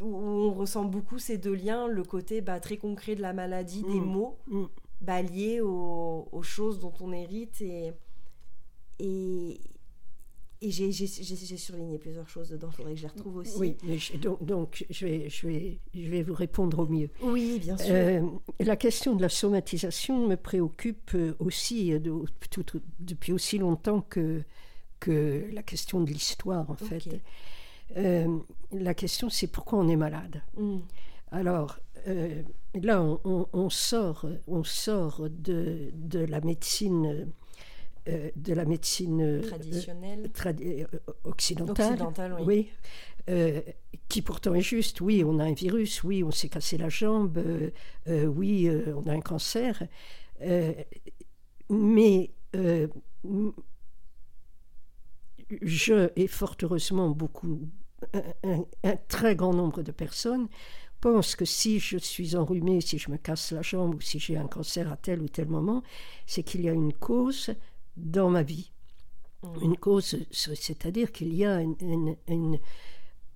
où 0.00 0.14
on 0.16 0.52
ressent 0.54 0.84
beaucoup 0.84 1.18
ces 1.18 1.38
deux 1.38 1.54
liens, 1.54 1.88
le 1.88 2.04
côté 2.04 2.40
bah, 2.40 2.60
très 2.60 2.76
concret 2.76 3.16
de 3.16 3.20
la 3.22 3.32
maladie, 3.32 3.82
des 3.82 3.98
Mm. 4.00 4.04
mots, 4.04 4.38
Mm. 4.46 4.64
bah, 5.00 5.22
liés 5.22 5.60
aux, 5.60 6.28
aux 6.30 6.42
choses 6.42 6.78
dont 6.78 6.92
on 7.00 7.12
hérite. 7.12 7.60
Et, 7.60 7.92
et, 9.00 9.60
et 10.60 10.70
j'ai, 10.70 10.90
surligné 10.92 11.98
plusieurs 11.98 12.28
choses 12.28 12.48
dedans, 12.50 12.68
il 12.72 12.76
faudrait 12.76 12.92
que 12.94 12.98
je 12.98 13.02
les 13.04 13.08
retrouve 13.08 13.36
aussi. 13.36 13.56
Oui, 13.58 13.76
mais 13.84 13.98
je- 13.98 14.16
donc, 14.16 14.44
donc, 14.44 14.84
je, 14.90 15.06
vais, 15.06 15.28
je, 15.30 15.46
vais, 15.46 15.78
je 15.94 16.08
vais 16.10 16.22
vous 16.22 16.34
répondre 16.34 16.80
au 16.80 16.86
mieux. 16.86 17.10
Oui, 17.22 17.58
bien 17.60 17.76
sûr. 17.76 17.86
Euh, 17.90 18.20
la 18.60 18.76
question 18.76 19.14
de 19.14 19.22
la 19.22 19.28
somatisation 19.28 20.26
me 20.26 20.36
préoccupe 20.36 21.12
euh, 21.14 21.34
aussi 21.38 21.92
euh, 21.92 21.98
de- 22.00 22.24
tout- 22.50 22.62
tout- 22.64 22.82
depuis 23.00 23.32
aussi 23.32 23.58
longtemps 23.58 24.00
que, 24.00 24.42
que 25.00 25.44
la 25.52 25.62
question 25.62 26.00
de 26.00 26.10
l'histoire, 26.10 26.68
en 26.70 26.74
fait. 26.74 27.08
Euh, 27.96 28.38
la 28.72 28.94
question, 28.94 29.30
c'est 29.30 29.46
pourquoi 29.46 29.78
on 29.78 29.88
est 29.88 29.96
malade. 29.96 30.42
Mm. 30.56 30.78
Alors, 31.30 31.78
euh, 32.06 32.42
là, 32.74 33.02
on, 33.02 33.20
on- 33.24 33.46
on 33.52 33.70
sort, 33.70 34.26
on 34.46 34.64
sort 34.64 35.28
de, 35.30 35.90
de 35.94 36.18
la 36.20 36.40
médecine, 36.40 37.28
euh, 38.08 38.30
de 38.36 38.52
la 38.54 38.64
médecine 38.64 39.20
euh, 39.22 39.40
Traditionnel. 39.42 40.30
tradi- 40.34 40.82
euh, 40.92 40.98
occidentale, 41.24 41.92
Occidental, 41.92 42.36
oui. 42.40 42.70
oui, 43.28 43.62
qui 44.08 44.22
pourtant 44.22 44.54
est 44.54 44.62
juste. 44.62 45.00
Oui, 45.00 45.22
on 45.24 45.38
a 45.38 45.44
un 45.44 45.52
virus, 45.52 46.02
oui, 46.04 46.24
on 46.24 46.30
s'est 46.30 46.48
cassé 46.48 46.78
la 46.78 46.88
jambe, 46.88 47.38
oui, 48.06 48.70
on 48.96 49.06
a 49.06 49.12
un 49.12 49.20
cancer, 49.20 49.82
mais 51.70 52.30
je 55.62 56.10
et 56.16 56.26
fort 56.26 56.56
heureusement 56.62 57.10
beaucoup, 57.10 57.60
un, 58.12 58.22
un- 58.44 58.64
un 58.84 58.96
très 59.08 59.34
grand 59.36 59.54
nombre 59.54 59.82
de 59.82 59.92
personnes 59.92 60.48
pensent 61.00 61.36
que 61.36 61.44
si 61.44 61.78
je 61.78 61.96
suis 61.96 62.36
enrhumée, 62.36 62.80
si 62.80 62.98
je 62.98 63.10
me 63.10 63.16
casse 63.16 63.52
la 63.52 63.62
jambe 63.62 63.94
ou 63.94 64.00
si 64.00 64.18
j'ai 64.18 64.36
un 64.36 64.48
cancer 64.48 64.90
à 64.92 64.96
tel 64.96 65.22
ou 65.22 65.28
tel 65.28 65.48
moment, 65.48 65.82
c'est 66.26 66.42
qu'il 66.42 66.62
y 66.62 66.68
a 66.68 66.72
une 66.72 66.92
cause 66.92 67.50
dans 67.98 68.30
ma 68.30 68.42
vie 68.42 68.72
Mm. 69.42 69.62
une 69.62 69.76
cause, 69.76 70.16
c'est-à-dire 70.32 71.12
qu'il 71.12 71.32
y 71.32 71.44
a 71.44 71.60
une, 71.60 71.76
une- 71.80 72.16
une- 72.26 72.58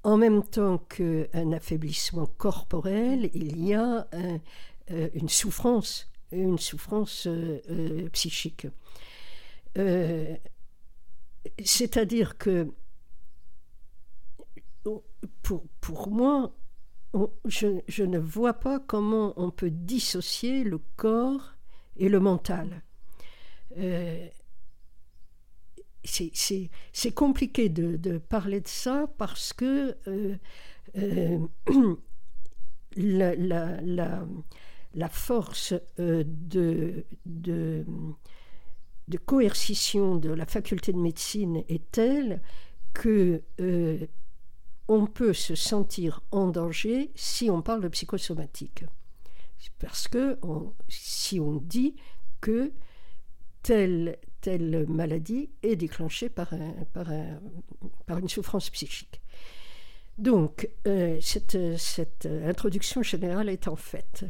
en 0.02 0.16
même 0.16 0.42
temps 0.42 0.78
qu'un 0.78 1.52
affaiblissement 1.52 2.26
corporel, 2.26 3.30
il 3.34 3.64
y 3.64 3.72
a 3.74 4.08
un- 4.12 4.40
euh, 4.90 5.08
une 5.14 5.28
souffrance, 5.28 6.08
une 6.32 6.58
souffrance 6.58 7.28
euh, 7.28 7.60
euh, 7.70 8.08
psychique. 8.10 8.66
C'est-à-dire 11.64 12.36
que 12.38 12.68
pour, 15.42 15.64
pour 15.80 16.10
moi, 16.10 16.52
on- 17.14 17.30
je, 17.44 17.80
je 17.88 18.02
ne 18.04 18.18
vois 18.18 18.54
pas 18.54 18.80
comment 18.80 19.34
on 19.36 19.50
peut 19.50 19.70
dissocier 19.70 20.64
le 20.64 20.78
corps 20.96 21.54
et 21.96 22.08
le 22.08 22.20
mental. 22.20 22.82
Euh, 23.76 24.26
c'est- 26.04 26.30
compliqué 27.12 27.68
de, 27.68 27.96
de 27.96 28.18
parler 28.18 28.60
de 28.60 28.68
ça 28.68 29.06
parce 29.18 29.52
que 29.52 29.96
euh, 30.08 30.36
euh, 30.96 31.38
la, 32.96 33.34
la- 33.34 33.80
la- 33.82 34.26
force 35.08 35.74
euh, 35.98 36.24
de, 36.26 37.04
de, 37.26 37.84
de 39.08 39.18
coercition 39.18 40.16
de 40.16 40.30
la 40.30 40.46
faculté 40.46 40.92
de 40.92 40.98
médecine 40.98 41.62
est 41.68 41.90
telle 41.90 42.40
que 42.94 43.42
on 44.88 45.06
peut 45.06 45.32
se 45.32 45.54
sentir 45.54 46.20
en 46.30 46.48
danger 46.48 47.10
si 47.14 47.50
on 47.50 47.62
parle 47.62 47.82
de 47.82 47.88
psychosomatique. 47.88 48.84
Parce 49.78 50.08
que 50.08 50.38
si 50.88 51.40
on 51.40 51.54
dit 51.56 51.96
que 52.40 52.72
telle, 53.62 54.18
telle 54.42 54.84
maladie 54.88 55.48
est 55.62 55.76
déclenchée 55.76 56.28
par, 56.28 56.50
par, 56.92 57.10
un- 57.10 57.40
par 58.06 58.18
une 58.18 58.28
souffrance 58.28 58.68
psychique. 58.68 59.22
Donc, 60.18 60.68
euh, 60.86 61.18
cette, 61.22 61.56
cette 61.78 62.26
introduction 62.46 63.02
générale 63.02 63.48
étant 63.48 63.76
faite, 63.76 64.26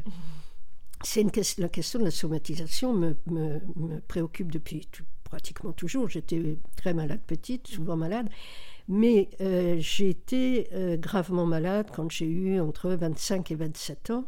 c'est 1.03 1.25
ques- 1.25 1.57
la 1.57 1.67
question 1.67 1.99
de 1.99 2.05
la 2.05 2.11
somatisation 2.11 2.93
me, 2.93 3.17
me- 3.27 3.59
préoccupe 4.07 4.51
depuis 4.51 4.87
pratiquement 5.25 5.73
toujours. 5.73 6.07
J'étais 6.09 6.57
très 6.77 6.93
malade 6.93 7.19
petite, 7.27 7.67
souvent 7.67 7.97
malade, 7.97 8.29
mais 8.87 9.29
euh, 9.41 9.75
j'ai 9.79 10.09
été 10.09 10.67
euh, 10.73 10.95
gravement 10.95 11.45
malade 11.45 11.87
quand 11.93 12.09
j'ai 12.09 12.27
eu 12.27 12.59
entre 12.61 12.91
25 12.91 13.51
et 13.51 13.55
27 13.55 14.11
ans. 14.11 14.25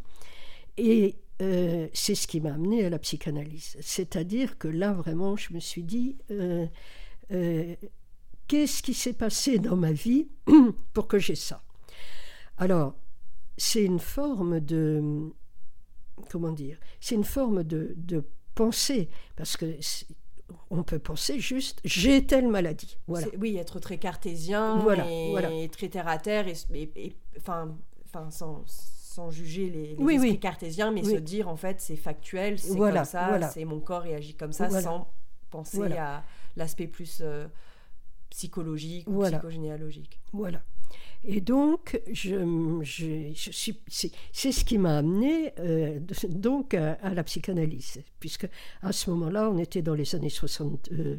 Et 0.77 1.15
euh, 1.41 1.87
c'est 1.93 2.15
ce 2.15 2.27
qui 2.27 2.39
m'a 2.41 2.53
amené 2.53 2.85
à 2.85 2.89
la 2.89 2.99
psychanalyse. 2.99 3.77
C'est-à-dire 3.81 4.57
que 4.57 4.67
là, 4.67 4.93
vraiment, 4.93 5.35
je 5.35 5.53
me 5.53 5.59
suis 5.59 5.83
dit, 5.83 6.17
euh, 6.31 6.65
euh, 7.31 7.75
qu'est-ce 8.47 8.81
qui 8.83 8.93
s'est 8.93 9.13
passé 9.13 9.59
dans 9.59 9.75
ma 9.75 9.91
vie 9.91 10.27
pour 10.93 11.07
que 11.07 11.19
j'ai 11.19 11.35
ça? 11.35 11.63
Alors, 12.57 12.95
c'est 13.57 13.83
une 13.83 13.99
forme 13.99 14.59
de... 14.59 15.29
Comment 16.29 16.51
dire 16.51 16.79
C'est 17.01 17.15
une 17.15 17.25
forme 17.25 17.63
de, 17.63 17.93
de 17.97 18.23
pensée, 18.55 19.09
parce 19.35 19.57
que 19.57 19.77
on 20.69 20.83
peut 20.83 20.99
penser 20.99 21.39
juste, 21.39 21.81
j'ai 21.83 22.25
telle 22.25 22.47
maladie. 22.47 22.97
Voilà. 23.07 23.27
Oui, 23.37 23.57
être 23.57 23.79
très 23.79 23.97
cartésien 23.97 24.77
Voilà, 24.79 25.11
et 25.11 25.29
voilà. 25.31 25.49
très 25.69 25.89
terre 25.89 26.07
à 26.07 26.17
terre, 26.17 26.47
et, 26.47 26.53
et- 26.73 26.91
et- 27.07 27.15
enfin, 27.37 27.75
enfin, 28.05 28.29
sans, 28.31 28.63
sans 29.15 29.31
juger 29.31 29.69
les, 29.69 29.95
les 29.95 30.03
Oui, 30.03 30.15
esprits 30.15 30.31
oui. 30.31 30.39
cartésiens, 30.39 30.91
mais 30.91 31.05
Oui. 31.05 31.13
se 31.13 31.19
dire 31.19 31.47
en 31.47 31.55
fait 31.55 31.79
c'est 31.79 31.95
factuel, 31.95 32.59
c'est 32.59 32.75
Voilà, 32.75 32.99
comme 33.01 33.05
ça, 33.05 33.27
voilà. 33.29 33.49
c'est 33.49 33.63
mon 33.65 33.79
corps 33.79 34.01
réagit 34.01 34.33
comme 34.35 34.51
ça, 34.51 34.67
Voilà. 34.67 34.83
sans 34.83 35.07
penser 35.49 35.81
à 35.93 36.23
l'aspect 36.57 36.87
plus 36.87 37.19
euh, 37.21 37.47
psychologique 38.29 39.07
ou 39.07 39.23
psychogénéalogique. 39.23 40.19
Voilà. 40.33 40.61
Et 41.23 41.41
donc, 41.41 41.99
je, 42.11 42.35
je, 42.83 43.31
je 43.33 43.51
suis, 43.51 43.79
c'est, 43.87 44.11
c'est 44.31 44.51
ce 44.51 44.63
qui 44.63 44.77
m'a 44.77 44.97
amené 44.97 45.53
euh, 45.59 45.99
donc 46.29 46.73
à, 46.75 46.93
à 47.01 47.13
la 47.13 47.23
psychanalyse, 47.23 48.03
puisque 48.19 48.47
à 48.83 48.91
ce 48.91 49.09
moment-là, 49.11 49.49
on 49.49 49.57
était 49.57 49.81
dans 49.81 49.95
les 49.95 50.13
années 50.13 50.29
60, 50.29 50.89
euh, 50.91 51.17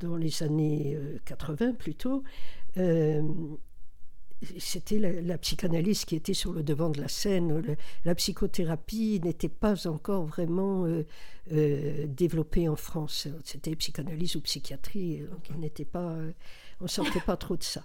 dans 0.00 0.16
les 0.16 0.42
années 0.42 0.96
euh, 0.96 1.18
80 1.24 1.72
plutôt. 1.74 2.24
C'était 4.58 4.98
la, 4.98 5.38
psychanalyse 5.38 6.04
qui 6.04 6.16
était 6.16 6.34
sur 6.34 6.52
le 6.52 6.62
devant 6.62 6.90
de 6.90 7.00
la 7.00 7.08
scène. 7.08 7.76
La 8.04 8.14
psychothérapie 8.14 9.20
n'était 9.22 9.48
pas 9.48 9.86
encore 9.86 10.24
vraiment 10.24 10.84
euh, 10.84 11.06
euh, 11.52 12.06
développée 12.06 12.68
en 12.68 12.76
France. 12.76 13.28
C'était 13.44 13.74
psychanalyse 13.76 14.36
ou 14.36 14.40
psychiatrie. 14.40 15.22
On 15.54 15.58
n'était 15.58 15.84
pas, 15.84 16.10
euh, 16.10 16.32
on 16.80 16.86
sortait 16.86 17.20
pas 17.20 17.36
trop 17.36 17.56
de 17.56 17.62
ça. 17.62 17.84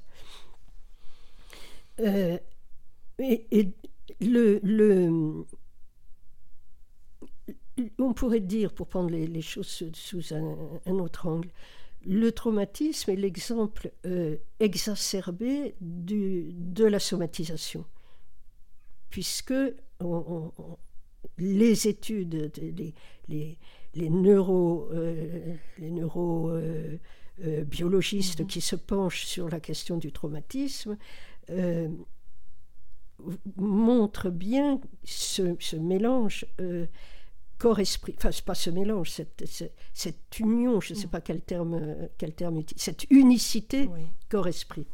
On 7.97 8.13
pourrait 8.13 8.39
dire, 8.39 8.73
pour 8.73 8.87
prendre 8.87 9.09
les, 9.09 9.41
choses 9.41 9.83
sous, 9.93 10.33
un 10.33 10.99
autre 10.99 11.27
angle, 11.27 11.49
le 12.05 12.31
traumatisme 12.31 13.11
est 13.11 13.15
l'exemple 13.15 13.91
euh, 14.05 14.37
exacerbé 14.59 15.75
du, 15.81 16.51
de 16.53 16.85
la 16.85 16.99
somatisation. 16.99 17.85
puisque 19.09 19.53
les 21.37 21.87
études, 21.87 22.51
les, 22.57 22.93
les, 23.27 23.57
les 23.95 24.09
neuro, 24.09 24.89
les 25.77 25.91
neuro 25.91 26.51
biologistes 27.65 28.41
mhm. 28.41 28.47
qui 28.47 28.61
se 28.61 28.75
penchent 28.75 29.25
sur 29.25 29.49
la 29.49 29.59
question 29.59 29.97
du 29.97 30.11
traumatisme 30.11 30.97
montrent 33.57 34.29
bien 34.29 34.79
ce, 35.03 35.55
ce 35.59 35.75
mélange 35.75 36.45
corps-esprit, 37.59 38.15
enfin, 38.17 38.31
c'est 38.31 38.45
pas 38.45 38.55
ce 38.55 38.69
mélange, 38.69 39.11
cette, 39.11 39.43
cette, 39.93 40.39
union, 40.39 40.79
je 40.81 40.93
ne 40.93 40.97
sais 40.97 41.07
mm. 41.07 41.11
pas 41.11 41.21
quel 41.21 41.41
terme, 41.41 42.09
quel 42.17 42.33
terme 42.33 42.63
cette 42.77 43.05
unicité 43.11 43.89
corps-esprit. 44.29 44.87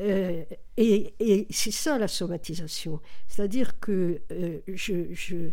Euh, 0.00 0.44
et, 0.76 1.14
et 1.20 1.46
c'est 1.50 1.70
ça 1.70 1.98
la 1.98 2.08
somatisation. 2.08 3.00
C'est-à-dire 3.28 3.78
que 3.78 4.22
euh, 4.32 4.60
je, 4.66 5.50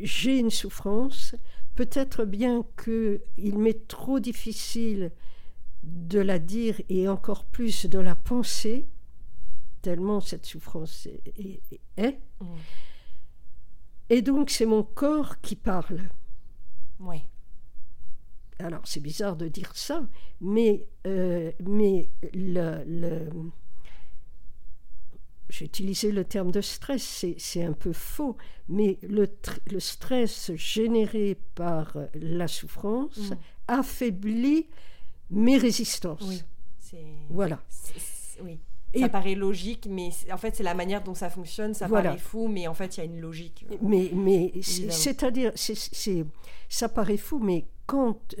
j'ai 0.00 0.38
une 0.38 0.50
souffrance, 0.50 1.36
peut-être 1.76 2.24
bien 2.24 2.64
qu'il 2.82 3.58
m'est 3.58 3.86
trop 3.86 4.18
difficile 4.18 5.12
de 5.84 6.18
la 6.18 6.38
dire 6.38 6.80
et 6.88 7.06
encore 7.06 7.44
plus 7.44 7.86
de 7.86 7.98
la 7.98 8.16
penser, 8.16 8.86
tellement 9.82 10.20
cette 10.20 10.46
souffrance 10.46 11.06
est. 11.36 11.60
est, 11.96 12.18
mm. 12.40 12.46
Et 14.10 14.22
donc, 14.22 14.50
c'est 14.50 14.66
mon 14.66 14.82
corps 14.82 15.40
qui 15.40 15.56
parle. 15.56 16.00
Oui. 17.00 17.22
Alors, 18.58 18.82
c'est 18.84 19.00
bizarre 19.00 19.36
de 19.36 19.48
dire 19.48 19.70
ça, 19.74 20.06
mais, 20.40 20.88
euh, 21.06 21.52
mais 21.60 22.08
le, 22.34 22.82
le 22.86 23.28
j'ai 25.48 25.64
utilisé 25.64 26.12
le 26.12 26.24
terme 26.24 26.50
de 26.50 26.60
stress, 26.60 27.24
c'est 27.38 27.64
un 27.64 27.72
peu 27.72 27.92
faux, 27.92 28.36
mais 28.68 28.98
le, 29.02 29.28
le, 29.70 29.80
stress 29.80 30.52
généré 30.56 31.38
par 31.54 31.96
la 32.14 32.48
souffrance 32.48 33.16
mm. 33.16 33.36
affaiblit 33.68 34.66
mes 35.30 35.56
résistances. 35.56 36.20
Oui, 36.22 36.42
voilà. 37.30 37.62
oui 38.42 38.58
ça 38.96 39.08
paraît 39.08 39.34
logique, 39.34 39.86
mais 39.90 40.10
en 40.32 40.36
fait, 40.36 40.56
c'est 40.56 40.62
la 40.62 40.74
manière 40.74 41.02
dont 41.02 41.14
ça 41.14 41.30
fonctionne. 41.30 41.74
Ça 41.74 41.88
paraît 41.88 42.18
fou, 42.18 42.48
mais 42.48 42.66
en 42.68 42.74
fait, 42.74 42.96
il 42.96 43.00
y 43.00 43.02
a 43.02 43.06
une 43.06 43.20
logique. 43.20 43.66
Mais, 43.82 44.10
mais 44.14 44.52
c'est-à-dire, 44.62 45.52
c'est, 45.54 46.24
ça 46.68 46.88
paraît 46.88 47.16
fou, 47.16 47.38
mais 47.38 47.66
quand. 47.86 48.34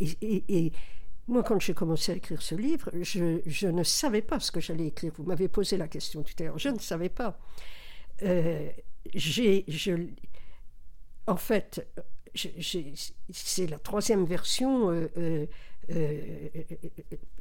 Et, 0.00 0.72
moi, 1.28 1.44
quand 1.44 1.60
j'ai 1.60 1.72
commencé 1.72 2.12
à 2.12 2.16
écrire 2.16 2.42
ce 2.42 2.56
livre, 2.56 2.90
je, 3.00 3.40
je 3.46 3.68
ne 3.68 3.84
savais 3.84 4.22
pas 4.22 4.40
ce 4.40 4.50
que 4.50 4.60
j'allais 4.60 4.88
écrire. 4.88 5.12
Vous 5.16 5.22
m'avez 5.22 5.46
posé 5.46 5.76
la 5.76 5.86
question 5.86 6.22
tout 6.22 6.34
à 6.40 6.42
l'heure. 6.42 6.58
Je 6.58 6.68
ne 6.68 6.80
savais 6.80 7.08
pas. 7.08 7.38
Euh, 8.22 8.68
j'ai, 9.14 9.64
en 11.26 11.36
fait, 11.36 11.86
c'est 12.34 13.66
la 13.66 13.78
troisième 13.78 14.24
version. 14.24 14.90
Euh, 14.90 15.08
euh, 15.16 15.46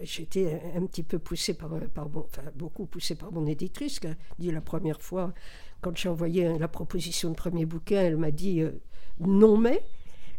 j'étais 0.02 0.62
un 0.76 0.86
petit 0.86 1.04
peu 1.04 1.20
poussée 1.20 1.54
par, 1.54 1.70
par 1.94 2.10
mon, 2.10 2.22
enfin 2.22 2.44
beaucoup 2.56 2.86
poussée 2.86 3.16
par 3.16 3.32
mon 3.32 3.46
éditrice, 3.46 4.00
qui 4.00 4.08
a 4.08 4.16
dit 4.40 4.52
la 4.52 4.62
première 4.62 5.02
fois, 5.02 5.34
quand 5.82 5.96
j'ai 5.96 6.10
envoyé 6.10 6.58
la 6.58 6.68
proposition 6.68 7.30
de 7.30 7.36
premier 7.36 7.66
bouquin, 7.66 8.02
elle 8.02 8.18
m'a 8.18 8.32
dit 8.32 8.62
euh, 8.62 8.72
non 9.20 9.58
mais. 9.58 9.84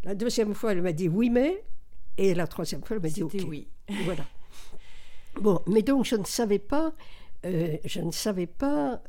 La 0.03 0.15
deuxième 0.15 0.53
fois, 0.53 0.73
elle 0.73 0.81
m'a 0.81 0.91
dit 0.91 1.07
oui 1.07 1.29
mais. 1.29 1.63
Et 2.17 2.33
la 2.33 2.47
troisième 2.47 2.83
fois, 2.83 2.97
elle 2.97 3.03
m'a 3.03 3.09
dit 3.09 3.23
ok. 3.23 3.37
oui. 3.47 3.67
Voilà. 4.05 4.25
Bon, 5.41 5.61
mais 5.67 5.81
donc 5.81 6.05
je 6.05 6.15
ne 6.15 6.25
savais 6.25 6.59
pas, 6.59 6.93
euh, 7.45 7.77
je 7.85 8.01
ne 8.01 8.11
savais 8.11 8.47
pas 8.47 9.01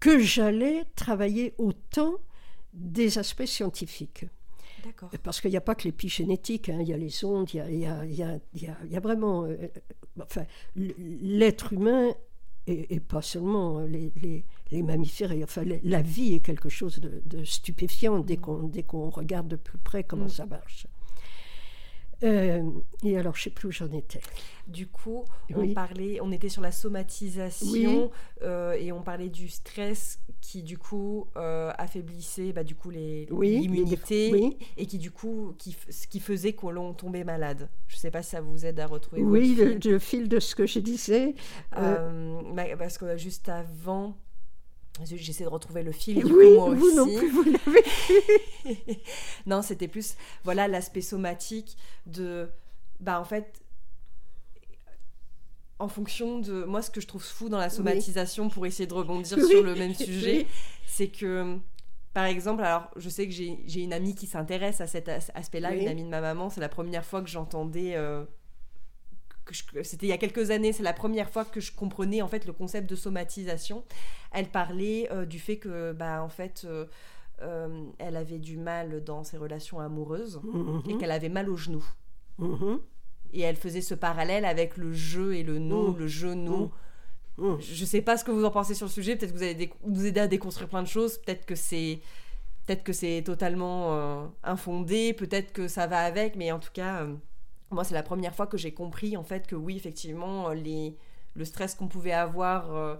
que 0.00 0.18
j'allais 0.18 0.84
travailler 0.94 1.54
autant 1.58 2.14
des 2.74 3.18
aspects 3.18 3.46
scientifiques. 3.46 4.26
Parce 5.22 5.40
qu'il 5.40 5.50
n'y 5.50 5.56
a 5.56 5.62
pas 5.62 5.74
que 5.74 5.84
l'épigénétique, 5.84 6.68
hein, 6.68 6.78
il 6.80 6.88
y 6.88 6.92
a 6.92 6.96
les 6.96 7.24
ondes, 7.24 7.48
il 7.52 7.56
y 7.56 7.86
a, 7.86 8.04
y 8.04 8.22
a, 8.22 8.38
y 8.54 8.96
a 8.96 9.00
vraiment. 9.00 9.44
Euh, 9.44 9.56
enfin, 10.20 10.44
l'être 10.76 11.72
humain, 11.72 12.14
et, 12.66 13.00
pas 13.00 13.22
seulement 13.22 13.80
les, 13.80 14.12
les, 14.22 14.44
les 14.70 14.82
mammifères, 14.82 15.32
et, 15.32 15.44
enfin, 15.44 15.64
la 15.82 16.02
vie 16.02 16.34
est 16.34 16.40
quelque 16.40 16.68
chose 16.68 16.98
de, 17.00 17.44
stupéfiant 17.44 18.20
dès 18.20 18.36
mm. 18.36 18.82
qu'on 18.86 19.10
regarde 19.10 19.48
de 19.48 19.56
plus 19.56 19.78
près 19.78 20.04
comment 20.04 20.26
mm. 20.26 20.30
ça 20.30 20.46
marche. 20.46 20.86
Euh, 22.24 22.62
et 23.02 23.18
alors, 23.18 23.34
je 23.34 23.40
ne 23.40 23.44
sais 23.44 23.50
plus 23.50 23.68
où 23.68 23.72
j'en 23.72 23.90
étais. 23.92 24.20
Du 24.66 24.86
coup, 24.86 25.24
on 25.54 25.68
parlait, 25.74 26.18
on 26.22 26.32
était 26.32 26.48
sur 26.48 26.62
la 26.62 26.72
somatisation 26.72 28.10
euh, 28.42 28.72
et 28.72 28.92
on 28.92 29.02
parlait 29.02 29.28
du 29.28 29.48
stress 29.48 30.20
qui 30.40 30.62
du 30.62 30.78
coup 30.78 31.26
euh, 31.36 31.70
affaiblissait 31.76 32.52
bah, 32.52 32.64
du 32.64 32.74
coup 32.74 32.88
les 32.90 33.26
l'immunité 33.26 34.56
et 34.76 34.86
qui 34.86 34.98
du 34.98 35.10
coup 35.10 35.54
qui, 35.58 35.76
qui 36.08 36.20
faisait 36.20 36.54
qu'on 36.54 36.94
tombait 36.94 37.24
malade. 37.24 37.68
Je 37.88 37.96
ne 37.96 38.00
sais 38.00 38.10
pas 38.10 38.22
si 38.22 38.30
ça 38.30 38.40
vous 38.40 38.64
aide 38.64 38.80
à 38.80 38.86
retrouver. 38.86 39.22
Oui, 39.22 39.54
le, 39.54 39.74
le, 39.74 39.98
fil 39.98 40.28
de 40.28 40.40
ce 40.40 40.54
que 40.54 40.66
je 40.66 40.78
disais. 40.78 41.34
Bah, 41.72 42.64
parce 42.78 42.96
que 42.96 43.18
juste 43.18 43.50
avant, 43.50 44.16
J'essaie 45.02 45.44
de 45.44 45.48
retrouver 45.48 45.82
le 45.82 45.90
fil. 45.90 46.18
Du 46.18 46.24
oui, 46.24 46.50
coup, 46.50 46.54
moi 46.54 46.74
vous 46.74 46.94
non 46.94 47.06
plus, 47.06 47.28
vous 47.28 47.42
l'avez 47.42 49.02
Non, 49.46 49.60
c'était 49.60 49.88
plus, 49.88 50.14
voilà, 50.44 50.68
l'aspect 50.68 51.00
somatique 51.00 51.76
de, 52.06 52.48
bah 53.00 53.20
en 53.20 53.24
fait, 53.24 53.60
en 55.80 55.88
fonction 55.88 56.38
de, 56.38 56.64
moi, 56.64 56.80
ce 56.80 56.90
que 56.90 57.00
je 57.00 57.08
trouve 57.08 57.24
fou 57.24 57.48
dans 57.48 57.58
la 57.58 57.70
somatisation, 57.70 58.48
pour 58.48 58.66
essayer 58.66 58.86
de 58.86 58.94
rebondir 58.94 59.36
sur 59.44 59.62
le 59.62 59.74
même 59.74 59.94
sujet, 59.94 60.46
c'est 60.86 61.08
que, 61.08 61.58
par 62.12 62.26
exemple, 62.26 62.62
alors, 62.62 62.88
je 62.94 63.08
sais 63.08 63.26
que 63.26 63.32
j'ai 63.32 63.80
une 63.80 63.92
amie 63.92 64.14
qui 64.14 64.28
s'intéresse 64.28 64.80
à 64.80 64.86
cet 64.86 65.08
aspect-là, 65.08 65.74
une 65.74 65.88
amie 65.88 66.04
de 66.04 66.08
ma 66.08 66.20
maman, 66.20 66.50
c'est 66.50 66.60
la 66.60 66.68
première 66.68 67.04
fois 67.04 67.20
que 67.20 67.28
j'entendais... 67.28 67.96
Euh, 67.96 68.24
c'était 69.52 70.06
il 70.06 70.08
y 70.08 70.12
a 70.12 70.18
quelques 70.18 70.50
années, 70.50 70.72
c'est 70.72 70.82
la 70.82 70.92
première 70.92 71.28
fois 71.28 71.44
que 71.44 71.60
je 71.60 71.72
comprenais 71.72 72.22
en 72.22 72.28
fait 72.28 72.46
le 72.46 72.52
concept 72.52 72.88
de 72.88 72.96
somatisation. 72.96 73.84
Elle 74.32 74.48
parlait 74.48 75.08
euh, 75.12 75.26
du 75.26 75.38
fait 75.38 75.58
que 75.58 75.92
bah 75.92 76.22
en 76.22 76.28
fait 76.28 76.62
euh, 76.64 76.86
euh, 77.42 77.84
elle 77.98 78.16
avait 78.16 78.38
du 78.38 78.56
mal 78.56 79.04
dans 79.04 79.22
ses 79.22 79.36
relations 79.36 79.80
amoureuses 79.80 80.40
mm-hmm. 80.44 80.90
et 80.90 80.96
qu'elle 80.96 81.10
avait 81.10 81.28
mal 81.28 81.50
aux 81.50 81.56
genoux. 81.56 81.84
Mm-hmm. 82.40 82.80
Et 83.34 83.40
elle 83.42 83.56
faisait 83.56 83.80
ce 83.80 83.94
parallèle 83.94 84.44
avec 84.44 84.76
le 84.76 84.92
jeu 84.92 85.34
et 85.34 85.42
le 85.42 85.58
nous, 85.58 85.92
mm. 85.92 85.98
le 85.98 86.06
genou. 86.06 86.70
Mm. 87.36 87.54
Je 87.58 87.84
sais 87.84 88.00
pas 88.00 88.16
ce 88.16 88.24
que 88.24 88.30
vous 88.30 88.44
en 88.44 88.50
pensez 88.50 88.74
sur 88.74 88.86
le 88.86 88.92
sujet. 88.92 89.16
Peut-être 89.16 89.32
que 89.32 89.38
vous 89.38 89.42
allez 89.42 89.72
vous 89.82 90.06
aider 90.06 90.20
à 90.20 90.28
déconstruire 90.28 90.68
plein 90.68 90.82
de 90.82 90.88
choses. 90.88 91.18
Peut-être 91.18 91.44
que 91.44 91.54
c'est 91.54 92.00
peut-être 92.66 92.82
que 92.82 92.92
c'est 92.94 93.22
totalement 93.24 94.30
infondé. 94.42 95.12
Peut-être 95.12 95.52
que 95.52 95.68
ça 95.68 95.86
va 95.86 95.98
avec. 95.98 96.36
Mais 96.36 96.52
en 96.52 96.60
tout 96.60 96.70
cas 96.72 97.06
moi, 97.70 97.84
c'est 97.84 97.94
la 97.94 98.02
première 98.02 98.34
fois 98.34 98.46
que 98.46 98.56
j'ai 98.56 98.72
compris 98.72 99.16
en 99.16 99.24
fait 99.24 99.46
que 99.46 99.56
oui, 99.56 99.76
effectivement, 99.76 100.50
euh, 100.50 100.54
les, 100.54 100.96
le 101.34 101.44
stress 101.44 101.74
qu'on 101.74 101.88
pouvait 101.88 102.12
avoir, 102.12 102.74
euh, 102.74 102.96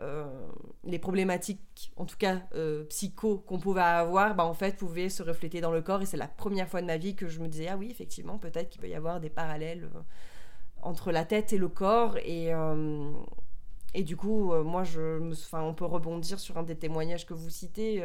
euh, 0.00 0.48
les 0.84 0.98
problématiques, 0.98 1.92
en 1.96 2.04
tout 2.04 2.16
cas 2.16 2.42
psycho 2.88 3.38
qu'on 3.38 3.58
pouvait 3.58 3.80
avoir, 3.80 4.34
bah, 4.34 4.44
en 4.44 4.54
fait, 4.54 4.76
pouvaient 4.76 5.08
se 5.08 5.22
refléter 5.22 5.60
dans 5.60 5.72
le 5.72 5.82
corps. 5.82 6.02
Et 6.02 6.06
c'est 6.06 6.16
la 6.16 6.28
première 6.28 6.68
fois 6.68 6.82
de 6.82 6.86
ma 6.86 6.96
vie 6.96 7.14
que 7.16 7.28
je 7.28 7.40
me 7.40 7.48
disais 7.48 7.68
ah 7.68 7.76
oui, 7.76 7.90
effectivement, 7.90 8.38
peut-être 8.38 8.70
qu'il 8.70 8.80
peut 8.80 8.88
y 8.88 8.94
avoir 8.94 9.20
des 9.20 9.30
parallèles 9.30 9.88
entre 10.82 11.12
la 11.12 11.24
tête 11.24 11.52
et 11.52 11.58
le 11.58 11.68
corps. 11.68 12.18
Et 12.18 12.52
et 13.96 14.02
du 14.02 14.16
coup, 14.16 14.52
moi, 14.64 14.82
je 14.82 15.18
me, 15.20 15.34
on 15.52 15.72
peut 15.72 15.84
rebondir 15.84 16.40
sur 16.40 16.58
un 16.58 16.64
des 16.64 16.76
témoignages 16.76 17.26
que 17.26 17.34
vous 17.34 17.50
citez 17.50 18.02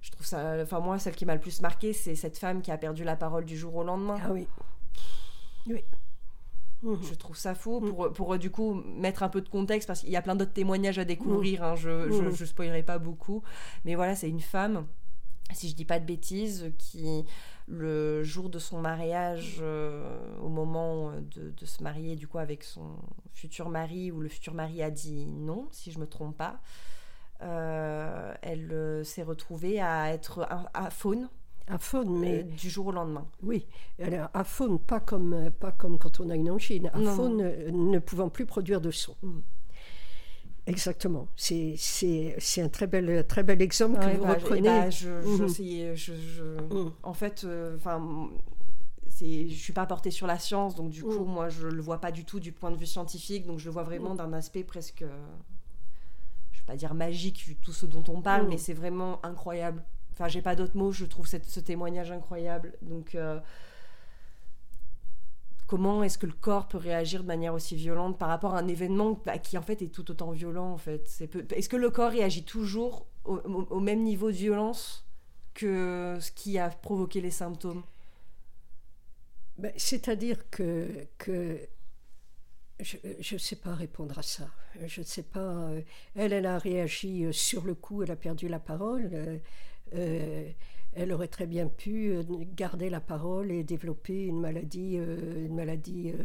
je 0.00 0.10
trouve 0.10 0.26
ça 0.26 0.56
enfin 0.62 0.80
moi 0.80 0.98
celle 0.98 1.14
qui 1.14 1.26
m'a 1.26 1.34
le 1.34 1.40
plus 1.40 1.60
marqué 1.60 1.92
c'est 1.92 2.14
cette 2.14 2.38
femme 2.38 2.62
qui 2.62 2.70
a 2.70 2.78
perdu 2.78 3.04
la 3.04 3.16
parole 3.16 3.44
du 3.44 3.56
jour 3.56 3.74
au 3.76 3.84
lendemain 3.84 4.16
ah 4.24 4.32
oui 4.32 4.48
oui. 5.66 5.84
Mhm. 6.82 6.98
Je 7.02 7.14
trouve 7.14 7.36
ça 7.36 7.54
fou 7.54 7.80
mhm. 7.80 7.90
pour, 7.90 8.12
pour, 8.12 8.38
du 8.38 8.50
coup 8.50 8.74
mettre 8.74 9.22
un 9.22 9.28
peu 9.28 9.40
de 9.40 9.48
contexte 9.48 9.86
parce 9.86 10.00
qu'il 10.00 10.10
y 10.10 10.16
a 10.16 10.22
plein 10.22 10.36
d'autres 10.36 10.52
témoignages 10.52 10.98
à 10.98 11.04
découvrir. 11.04 11.62
Hein, 11.62 11.76
je, 11.76 12.08
ne 12.08 12.30
je, 12.30 12.44
spoilerai 12.44 12.82
pas 12.82 12.98
beaucoup. 12.98 13.42
Mais 13.84 13.94
voilà, 13.94 14.14
c'est 14.14 14.28
une 14.28 14.40
femme, 14.40 14.86
si 15.52 15.68
je 15.68 15.74
dis 15.74 15.84
pas 15.84 16.00
de 16.00 16.06
bêtises, 16.06 16.72
qui 16.78 17.24
le 17.68 18.24
jour 18.24 18.50
de 18.50 18.58
son 18.58 18.80
mariage, 18.80 19.58
euh, 19.60 20.18
au 20.42 20.48
moment 20.48 21.12
de, 21.12 21.50
de, 21.50 21.66
se 21.66 21.82
marier 21.84 22.16
du 22.16 22.26
coup 22.26 22.38
avec 22.38 22.64
son 22.64 22.96
futur 23.32 23.68
mari, 23.68 24.10
où 24.10 24.20
le 24.20 24.28
futur 24.28 24.54
mari 24.54 24.82
a 24.82 24.90
dit 24.90 25.26
non, 25.26 25.68
si 25.70 25.92
je 25.92 26.00
me 26.00 26.06
trompe 26.06 26.36
pas, 26.36 26.60
euh, 27.42 28.34
elle 28.42 28.72
euh, 28.72 29.04
s'est 29.04 29.22
retrouvée 29.22 29.80
à 29.80 30.12
être 30.12 30.48
à 30.74 30.90
faune 30.90 31.28
à 31.70 31.78
faune, 31.78 32.18
mais... 32.18 32.42
du 32.42 32.68
jour 32.68 32.88
au 32.88 32.92
lendemain. 32.92 33.26
Oui, 33.42 33.66
alors 34.02 34.28
à 34.34 34.44
faune, 34.44 34.78
pas 34.78 35.00
comme, 35.00 35.32
euh, 35.32 35.50
pas 35.50 35.72
comme 35.72 35.98
quand 35.98 36.20
on 36.20 36.30
a 36.30 36.36
une 36.36 36.50
angine, 36.50 36.90
à 36.92 37.00
faune 37.00 37.40
euh, 37.40 37.70
ne 37.70 37.98
pouvant 37.98 38.28
plus 38.28 38.46
produire 38.46 38.80
de 38.80 38.90
son. 38.90 39.16
Mm. 39.22 39.40
Exactement. 40.66 41.28
C'est 41.36 41.76
un 42.58 42.68
très 42.68 42.86
bel, 42.86 43.26
très 43.26 43.42
bel 43.42 43.60
exemple 43.62 43.98
que 43.98 44.16
vous 44.16 44.24
bah, 44.24 44.34
reprenez. 44.34 44.68
Bah, 44.68 44.90
je, 44.90 45.08
je, 45.94 46.14
je, 46.14 46.42
mm. 46.42 46.92
En 47.02 47.14
fait, 47.14 47.44
euh, 47.44 47.76
je 47.78 49.48
je 49.48 49.54
suis 49.54 49.72
pas 49.72 49.86
portée 49.86 50.10
sur 50.10 50.26
la 50.26 50.38
science, 50.38 50.74
donc 50.74 50.90
du 50.90 51.02
coup, 51.02 51.24
mm. 51.24 51.32
moi, 51.32 51.48
je 51.48 51.66
le 51.66 51.82
vois 51.82 52.00
pas 52.00 52.12
du 52.12 52.24
tout 52.24 52.40
du 52.40 52.52
point 52.52 52.70
de 52.70 52.76
vue 52.76 52.86
scientifique, 52.86 53.46
donc 53.46 53.58
je 53.58 53.64
le 53.66 53.70
vois 53.70 53.82
vraiment 53.82 54.14
d'un 54.14 54.32
aspect 54.32 54.64
presque 54.64 55.04
pas 56.70 56.76
dire 56.76 56.94
magique, 56.94 57.56
tout 57.62 57.72
ce 57.72 57.84
dont 57.84 58.04
on 58.08 58.22
parle, 58.22 58.46
mais 58.48 58.56
c'est 58.56 58.74
vraiment 58.74 59.24
incroyable. 59.24 59.82
Enfin, 60.20 60.28
j'ai 60.28 60.42
pas 60.42 60.54
d'autres 60.54 60.76
mots, 60.76 60.92
je 60.92 61.06
trouve 61.06 61.26
ce 61.26 61.60
témoignage 61.60 62.12
incroyable. 62.12 62.74
Donc, 62.82 63.14
euh, 63.14 63.40
comment 65.66 66.02
est-ce 66.02 66.18
que 66.18 66.26
le 66.26 66.34
corps 66.34 66.68
peut 66.68 66.76
réagir 66.76 67.22
de 67.22 67.26
manière 67.26 67.54
aussi 67.54 67.74
violente 67.74 68.18
par 68.18 68.28
rapport 68.28 68.54
à 68.54 68.58
un 68.58 68.68
événement 68.68 69.18
bah, 69.24 69.38
qui, 69.38 69.56
en 69.56 69.62
fait, 69.62 69.80
est 69.80 69.88
tout 69.88 70.10
autant 70.10 70.30
violent, 70.32 70.72
en 70.72 70.76
fait? 70.76 71.08
Est-ce 71.56 71.70
que 71.70 71.76
le 71.76 71.88
corps 71.88 72.10
réagit 72.10 72.44
toujours 72.44 73.06
au, 73.24 73.80
même 73.80 74.02
niveau 74.02 74.30
de 74.30 74.36
violence 74.36 75.06
que 75.54 76.18
ce 76.20 76.30
qui 76.32 76.58
a 76.58 76.68
provoqué 76.68 77.22
les 77.22 77.30
symptômes? 77.30 77.82
Ben, 79.56 79.72
C'est-à-dire 79.74 80.50
que, 80.50 81.06
que 81.16 81.58
je 82.78 83.34
ne 83.34 83.38
sais 83.38 83.56
pas 83.56 83.74
répondre 83.74 84.18
à 84.18 84.22
ça. 84.22 84.48
Je 84.86 85.00
ne 85.00 85.06
sais 85.06 85.22
pas. 85.22 85.40
euh, 85.40 85.80
Elle, 86.14 86.34
elle 86.34 86.46
a 86.46 86.58
réagi 86.58 87.24
euh, 87.24 87.32
sur 87.32 87.64
le 87.64 87.74
coup, 87.74 88.02
elle 88.02 88.10
a 88.10 88.16
perdu 88.16 88.48
la 88.48 88.58
parole. 88.58 89.40
Elle 89.92 91.12
aurait 91.12 91.28
très 91.28 91.46
bien 91.46 91.68
pu 91.68 92.10
euh, 92.12 92.22
garder 92.56 92.90
la 92.90 93.00
parole 93.00 93.50
et 93.52 93.64
développer 93.64 94.26
une 94.26 94.40
maladie, 94.40 94.96
euh, 94.98 95.46
une 95.46 95.54
maladie 95.54 96.10
euh, 96.10 96.22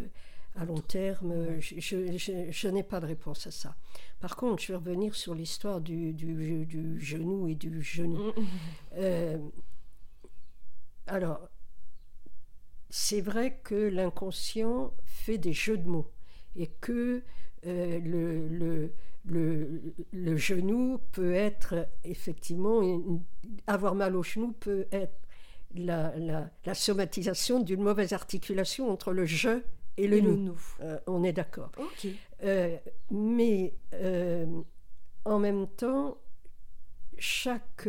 à 0.55 0.65
long 0.65 0.79
terme. 0.81 1.31
Euh, 1.31 1.59
Je, 1.59 1.79
je- 1.79 2.17
je- 2.17 2.51
je 2.51 2.67
n'ai 2.69 2.83
pas 2.83 2.99
de 2.99 3.05
réponse 3.07 3.47
à 3.47 3.51
ça. 3.51 3.75
Par 4.19 4.35
contre, 4.35 4.61
je 4.63 4.71
vais 4.73 4.77
revenir 4.77 5.15
sur 5.15 5.35
l'histoire 5.35 5.81
du, 5.81 6.13
du- 6.13 6.65
du 6.65 6.99
genou 6.99 7.47
et 7.47 7.55
du 7.55 7.81
genou. 7.81 8.31
Euh, 8.97 9.37
alors, 11.07 11.49
c'est 12.89 13.21
vrai 13.21 13.59
que 13.63 13.75
l'inconscient 13.75 14.93
fait 15.05 15.37
des 15.37 15.53
jeux 15.53 15.77
de 15.77 15.87
mots 15.87 16.11
et 16.55 16.67
que 16.67 17.23
euh, 17.65 17.99
le, 17.99 18.47
le, 18.47 18.93
le, 19.27 19.81
le 20.11 20.37
genou 20.37 20.99
peut 21.11 21.33
être 21.33 21.87
effectivement, 22.03 22.81
une- 22.81 23.21
avoir 23.67 23.95
mal 23.95 24.15
au 24.15 24.23
genou 24.23 24.51
peut 24.53 24.85
être 24.91 25.17
la, 25.73 26.15
la, 26.17 26.49
la 26.65 26.73
somatisation 26.73 27.59
d'une 27.59 27.81
mauvaise 27.81 28.13
articulation 28.13 28.89
entre 28.89 29.11
le 29.11 29.25
je 29.25 29.61
et 29.97 30.07
le 30.07 30.17
Et 30.17 30.21
le 30.21 30.35
nous. 30.35 30.59
Euh, 30.81 30.99
on 31.07 31.23
est 31.23 31.33
d'accord. 31.33 31.71
Euh, 32.43 32.77
mais 33.11 33.73
euh, 33.93 34.45
en 35.25 35.39
même 35.39 35.67
temps, 35.67 36.17
chaque, 37.17 37.87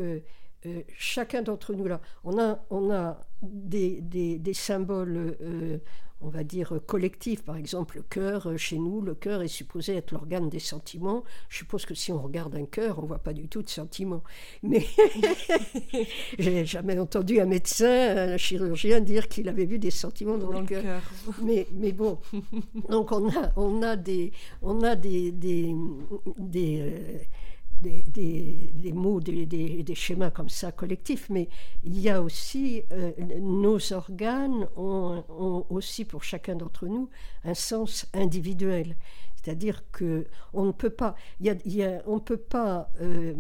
chacun 0.97 1.43
d'entre 1.43 1.75
nous 1.75 1.87
là, 1.87 2.01
on 2.25 2.39
a, 2.39 2.65
on 2.71 2.91
a 2.91 3.21
des, 3.43 4.01
des, 4.01 4.39
des 4.39 4.55
symboles, 4.55 5.37
on 6.21 6.29
va 6.29 6.45
dire, 6.45 6.81
collectifs. 6.87 7.43
Par 7.43 7.57
exemple, 7.57 7.97
le 7.97 8.03
cœur, 8.03 8.49
euh, 8.49 8.57
chez 8.57 8.79
nous, 8.79 9.01
le 9.01 9.15
cœur 9.15 9.43
est 9.43 9.49
supposé 9.49 9.97
être 9.97 10.13
l'organe 10.13 10.49
des 10.49 10.59
sentiments. 10.59 11.25
Je 11.49 11.59
suppose 11.59 11.85
que 11.85 11.95
si 11.95 12.11
on 12.13 12.21
regarde 12.21 12.55
un 12.55 12.65
cœur, 12.65 12.99
on 13.03 13.07
voit 13.07 13.19
pas 13.19 13.33
du 13.33 13.49
tout 13.49 13.63
de 13.63 13.69
sentiments. 13.69 14.23
Mais 14.63 14.87
j'ai 16.39 16.65
jamais 16.65 16.99
entendu 16.99 17.41
un 17.41 17.47
médecin, 17.47 18.17
un 18.17 18.37
chirurgien 18.37 19.01
dire 19.01 19.29
qu'il 19.29 19.49
avait 19.49 19.67
vu 19.67 19.79
des 19.79 19.91
sentiments 19.91 20.39
dans, 20.39 20.51
Dans 20.51 20.61
le 20.61 20.67
cœur. 20.67 21.03
Mais, 21.43 21.67
mais 21.73 21.93
bon, 21.93 22.19
donc 22.89 23.13
on 23.13 23.29
a, 23.29 23.53
on 23.57 23.83
a 23.83 23.97
des, 23.97 24.33
on 24.63 24.83
a 24.83 24.97
des, 24.97 25.33
des, 25.33 25.75
des, 26.39 26.81
euh, 26.81 27.19
des, 27.83 28.03
des- 28.09 28.71
des 28.75 28.93
mots, 28.93 29.21
des, 29.21 29.47
schémas 29.95 30.31
comme 30.31 30.49
ça 30.49 30.73
collectifs, 30.73 31.29
mais 31.31 31.49
il 31.85 31.99
y 31.99 32.09
a 32.09 32.23
aussi, 32.23 32.83
euh, 32.93 33.13
nos 33.41 33.93
organes 33.93 34.69
ont, 34.77 35.25
ont 35.29 35.67
aussi 35.71 36.05
pour 36.05 36.25
chacun 36.25 36.57
d'entre 36.57 36.87
nous 36.87 37.09
un 37.45 37.55
sens 37.55 38.07
individuel. 38.15 38.97
C'est-à-dire 39.37 39.85
que 39.93 40.27
on 40.53 40.65
ne 40.67 40.73
peut 40.73 40.91
pas, 40.91 41.15
y 41.41 41.51
a, 41.51 41.55
y 41.65 41.83
a- 41.83 42.03
on 42.07 42.19
peut 42.19 42.37
pas 42.37 42.91
euh, 43.01 43.35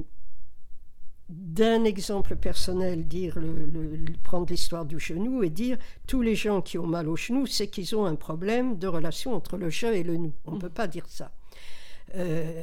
d'un 1.28 1.82
exemple 1.84 2.36
personnel 2.36 3.08
dire 3.08 3.36
le, 3.38 3.52
le- 3.66 3.96
le- 3.96 4.12
prendre 4.22 4.46
l'histoire 4.48 4.84
du 4.86 5.00
genou 5.00 5.42
et 5.42 5.50
dire 5.50 5.76
tous 6.06 6.22
les 6.22 6.36
gens 6.36 6.62
qui 6.62 6.78
ont 6.78 6.86
mal 6.86 7.08
au 7.08 7.16
genou, 7.16 7.46
c'est 7.46 7.66
qu'ils 7.66 7.96
ont 7.96 8.04
un 8.04 8.14
problème 8.14 8.78
de 8.78 8.86
relation 8.86 9.34
entre 9.34 9.56
le 9.56 9.68
je 9.68 9.86
et 9.86 10.04
le 10.04 10.16
nous. 10.16 10.32
On 10.44 10.52
ne 10.52 10.60
peut 10.60 10.68
pas 10.70 10.86
dire 10.86 11.06
ça. 11.08 11.32
Euh, 12.14 12.62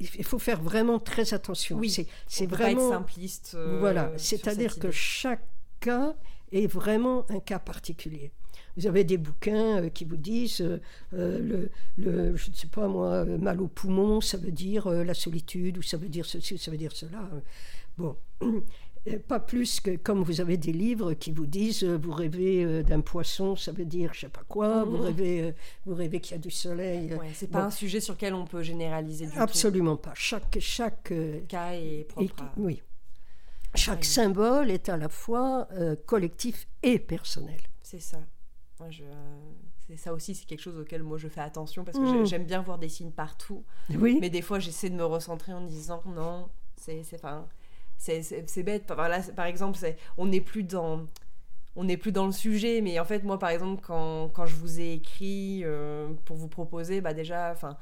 il 0.00 0.24
faut 0.24 0.38
faire 0.38 0.60
vraiment 0.62 0.98
très 0.98 1.32
attention. 1.34 1.78
Oui, 1.78 1.90
c'est 1.90 2.04
peut 2.04 2.56
pas 2.56 2.70
être 2.70 2.78
vraiment 2.78 2.90
simpliste. 2.90 3.52
euh, 3.54 3.78
voilà, 3.80 4.12
c'est-à-dire 4.16 4.78
que 4.78 4.90
chaque 4.90 5.46
cas 5.80 6.14
est 6.52 6.66
vraiment 6.66 7.24
un 7.30 7.40
cas 7.40 7.58
particulier. 7.58 8.30
Vous 8.76 8.86
avez 8.86 9.04
des 9.04 9.16
bouquins 9.16 9.82
euh, 9.84 9.88
qui 9.88 10.04
vous 10.04 10.16
disent 10.16 10.60
euh, 10.60 10.78
le, 11.12 11.70
le- 11.96 12.36
je 12.36 12.50
ne 12.50 12.54
sais 12.54 12.66
pas 12.66 12.88
moi, 12.88 13.24
mal 13.24 13.60
au 13.60 13.68
poumon, 13.68 14.20
ça 14.20 14.36
veut 14.36 14.52
dire 14.52 14.88
la 14.88 15.14
solitude, 15.14 15.78
ou 15.78 15.82
ça 15.82 15.96
veut 15.96 16.08
dire 16.10 16.26
ceci, 16.26 16.54
ou 16.54 16.58
ça 16.58 16.70
veut 16.70 16.76
dire 16.76 16.92
cela. 16.92 17.30
Bon, 17.96 18.16
pas 19.28 19.40
plus 19.40 19.80
que 19.80 19.96
comme 19.96 20.22
vous 20.22 20.40
avez 20.40 20.56
des 20.56 20.72
livres 20.72 21.14
qui 21.14 21.30
vous 21.32 21.46
disent 21.46 21.84
euh, 21.84 21.96
vous 21.96 22.12
rêvez 22.12 22.64
euh, 22.64 22.82
d'un 22.82 23.00
poisson, 23.00 23.54
ça 23.56 23.72
veut 23.72 23.84
dire 23.84 24.12
je 24.14 24.20
sais 24.20 24.28
pas 24.28 24.42
quoi, 24.48 24.84
vous 24.84 24.96
Mhm. 24.96 25.02
rêvez, 25.04 25.42
euh, 25.42 25.52
vous 25.84 25.94
rêvez 25.94 26.20
qu'il 26.20 26.32
y 26.32 26.34
a 26.34 26.42
du 26.42 26.50
soleil. 26.50 27.12
euh, 27.12 27.18
Ouais, 27.18 27.30
c'est 27.34 27.46
pas 27.50 27.60
bon. 27.60 27.66
un 27.66 27.70
sujet 27.70 28.00
sur 28.00 28.14
lequel 28.14 28.34
on 28.34 28.44
peut 28.46 28.62
généraliser 28.62 29.26
du 29.26 29.38
Absolument 29.38 29.96
pas. 29.96 30.12
Chaque, 30.14 30.58
chaque, 30.60 31.12
euh, 31.12 31.40
cas 31.48 31.72
est 31.74 32.04
propre. 32.08 32.42
à- 32.42 32.52
oui. 32.56 32.82
Chaque 33.74 34.00
Oui. 34.00 34.06
symbole 34.06 34.70
est 34.70 34.88
à 34.88 34.96
la 34.96 35.08
fois 35.08 35.68
euh, 35.72 35.96
collectif 36.06 36.66
et 36.82 36.98
personnel. 36.98 37.60
C'est 37.82 38.00
ça. 38.00 38.18
Moi, 38.80 38.90
je... 38.90 39.04
ça 39.96 40.12
aussi, 40.12 40.34
c'est 40.34 40.46
quelque 40.46 40.60
chose 40.62 40.78
auquel 40.78 41.02
moi 41.02 41.16
je 41.18 41.28
fais 41.28 41.40
attention 41.40 41.84
parce 41.84 41.96
que 41.98 42.02
Mm. 42.02 42.18
j'ai- 42.18 42.26
j'aime 42.26 42.44
bien 42.44 42.60
voir 42.62 42.78
des 42.78 42.88
signes 42.88 43.12
partout. 43.12 43.64
Oui. 43.90 44.18
Mais 44.20 44.30
des 44.30 44.42
fois, 44.42 44.58
j'essaie 44.58 44.90
de 44.90 44.94
me 44.96 45.04
recentrer 45.04 45.52
en 45.52 45.60
disant 45.60 46.02
non, 46.06 46.48
c'est 46.76 47.02
c'est 47.04 47.16
enfin, 47.16 47.46
c'est 47.98 48.62
bête. 48.62 48.86
Par, 48.86 49.08
là, 49.08 49.20
par 49.34 49.46
exemple, 49.46 49.78
on 50.16 50.26
n'est 50.26 50.40
plus 50.40 50.62
dans 50.62 51.06
on 51.78 51.84
n'est 51.84 51.98
plus 51.98 52.10
dans 52.12 52.24
le 52.24 52.32
sujet, 52.32 52.80
mais 52.80 52.98
en 52.98 53.04
fait, 53.04 53.22
moi, 53.22 53.38
par 53.38 53.50
exemple, 53.50 53.82
quand, 53.86 54.30
quand 54.32 54.46
je 54.46 54.54
vous 54.56 54.80
ai 54.80 54.94
écrit 54.94 55.60
euh, 55.64 56.08
pour 56.24 56.36
vous 56.36 56.48
proposer, 56.48 57.02
bah 57.02 57.12
déjà, 57.12 57.50
enfin, 57.52 57.76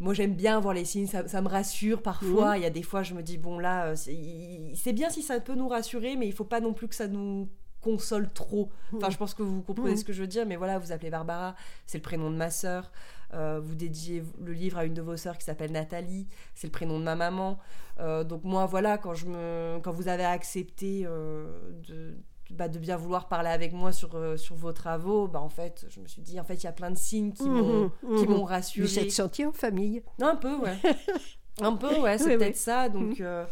moi, 0.00 0.12
j'aime 0.12 0.34
bien 0.34 0.58
voir 0.58 0.74
les 0.74 0.84
signes, 0.84 1.06
ça, 1.06 1.28
ça 1.28 1.40
me 1.40 1.46
rassure 1.48 2.02
parfois. 2.02 2.56
Il 2.58 2.64
y 2.64 2.66
a 2.66 2.70
des 2.70 2.82
fois, 2.82 3.04
je 3.04 3.14
me 3.14 3.22
dis, 3.22 3.38
bon, 3.38 3.60
là, 3.60 3.92
euh, 3.92 3.94
c'est 3.96 4.92
bien 4.92 5.08
si 5.08 5.22
ça 5.22 5.38
peut 5.38 5.54
nous 5.54 5.68
rassurer, 5.68 6.16
mais 6.16 6.26
il 6.26 6.32
faut 6.32 6.42
pas 6.42 6.58
non 6.60 6.72
plus 6.72 6.88
que 6.88 6.96
ça 6.96 7.06
nous 7.06 7.48
console 7.80 8.28
trop. 8.32 8.70
Enfin, 8.96 9.10
je 9.10 9.16
pense 9.18 9.34
que 9.34 9.42
vous 9.44 9.62
comprenez 9.62 9.90
Mhm. 9.92 9.96
ce 9.98 10.04
que 10.04 10.12
je 10.12 10.20
veux 10.22 10.26
dire, 10.28 10.44
mais 10.44 10.56
voilà, 10.56 10.78
vous 10.80 10.90
appelez 10.90 11.10
Barbara, 11.10 11.54
c'est 11.86 11.98
le 11.98 12.02
prénom 12.02 12.28
de 12.28 12.36
ma 12.36 12.50
sœur. 12.50 12.90
Euh, 13.34 13.60
vous 13.62 13.74
dédiez 13.74 14.22
le 14.44 14.52
livre 14.52 14.78
à 14.78 14.84
une 14.84 14.94
de 14.94 15.02
vos 15.02 15.16
sœurs 15.16 15.38
qui 15.38 15.44
s'appelle 15.44 15.72
Nathalie, 15.72 16.26
c'est 16.54 16.66
le 16.66 16.72
prénom 16.72 16.98
de 16.98 17.04
ma 17.04 17.14
maman. 17.14 17.58
Euh, 18.00 18.24
donc 18.24 18.44
moi, 18.44 18.66
voilà, 18.66 18.98
quand, 18.98 19.14
je 19.14 19.26
me, 19.26 19.78
quand 19.82 19.92
vous 19.92 20.08
avez 20.08 20.24
accepté 20.24 21.04
euh, 21.06 21.46
de, 21.88 22.14
bah, 22.50 22.68
de 22.68 22.78
bien 22.78 22.96
vouloir 22.96 23.28
parler 23.28 23.48
avec 23.48 23.72
moi 23.72 23.90
sur, 23.92 24.10
sur 24.38 24.54
vos 24.56 24.72
travaux, 24.72 25.28
bah, 25.28 25.40
en 25.40 25.48
fait, 25.48 25.86
je 25.88 26.00
me 26.00 26.06
suis 26.06 26.20
dit, 26.22 26.38
en 26.38 26.44
fait, 26.44 26.56
il 26.56 26.64
y 26.64 26.68
a 26.68 26.72
plein 26.72 26.90
de 26.90 26.98
signes 26.98 27.32
qui 27.32 27.48
m'ont 27.48 27.90
Mhm, 28.02 28.16
qui 28.18 28.24
mhm. 28.26 28.30
m'ont 28.30 28.44
rassurée. 28.44 28.86
Vous 28.86 28.98
êtes 28.98 29.12
senti 29.12 29.46
en 29.46 29.52
famille. 29.52 30.02
Un 30.20 30.36
peu, 30.36 30.54
ouais. 30.56 30.76
un 31.62 31.74
peu, 31.76 32.00
ouais, 32.00 32.18
c'est 32.18 32.32
Oui, 32.32 32.36
peut-être 32.36 32.54
oui. 32.54 32.60
ça. 32.60 32.88
Donc, 32.90 33.20
euh, 33.20 33.44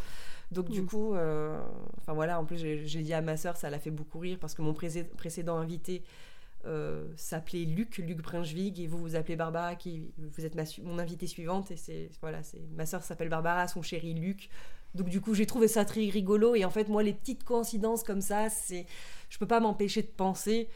donc 0.51 0.69
du 0.69 0.81
Mm. 0.81 0.85
coup, 0.85 1.13
euh, 1.15 1.59
enfin 1.97 2.13
voilà, 2.13 2.39
en 2.39 2.45
plus, 2.45 2.57
j'ai 2.57 3.01
dit 3.01 3.13
à 3.13 3.21
ma 3.21 3.37
sœur, 3.37 3.55
ça 3.57 3.69
l'a 3.69 3.79
fait 3.79 3.89
beaucoup 3.91 4.19
rire 4.19 4.37
parce 4.39 4.53
que 4.53 4.61
mon 4.61 4.73
précédent 4.73 5.57
invité 5.57 6.03
euh, 6.65 7.07
s'appelait 7.15 7.65
Luc, 7.65 7.97
Luc 7.97 8.17
Brinchvig, 8.21 8.79
et 8.79 8.87
vous 8.87 8.97
vous 8.99 9.15
appelez 9.15 9.35
Barbara, 9.35 9.75
qui 9.75 10.11
vous 10.17 10.45
êtes 10.45 10.55
ma 10.55 10.63
mon 10.83 10.99
invitée 10.99 11.27
suivante, 11.27 11.71
et 11.71 11.77
c'est 11.77 12.09
voilà, 12.21 12.43
c'est 12.43 12.61
ma 12.75 12.85
sœur 12.85 13.03
s'appelle 13.03 13.29
Barbara, 13.29 13.67
son 13.67 13.81
chéri 13.81 14.13
Luc. 14.13 14.49
Donc 14.93 15.07
du 15.09 15.21
coup, 15.21 15.33
j'ai 15.33 15.45
trouvé 15.45 15.67
ça 15.67 15.85
très 15.85 16.01
rigolo, 16.09 16.53
et 16.55 16.65
en 16.65 16.69
fait, 16.69 16.89
moi, 16.89 17.01
les 17.03 17.13
petites 17.13 17.43
coïncidences 17.43 18.03
comme 18.03 18.21
ça, 18.21 18.49
c'est, 18.49 18.85
je 19.29 19.37
peux 19.37 19.47
pas 19.47 19.59
m'empêcher 19.59 20.01
de 20.03 20.07
penser 20.07 20.67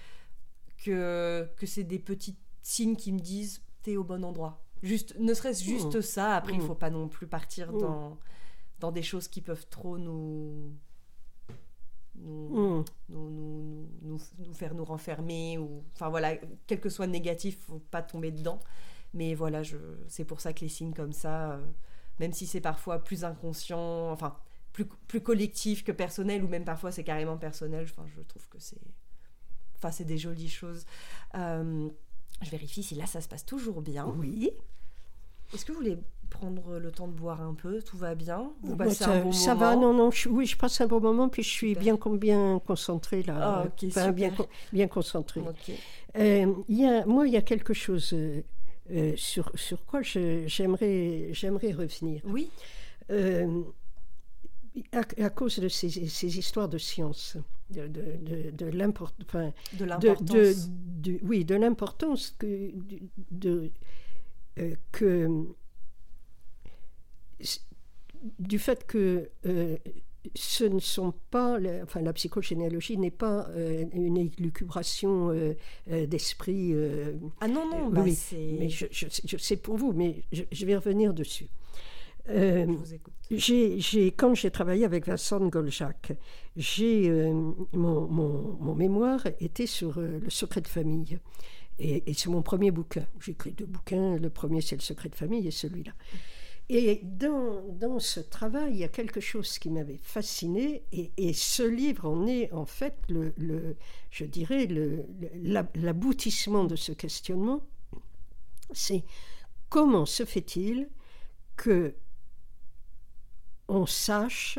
que 0.83 1.47
que 1.57 1.65
c'est 1.65 1.83
des 1.83 1.99
petits 1.99 2.35
signes 2.61 2.95
qui 2.95 3.11
me 3.11 3.19
disent 3.19 3.61
t'es 3.83 3.97
au 3.97 4.03
bon 4.03 4.23
endroit. 4.23 4.61
Juste, 4.83 5.17
ne 5.19 5.33
serait-ce 5.33 5.63
juste 5.63 5.95
Mm. 5.95 6.01
ça. 6.01 6.35
Après, 6.35 6.53
il 6.53 6.59
Mm. 6.59 6.67
faut 6.67 6.75
pas 6.75 6.89
non 6.89 7.07
plus 7.07 7.27
partir 7.27 7.71
Mm. 7.71 7.79
dans 7.79 8.17
dans 8.81 8.91
des 8.91 9.03
choses 9.03 9.27
qui 9.29 9.41
peuvent 9.41 9.67
trop 9.69 9.97
nous 9.97 10.73
nous, 12.17 12.49
Mhm. 12.49 12.85
nous, 13.09 13.29
nous, 13.29 13.29
nous- 13.29 13.87
nous- 14.01 14.45
nous 14.45 14.53
faire 14.53 14.73
nous 14.73 14.85
renfermer 14.85 15.57
ou 15.57 15.83
enfin 15.93 16.09
voilà 16.09 16.35
quel 16.67 16.79
que 16.79 16.89
soit 16.89 17.05
le 17.05 17.11
négatif 17.11 17.59
faut 17.61 17.79
pas 17.91 18.01
tomber 18.01 18.31
dedans 18.31 18.59
mais 19.13 19.33
voilà 19.35 19.63
je 19.63 19.77
c'est 20.07 20.25
pour 20.25 20.39
ça 20.41 20.53
que 20.53 20.61
les 20.61 20.69
signes 20.69 20.93
comme 20.93 21.13
ça 21.13 21.51
euh, 21.53 21.65
même 22.19 22.33
si 22.33 22.47
c'est 22.47 22.61
parfois 22.61 23.03
plus 23.03 23.23
inconscient 23.25 24.11
enfin 24.11 24.37
plus, 24.73 24.85
plus 25.07 25.21
collectif 25.21 25.83
que 25.83 25.91
personnel 25.91 26.43
ou 26.43 26.47
même 26.47 26.65
parfois 26.65 26.91
c'est 26.91 27.03
carrément 27.03 27.37
personnel 27.37 27.85
enfin 27.89 28.05
je 28.15 28.21
trouve 28.21 28.47
que 28.49 28.59
c'est 28.59 28.81
enfin 29.77 29.91
c'est 29.91 30.05
des 30.05 30.17
jolies 30.17 30.49
choses 30.49 30.85
Euh, 31.35 31.89
je 32.41 32.49
vérifie 32.49 32.83
si 32.83 32.95
là 32.95 33.05
ça 33.05 33.21
se 33.21 33.27
passe 33.27 33.45
toujours 33.45 33.81
bien 33.81 34.05
Oui. 34.07 34.51
est-ce 35.53 35.65
que 35.65 35.71
vous 35.71 35.79
voulez 35.79 35.97
prendre 36.29 36.77
le 36.79 36.91
temps 36.91 37.07
de 37.07 37.13
boire 37.13 37.41
un 37.41 37.53
peu 37.53 37.81
tout 37.81 37.97
va 37.97 38.15
bien 38.15 38.51
vous 38.63 38.75
passez 38.75 39.03
ça 39.03 39.11
un 39.13 39.23
bon 39.23 39.31
ça 39.31 39.53
moment 39.55 39.65
va, 39.65 39.75
non, 39.75 39.93
non. 39.93 40.11
je- 40.11 40.29
oui, 40.29 40.45
je 40.45 40.57
passe 40.57 40.81
un 40.81 40.87
bon 40.87 40.99
moment, 40.99 41.29
puis 41.29 41.43
je 41.43 41.49
suis 41.49 41.69
Super. 41.75 41.97
bien, 41.97 42.17
bien 42.17 42.59
concentrée 42.65 43.23
là. 43.23 43.37
Ah, 43.41 43.61
euh, 43.61 43.65
ok, 43.67 43.83
enfin, 43.87 44.11
bien, 44.11 44.33
bien 44.73 44.87
concentrée. 44.87 45.41
ok 45.41 45.71
Euh, 46.17 46.53
y 46.69 46.85
a, 46.85 47.05
moi, 47.05 47.27
il 47.27 47.33
y 47.33 47.37
a 47.37 47.41
quelque 47.41 47.73
chose. 47.73 48.13
euh, 48.13 49.13
sur, 49.17 49.51
sur 49.55 49.83
quoi 49.85 50.01
j'aimerais 50.03 51.31
revenir. 51.73 52.21
Oui. 52.25 52.49
À, 54.91 55.29
cause 55.29 55.59
de 55.59 55.69
ces, 55.69 55.89
ces, 55.89 56.37
histoires 56.37 56.67
de 56.67 56.77
science, 56.77 57.37
de, 57.69 57.87
de, 57.87 58.51
de, 58.51 58.65
l'importance. 58.65 59.53
de 59.73 59.85
l'importance. 59.85 60.69
oui, 61.23 61.45
de 61.45 61.55
l'importance 61.55 62.35
que, 62.37 62.71
de, 63.31 63.71
que 64.91 65.29
du 68.39 68.59
fait 68.59 68.85
que 68.85 69.29
euh, 69.45 69.77
ce 70.35 70.63
ne 70.63 70.79
sont 70.79 71.13
pas, 71.29 71.59
enfin 71.83 72.01
la 72.01 72.13
psychogénéalogie 72.13 72.97
n'est 72.97 73.11
pas 73.11 73.47
euh, 73.49 73.85
une 73.93 74.17
élucubration 74.17 75.29
euh, 75.29 75.53
d'esprit. 76.07 76.73
ah 77.41 77.47
non, 77.47 77.69
non, 77.69 77.89
bah 77.89 78.03
mais 78.03 78.69
je, 78.69 78.85
je, 78.91 79.37
sais 79.37 79.57
pour 79.57 79.77
vous, 79.77 79.93
mais 79.93 80.23
je, 80.31 80.65
vais 80.65 80.75
revenir 80.75 81.13
dessus. 81.13 81.47
J'ai, 83.29 84.07
quand 84.17 84.33
j'ai 84.33 84.49
travaillé 84.49 84.83
avec 84.83 85.05
Vincent 85.05 85.47
Goljac, 85.47 86.13
j'ai, 86.55 87.07
mon, 87.73 88.07
mon, 88.07 88.57
mon, 88.59 88.73
mémoire 88.73 89.27
était 89.39 89.67
sur 89.67 89.99
le 89.99 90.29
secret 90.29 90.61
de 90.61 90.67
famille. 90.67 91.19
Et, 91.77 92.09
et 92.09 92.13
c'est 92.13 92.29
mon 92.29 92.41
premier 92.41 92.71
bouquin. 92.71 93.05
J'ai 93.19 93.33
écrit 93.33 93.51
deux 93.51 93.65
bouquins. 93.65 94.17
Le 94.17 94.29
premier, 94.29 94.61
c'est 94.61 94.75
Le 94.75 94.81
secret 94.81 95.09
de 95.09 95.15
famille, 95.15 95.45
et 95.47 95.51
celui-là. 95.51 95.91
Et 96.67 97.01
dans, 97.03 97.61
dans, 97.69 97.99
ce 97.99 98.19
travail, 98.19 98.73
il 98.73 98.77
y 98.77 98.83
a 98.83 98.87
quelque 98.87 99.19
chose 99.19 99.59
qui 99.59 99.69
m'avait 99.69 99.99
fasciné, 100.01 100.83
et, 100.91 101.33
ce 101.33 101.61
livre 101.61 102.09
en 102.09 102.25
est 102.25 102.51
en 102.51 102.65
fait, 102.65 102.97
le, 103.07 103.33
le 103.37 103.75
je 104.09 104.25
dirais, 104.25 104.67
l'aboutissement 105.75 106.63
de 106.63 106.75
ce 106.75 106.91
questionnement. 106.91 107.61
C'est 108.73 109.03
comment 109.69 110.07
se 110.07 110.25
fait-il 110.25 110.89
que 111.55 111.93
on 113.67 113.85
sache, 113.85 114.57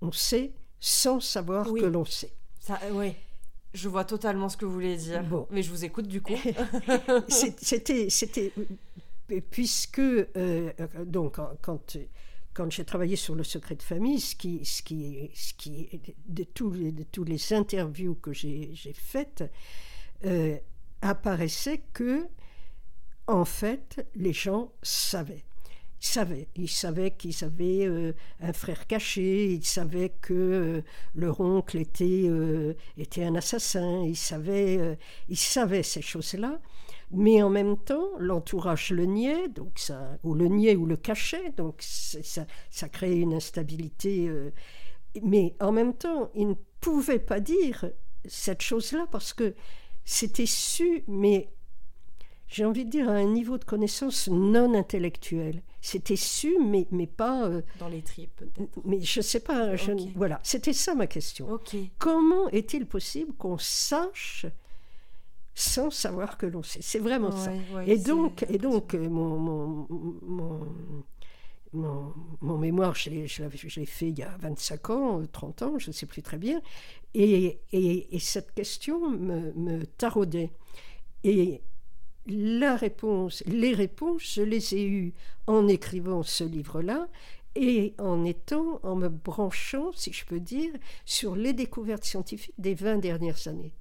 on 0.00 0.10
sait, 0.10 0.52
sans 0.80 1.20
savoir 1.20 1.66
que 1.72 1.84
l'on 1.84 2.04
sait. 2.04 2.32
Ça, 2.60 2.80
oui. 2.92 3.14
Je 3.74 3.88
vois 3.88 4.04
totalement 4.04 4.48
ce 4.48 4.56
que 4.56 4.64
vous 4.64 4.72
voulez 4.72 4.96
dire. 4.96 5.22
Bon. 5.22 5.46
Mais 5.50 5.62
je 5.62 5.70
vous 5.70 5.84
écoute 5.84 6.08
du 6.08 6.22
coup. 6.22 6.34
c'était 7.28 8.08
puisque, 9.50 9.98
euh, 9.98 10.72
donc, 11.04 11.38
quand, 11.62 11.96
quand 12.54 12.70
j'ai 12.70 12.84
travaillé 12.84 13.16
sur 13.16 13.34
le 13.34 13.44
secret 13.44 13.76
de 13.76 13.82
famille, 13.82 14.20
ce 14.20 14.34
qui, 14.34 14.64
ce 14.64 14.82
qui, 14.82 15.30
ce 15.34 15.54
qui 15.54 16.00
de, 16.26 16.44
tous 16.44 16.72
les, 16.72 16.92
de 16.92 17.04
tous 17.04 17.24
les 17.24 17.52
interviews 17.52 18.14
que 18.14 18.32
j'ai 18.32 18.74
faites, 18.94 19.44
euh, 20.24 20.56
apparaissait 21.02 21.82
que, 21.92 22.26
en 23.26 23.44
fait, 23.44 24.06
les 24.14 24.32
gens 24.32 24.72
savaient. 24.82 25.44
Ils 26.00 26.06
savaient, 26.06 26.48
ils 26.54 26.70
savaient 26.70 27.10
qu'ils 27.10 27.44
avaient 27.44 27.84
euh, 27.84 28.12
un 28.40 28.52
frère 28.52 28.86
caché, 28.86 29.52
ils 29.52 29.66
savaient 29.66 30.12
que 30.20 30.82
leur 31.14 31.40
oncle 31.40 31.76
était, 31.76 32.30
était 32.96 33.24
un 33.24 33.34
assassin, 33.34 34.04
ils 34.04 34.16
savaient, 34.16 34.96
ils 35.28 35.36
savaient 35.36 35.82
ces 35.82 36.02
choses-là 36.02 36.60
mais 37.10 37.42
en 37.42 37.50
même 37.50 37.76
temps, 37.76 38.10
l'entourage 38.18 38.90
le 38.90 39.04
niait, 39.04 39.48
donc 39.48 39.78
ça, 39.78 40.18
ou 40.22 40.34
le 40.34 40.46
niait 40.46 40.76
ou 40.76 40.86
le 40.86 40.96
cachait, 40.96 41.52
donc 41.56 41.76
ça, 41.80 42.44
ça 42.70 42.88
créait 42.88 43.18
une 43.18 43.34
instabilité. 43.34 44.28
Euh, 44.28 44.50
mais 45.22 45.54
en 45.60 45.72
même 45.72 45.94
temps, 45.94 46.30
il 46.34 46.48
ne 46.48 46.54
pouvait 46.80 47.18
pas 47.18 47.40
dire 47.40 47.90
cette 48.24 48.62
chose-là 48.62 49.06
parce 49.10 49.32
que 49.32 49.54
c'était 50.04 50.46
su, 50.46 51.04
mais 51.08 51.50
j'ai 52.48 52.64
envie 52.64 52.84
de 52.84 52.90
dire 52.90 53.08
à 53.08 53.12
un 53.12 53.30
niveau 53.30 53.58
de 53.58 53.64
connaissance 53.64 54.28
non 54.28 54.74
intellectuel. 54.74 55.62
C'était 55.80 56.16
su, 56.16 56.56
mais, 56.58 56.86
mais 56.90 57.06
pas... 57.06 57.46
Euh, 57.46 57.62
Dans 57.78 57.88
les 57.88 58.02
tripes, 58.02 58.34
peut-être. 58.36 58.78
Mais 58.84 59.00
je 59.00 59.20
ne 59.20 59.22
sais 59.22 59.40
pas. 59.40 59.74
voilà, 60.16 60.40
c'était 60.42 60.72
ça 60.72 60.94
ma 60.94 61.06
question. 61.06 61.60
Comment 61.98 62.48
est-il 62.48 62.86
possible 62.86 63.34
qu'on 63.34 63.58
sache 63.58 64.46
sans 65.58 65.90
savoir 65.90 66.38
que 66.38 66.46
l'on 66.46 66.62
sait. 66.62 66.78
C'est 66.82 67.00
vraiment 67.00 67.32
ça. 67.32 67.50
et, 67.84 67.98
donc, 67.98 68.46
et 68.48 68.58
donc, 68.58 68.94
euh, 68.94 69.08
mon, 69.08 69.36
mon, 69.36 69.86
mon, 71.72 72.14
mon, 72.40 72.58
mémoire, 72.58 72.94
je 72.94 73.10
l'ai 73.10 73.26
fait 73.86 74.08
il 74.10 74.18
y 74.18 74.22
a 74.22 74.36
25 74.38 74.90
ans, 74.90 75.22
30 75.32 75.62
ans, 75.62 75.78
je 75.78 75.88
ne 75.88 75.92
sais 75.92 76.06
plus 76.06 76.22
très 76.22 76.38
bien. 76.38 76.62
Et, 77.14 77.58
et, 77.72 78.14
et 78.14 78.20
cette 78.20 78.54
question 78.54 79.10
me, 79.10 79.52
me, 79.54 79.84
taraudait. 79.84 80.52
Et 81.24 81.60
la 82.26 82.76
réponse, 82.76 83.42
les 83.46 83.74
réponses, 83.74 84.34
je 84.34 84.42
les 84.42 84.76
ai 84.76 84.86
eues 84.86 85.12
en 85.48 85.66
écrivant 85.66 86.22
ce 86.22 86.44
livre-là 86.44 87.08
et 87.56 87.94
en 87.98 88.24
étant, 88.24 88.78
en 88.84 88.94
me 88.94 89.08
branchant, 89.08 89.90
si 89.92 90.12
je 90.12 90.24
peux 90.24 90.38
dire, 90.38 90.70
sur 91.04 91.34
les 91.34 91.52
découvertes 91.52 92.04
scientifiques 92.04 92.54
des 92.58 92.74
20 92.74 92.98
dernières 92.98 93.48
années. 93.48 93.72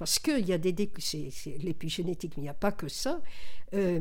Parce 0.00 0.18
qu'il 0.18 0.48
y 0.48 0.54
a 0.54 0.56
des. 0.56 0.90
C'est 0.98 1.58
l'épigénétique, 1.58 2.38
mais 2.38 2.40
il 2.40 2.44
n'y 2.44 2.48
a 2.48 2.54
pas 2.54 2.72
que 2.72 2.88
ça. 2.88 3.20
Euh, 3.74 4.00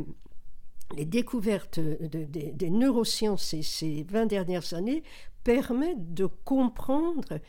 les 0.96 1.04
découvertes 1.04 1.78
des 1.78 2.70
neurosciences 2.70 3.44
ces, 3.44 3.64
ces 3.64 4.04
20 4.04 4.28
dernières 4.28 4.74
années 4.74 5.04
permettent 5.44 6.14
de 6.14 6.26
comprendre 6.26 7.42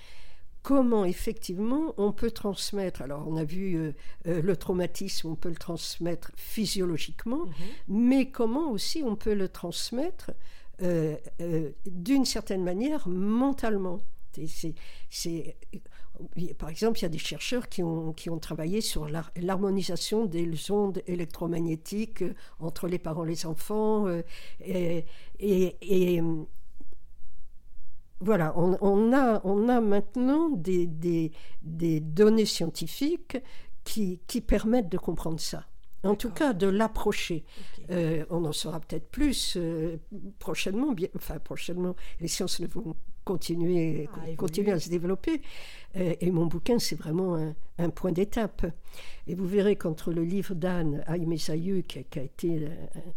comment 0.63 1.05
effectivement 1.05 1.95
on 1.97 2.11
peut 2.11 2.33
transmettre, 2.33 3.03
alors 3.03 3.29
on 3.29 3.37
a 3.37 3.45
vu 3.45 3.77
euh, 3.77 3.93
euh, 4.27 4.43
le 4.43 4.57
traumatisme, 4.57 5.29
on 5.29 5.37
peut 5.37 5.49
le 5.49 5.55
transmettre 5.55 6.33
physiologiquement, 6.35 7.47
mhm. 7.47 7.55
mais 7.87 8.31
comment 8.33 8.73
aussi 8.73 9.05
on 9.07 9.15
peut 9.15 9.35
le 9.35 9.49
transmettre 9.49 10.33
d'une 11.87 12.25
certaine 12.25 12.65
manière 12.65 13.07
mentalement. 13.07 14.01
C'est 14.33 15.55
par 16.59 16.69
exemple, 16.69 16.99
il 16.99 17.03
y 17.03 17.07
a 17.07 17.11
des 17.11 17.19
chercheurs 17.19 17.69
qui 17.69 17.83
ont, 17.83 18.13
qui 18.13 18.31
ont 18.31 18.39
travaillé 18.39 18.81
sur 18.81 19.09
l'harmonisation 19.37 20.27
des 20.27 20.71
ondes 20.71 21.03
électromagnétiques 21.07 22.23
euh, 22.23 22.35
entre 22.59 22.89
les 22.89 22.99
parents 22.99 23.25
et 23.25 23.29
les 23.29 23.47
enfants. 23.47 24.07
Euh, 24.07 24.23
et, 24.61 25.05
et, 25.39 26.21
euh, 26.21 26.45
voilà, 28.21 28.53
on, 28.57 29.13
a, 29.15 29.41
on 29.45 29.69
a 29.69 29.81
maintenant 29.81 30.51
des, 30.51 30.87
des, 30.87 31.33
des 31.63 32.01
données 32.01 32.45
scientifiques 32.45 33.39
qui, 33.83 34.21
qui, 34.27 34.43
permettent 34.43 34.91
de 34.91 34.99
comprendre 34.99 35.41
ça. 35.41 35.65
En 36.03 36.15
tout 36.15 36.31
cas, 36.31 36.53
de 36.53 36.67
l'approcher. 36.67 37.45
on 37.89 38.45
en 38.45 38.53
saura 38.53 38.81
peut-être 38.81 39.11
plus 39.11 39.57
prochainement. 40.39 40.93
Bien, 40.93 41.09
enfin, 41.17 41.39
prochainement, 41.39 41.97
les 42.21 42.29
sciences 42.29 42.61
ne 42.61 42.67
vont 42.67 42.95
continuer, 43.25 44.09
à, 44.13 44.35
continuer 44.37 44.73
à 44.73 44.81
se 44.81 44.89
développer. 44.89 45.43
Euh, 45.97 46.15
et, 46.21 46.31
mon 46.31 46.47
bouquin, 46.47 46.79
c'est 46.79 46.97
vraiment 46.97 47.53
un, 47.79 47.91
point 47.91 48.13
d'étape. 48.13 48.67
Et 49.27 49.35
vous 49.35 49.47
verrez 49.47 49.77
qu'entre 49.77 50.13
le 50.13 50.23
livre 50.25 50.55
d'Anne 50.55 51.05
Aimé 51.09 51.39
Sailleux, 51.39 51.83
qui, 51.83 51.99
a 51.99 52.23
été 52.23 52.69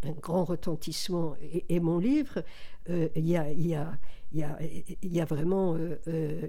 un, 0.03 0.11
grand 0.11 0.43
retentissement, 0.43 1.35
et, 1.69 1.79
mon 1.79 1.99
livre, 1.99 2.43
euh, 2.89 3.09
il 3.15 3.27
y, 3.27 3.37
a, 3.37 3.51
y, 3.51 3.75
a, 3.75 3.91
y, 4.33 4.43
a, 4.43 4.57
y, 5.01 5.21
a, 5.21 5.25
vraiment 5.25 5.75
euh, 6.07 6.47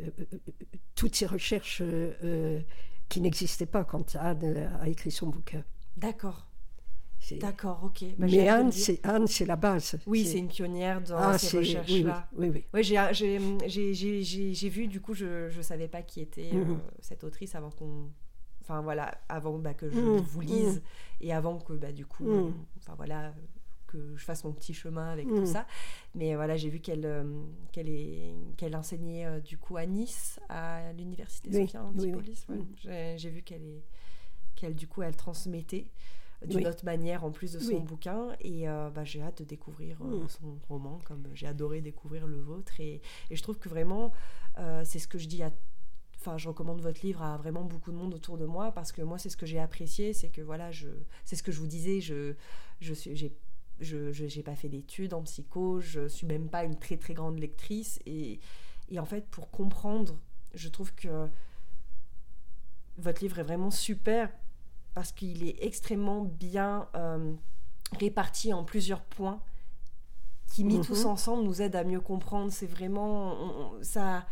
toutes 0.94 1.14
ces 1.14 1.26
recherches 1.26 1.82
qui 3.08 3.20
n'existaient 3.20 3.66
pas 3.66 3.84
quand 3.84 4.16
Anne 4.16 4.70
a 4.80 4.88
écrit 4.88 5.10
son 5.10 5.28
bouquin. 5.28 5.62
D'accord. 5.96 6.46
D'accord, 7.32 7.80
ok. 7.84 8.04
Bah, 8.18 8.26
mais 8.30 8.48
Anne, 8.48 8.72
c'est 8.72 9.04
Anne, 9.04 9.26
c'est 9.26 9.46
la 9.46 9.56
base. 9.56 9.98
Oui, 10.06 10.24
c'est 10.24 10.38
une 10.38 10.48
pionnière 10.48 11.00
dans 11.00 11.16
ah, 11.16 11.38
ces 11.38 11.58
recherches-là. 11.58 12.28
Oui, 12.36 12.50
oui. 12.50 12.64
oui. 12.72 12.82
j'ai 12.84 14.68
vu, 14.68 14.86
du 14.86 15.00
coup, 15.00 15.14
je 15.14 15.54
ne 15.54 15.62
savais 15.62 15.88
pas 15.88 16.02
qui 16.02 16.20
était 16.20 16.50
euh, 16.52 16.64
mhm. 16.64 16.80
cette 17.00 17.24
autrice 17.24 17.54
avant 17.54 17.70
qu'on. 17.70 18.10
Enfin 18.60 18.80
voilà, 18.80 19.18
avant 19.28 19.58
bah, 19.58 19.74
que 19.74 19.90
je 19.90 19.98
mhm. 19.98 20.16
vous 20.20 20.40
lise 20.40 20.76
mhm. 20.76 20.82
et 21.20 21.32
avant 21.34 21.58
que 21.58 21.74
bah, 21.74 21.92
du 21.92 22.06
coup, 22.06 22.26
enfin 22.78 22.94
voilà, 22.96 23.34
que 23.94 24.16
je 24.16 24.24
fasse 24.24 24.44
mon 24.44 24.52
petit 24.52 24.74
chemin 24.74 25.10
avec 25.10 25.28
tout 25.28 25.46
ça. 25.46 25.66
Mais 26.14 26.34
voilà, 26.34 26.56
j'ai 26.56 26.68
vu 26.68 26.80
qu'elle 26.80 27.04
euh, 27.04 27.24
qu'elle 27.72 27.90
qu'elle 28.56 28.74
enseignait 28.74 29.26
euh, 29.26 29.40
du 29.40 29.58
coup 29.58 29.76
à 29.76 29.86
Nice, 29.86 30.40
à 30.48 30.92
l'université 30.92 31.52
Sophia 31.52 31.84
Antipolis. 31.84 32.46
J'ai 33.16 33.30
vu 33.30 33.42
qu'elle 33.42 33.82
qu'elle 34.54 34.74
du 34.74 34.86
coup 34.86 35.02
elle 35.02 35.16
transmettait 35.16 35.86
d'une 36.46 36.66
autre 36.66 36.84
manière 36.84 37.24
en 37.24 37.30
plus 37.30 37.52
de 37.52 37.58
son 37.58 37.80
bouquin. 37.80 38.28
Et 38.40 38.68
euh, 38.68 38.90
bah, 38.90 39.04
j'ai 39.04 39.22
hâte 39.22 39.38
de 39.38 39.44
découvrir 39.44 39.98
euh, 40.02 40.24
mm. 40.24 40.28
son 40.28 40.58
roman, 40.68 41.00
comme 41.04 41.24
j'ai 41.34 41.46
adoré 41.46 41.80
découvrir 41.80 42.26
le 42.26 42.40
vôtre. 42.40 42.80
Et, 42.80 43.00
et 43.30 43.36
je 43.36 43.42
trouve 43.42 43.58
que 43.58 43.68
vraiment, 43.68 44.12
euh, 44.58 44.82
c'est 44.84 44.98
ce 44.98 45.08
que 45.08 45.18
je 45.18 45.26
dis 45.26 45.42
à 45.42 45.50
enfin 46.16 46.38
je 46.38 46.48
recommande 46.48 46.80
votre 46.80 47.04
livre 47.04 47.20
à 47.20 47.36
vraiment 47.36 47.64
beaucoup 47.64 47.90
de 47.90 47.96
monde 47.96 48.14
autour 48.14 48.38
de 48.38 48.46
moi 48.46 48.72
parce 48.72 48.92
que 48.92 49.02
moi 49.02 49.18
c'est 49.18 49.28
ce 49.28 49.36
que 49.36 49.44
j'ai 49.44 49.58
apprécié 49.58 50.14
c'est 50.14 50.30
que 50.30 50.40
voilà 50.40 50.70
je 50.70 50.88
c'est 51.26 51.36
ce 51.36 51.42
que 51.42 51.52
je 51.52 51.60
vous 51.60 51.66
disais 51.66 52.00
je 52.00 52.34
je 52.80 52.94
suis 52.94 53.14
j'ai 53.14 53.36
je 53.80 54.36
n'ai 54.36 54.42
pas 54.42 54.54
fait 54.54 54.70
d'études 54.70 55.12
en 55.12 55.22
psycho 55.24 55.80
je 55.80 56.08
suis 56.08 56.26
même 56.26 56.48
pas 56.48 56.64
une 56.64 56.78
très 56.78 56.96
très 56.96 57.12
grande 57.12 57.38
lectrice 57.38 57.98
et, 58.06 58.40
et 58.88 58.98
en 58.98 59.04
fait 59.04 59.26
pour 59.26 59.50
comprendre 59.50 60.18
je 60.54 60.68
trouve 60.70 60.94
que 60.94 61.28
votre 62.96 63.22
livre 63.22 63.38
est 63.38 63.42
vraiment 63.42 63.70
super 63.70 64.30
parce 64.94 65.12
qu'il 65.12 65.46
est 65.48 65.56
extrêmement 65.60 66.22
bien 66.22 66.88
euh, 66.94 67.32
réparti 67.98 68.52
en 68.52 68.64
plusieurs 68.64 69.02
points 69.02 69.40
qui 70.52 70.62
mis 70.64 70.80
tous 70.80 71.04
Mhm. 71.04 71.10
ensemble 71.10 71.42
nous 71.44 71.62
aident 71.62 71.76
à 71.76 71.84
mieux 71.84 72.00
comprendre. 72.00 72.52
C'est 72.52 72.66
vraiment 72.66 73.32
on- 73.34 73.82
ça, 73.82 74.24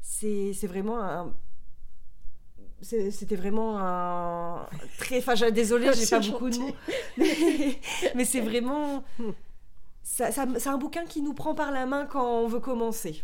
c'est 0.00 0.52
vraiment 0.66 1.00
un 1.02 1.32
c'était 2.82 3.36
vraiment 3.36 3.78
un 3.78 4.66
très 4.98 5.18
enfin 5.18 5.34
désolée 5.50 5.92
j'ai 5.92 6.06
pas 6.06 6.20
beaucoup 6.20 6.48
de 6.48 6.56
mots 6.58 6.74
mais, 7.18 7.78
mais 8.14 8.24
c'est 8.24 8.40
vraiment 8.40 9.04
Hmm. 9.18 9.32
ça, 10.02 10.32
ça- 10.32 10.46
c'est 10.58 10.68
un 10.70 10.78
bouquin 10.78 11.04
qui 11.04 11.20
nous 11.20 11.34
prend 11.34 11.54
par 11.54 11.72
la 11.72 11.84
main 11.84 12.06
quand 12.06 12.24
on 12.42 12.46
veut 12.48 12.60
commencer 12.60 13.20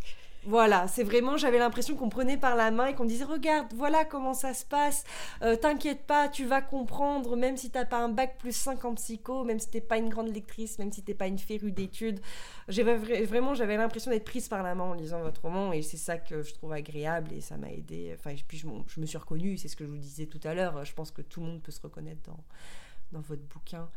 voilà, 0.47 0.87
c'est 0.89 1.03
vraiment, 1.03 1.37
j'avais 1.37 1.59
l'impression 1.59 1.97
qu'on 1.97 2.09
prenait 2.09 2.37
par 2.37 2.57
la 2.57 2.71
main 2.71 2.87
et 2.87 2.95
qu'on 2.95 3.05
disait, 3.05 3.25
regarde, 3.25 3.67
voilà 3.75 4.05
comment 4.05 4.35
ça 4.35 4.55
se 4.55 4.65
passe, 4.65 5.05
Euh, 5.43 5.57
t'inquiète 5.57 6.07
pas, 6.07 6.29
tu 6.29 6.45
vas 6.47 6.63
comprendre, 6.63 7.37
même 7.37 7.57
si 7.57 7.71
t'as 7.71 7.85
pas 7.85 7.99
un 7.99 8.09
bac 8.09 8.39
plus 8.39 8.55
5 8.57 8.85
en 8.85 8.95
psycho, 8.95 9.45
même 9.45 9.59
si 9.59 9.71
t'es 9.71 9.81
pas 9.81 9.99
une 9.99 10.09
grande 10.09 10.29
lectrice, 10.33 10.79
même 10.79 10.93
si 10.93 11.03
t'es 11.03 11.15
pas 11.15 11.27
une 11.27 11.39
férue 11.39 11.73
d'études. 11.73 12.21
Vraiment, 12.69 13.55
j'avais 13.55 13.77
l'impression 13.77 14.11
d'être 14.11 14.25
prise 14.25 14.49
par 14.49 14.63
la 14.63 14.75
main 14.75 14.85
en 14.85 14.95
lisant 14.95 15.21
votre 15.21 15.43
roman 15.43 15.73
et 15.73 15.83
c'est 15.83 15.97
ça 15.97 16.17
que 16.19 16.43
je 16.43 16.55
trouve 16.55 16.73
agréable 16.73 17.33
et 17.33 17.41
ça 17.41 17.57
m'a 17.57 17.71
aidé. 17.71 18.15
Enfin, 18.19 18.35
puis 18.47 18.59
je 18.59 19.01
me 19.01 19.07
suis 19.07 19.19
reconnue, 19.19 19.57
c'est 19.59 19.69
ce 19.69 19.77
que 19.77 19.85
je 19.85 19.91
vous 19.91 19.99
disais 19.99 20.27
tout 20.27 20.41
à 20.45 20.55
l'heure, 20.55 20.85
je 20.85 20.93
pense 20.95 21.11
que 21.11 21.23
tout 21.23 21.41
le 21.41 21.47
monde 21.47 21.63
peut 21.63 21.73
se 21.73 21.81
reconnaître 21.81 22.23
dans, 22.25 22.43
dans 23.13 23.21
votre 23.21 23.43
bouquin. 23.43 23.89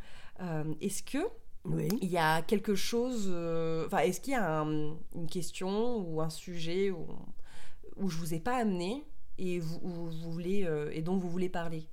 Euh, 0.41 0.63
Est-ce 0.81 1.03
que 1.03 1.19
Oui. 1.65 1.87
il 2.01 2.09
y 2.09 2.17
a 2.17 2.41
quelque 2.41 2.75
chose. 2.75 3.27
euh, 3.29 3.85
Enfin, 3.85 3.99
est-ce 3.99 4.21
qu'il 4.21 4.33
y 4.33 4.35
a 4.35 4.61
un- 4.61 4.95
une 5.15 5.27
question 5.29 5.97
ou 5.97 6.21
un 6.21 6.29
sujet 6.29 6.89
où, 6.91 7.05
où 7.97 8.09
je 8.09 8.17
vous 8.17 8.33
ai 8.33 8.39
pas 8.39 8.55
amené 8.57 9.03
et, 9.37 9.59
vous, 9.59 9.79
où 9.83 9.89
vous 9.89 10.31
voulez, 10.31 10.63
euh, 10.65 10.89
et 10.93 11.01
dont 11.01 11.17
vous 11.17 11.29
voulez 11.29 11.49
parler? 11.49 11.87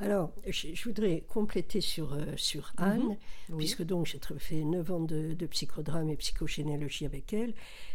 Alors, 0.00 0.30
je, 0.46 0.68
je 0.74 0.84
voudrais 0.84 1.22
compléter 1.28 1.80
sur, 1.80 2.12
euh, 2.12 2.24
sur 2.36 2.72
Anne, 2.76 3.16
Oui. 3.50 3.56
puisque 3.58 3.82
donc 3.82 4.06
j'ai 4.06 4.20
fait 4.38 4.62
9 4.62 4.92
ans 4.92 5.00
de, 5.00 5.34
de 5.34 5.46
psychodrame 5.46 6.08
et 6.10 6.16
psychogénéalogie 6.16 7.04
avec 7.04 7.32
elle. 7.32 7.52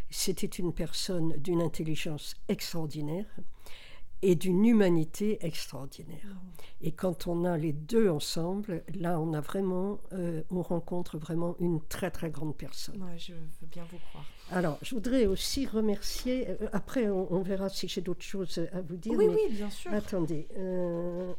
C'était 0.09 0.47
une 0.47 0.73
personne 0.73 1.33
d'une 1.37 1.61
intelligence 1.61 2.35
extraordinaire 2.49 3.25
et 4.25 4.35
d'une 4.35 4.65
humanité 4.65 5.37
extraordinaire. 5.45 6.25
Et 6.81 6.91
quand 6.91 7.27
on 7.27 7.45
a 7.45 7.57
les 7.57 7.73
deux 7.73 8.09
ensemble, 8.09 8.83
là, 8.95 9.19
on 9.19 9.33
a 9.33 9.41
vraiment, 9.41 9.99
euh, 10.13 10.41
on 10.49 10.61
rencontre 10.61 11.17
vraiment 11.17 11.55
une 11.59 11.81
très 11.81 12.09
très 12.09 12.29
grande 12.29 12.55
personne. 12.55 13.01
Ouais, 13.03 13.17
je 13.17 13.33
veux 13.33 13.67
bien 13.71 13.83
vous 13.91 13.99
croire. 14.09 14.25
Alors, 14.51 14.77
je 14.81 14.95
voudrais 14.95 15.25
aussi 15.25 15.65
remercier. 15.65 16.47
euh, 16.49 16.55
après, 16.73 17.09
on, 17.09 17.31
on 17.33 17.41
verra 17.41 17.69
si 17.69 17.87
j'ai 17.87 18.01
d'autres 18.01 18.23
choses 18.23 18.57
à 18.71 18.81
vous 18.81 18.95
dire. 18.97 19.13
Oui, 19.17 19.27
mais- 19.27 19.33
oui, 19.35 19.51
bien 19.55 19.69
sûr. 19.69 19.91
Attendez. 19.93 20.47
euh. 20.57 21.33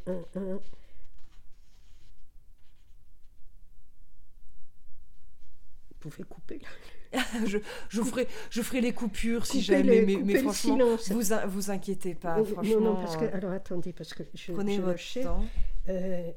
Vous 5.89 5.95
pouvez 6.11 6.23
couper 6.23 6.59
là. 6.59 6.67
je, 7.45 7.57
je, 7.89 8.01
ferai, 8.01 8.27
je 8.49 8.61
ferai 8.61 8.81
les 8.81 8.93
coupures 8.93 9.45
si 9.45 9.61
jamais, 9.61 10.05
le- 10.05 10.23
mais, 10.23 10.35
franchement, 10.39 10.77
vous, 11.09 11.33
in- 11.33 11.45
vous 11.47 11.71
inquiétez 11.71 12.15
pas, 12.15 12.43
franchement. 12.43 12.79
non, 12.79 12.81
non, 12.81 12.95
parce 12.95 13.17
que. 13.17 13.25
euh, 13.25 13.29
Alors 13.33 13.51
attendez, 13.51 13.93
parce 13.93 14.13
que 14.13 14.23
je. 14.33 14.51
prenez 14.51 14.75
je 14.77 14.81
votre 14.81 14.99
sais. 14.99 15.21
temps. 15.23 15.43
Euh, 15.89 16.31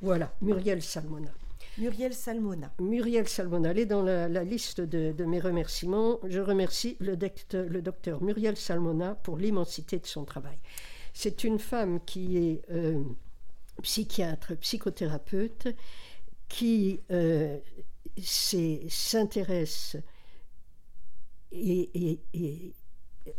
voilà, 0.00 0.32
Muriel 0.42 0.82
Salmona. 0.82 1.30
Muriel 1.78 2.14
Salmona. 2.14 2.72
Muriel 2.80 3.28
Salmona, 3.28 3.70
elle 3.70 3.78
est 3.80 3.86
dans 3.86 4.02
la, 4.02 4.28
la 4.28 4.44
liste 4.44 4.80
de, 4.80 5.12
de 5.12 5.24
mes 5.26 5.40
remerciements. 5.40 6.18
Je 6.26 6.40
remercie 6.40 6.96
le, 7.00 7.16
docteur- 7.16 7.66
le 7.68 7.82
docteur 7.82 8.22
Muriel 8.22 8.56
Salmona 8.56 9.14
pour 9.14 9.36
l'immensité 9.36 9.98
de 9.98 10.06
son 10.06 10.24
travail. 10.24 10.58
C'est 11.12 11.44
une 11.44 11.58
femme 11.58 12.00
qui 12.04 12.38
est 12.38 12.62
euh, 12.70 13.02
psychiatre, 13.82 14.54
psychothérapeute, 14.56 15.68
qui 16.48 17.00
euh, 17.10 17.58
s'intéresse 18.22 19.96
et, 21.52 21.90
et- 21.94 22.20
et, 22.34 22.74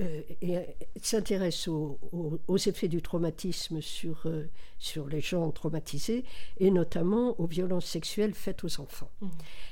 euh, 0.01 0.21
et, 0.41 0.57
euh, 0.57 0.63
s'intéresse 1.01 1.67
aux, 1.67 1.97
aux- 2.11 2.39
aux 2.47 2.57
effets 2.57 2.87
du 2.89 3.01
traumatisme 3.01 3.79
sur, 3.81 4.23
euh, 4.25 4.49
sur 4.79 5.07
les 5.07 5.21
gens 5.21 5.49
traumatisés 5.51 6.25
et 6.57 6.71
notamment 6.71 7.39
aux 7.39 7.47
violences 7.47 7.85
sexuelles 7.85 8.33
faites 8.33 8.63
aux 8.65 8.81
enfants. 8.81 9.11
Mhm. 9.21 9.29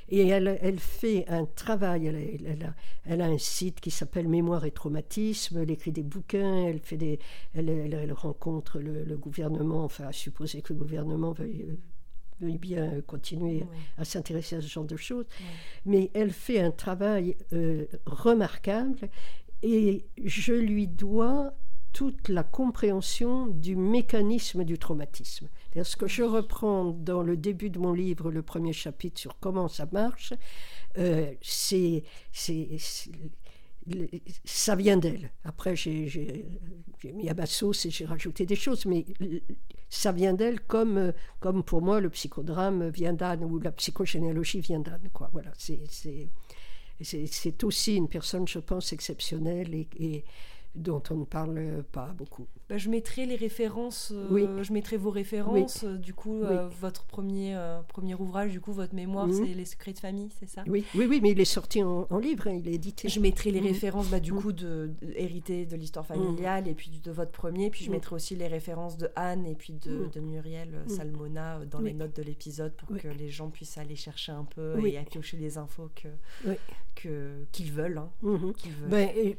Et 0.08 0.26
elle, 0.28 0.58
elle 0.62 0.78
fait 0.78 1.26
un 1.28 1.44
travail, 1.46 2.06
elle, 2.06 2.16
a- 2.16 2.50
elle 2.52 2.62
a, 2.64 2.74
elle 3.04 3.20
a 3.20 3.26
un 3.26 3.38
site 3.38 3.80
qui 3.80 3.90
s'appelle 3.90 4.28
Mémoire 4.28 4.64
et 4.64 4.70
Traumatisme, 4.70 5.58
elle 5.58 5.70
écrit 5.70 5.92
des 5.92 6.02
bouquins, 6.02 6.64
elle, 6.66 6.80
fait 6.80 6.96
des, 6.96 7.18
elle, 7.54 8.12
rencontre 8.12 8.78
le, 8.78 9.04
le 9.04 9.16
gouvernement, 9.18 9.84
enfin 9.84 10.06
à 10.06 10.12
supposer 10.12 10.62
que 10.62 10.72
le 10.72 10.78
gouvernement 10.78 11.32
veuille, 11.32 11.76
veuille 12.40 12.58
bien 12.58 13.00
continuer 13.06 13.64
à 13.98 14.04
s'intéresser 14.04 14.56
à 14.56 14.60
ce 14.60 14.68
genre 14.68 14.84
de 14.84 14.96
choses. 14.96 15.26
Mais 15.84 16.10
elle 16.14 16.32
fait 16.32 16.60
un 16.60 16.70
travail 16.70 17.36
euh, 17.52 17.86
remarquable 18.06 19.08
et 19.62 20.04
je 20.22 20.52
lui 20.52 20.86
dois 20.86 21.54
toute 21.92 22.28
la 22.28 22.42
compréhension 22.42 23.46
du 23.46 23.74
mécanisme 23.74 24.64
du 24.64 24.78
traumatisme. 24.78 25.48
Ce 25.82 25.96
que 25.96 26.06
je 26.06 26.22
reprends 26.22 26.84
dans 26.84 27.22
le 27.22 27.38
début 27.38 27.70
de 27.70 27.78
mon 27.78 27.94
livre, 27.94 28.30
le 28.30 28.42
premier 28.42 28.74
chapitre 28.74 29.18
sur 29.18 29.38
comment 29.40 29.66
ça 29.66 29.86
marche, 29.90 30.34
euh, 30.98 31.32
c'est, 31.40 32.02
ça 34.44 34.74
vient 34.74 34.96
d'elle. 34.96 35.30
Après, 35.44 35.76
j'ai, 35.76 36.44
mis 37.04 37.28
à 37.28 37.34
ma 37.34 37.46
sauce 37.46 37.86
et 37.86 37.90
j'ai 37.90 38.04
rajouté 38.04 38.46
des 38.46 38.56
choses, 38.56 38.86
mais 38.86 39.04
ça 39.88 40.12
vient 40.12 40.34
d'elle 40.34 40.60
comme, 40.60 41.12
comme 41.40 41.62
pour 41.62 41.82
moi 41.82 42.00
le 42.00 42.10
psychodrame 42.10 42.88
vient 42.88 43.12
d'Anne 43.12 43.44
ou 43.44 43.58
la 43.60 43.72
psychogénéalogie 43.72 44.60
vient 44.60 44.80
d'Anne. 44.80 45.08
Voilà, 45.32 45.52
c'est, 45.56 45.78
aussi 47.62 47.96
une 47.96 48.08
personne, 48.08 48.48
je 48.48 48.58
pense, 48.58 48.92
exceptionnelle 48.92 49.74
et 49.74 50.24
dont 50.76 51.02
on 51.10 51.16
ne 51.16 51.24
parle 51.24 51.82
pas 51.92 52.12
beaucoup. 52.16 52.46
Bah, 52.68 52.78
je 52.78 52.90
mettrai 52.90 53.26
les 53.26 53.36
références, 53.36 54.12
euh, 54.14 54.26
Oui. 54.30 54.46
je 54.62 54.72
mettrai 54.72 54.96
vos 54.96 55.10
références. 55.10 55.84
euh, 55.84 55.96
Du 55.96 56.14
coup, 56.14 56.42
euh, 56.42 56.68
votre 56.80 57.04
premier, 57.04 57.56
premier 57.88 58.14
ouvrage, 58.14 58.50
du 58.52 58.60
coup, 58.60 58.72
votre 58.72 58.94
mémoire, 58.94 59.26
Mhm. 59.28 59.32
c'est 59.46 59.54
Les 59.54 59.64
secrets 59.64 59.92
de 59.92 59.98
famille, 59.98 60.28
c'est 60.38 60.48
ça? 60.48 60.64
Oui, 60.66 60.84
oui, 60.94 61.06
oui, 61.08 61.20
mais 61.22 61.30
il 61.30 61.40
est 61.40 61.44
sorti 61.44 61.82
en, 61.82 62.06
en 62.10 62.18
livre, 62.18 62.48
hein, 62.48 62.52
il 62.62 62.68
est 62.68 62.74
édité. 62.74 63.08
Je 63.08 63.20
mettrai 63.20 63.50
les 63.50 63.60
Mhm. 63.60 63.66
références 63.68 64.10
bah, 64.10 64.20
du 64.20 64.32
Mhm. 64.32 64.40
coup 64.42 64.52
de, 64.52 64.90
de- 65.00 65.64
de 65.64 65.76
l'histoire 65.76 66.04
familiale 66.06 66.68
et 66.68 66.74
puis 66.74 67.00
de 67.02 67.10
votre 67.10 67.30
premier, 67.32 67.70
puis 67.70 67.84
je 67.84 67.90
mettrai 67.90 68.14
aussi 68.16 68.34
les 68.36 68.48
références 68.48 68.96
de 68.96 69.08
Anne 69.16 69.46
et 69.46 69.54
puis 69.54 69.72
de, 69.74 70.08
de 70.12 70.20
Muriel. 70.20 70.84
Salmona 70.88 71.64
dans 71.70 71.78
les 71.80 71.92
Oui. 71.92 71.94
notes 71.96 72.16
de 72.16 72.22
l'épisode 72.22 72.72
pour 72.74 72.90
Oui. 72.90 73.00
que 73.00 73.08
les 73.08 73.28
gens 73.28 73.48
puissent 73.50 73.78
aller 73.78 73.96
chercher 73.96 74.32
un 74.32 74.44
peu 74.44 74.74
Oui. 74.78 74.90
et 74.90 74.98
à 74.98 75.02
piocher 75.02 75.36
les 75.36 75.56
infos 75.58 75.88
Oui. 76.44 76.54
que, 76.94 77.44
qu'ils 77.52 77.72
veulent. 77.72 77.98
hein, 77.98 78.10
qu'ils 78.56 78.72
veulent. 78.72 78.90
Ben, 78.90 79.08
et, 79.16 79.36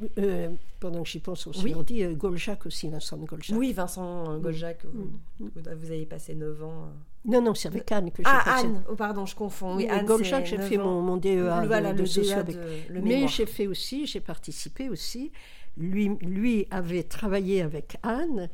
pendant 0.80 1.02
que 1.04 1.10
j'y 1.10 1.20
pense, 1.28 1.46
on 1.48 1.54
se 1.54 1.64
Oui. 1.64 1.74
dit 1.86 2.04
euh, 2.04 2.14
Goljac 2.16 2.66
aussi, 2.66 2.90
Vincent 2.90 3.18
Goljac. 3.18 3.58
oui, 3.58 3.74
Vincent 3.74 4.32
euh, 4.32 4.38
Goljac, 4.40 4.86
vous, 4.86 5.10
Mhm. 5.40 5.52
vous 5.56 5.92
avez 5.92 6.06
passé 6.06 6.34
9 6.36 6.64
ans. 6.64 6.86
euh. 6.86 7.32
Non, 7.32 7.42
non, 7.42 7.54
c'est 7.54 7.68
avec 7.68 7.92
Anne 7.92 8.10
que 8.12 8.24
j'ai 8.24 8.30
Ah, 8.32 8.42
passé. 8.46 8.66
Anne 8.66 8.84
Oh, 8.90 8.96
pardon, 8.96 9.26
je 9.26 9.36
confonds. 9.36 9.76
Oui, 9.76 9.88
Anne, 9.88 10.06
Goljac, 10.06 10.46
j'ai 10.46 10.58
9 10.58 10.70
fait 10.70 10.78
mon, 10.78 11.02
mon 11.02 11.18
DEA 11.18 11.66
voilà, 11.68 11.94
de, 11.94 12.04
le 12.04 12.08
DEA 12.08 12.34
avec- 12.40 12.56
de 12.56 12.94
le 12.94 13.02
Mais 13.02 13.28
j'ai 13.28 13.46
fait 13.46 13.68
aussi, 13.68 14.06
j'ai 14.08 14.22
participé 14.22 14.90
aussi. 14.90 15.32
Lui, 15.78 16.10
lui 16.22 16.66
avait 16.72 17.04
travaillé 17.04 17.62
avec 17.62 17.98
Anne. 18.04 18.50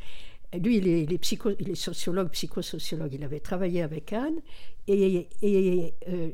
Lui, 0.53 0.77
il 0.77 0.87
est, 0.87 1.03
il 1.03 1.13
est 1.13 1.17
psycho, 1.19 1.51
il 1.59 1.69
est 1.69 1.75
sociologue, 1.75 2.29
psychosociologue. 2.29 3.13
Il 3.13 3.23
avait 3.23 3.39
travaillé 3.39 3.81
avec 3.81 4.11
Anne 4.13 4.39
et, 4.87 5.27
et, 5.41 5.93
euh, 6.09 6.29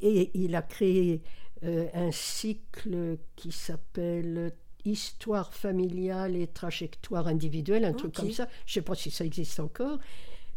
et 0.00 0.30
il 0.34 0.54
a 0.56 0.62
créé 0.62 1.22
euh, 1.62 1.86
un 1.92 2.10
cycle 2.10 3.18
qui 3.36 3.52
s'appelle 3.52 4.52
Histoire 4.84 5.52
familiale 5.54 6.36
et 6.36 6.46
trajectoire 6.46 7.26
individuelle, 7.28 7.84
un 7.84 7.92
truc 7.92 8.14
comme 8.14 8.30
ça. 8.32 8.48
Je 8.66 8.72
ne 8.72 8.74
sais 8.74 8.82
pas 8.82 8.94
si 8.94 9.10
ça 9.10 9.24
existe 9.24 9.60
encore, 9.60 9.98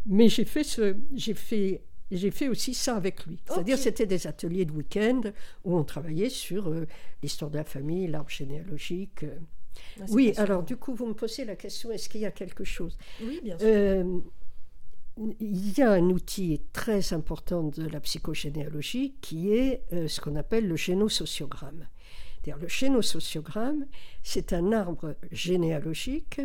mais 0.06 0.30
j'ai 0.30 0.46
fait 0.46 0.64
ce, 0.64 0.96
j'ai 1.16 1.34
fait 1.34 1.82
j'ai 2.12 2.30
fait 2.32 2.48
aussi 2.48 2.74
ça 2.76 2.96
avec 2.96 3.26
lui. 3.26 3.40
C'est-à-dire, 3.48 3.78
c'était 3.78 4.06
des 4.06 4.28
ateliers 4.28 4.66
de 4.66 4.72
week-end 4.72 5.22
où 5.64 5.76
on 5.78 5.84
travaillait 5.84 6.30
sur 6.30 6.68
euh, 6.70 6.86
l'histoire 7.24 7.50
de 7.50 7.58
la 7.58 7.64
famille, 7.64 8.08
l'arbre 8.08 8.30
généalogique. 8.30 9.24
euh. 9.24 9.40
Ah, 10.00 10.06
Oui, 10.10 10.34
alors 10.38 10.64
du 10.64 10.78
coup, 10.78 10.94
vous 10.94 11.08
me 11.08 11.14
posez 11.16 11.44
la 11.46 11.56
question 11.56 11.92
est-ce 11.92 12.10
qu'il 12.10 12.22
y 12.22 12.26
a 12.26 12.32
quelque 12.32 12.64
chose? 12.64 12.98
Oui, 13.20 13.40
bien 13.44 13.58
sûr. 13.58 13.68
Euh, 13.68 14.20
Il 15.40 15.78
y 15.78 15.82
a 15.84 15.92
un 15.92 16.10
outil 16.10 16.62
très 16.74 17.14
important 17.14 17.64
de 17.64 17.88
la 17.88 18.00
psychogénéalogie 18.00 19.14
qui 19.22 19.54
est 19.54 19.84
euh, 19.94 20.08
ce 20.08 20.20
qu'on 20.20 20.36
appelle 20.36 20.68
le 20.68 20.76
génosociogramme. 20.76 21.88
C'est-à-dire, 22.44 22.62
le 22.62 22.68
génosociogramme, 22.68 23.86
c'est 24.22 24.52
un 24.54 24.72
arbre 24.74 25.16
généalogique 25.32 26.42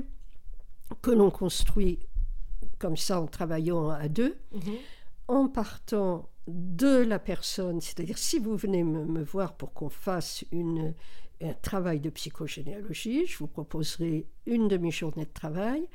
que 1.02 1.10
l'on 1.10 1.30
construit 1.30 1.98
comme 2.78 2.96
ça 2.96 3.20
en 3.20 3.26
travaillant 3.26 3.90
à 3.90 4.08
deux 4.08 4.36
Mhm. 4.52 4.74
en 5.28 5.48
partant 5.48 6.28
de 6.46 6.96
la 7.02 7.18
personne, 7.18 7.80
c'est-à-dire 7.80 8.16
si 8.16 8.38
vous 8.38 8.56
venez 8.56 8.82
me, 8.84 9.04
me 9.04 9.22
voir 9.22 9.54
pour 9.54 9.74
qu'on 9.74 9.90
fasse 9.90 10.44
une, 10.52 10.94
un 11.42 11.52
travail 11.52 12.00
de 12.00 12.08
psychogénéalogie, 12.08 13.26
je 13.26 13.36
vous 13.38 13.46
proposerai 13.48 14.26
une 14.46 14.68
demi-journée 14.68 15.26
de 15.26 15.32
travail 15.32 15.86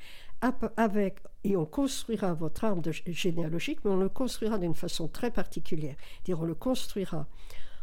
avec, 0.77 1.19
et 1.45 1.55
on 1.55 1.65
construira 1.65 2.33
votre 2.33 2.65
arbre 2.65 2.91
généalogique, 3.07 3.79
mais 3.85 3.91
on 3.91 3.97
le 3.97 4.09
construira 4.09 4.57
d'une 4.57 4.75
façon 4.75 5.07
très 5.07 5.31
particulière. 5.31 5.95
Dire, 6.25 6.41
on 6.41 6.43
le 6.43 6.53
construira 6.53 7.27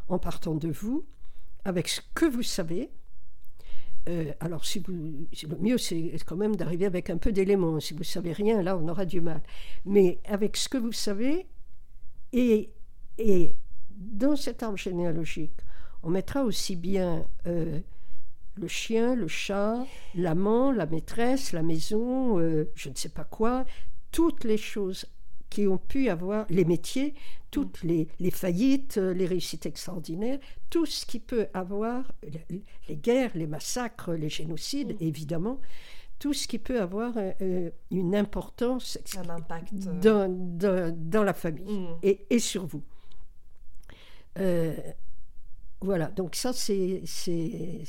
en 0.09 0.19
partant 0.19 0.55
de 0.55 0.69
vous, 0.69 1.07
avec 1.65 1.89
ce 1.89 2.01
que 2.15 2.27
vous 2.27 2.43
savez. 2.43 2.91
Euh, 4.09 4.33
alors, 4.41 4.65
si 4.65 4.79
vous, 4.79 4.93
le 4.93 5.57
mieux, 5.59 5.79
c'est 5.79 6.13
quand 6.25 6.37
même 6.37 6.57
d'arriver 6.57 6.87
avec 6.87 7.11
un 7.11 7.19
peu 7.19 7.33
d'éléments. 7.33 7.81
Si 7.81 7.93
vous 7.93 8.01
ne 8.01 8.05
savez 8.05 8.33
rien, 8.33 8.63
là, 8.63 8.77
on 8.77 8.89
aura 8.89 9.05
du 9.05 9.21
mal. 9.21 9.43
Mais 9.85 10.19
avec 10.25 10.57
ce 10.57 10.69
que 10.69 10.79
vous 10.79 10.93
savez, 10.93 11.47
et, 12.33 12.71
dans 13.91 14.37
cet 14.37 14.63
arbre 14.63 14.79
généalogique, 14.79 15.53
on 16.03 16.11
mettra 16.11 16.45
aussi 16.45 16.77
bien 16.77 17.27
euh, 17.47 17.81
le 18.55 18.69
chien, 18.69 19.15
le 19.15 19.29
chat, 19.29 19.85
l'amant, 20.15 20.73
la 20.73 20.87
maîtresse, 20.87 21.53
la 21.53 21.63
maison, 21.63 22.39
euh, 22.39 22.71
je 22.75 22.89
ne 22.89 22.95
sais 22.95 23.11
pas 23.11 23.25
quoi, 23.25 23.67
toutes 24.11 24.45
les 24.45 24.57
choses 24.57 25.07
qui 25.51 25.67
ont 25.67 25.79
pu 25.79 26.09
avoir, 26.09 26.47
les 26.49 26.65
métiers, 26.65 27.15
toutes 27.51 27.83
les, 27.83 28.09
faillites, 28.31 28.97
les 28.97 29.27
réussites 29.27 29.67
extraordinaires, 29.67 30.39
tout 30.71 30.87
ce 30.87 31.05
qui 31.05 31.19
peut 31.19 31.49
avoir, 31.53 32.13
les, 32.89 32.97
guerres, 32.97 33.33
les 33.35 33.47
massacres, 33.47 34.13
les 34.13 34.29
génocides, 34.29 34.93
mm. 34.93 35.05
évidemment, 35.05 35.61
tout 36.19 36.33
ce 36.33 36.47
qui 36.47 36.59
peut 36.59 36.81
avoir 36.81 37.15
euh, 37.17 37.71
une 37.91 38.15
importance, 38.15 38.99
un 39.17 39.29
impact 39.29 39.75
dans, 39.75 41.25
la 41.25 41.35
famille 41.35 41.79
mm. 41.79 42.15
et, 42.31 42.39
sur 42.39 42.67
vous. 42.67 42.83
Voilà, 45.83 46.09
donc 46.09 46.37
ça, 46.37 46.53
c'est, 46.53 47.01
c'est, 47.07 47.81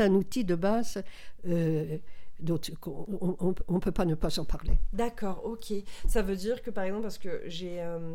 un 0.00 0.12
outil 0.12 0.44
de 0.44 0.54
base 0.54 1.02
euh, 1.48 1.98
on 2.50 3.74
ne 3.74 3.78
peut 3.78 3.92
pas 3.92 4.04
ne 4.04 4.14
pas 4.14 4.38
en 4.38 4.44
parler. 4.44 4.78
D'accord, 4.92 5.42
ok. 5.44 5.72
Ça 6.06 6.22
veut 6.22 6.36
dire 6.36 6.62
que, 6.62 6.70
par 6.70 6.84
exemple, 6.84 7.02
parce 7.02 7.18
que 7.18 7.42
j'ai... 7.46 7.80
Euh, 7.80 8.14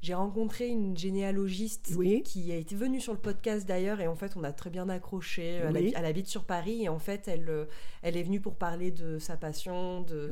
j'ai 0.00 0.14
rencontré 0.14 0.68
une 0.68 0.96
généalogiste 0.96 1.96
qui 2.22 2.52
a 2.52 2.56
été 2.56 2.76
venue 2.76 3.00
sur 3.00 3.12
le 3.12 3.18
podcast 3.18 3.66
d'ailleurs 3.66 4.00
et 4.00 4.06
en 4.06 4.14
fait 4.14 4.36
on 4.36 4.44
a 4.44 4.52
très 4.52 4.70
bien 4.70 4.88
accroché. 4.88 5.60
Elle, 5.74 6.04
habite 6.04 6.28
sur 6.28 6.44
Paris 6.44 6.84
et 6.84 6.88
en 6.88 7.00
fait 7.00 7.26
elle, 7.26 7.48
euh, 7.48 7.64
elle 8.02 8.16
est 8.16 8.22
venue 8.22 8.40
pour 8.40 8.54
parler 8.54 8.92
de 8.92 9.18
sa 9.18 9.36
passion, 9.36 10.02
de, 10.02 10.30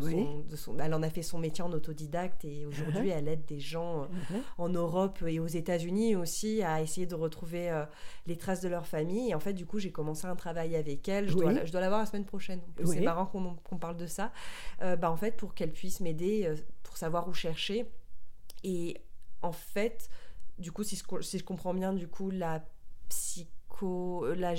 son, 0.54 0.78
elle 0.78 0.94
en 0.94 1.02
a 1.02 1.10
fait 1.10 1.22
son 1.22 1.38
métier 1.38 1.64
en 1.64 1.72
autodidacte 1.72 2.44
et 2.44 2.64
aujourd'hui 2.64 3.08
uh-huh. 3.08 3.18
elle 3.18 3.28
aide 3.28 3.44
des 3.46 3.58
gens 3.58 4.02
euh, 4.02 4.06
uh-huh. 4.06 4.40
en 4.58 4.68
Europe 4.68 5.24
et 5.26 5.40
aux 5.40 5.48
États-Unis 5.48 6.14
aussi 6.14 6.62
à 6.62 6.80
essayer 6.80 7.06
de 7.06 7.16
retrouver 7.16 7.68
euh, 7.70 7.84
les 8.28 8.36
traces 8.36 8.60
de 8.60 8.68
leur 8.68 8.86
famille. 8.86 9.30
Et 9.30 9.34
en 9.34 9.40
fait 9.40 9.52
du 9.52 9.66
coup 9.66 9.80
j'ai 9.80 9.90
commencé 9.90 10.28
un 10.28 10.36
travail 10.36 10.76
avec 10.76 11.08
elle. 11.08 11.28
Je 11.28 11.34
dois, 11.34 11.64
je 11.64 11.72
dois 11.72 11.80
la 11.80 11.88
voir 11.88 12.00
la 12.00 12.06
semaine 12.06 12.24
prochaine. 12.24 12.60
C'est 12.84 13.00
marrant 13.00 13.26
qu'on 13.26 13.78
parle 13.78 13.96
de 13.96 14.06
ça. 14.06 14.32
bah, 14.80 15.10
en 15.10 15.16
fait 15.16 15.36
pour 15.36 15.54
qu'elle 15.54 15.72
puisse 15.72 15.98
m'aider 15.98 16.54
pour 16.84 16.96
savoir 16.96 17.26
où 17.28 17.34
chercher. 17.34 17.90
Et 18.62 18.96
en 19.46 19.52
fait, 19.52 20.10
du 20.58 20.72
coup, 20.72 20.82
si 20.82 20.96
je, 20.96 21.42
comprends 21.42 21.74
bien, 21.74 21.92
du 21.92 22.08
coup, 22.08 22.30
la 22.30 22.64
psycho, 23.08 24.26
la. 24.34 24.54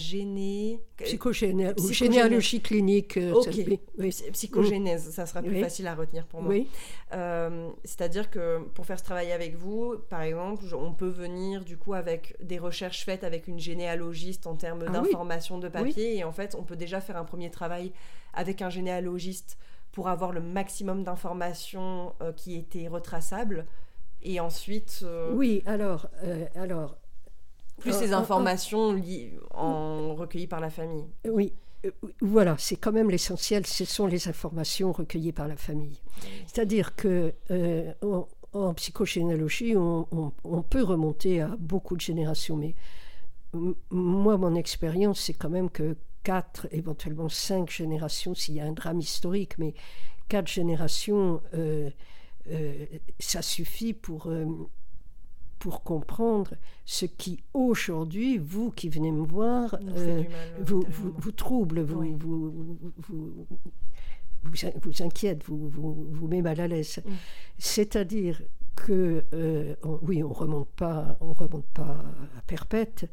Psychogénéalogie 0.98 2.62
clinique. 2.62 3.18
Euh, 3.18 3.34
ok, 3.34 3.50
oui. 3.98 4.12
psychogénèse, 4.32 5.10
ça 5.10 5.26
sera 5.26 5.42
plus 5.42 5.60
facile 5.60 5.88
à 5.88 5.96
retenir 5.96 6.28
pour 6.28 6.42
moi. 6.42 6.52
Oui. 6.52 6.68
Euh, 7.14 7.70
c'est-à-dire 7.84 8.30
que 8.30 8.60
pour 8.76 8.86
faire 8.86 9.00
ce 9.00 9.04
travail 9.04 9.32
avec 9.32 9.56
vous, 9.56 9.96
par 10.10 10.22
exemple, 10.22 10.64
on 10.76 10.94
peut 10.94 11.10
venir 11.10 11.66
du 11.66 11.78
coup 11.78 11.96
avec 11.96 12.36
des 12.44 12.60
recherches 12.60 13.06
faites 13.06 13.24
avec 13.24 13.48
une 13.48 13.60
généalogiste 13.60 14.46
en 14.46 14.56
termes 14.56 14.86
ah 14.88 14.92
d'informations 14.92 15.58
de 15.58 15.68
papier, 15.68 16.18
et 16.18 16.24
en 16.24 16.32
fait, 16.32 16.56
on 16.56 16.64
peut 16.64 16.76
déjà 16.76 17.02
faire 17.02 17.18
un 17.18 17.26
premier 17.26 17.50
travail 17.50 17.92
avec 18.34 18.62
un 18.62 18.70
généalogiste 18.70 19.58
pour 19.92 20.10
avoir 20.10 20.32
le 20.32 20.42
maximum 20.42 21.04
d'informations 21.04 22.14
euh, 22.22 22.32
qui 22.32 22.56
étaient 22.56 22.88
retraçables 22.88 23.66
et 24.22 24.40
ensuite. 24.40 25.02
Euh, 25.04 25.34
oui, 25.34 25.64
alors, 25.66 26.08
euh, 26.24 26.46
alors. 26.56 26.98
Plus 27.80 27.94
ces 27.94 28.12
informations 28.12 29.00
en, 29.52 30.16
recueillies 30.16 30.48
par 30.48 30.60
la 30.60 30.72
famille. 30.72 31.06
Oui, 31.30 31.54
euh, 31.86 31.92
voilà, 32.22 32.56
c'est 32.58 32.76
quand 32.76 32.92
même 32.92 33.12
l'essentiel, 33.12 33.68
ce 33.68 33.86
sont 33.86 34.08
les 34.08 34.28
informations 34.28 34.92
recueillies 34.92 35.32
par 35.32 35.48
la 35.48 35.56
famille. 35.56 36.02
C'est-à-dire 36.48 36.96
que 36.96 37.34
en, 38.54 38.74
psychogénéalogie, 38.74 39.78
on, 39.78 40.08
on, 40.44 40.62
peut 40.64 40.82
remonter 40.82 41.42
à 41.42 41.56
beaucoup 41.60 41.96
de 41.96 42.02
générations, 42.02 42.56
mais 42.56 42.74
moi, 43.92 44.38
mon 44.38 44.56
expérience, 44.56 45.20
c'est 45.20 45.34
quand 45.34 45.52
même 45.52 45.70
que 45.70 45.98
quatre, 46.24 46.68
éventuellement 46.72 47.30
cinq 47.30 47.70
générations, 47.70 48.34
s'il 48.34 48.56
y 48.56 48.60
a 48.60 48.66
un 48.66 48.74
drame 48.74 49.00
historique, 49.00 49.58
mais 49.58 49.74
quatre 50.28 50.48
générations 50.48 51.42
euh, 51.54 51.90
ça 53.20 53.42
suffit 53.42 53.94
pour, 53.94 54.28
euh, 54.28 54.46
pour 55.60 55.84
comprendre 55.84 56.54
ce 56.86 57.06
qui 57.06 57.40
aujourd'hui, 57.54 58.38
vous 58.38 58.72
qui 58.72 58.90
venez 58.90 59.12
me 59.12 59.26
voir, 59.26 59.78
euh, 59.82 60.24
vous, 60.60 60.84
vous, 60.90 61.32
trouble, 61.32 61.82
vous, 61.82 62.18
vous, 62.18 62.78
vous, 63.08 63.48
vous, 64.44 65.04
inquiète, 65.04 65.44
vous, 65.46 65.70
vous, 65.70 66.28
met 66.28 66.42
mal 66.42 66.60
à 66.60 66.68
l'aise. 66.68 67.02
Mm. 67.04 67.12
C'est-à-dire 67.58 68.42
que, 68.76 69.26
oui, 70.04 70.24
on 70.24 70.32
remonte 70.32 70.70
pas, 70.70 71.18
on 71.20 71.34
remonte 71.34 71.68
pas 71.74 72.04
à 72.38 72.42
perpète. 72.46 73.10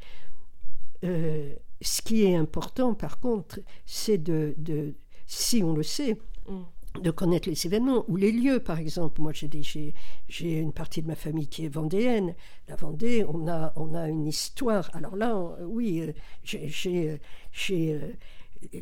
ce 1.03 2.03
qui 2.03 2.25
est 2.25 2.37
important, 2.37 2.95
par 2.95 3.19
contre, 3.21 3.61
c'est 3.87 4.19
de, 4.19 4.55
de, 4.59 4.95
si 5.27 5.63
on 5.63 5.75
le 5.75 5.83
sait, 5.83 6.19
mm 6.49 6.63
de 7.01 7.11
connaître 7.11 7.49
les 7.49 7.67
événements 7.67 8.05
ou 8.09 8.17
les 8.17 8.31
lieux, 8.31 8.61
par 8.61 8.79
exemple. 8.79 9.21
Moi, 9.21 9.33
j'ai, 9.33 9.95
j'ai 10.29 10.59
une 10.59 10.73
partie 10.73 11.03
de 11.03 11.09
ma 11.09 11.17
famille 11.17 11.49
qui 11.49 11.65
est 11.65 11.69
vendéenne. 11.69 12.35
La 12.69 12.77
Vendée, 12.77 13.25
on 13.29 13.49
a, 13.49 13.73
on 13.77 13.95
a 13.95 14.09
une 14.09 14.27
histoire. 14.27 14.91
Alors 14.95 15.17
là, 15.17 15.37
oui, 15.63 16.01
euh, 16.01 16.13
j'ai, 16.45 17.19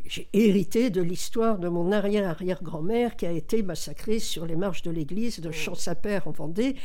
j'ai, 0.06 0.22
euh, 0.22 0.24
hérité 0.32 0.90
de 0.90 1.02
l'histoire 1.02 1.58
de 1.58 1.68
mon 1.68 1.92
arrière-arrière-grand-mère 1.92 3.16
qui 3.16 3.26
a 3.26 3.32
été 3.32 3.62
massacrée 3.62 4.18
sur 4.18 4.46
les 4.46 4.56
marches 4.56 4.82
de 4.82 4.90
l'église 4.90 5.40
de 5.40 5.50
Champsaper 5.50 6.20
en 6.26 6.30
Vendée. 6.30 6.76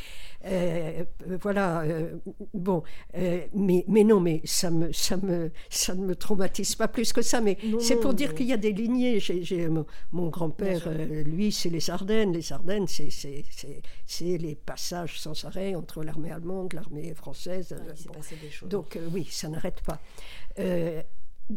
Euh, 0.45 1.04
voilà, 1.41 1.82
euh, 1.82 2.18
bon, 2.54 2.84
euh, 3.18 3.41
mais, 3.54 3.84
mais 3.88 4.04
non, 4.04 4.20
mais 4.20 4.41
ça, 4.45 4.70
me, 4.70 4.91
ça, 4.93 5.18
me, 5.18 5.52
ça 5.70 5.95
ne 5.95 6.06
me 6.06 6.16
traumatise 6.16 6.76
pas 6.76 6.88
plus 6.88 7.12
que 7.12 7.22
ça, 7.22 7.41
mais 7.41 7.58
c'est 7.80 8.00
pour 8.00 8.14
dire 8.14 8.36
qu'il 8.36 8.48
y 8.48 8.54
a 8.54 8.58
des 8.58 8.72
lignées. 8.72 9.20
Mon, 10.12 10.28
grand-père, 10.30 10.89
lui, 11.26 11.52
c'est 11.52 11.70
les 11.70 11.89
Ardennes. 11.89 12.34
Les 12.34 12.52
Ardennes, 12.54 12.88
c'est, 12.88 13.43
les 14.22 14.56
passages 14.56 15.20
sans 15.20 15.45
arrêt 15.45 15.76
entre 15.76 16.04
l'armée 16.04 16.32
allemande, 16.32 16.74
l'armée 16.74 17.14
française. 17.14 17.76
Donc 18.66 18.98
oui, 19.12 19.28
ça 19.30 19.50
n'arrête 19.50 19.82
pas 19.82 20.00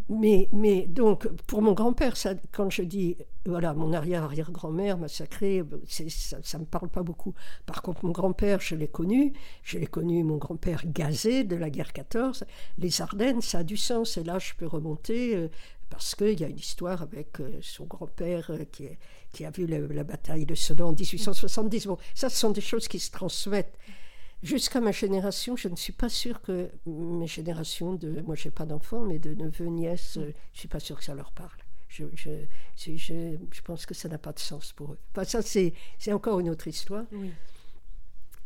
mais, 0.09 0.49
mais 0.53 0.86
donc, 0.86 1.26
pour 1.47 1.62
mon 1.62 1.72
grand-père, 1.72 2.14
quand 2.53 2.70
je 2.70 2.82
dis, 2.82 3.16
voilà, 3.45 3.74
mon 3.74 3.93
arrière-arrière-grand-mère 3.93 4.99
massacrée, 4.99 5.64
ça 5.88 6.59
ne 6.59 6.62
me 6.62 6.66
parle 6.66 6.88
pas 6.88 7.03
beaucoup. 7.03 7.34
Par 7.66 7.82
contre, 7.82 8.05
mon 8.05 8.12
grand-père, 8.12 8.61
je 8.61 8.76
l'ai 8.76 8.86
connu. 8.86 9.32
Je 9.64 9.79
l'ai 9.79 9.87
connu, 9.87 10.22
mon 10.22 10.37
grand-père 10.37 10.83
gazé 10.87 11.42
de 11.42 11.57
la 11.57 11.71
guerre 11.71 11.92
14. 11.92 12.45
Les 12.79 13.03
Ardennes, 13.03 13.41
ça 13.41 13.58
a 13.58 13.62
du 13.64 13.76
sens. 13.76 14.17
Et 14.17 14.22
là, 14.22 14.38
je 14.38 14.53
peux 14.54 14.67
remonter 14.67 15.34
euh, 15.34 15.49
parce 15.88 16.14
qu'il 16.14 16.38
y 16.38 16.45
a 16.45 16.49
une 16.49 16.58
histoire 16.58 17.03
avec 17.03 17.41
euh, 17.41 17.58
son 17.61 17.84
grand-père 17.84 18.50
euh, 18.50 18.64
qui, 19.33 19.45
a 19.45 19.50
vu 19.50 19.67
la, 19.67 20.04
bataille 20.04 20.46
de 20.46 20.54
Sedan 20.54 20.91
en 20.91 20.92
1870. 20.92 21.88
Bon, 21.88 21.99
ça, 22.14 22.29
ce 22.29 22.37
sont 22.37 22.50
des 22.50 22.61
choses 22.61 22.87
qui 22.87 23.00
se 23.00 23.11
transmettent. 23.11 23.76
Jusqu'à 24.42 24.80
ma 24.80 24.92
génération, 24.92 25.54
je 25.57 25.68
ne 25.68 25.76
suis 25.76 25.92
pas 25.92 26.08
sûre 26.08 26.41
que 26.41 26.71
mes 26.87 27.26
générations 27.26 27.92
de. 27.95 28.22
Moi, 28.22 28.37
je 28.37 28.49
n'ai 28.49 28.50
pas 28.50 28.64
d'enfants, 28.64 29.04
mais 29.04 29.18
de 29.18 29.34
neveux, 29.34 29.67
nièces, 29.67 30.17
euh, 30.17 30.33
je 30.53 30.57
ne 30.57 30.58
suis 30.58 30.68
pas 30.68 30.80
sûre 30.80 30.99
que 30.99 31.04
ça 31.04 31.14
leur 31.14 31.33
parle. 31.33 31.58
Je, 31.88 32.04
je, 32.14 32.30
je, 32.76 33.37
je 33.53 33.61
pense 33.62 33.84
que 33.84 33.95
ça 33.95 34.08
n'a 34.08 34.18
pas 34.18 34.33
de 34.33 34.38
sens 34.38 34.72
pour 34.72 34.92
eux. 34.92 34.99
Enfin, 35.12 35.25
ça, 35.25 35.42
c'est 35.42 35.75
encore 36.12 36.41
une 36.41 36.49
autre 36.49 36.68
histoire. 36.68 37.04
Oui. 37.12 37.33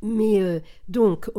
Mais 0.04 0.42
euh, 0.42 0.60
donc, 0.86 1.30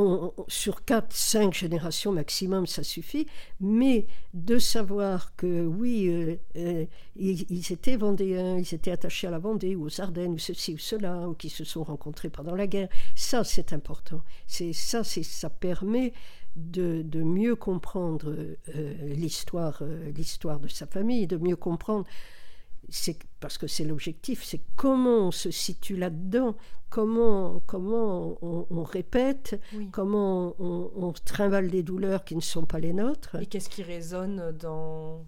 sur 0.48 0.82
4-5 0.82 1.54
générations 1.54 2.12
maximum, 2.12 2.66
ça 2.66 2.82
suffit. 2.82 3.28
Mais 3.60 4.08
de 4.34 4.58
savoir 4.58 5.36
que 5.36 5.64
oui, 5.64 6.08
euh, 6.08 6.36
euh, 6.58 6.86
ils, 7.16 7.72
étaient 7.72 7.96
vendéens, 7.96 8.58
ils 8.58 8.74
étaient 8.74 8.92
attachés 8.92 9.28
à 9.28 9.30
la 9.30 9.38
Vendée 9.38 9.76
ou 9.76 9.86
aux 9.86 10.02
Ardennes 10.02 10.34
ou 10.34 10.40
ceci 10.40 10.74
ou 10.74 10.80
cela, 10.80 11.30
ou 11.30 11.36
qui 11.36 11.50
se 11.50 11.64
sont 11.64 11.84
rencontrés 11.84 12.30
pendant 12.30 12.56
la 12.56 12.66
guerre, 12.66 12.90
ça 13.14 13.44
c'est 13.44 13.72
important. 13.72 14.22
C'est 14.48 14.74
ça, 14.74 15.04
ça 15.04 15.50
permet 15.52 16.12
de, 16.56 17.04
de 17.04 17.22
mieux 17.22 17.56
comprendre 17.56 18.36
l'histoire, 19.04 19.84
l'histoire 20.16 20.60
de 20.60 20.70
sa 20.70 20.88
famille, 20.88 21.28
de 21.28 21.38
mieux 21.38 21.58
comprendre 21.58 22.06
c'est 22.90 23.18
parce 23.40 23.58
que 23.58 23.68
c'est 23.68 23.84
l'objectif, 23.86 24.44
c'est 24.44 24.62
comment 24.76 25.28
on 25.28 25.32
se 25.32 25.52
situe 25.52 25.96
là-dedans, 25.98 26.56
comment, 26.90 27.60
comment 27.66 28.38
on, 28.42 28.84
répète, 28.84 29.60
comment 29.92 30.56
on, 30.60 30.92
on, 30.96 31.12
trimballe 31.14 31.70
des 31.70 31.84
douleurs 31.84 32.24
qui 32.24 32.36
ne 32.36 32.42
sont 32.42 32.66
pas 32.66 32.80
les 32.80 32.94
nôtres. 32.94 33.36
Et 33.42 33.46
qu'est-ce 33.46 33.70
qui 33.70 33.84
résonne 33.84 34.52
dans, 34.52 35.26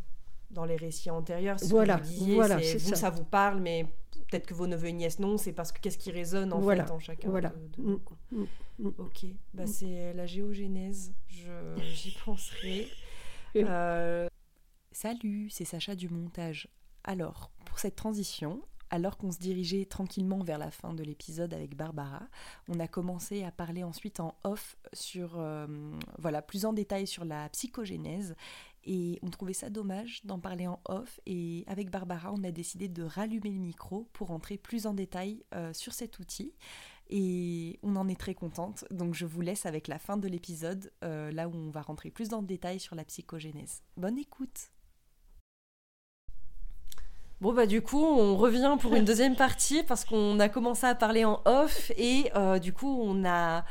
dans 0.52 0.66
les 0.66 0.76
récits 0.78 1.10
antérieurs. 1.10 1.60
ce 1.60 1.66
que 1.66 1.70
Voilà, 1.70 1.98
vous 1.98 2.04
disiez, 2.04 2.36
voilà, 2.36 2.58
c'est- 2.60 2.64
c'est 2.66 2.78
vous, 2.80 2.90
ça. 2.90 2.96
ça. 2.96 3.10
vous 3.10 3.24
parle, 3.26 3.60
mais 3.60 3.86
peut-être 4.30 4.46
que 4.48 4.54
vos 4.54 4.68
neveux 4.68 4.88
et 4.88 4.94
nièces 4.94 5.20
non, 5.20 5.38
c'est 5.38 5.54
parce 5.54 5.72
que 5.72 5.80
qu'est-ce 5.80 5.98
qui 5.98 6.12
résonne 6.12 6.54
en 6.54 6.60
Voilà, 6.60 6.86
fait 6.86 6.92
en 6.92 7.00
chacun 7.00 7.30
voilà. 7.30 7.50
de, 7.50 7.82
de 7.84 7.90
nous, 7.90 8.02
Mm, 8.32 8.38
mm, 8.42 8.46
mm. 8.80 8.94
Ok, 9.00 9.26
bah, 9.54 9.64
Mm. 9.64 9.68
c'est 9.68 10.14
la 10.14 10.26
géogénèse, 10.26 11.14
je- 11.28 11.82
j'y 11.82 12.12
penserai. 12.24 12.88
Euh, 13.56 14.28
Salut, 14.92 15.50
c'est 15.50 15.66
Sacha 15.66 15.96
du 15.96 16.10
montage. 16.10 16.68
Alors, 17.08 17.52
pour 17.64 17.80
cette 17.80 17.96
transition, 17.96 18.62
alors 18.90 19.18
qu'on 19.18 19.32
se 19.32 19.40
dirigeait 19.40 19.86
tranquillement 19.86 20.44
vers 20.44 20.58
la 20.58 20.72
fin 20.72 20.94
de 20.94 21.04
l'épisode 21.04 21.54
avec 21.54 21.76
Barbara, 21.76 22.28
on 22.68 22.82
a 22.82 22.88
commencé 22.88 23.46
à 23.46 23.52
parler 23.52 23.82
ensuite 23.82 24.20
en 24.20 24.36
off 24.44 24.78
sur, 24.92 25.40
euh, 25.40 25.68
voilà, 26.20 26.42
plus 26.42 26.66
en 26.66 26.74
détail 26.74 27.08
sur 27.08 27.24
la 27.24 27.48
psychogénèse. 27.48 28.36
Et 28.84 29.20
on 29.22 29.30
trouvait 29.30 29.54
ça 29.54 29.70
dommage 29.70 30.26
d'en 30.26 30.40
parler 30.40 30.68
en 30.68 30.82
off. 30.84 31.22
Et 31.26 31.64
avec 31.68 31.90
Barbara, 31.90 32.34
on 32.34 32.44
a 32.44 32.52
décidé 32.52 32.90
de 32.90 33.04
rallumer 33.04 33.52
le 33.52 33.60
micro 33.60 34.10
pour 34.12 34.32
entrer 34.32 34.58
plus 34.58 34.86
en 34.86 34.94
détail 34.94 35.46
euh, 35.56 35.72
sur 35.72 35.94
cet 35.94 36.20
outil. 36.20 36.54
Et 37.10 37.80
on 37.84 37.96
en 37.96 38.10
est 38.10 38.20
très 38.20 38.34
contente. 38.34 38.84
Donc 38.92 39.14
je 39.14 39.26
vous 39.26 39.40
laisse 39.40 39.66
avec 39.66 39.88
la 39.88 39.98
fin 39.98 40.18
de 40.18 40.28
l'épisode, 40.28 40.92
euh, 41.06 41.32
là 41.32 41.48
où 41.48 41.56
on 41.56 41.70
va 41.70 41.82
rentrer 41.82 42.12
plus 42.12 42.32
le 42.32 42.46
détail 42.46 42.82
sur 42.82 42.96
la 42.96 43.06
psychogénèse. 43.06 43.82
Bonne 43.96 44.18
écoute 44.18 44.72
Bon 47.40 47.54
bah 47.54 47.68
du 47.68 47.84
coup 47.84 48.04
on 48.04 48.36
revient 48.36 48.78
pour 48.82 48.96
une 48.96 49.06
deuxième 49.06 49.36
partie 49.36 49.84
parce 49.84 50.06
qu'on 50.06 50.40
a 50.40 50.50
commencé 50.50 50.88
à 50.88 50.96
parler 50.96 51.24
en 51.24 51.40
off 51.46 51.92
et 51.96 52.32
euh, 52.36 52.58
du 52.58 52.74
coup 52.74 53.00
on 53.06 53.24
a 53.26 53.64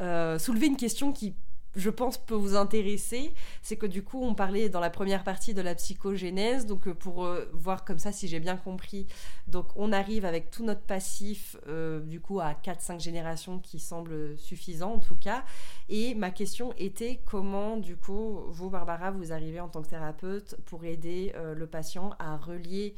euh, 0.00 0.36
soulevé 0.40 0.66
une 0.66 0.76
question 0.76 1.12
qui 1.12 1.32
je 1.76 1.90
pense 1.90 2.18
peut 2.18 2.34
vous 2.34 2.56
intéresser, 2.56 3.34
c'est 3.62 3.76
que 3.76 3.86
du 3.86 4.02
coup 4.02 4.22
on 4.22 4.34
parlait 4.34 4.68
dans 4.68 4.80
la 4.80 4.90
première 4.90 5.24
partie 5.24 5.54
de 5.54 5.62
la 5.62 5.74
psychogénèse, 5.74 6.66
donc 6.66 6.86
euh, 6.86 6.94
pour 6.94 7.24
euh, 7.24 7.50
voir 7.52 7.84
comme 7.84 7.98
ça 7.98 8.12
si 8.12 8.28
j'ai 8.28 8.40
bien 8.40 8.56
compris, 8.56 9.06
donc 9.48 9.66
on 9.76 9.92
arrive 9.92 10.24
avec 10.24 10.50
tout 10.50 10.64
notre 10.64 10.82
passif 10.82 11.56
euh, 11.68 12.00
du 12.00 12.20
coup 12.20 12.40
à 12.40 12.52
4-5 12.52 13.00
générations 13.00 13.58
qui 13.58 13.78
semble 13.78 14.36
suffisant 14.38 14.94
en 14.94 14.98
tout 14.98 15.16
cas, 15.16 15.44
et 15.88 16.14
ma 16.14 16.30
question 16.30 16.72
était 16.78 17.20
comment 17.24 17.76
du 17.76 17.96
coup 17.96 18.40
vous 18.48 18.70
Barbara 18.70 19.10
vous 19.10 19.32
arrivez 19.32 19.60
en 19.60 19.68
tant 19.68 19.82
que 19.82 19.88
thérapeute 19.88 20.56
pour 20.66 20.84
aider 20.84 21.32
le 21.54 21.66
patient 21.66 22.10
à 22.18 22.36
relier 22.36 22.94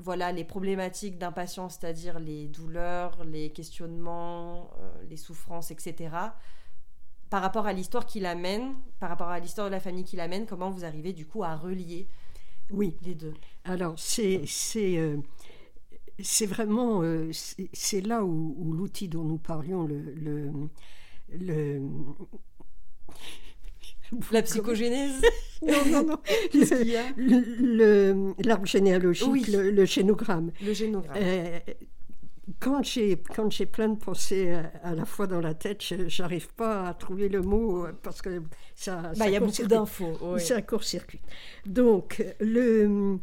voilà 0.00 0.32
les 0.32 0.44
problématiques 0.44 1.18
d'un 1.18 1.30
patient, 1.30 1.68
c'est-à-dire 1.68 2.18
les 2.18 2.48
douleurs, 2.48 3.24
les 3.24 3.50
questionnements, 3.50 4.70
les 5.08 5.16
souffrances, 5.16 5.70
etc. 5.70 6.10
Par 7.34 7.42
rapport 7.42 7.66
à 7.66 7.72
l'histoire 7.72 8.06
qu'il 8.06 8.26
amène, 8.26 8.76
par 9.00 9.08
rapport 9.08 9.26
à 9.26 9.40
l'histoire 9.40 9.66
de 9.66 9.72
la 9.72 9.80
famille 9.80 10.04
qu'il 10.04 10.20
amène, 10.20 10.46
comment 10.46 10.70
vous 10.70 10.84
arrivez 10.84 11.12
du 11.12 11.26
coup 11.26 11.42
à 11.42 11.56
relier 11.56 12.06
Oui, 12.70 12.94
les 13.02 13.16
deux? 13.16 13.34
Alors 13.64 13.94
c'est 13.98 14.44
euh, 14.76 15.16
vraiment 16.46 17.02
euh, 17.02 17.32
c'est 17.72 18.00
là 18.02 18.24
où, 18.24 18.54
où 18.56 18.72
l'outil 18.72 19.08
dont 19.08 19.24
nous 19.24 19.38
parlions 19.38 19.82
le 19.84 19.98
le, 20.14 20.52
le- 21.32 21.82
La 24.30 24.42
psychogénèse? 24.42 25.20
Non 25.66 25.84
non 25.90 26.04
non. 26.04 26.18
Qu'est-ce 26.52 26.74
qu'il 26.82 26.88
y 26.90 26.96
a? 26.96 27.02
Le- 27.16 27.56
le- 27.58 28.34
l'arbre 28.44 28.66
généalogique 28.66 29.26
Oui. 29.28 29.44
le, 29.48 29.72
le 29.72 29.84
génogramme. 29.86 30.52
Le 30.62 30.72
génogramme. 30.72 31.16
Euh, 31.20 31.58
quand 32.60 32.82
j'ai 32.82 33.16
quand 33.16 33.50
j'ai 33.50 33.66
plein 33.66 33.88
de 33.88 33.98
pensées 33.98 34.52
à, 34.52 34.70
à 34.82 34.94
la 34.94 35.04
fois 35.04 35.26
dans 35.26 35.40
la 35.40 35.54
tête, 35.54 35.82
j'arrive 36.08 36.48
pas 36.54 36.88
à 36.88 36.94
trouver 36.94 37.28
le 37.28 37.40
mot 37.42 37.86
euh, 37.86 37.92
parce 38.02 38.20
que 38.22 38.42
ça. 38.74 39.12
bah, 39.18 39.26
il 39.28 39.32
y 39.32 39.36
a 39.36 39.40
beaucoup 39.40 39.66
d'infos. 39.66 40.16
ouais. 40.32 40.38
C'est 40.40 40.54
un 40.54 40.62
court-circuit. 40.62 41.20
Donc 41.64 42.22
le 42.40 43.18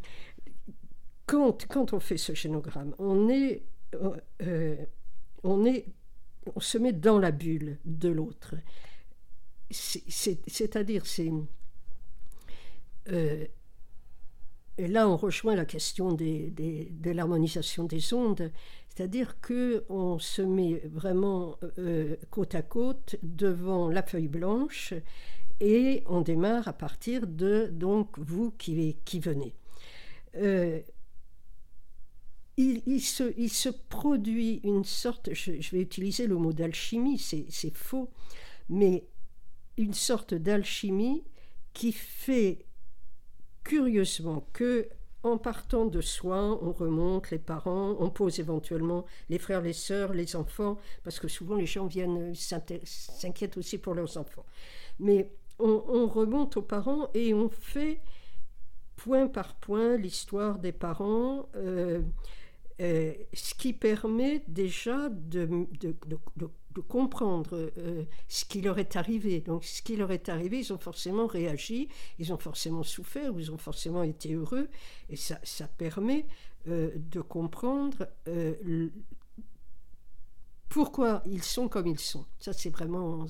quand 1.27 1.67
quand 1.67 1.93
on 1.93 1.99
fait 1.99 2.17
ce 2.17 2.33
génogramme, 2.33 2.93
on 2.99 3.29
est 3.29 3.63
euh, 3.95 4.15
euh, 4.41 4.75
on 5.43 5.65
est 5.65 5.85
on 6.55 6.59
se 6.59 6.77
met 6.79 6.91
dans 6.93 7.19
la 7.19 7.31
bulle 7.31 7.77
de 7.85 8.09
l'autre. 8.09 8.55
C'est- 9.69 10.03
c'est- 10.09 10.41
C'est-à-dire 10.49 11.05
c'est 11.05 11.31
euh, 13.09 13.45
et 14.81 14.87
là, 14.87 15.07
on 15.07 15.15
rejoint 15.15 15.55
la 15.55 15.65
question 15.65 16.11
de 16.11 17.11
l'harmonisation 17.11 17.83
des 17.83 18.15
ondes, 18.15 18.51
c'est-à-dire 18.89 19.39
que 19.39 19.85
on 19.89 20.17
se 20.17 20.41
met 20.41 20.81
vraiment 20.85 21.59
euh, 21.77 22.15
côte 22.31 22.55
à 22.55 22.63
côte 22.63 23.15
devant 23.21 23.89
la 23.89 24.01
feuille 24.01 24.27
blanche 24.27 24.95
et 25.59 26.03
on 26.07 26.21
démarre 26.21 26.67
à 26.67 26.73
partir 26.73 27.27
de 27.27 27.69
donc 27.71 28.17
vous 28.17 28.49
qui, 28.57 28.97
venez. 29.19 29.53
Euh, 30.37 30.79
il, 32.57 33.01
se, 33.01 33.69
produit 33.69 34.61
une 34.63 34.83
sorte, 34.83 35.31
je, 35.31 35.61
je 35.61 35.75
vais 35.75 35.81
utiliser 35.81 36.25
le 36.25 36.37
mot 36.37 36.53
d'alchimie, 36.53 37.19
c'est 37.19 37.75
faux, 37.75 38.09
mais 38.67 39.05
une 39.77 39.93
sorte 39.93 40.33
d'alchimie 40.33 41.23
qui 41.73 41.91
fait 41.91 42.65
curieusement 43.63 44.47
que 44.53 44.89
en 45.23 45.37
partant 45.37 45.85
de 45.85 46.01
soi, 46.01 46.57
on 46.63 46.71
remonte 46.71 47.29
les 47.29 47.37
parents, 47.37 47.95
on 47.99 48.09
pose 48.09 48.39
éventuellement 48.39 49.05
les 49.29 49.37
frères, 49.37 49.61
les 49.61 49.73
sœurs, 49.73 50.13
les 50.13 50.35
enfants, 50.35 50.77
parce 51.03 51.19
que 51.19 51.27
souvent 51.27 51.55
les 51.55 51.67
gens 51.67 51.85
viennent 51.85 52.33
s'inquiètent 52.35 53.57
aussi 53.57 53.77
pour 53.77 53.93
leurs 53.93 54.17
enfants. 54.17 54.45
Mais 54.99 55.31
on, 55.59 55.83
on 55.87 56.07
remonte 56.07 56.57
aux 56.57 56.63
parents 56.63 57.09
et 57.13 57.35
on 57.35 57.49
fait 57.49 58.01
point 58.95 59.27
par 59.27 59.55
point 59.55 59.95
l'histoire 59.95 60.57
des 60.57 60.71
parents, 60.71 61.49
euh, 61.55 62.01
euh, 62.81 63.13
ce 63.33 63.53
qui 63.53 63.73
permet 63.73 64.43
déjà 64.47 65.09
de- 65.09 65.67
de- 65.79 65.95
de 66.73 66.81
comprendre 66.81 67.71
euh, 67.77 68.03
ce 68.27 68.45
qui 68.45 68.61
leur 68.61 68.79
est 68.79 68.95
arrivé. 68.95 69.41
Donc 69.41 69.63
ce 69.63 69.81
qui 69.81 69.95
leur 69.95 70.11
est 70.11 70.29
arrivé, 70.29 70.59
ils 70.59 70.73
ont 70.73 70.77
forcément 70.77 71.27
réagi, 71.27 71.89
ils 72.19 72.33
ont 72.33 72.37
forcément 72.37 72.83
souffert, 72.83 73.33
ou 73.33 73.39
ils 73.39 73.51
ont 73.51 73.57
forcément 73.57 74.03
été 74.03 74.33
heureux, 74.33 74.69
et 75.09 75.15
ça, 75.15 75.39
ça 75.43 75.67
permet 75.67 76.25
euh, 76.67 76.91
de 76.95 77.21
comprendre 77.21 78.07
euh, 78.27 78.89
pourquoi 80.69 81.21
ils 81.25 81.43
sont 81.43 81.67
comme 81.67 81.87
ils 81.87 81.99
sont. 81.99 82.25
Ça, 82.39 82.53
c'est 82.53 82.69
vraiment, 82.69 83.25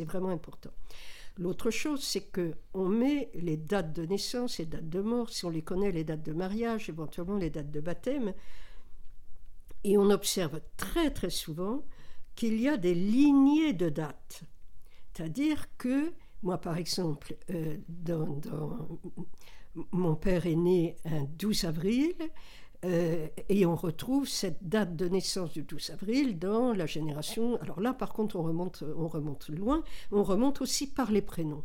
vraiment 0.00 0.30
important. 0.30 0.70
L'autre 1.36 1.70
chose, 1.70 2.02
c'est 2.02 2.32
que 2.32 2.54
on 2.74 2.88
met 2.88 3.30
les 3.34 3.56
dates 3.56 3.92
de 3.92 4.04
naissance 4.04 4.58
et 4.58 4.66
dates 4.66 4.88
de 4.88 5.00
mort, 5.00 5.30
si 5.30 5.44
on 5.44 5.50
les 5.50 5.62
connaît, 5.62 5.92
les 5.92 6.04
dates 6.04 6.24
de 6.24 6.32
mariage, 6.32 6.88
éventuellement 6.88 7.36
les 7.36 7.50
dates 7.50 7.70
de 7.70 7.80
baptême, 7.80 8.34
et 9.84 9.96
on 9.96 10.10
observe 10.10 10.60
très 10.76 11.12
très 11.12 11.30
souvent 11.30 11.84
qu'il 12.38 12.60
y 12.60 12.68
a 12.68 12.76
des 12.76 12.94
lignées 12.94 13.72
de 13.72 13.88
dates. 13.88 14.44
C'est-à-dire 15.12 15.66
que, 15.76 16.12
moi 16.44 16.58
par 16.58 16.76
exemple, 16.78 17.36
euh, 17.50 17.78
mon 19.90 20.14
père 20.14 20.46
est 20.46 20.54
né 20.54 20.94
un 21.04 21.24
12 21.24 21.64
avril, 21.64 22.14
euh, 22.84 23.26
et 23.48 23.66
on 23.66 23.74
retrouve 23.74 24.28
cette 24.28 24.68
date 24.68 24.94
de 24.94 25.08
naissance 25.08 25.52
du 25.52 25.64
12 25.64 25.90
avril 25.90 26.38
dans 26.38 26.72
la 26.72 26.86
génération. 26.86 27.60
Alors 27.60 27.80
là, 27.80 27.92
par 27.92 28.12
contre, 28.12 28.36
on 28.36 28.44
remonte, 28.44 28.84
on 28.96 29.08
remonte 29.08 29.48
loin, 29.48 29.82
on 30.12 30.22
remonte 30.22 30.60
aussi 30.60 30.86
par 30.86 31.10
les 31.10 31.22
prénoms. 31.22 31.64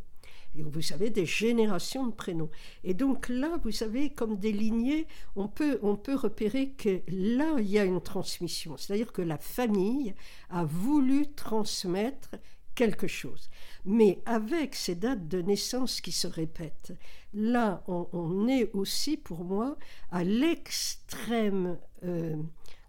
Vous 0.56 0.82
savez, 0.82 1.10
des 1.10 1.26
générations 1.26 2.06
de 2.06 2.14
prénoms. 2.14 2.50
Et 2.84 2.94
donc 2.94 3.28
là, 3.28 3.60
vous 3.64 3.72
savez, 3.72 4.12
comme 4.12 4.38
des 4.38 4.52
lignées, 4.52 5.08
on 5.36 5.48
peut, 5.48 5.80
on 5.82 5.96
peut 5.96 6.16
repérer 6.16 6.72
que 6.72 7.02
là, 7.08 7.56
il 7.60 7.70
y 7.70 7.80
a 7.80 7.86
une 7.86 8.02
transmission. 8.02 8.78
C'est-à-dire 8.78 9.12
que 9.12 9.24
la 9.24 9.40
famille 9.40 10.14
a 10.50 10.64
voulu 10.64 11.28
transmettre 11.34 12.36
quelque 12.76 13.08
chose. 13.08 13.50
Mais 13.86 14.20
avec 14.26 14.76
ces 14.76 14.96
dates 14.96 15.28
de 15.28 15.42
naissance 15.42 16.02
qui 16.02 16.12
se 16.12 16.28
répètent, 16.28 16.94
là, 17.34 17.84
on, 17.88 18.08
on 18.14 18.48
est 18.48 18.72
aussi, 18.74 19.18
pour 19.18 19.44
moi, 19.44 19.78
à 20.12 20.24
l'extrême, 20.24 21.78
euh, 22.04 22.36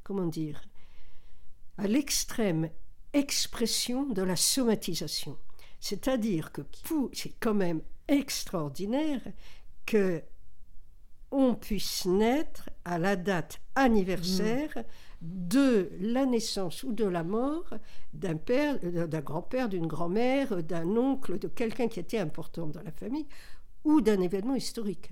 comment 0.03 0.27
dire, 0.27 0.62
à 1.78 1.86
l'extrême 1.86 2.69
expression 3.12 4.07
de 4.07 4.23
la 4.23 4.36
somatisation. 4.36 5.39
C'est-à-dire 5.85 6.51
que 6.51 6.62
c'est 7.12 7.35
quand 7.40 7.52
même 7.52 7.82
extraordinaire 8.09 9.20
que 9.85 10.23
on 11.31 11.55
puisse 11.55 12.06
naître 12.06 12.70
à 12.86 12.98
la 12.98 13.16
date 13.16 13.61
anniversaire 13.74 14.82
de 15.20 15.90
la 16.01 16.24
naissance 16.24 16.85
ou 16.85 16.93
de 16.93 17.05
la 17.05 17.23
mort 17.23 17.74
d'un 18.15 18.36
père, 18.36 18.78
euh, 18.82 19.06
d'un 19.06 19.20
grand-père, 19.20 19.69
d'une 19.69 19.86
grand-mère, 19.86 20.62
d'un 20.62 20.89
oncle, 20.97 21.39
de 21.39 21.48
quelqu'un 21.48 21.89
qui 21.89 22.01
était 22.01 22.16
important 22.16 22.66
dans 22.66 22.82
la 22.82 22.93
famille 22.93 23.27
ou 23.85 24.01
d'un 24.01 24.23
événement 24.23 24.55
historique. 24.55 25.11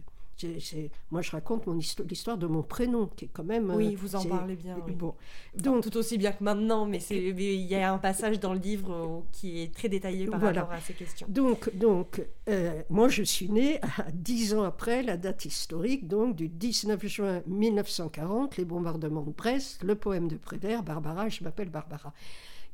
Moi, 1.11 1.23
je 1.23 1.31
raconte 1.31 1.67
mon 1.67 1.75
l'histoire 1.75 2.39
de 2.39 2.47
mon 2.47 2.63
prénom, 2.63 3.07
qui 3.07 3.27
est 3.27 3.31
quand 3.33 3.45
même. 3.45 3.71
Oui, 3.71 3.95
vous 3.95 4.17
en 4.17 4.25
parlez 4.25 4.57
bien. 4.57 4.77
Bon, 4.97 5.15
donc 5.57 5.85
tout 5.85 5.97
aussi 5.97 6.19
bien 6.19 6.33
que 6.33 6.43
maintenant, 6.43 6.87
mais 6.87 6.99
il 7.11 7.41
y 7.41 7.75
a 7.75 7.93
un 7.93 7.99
passage 7.99 8.41
dans 8.41 8.53
le 8.53 8.59
livre 8.59 9.25
qui 9.33 9.63
est 9.63 9.75
très 9.75 9.89
détaillé 9.89 10.27
par 10.27 10.41
rapport 10.41 10.73
à 10.73 10.81
ces 10.81 10.95
questions. 10.95 11.27
Donc, 11.29 11.75
donc 11.77 12.23
euh, 12.49 12.83
moi, 12.91 13.09
je 13.09 13.23
suis 13.23 13.49
née 13.49 13.81
à 13.83 14.11
dix 14.13 14.55
ans 14.55 14.63
après 14.63 15.03
la 15.03 15.17
date 15.17 15.45
historique, 15.45 16.09
donc 16.09 16.37
du 16.37 16.49
19 16.49 17.07
juin 17.07 17.43
1940, 17.47 18.57
les 18.57 18.65
bombardements 18.65 19.23
de 19.23 19.33
Brest, 19.33 19.83
le 19.83 19.95
poème 19.95 20.29
de 20.29 20.37
Prévert, 20.37 20.83
Barbara, 20.83 21.29
je 21.29 21.45
m'appelle 21.45 21.71
Barbara. 21.71 22.13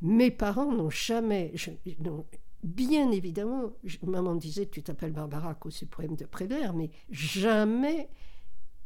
Mes 0.00 0.30
parents 0.30 0.72
n'ont 0.72 0.90
jamais, 0.90 1.52
Bien 2.64 3.10
évidemment, 3.12 3.72
maman 4.02 4.34
disait 4.34 4.66
tu 4.66 4.82
t'appelles 4.82 5.12
Barbara 5.12 5.50
à 5.50 5.54
cause 5.54 5.78
du 5.78 5.86
poème 5.86 6.16
de 6.16 6.24
Prévert, 6.24 6.74
mais 6.74 6.90
jamais 7.10 8.08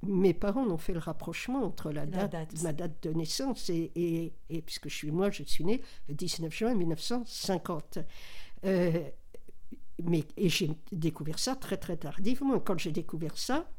mes 0.03 0.35
parents 0.35 0.67
n'ont 0.67 0.79
fait 0.79 0.93
le 0.93 0.99
rapprochement 0.99 1.65
entre 1.65 1.91
la, 1.91 2.07
date, 2.07 2.61
ma 2.63 2.73
date 2.73 3.03
de 3.03 3.13
naissance 3.13 3.71
et, 3.71 4.33
et, 4.51 4.63
puisque 4.63 4.89
je 4.89 4.95
suis 4.95 5.11
moi, 5.11 5.31
je 5.31 5.45
suis 5.45 5.65
née 5.65 5.81
le 6.09 6.15
19 6.15 6.53
juin 6.53 6.75
1950. 6.75 7.99
Euh, 8.65 9.09
mais, 10.03 10.25
et 10.37 10.49
j'ai 10.49 10.71
découvert 10.91 11.39
ça 11.39 11.55
très 11.55 11.77
très 11.77 11.97
tardivement. 11.97 12.59
Quand 12.59 12.79
j'ai 12.79 12.93
découvert 12.93 13.39
ça, 13.39 13.71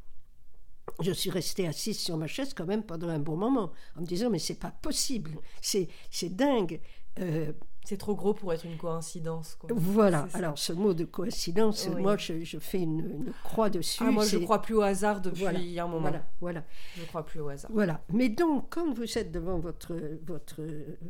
je 1.00 1.12
suis 1.12 1.30
restée 1.30 1.66
assise 1.66 1.98
sur 1.98 2.16
ma 2.16 2.26
chaise 2.26 2.54
quand 2.54 2.66
même 2.66 2.82
pendant 2.82 3.08
un 3.08 3.18
bon 3.18 3.36
moment, 3.36 3.72
en 3.96 4.00
me 4.00 4.06
disant 4.06 4.30
mais 4.30 4.38
c'est 4.38 4.58
pas 4.58 4.70
possible, 4.70 5.38
c'est 5.60 5.88
dingue. 6.30 6.80
Euh, 7.20 7.52
c'est 7.84 7.96
trop 7.96 8.14
gros 8.14 8.34
pour 8.34 8.52
être 8.52 8.64
une 8.64 8.76
coïncidence. 8.76 9.58
Voilà, 9.70 10.26
alors 10.34 10.58
ce 10.58 10.72
mot 10.72 10.94
de 10.94 11.04
coïncidence, 11.04 11.88
moi 11.88 12.16
je, 12.16 12.58
fais 12.58 12.80
une, 12.80 13.32
croix 13.42 13.70
dessus. 13.70 14.02
Ah, 14.06 14.10
moi 14.10 14.24
je 14.24 14.38
ne 14.38 14.44
crois 14.44 14.62
plus 14.62 14.74
au 14.74 14.82
hasard 14.82 15.20
depuis 15.20 15.78
un 15.78 15.86
moment. 15.86 16.00
Voilà, 16.00 16.24
voilà. 16.40 16.64
Je 16.96 17.02
ne 17.02 17.06
crois 17.06 17.24
plus 17.24 17.40
au 17.40 17.48
hasard. 17.48 17.70
Voilà, 17.72 18.02
mais 18.12 18.28
donc 18.28 18.66
quand 18.70 18.92
vous 18.92 19.18
êtes 19.18 19.30
devant 19.30 19.58
votre, 19.58 19.94
votre, 20.26 20.62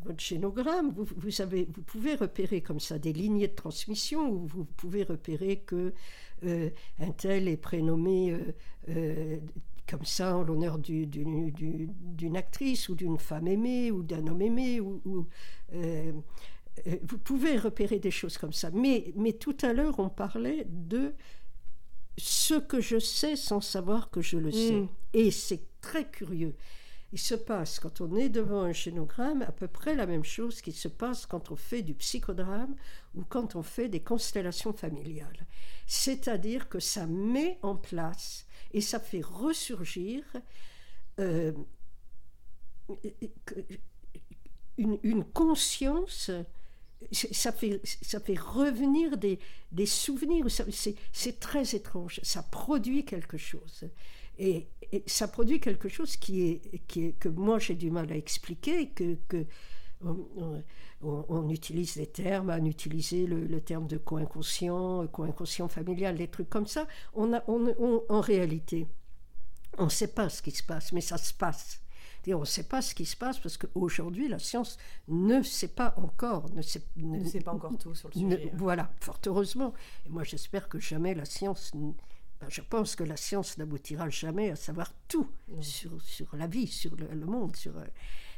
votre 0.04 0.20
schénogramme, 0.20 0.92
vous, 0.94 1.06
vous, 1.16 1.30
savez, 1.30 1.68
vous 1.74 1.82
pouvez 1.82 2.14
repérer 2.14 2.60
comme 2.60 2.80
ça 2.80 2.98
des 2.98 3.12
lignées 3.12 3.48
de 3.48 3.54
transmission, 3.54 4.28
ou 4.28 4.46
vous 4.46 4.64
pouvez 4.64 5.04
repérer 5.04 5.60
que 5.60 5.92
euh, 6.44 6.70
un 6.98 7.10
tel 7.12 7.48
est 7.48 7.56
prénommé 7.56 8.32
euh, 8.32 8.54
euh, 8.90 9.38
comme 9.88 10.04
ça 10.04 10.36
en 10.36 10.42
l'honneur 10.42 10.78
d'une 10.78 12.36
actrice 12.36 12.88
ou 12.88 12.94
d'une 12.94 13.18
femme 13.18 13.46
aimée 13.46 13.90
ou 13.90 14.02
d'un 14.02 14.26
homme 14.26 14.42
aimé. 14.42 14.80
Ou, 14.80 15.26
vous 17.02 17.18
pouvez 17.18 17.56
repérer 17.58 17.98
des 17.98 18.10
choses 18.10 18.38
comme 18.38 18.52
ça. 18.52 18.70
Mais, 18.72 19.12
mais 19.16 19.32
tout 19.32 19.56
à 19.62 19.72
l'heure, 19.72 19.98
on 19.98 20.08
parlait 20.08 20.66
de 20.68 21.14
ce 22.16 22.54
que 22.54 22.80
je 22.80 22.98
sais 22.98 23.36
sans 23.36 23.60
savoir 23.60 24.10
que 24.10 24.20
je 24.20 24.38
le 24.38 24.50
sais. 24.50 24.80
Mm. 24.80 24.88
Et 25.12 25.30
c'est 25.30 25.62
très 25.80 26.08
curieux. 26.08 26.54
Il 27.12 27.18
se 27.18 27.36
passe, 27.36 27.78
quand 27.78 28.00
on 28.00 28.16
est 28.16 28.28
devant 28.28 28.62
un 28.62 28.72
génogramme, 28.72 29.42
à 29.42 29.52
peu 29.52 29.68
près 29.68 29.94
la 29.94 30.04
même 30.04 30.24
chose 30.24 30.60
qui 30.60 30.72
se 30.72 30.88
passe 30.88 31.26
quand 31.26 31.52
on 31.52 31.56
fait 31.56 31.82
du 31.82 31.94
psychodrame 31.94 32.74
ou 33.14 33.22
quand 33.22 33.54
on 33.54 33.62
fait 33.62 33.88
des 33.88 34.00
constellations 34.00 34.72
familiales. 34.72 35.46
C'est-à-dire 35.86 36.68
que 36.68 36.80
ça 36.80 37.06
met 37.06 37.58
en 37.62 37.76
place 37.76 38.46
et 38.72 38.80
ça 38.80 38.98
fait 38.98 39.24
ressurgir 39.24 40.24
euh, 41.20 41.52
une, 44.76 45.24
conscience 45.32 46.32
ça 47.12 47.52
fait, 47.52 47.80
ça 47.84 48.20
fait 48.20 48.38
revenir 48.38 49.16
des, 49.16 49.38
des 49.72 49.86
souvenirs. 49.86 50.46
C'est 51.12 51.40
très 51.40 51.74
étrange. 51.74 52.20
Ça 52.22 52.42
produit 52.42 53.04
quelque 53.04 53.38
chose. 53.38 53.84
Et, 54.38 54.68
ça 55.06 55.26
produit 55.26 55.60
quelque 55.60 55.88
chose 55.88 56.16
qui 56.16 56.42
est, 56.42 56.86
qui 56.86 57.06
est 57.06 57.12
que 57.12 57.28
moi 57.28 57.58
j'ai 57.58 57.74
du 57.74 57.90
mal 57.90 58.12
à 58.12 58.16
expliquer, 58.16 58.90
que, 58.90 59.16
que 59.28 59.44
on, 61.02 61.48
utilise 61.50 61.96
des 61.96 62.06
termes, 62.06 62.50
on 62.50 62.64
utilise 62.64 63.12
le, 63.12 63.46
le 63.46 63.60
terme 63.60 63.86
de 63.86 63.96
co-inconscient, 63.96 65.06
co-inconscient 65.08 65.68
familial, 65.68 66.16
des 66.16 66.28
trucs 66.28 66.50
comme 66.50 66.66
ça. 66.66 66.86
On 67.14 67.32
a, 67.32 67.42
on, 67.48 68.02
en 68.08 68.20
réalité, 68.20 68.86
on 69.78 69.84
ne 69.84 69.90
sait 69.90 70.08
pas 70.08 70.28
ce 70.28 70.42
qui 70.42 70.50
se 70.50 70.62
passe, 70.62 70.92
mais 70.92 71.00
ça 71.00 71.18
se 71.18 71.34
passe. 71.34 71.80
Et 72.26 72.34
on 72.34 72.40
ne 72.40 72.44
sait 72.44 72.64
pas 72.64 72.80
ce 72.80 72.94
qui 72.94 73.04
se 73.04 73.16
passe 73.16 73.38
parce 73.38 73.56
qu'aujourd'hui, 73.56 74.28
la 74.28 74.38
science 74.38 74.78
ne 75.08 75.42
sait 75.42 75.68
pas 75.68 75.94
encore. 75.96 76.50
Ne 76.54 76.62
sait, 76.62 76.82
ne, 76.96 77.22
sait 77.24 77.40
pas 77.40 77.52
encore 77.52 77.76
tout 77.78 77.94
sur 77.94 78.08
le 78.08 78.14
sujet. 78.14 78.52
Voilà, 78.54 78.90
fort 79.00 79.18
heureusement. 79.26 79.74
Et 80.06 80.08
moi, 80.08 80.24
j'espère 80.24 80.68
que 80.68 80.78
jamais 80.78 81.14
la 81.14 81.24
science 81.24 81.72
ben, 82.40 82.48
je 82.50 82.60
pense 82.62 82.96
que 82.96 83.04
la 83.04 83.16
science 83.16 83.58
n'aboutira 83.58 84.08
jamais 84.10 84.50
à 84.50 84.56
savoir 84.56 84.92
tout 85.08 85.28
sur, 85.60 85.90
sur, 86.02 86.34
la 86.36 86.46
vie, 86.46 86.66
sur 86.66 86.96
le, 86.96 87.26
monde. 87.26 87.54
Sur, 87.56 87.76
euh, 87.76 87.84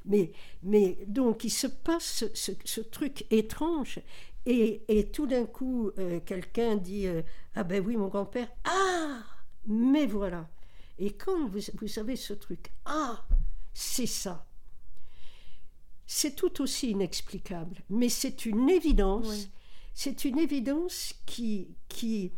mais, 0.05 0.33
mais 0.63 0.99
donc, 1.07 1.45
il 1.45 1.51
se 1.51 1.67
passe 1.67 2.25
ce, 2.35 2.81
truc 2.81 3.27
étrange. 3.31 4.01
Et, 4.45 4.83
et 4.89 5.11
tout 5.11 5.27
d'un 5.27 5.47
coup, 5.47 5.91
euh, 5.99 6.21
quelqu'un 6.25 6.77
dit 6.77 7.07
euh, 7.07 7.23
Ah 7.55 7.65
ben 7.65 7.85
oui, 7.85 7.97
mon 7.97 8.09
grand-père, 8.09 8.49
ah 8.65 9.23
Mais 9.67 10.07
voilà. 10.07 10.49
Et 10.99 11.13
quand 11.13 11.47
vous, 11.49 11.59
vous 11.75 11.89
savez 11.89 12.17
ce 12.17 12.33
truc, 12.33 12.71
ah 12.85 13.25
c'est 13.79 14.07
ça. 14.07 14.47
C'est 16.07 16.35
tout 16.35 16.63
aussi 16.63 16.93
inexplicable, 16.93 17.77
mais 17.91 18.09
c'est 18.09 18.47
une 18.47 18.71
évidence. 18.71 19.51
C'est 19.93 20.25
une 20.25 20.39
évidence 20.39 21.13
qui, 21.27 21.77
qui, 21.87 22.33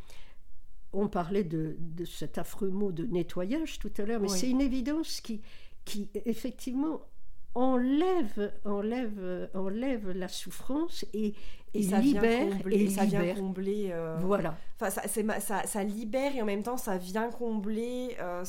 on 0.93 1.07
parlait 1.07 1.45
de, 1.45 1.77
cet 2.07 2.39
affreux 2.39 2.71
mot 2.71 2.91
de 2.91 3.05
nettoyage 3.05 3.79
tout 3.79 3.93
à 3.99 4.03
l'heure, 4.03 4.21
mais 4.21 4.27
c'est 4.27 4.51
une 4.51 4.61
évidence 4.61 5.21
qui, 5.21 5.41
qui 5.85 6.09
effectivement 6.25 7.03
enlève, 7.55 8.53
enlève, 8.65 9.49
enlève 9.55 10.11
la 10.11 10.27
souffrance 10.27 11.05
et, 11.15 11.35
et, 11.73 11.83
ça 11.85 12.01
libère 12.01 12.67
et 12.69 12.91
ça 12.91 13.05
vient 13.05 13.33
combler. 13.37 13.91
Euh, 13.93 14.17
voilà. 14.23 14.59
Enfin, 14.81 14.91
ça, 14.91 15.67
ça, 15.67 15.85
libère 15.85 16.35
et 16.35 16.43
en 16.43 16.47
même 16.47 16.65
temps 16.65 16.77
ça 16.77 16.99
vient 16.99 17.31
combler. 17.31 18.17
Euh, 18.19 18.45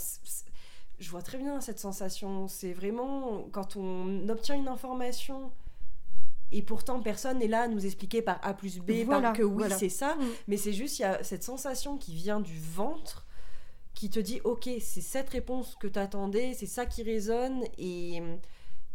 je 1.00 1.10
vois 1.10 1.22
très 1.22 1.38
bien 1.38 1.62
cette 1.62 1.80
sensation. 1.80 2.48
C'est 2.48 2.74
vraiment 2.74 3.48
quand 3.52 3.76
on 3.76 4.28
obtient 4.30 4.56
une 4.56 4.68
information 4.68 5.52
et 6.52 6.62
pourtant, 6.62 7.00
personne 7.00 7.40
n'est 7.40 7.48
là 7.48 7.64
à 7.64 7.68
nous 7.68 7.86
expliquer 7.86 8.22
par 8.22 8.40
A 8.42 8.54
plus 8.54 8.80
B 8.80 9.06
que 9.36 9.44
oui, 9.44 9.66
c'est 9.78 9.90
ça. 9.90 10.16
Mm. 10.16 10.26
Mais 10.48 10.58
c'est 10.58 10.74
juste, 10.74 11.00
il 11.00 11.04
y 11.04 11.06
a 11.06 11.24
cette 11.24 11.44
sensation 11.44 11.98
qui 11.98 12.16
vient 12.16 12.40
du 12.40 12.60
ventre 12.60 13.26
qui 13.94 14.10
te 14.10 14.20
dit, 14.20 14.40
ok, 14.44 14.70
c'est 14.80 15.02
cette 15.02 15.30
réponse 15.30 15.76
que 15.76 15.88
tu 15.88 16.00
attendais, 16.00 16.54
c'est 16.54 16.66
ça 16.66 16.86
qui 16.86 17.04
résonne. 17.04 17.64
Et, 17.78 18.22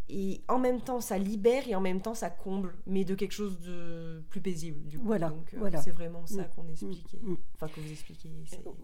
et 0.08 0.40
en 0.48 0.58
même 0.58 0.80
temps, 0.80 1.00
ça 1.00 1.18
libère 1.18 1.68
et 1.68 1.74
en 1.74 1.80
même 1.80 2.00
temps, 2.00 2.14
ça 2.14 2.30
comble, 2.30 2.74
mais 2.86 3.04
de 3.04 3.14
quelque 3.14 3.32
chose 3.32 3.60
de 3.60 4.22
plus 4.30 4.40
paisible. 4.40 4.82
Du 4.88 4.98
coup. 4.98 5.04
Voilà, 5.04 5.28
Donc, 5.28 5.54
euh, 5.54 5.58
voilà. 5.58 5.80
C'est 5.80 5.92
vraiment 5.92 6.26
ça 6.26 6.42
mm. 6.42 6.48
qu'on 6.56 6.68
expliquait. 6.68 7.18
Mm. 7.22 7.36
Enfin, 7.54 7.68
que 7.68 7.80
vous 7.80 7.92
expliquez. 7.92 8.30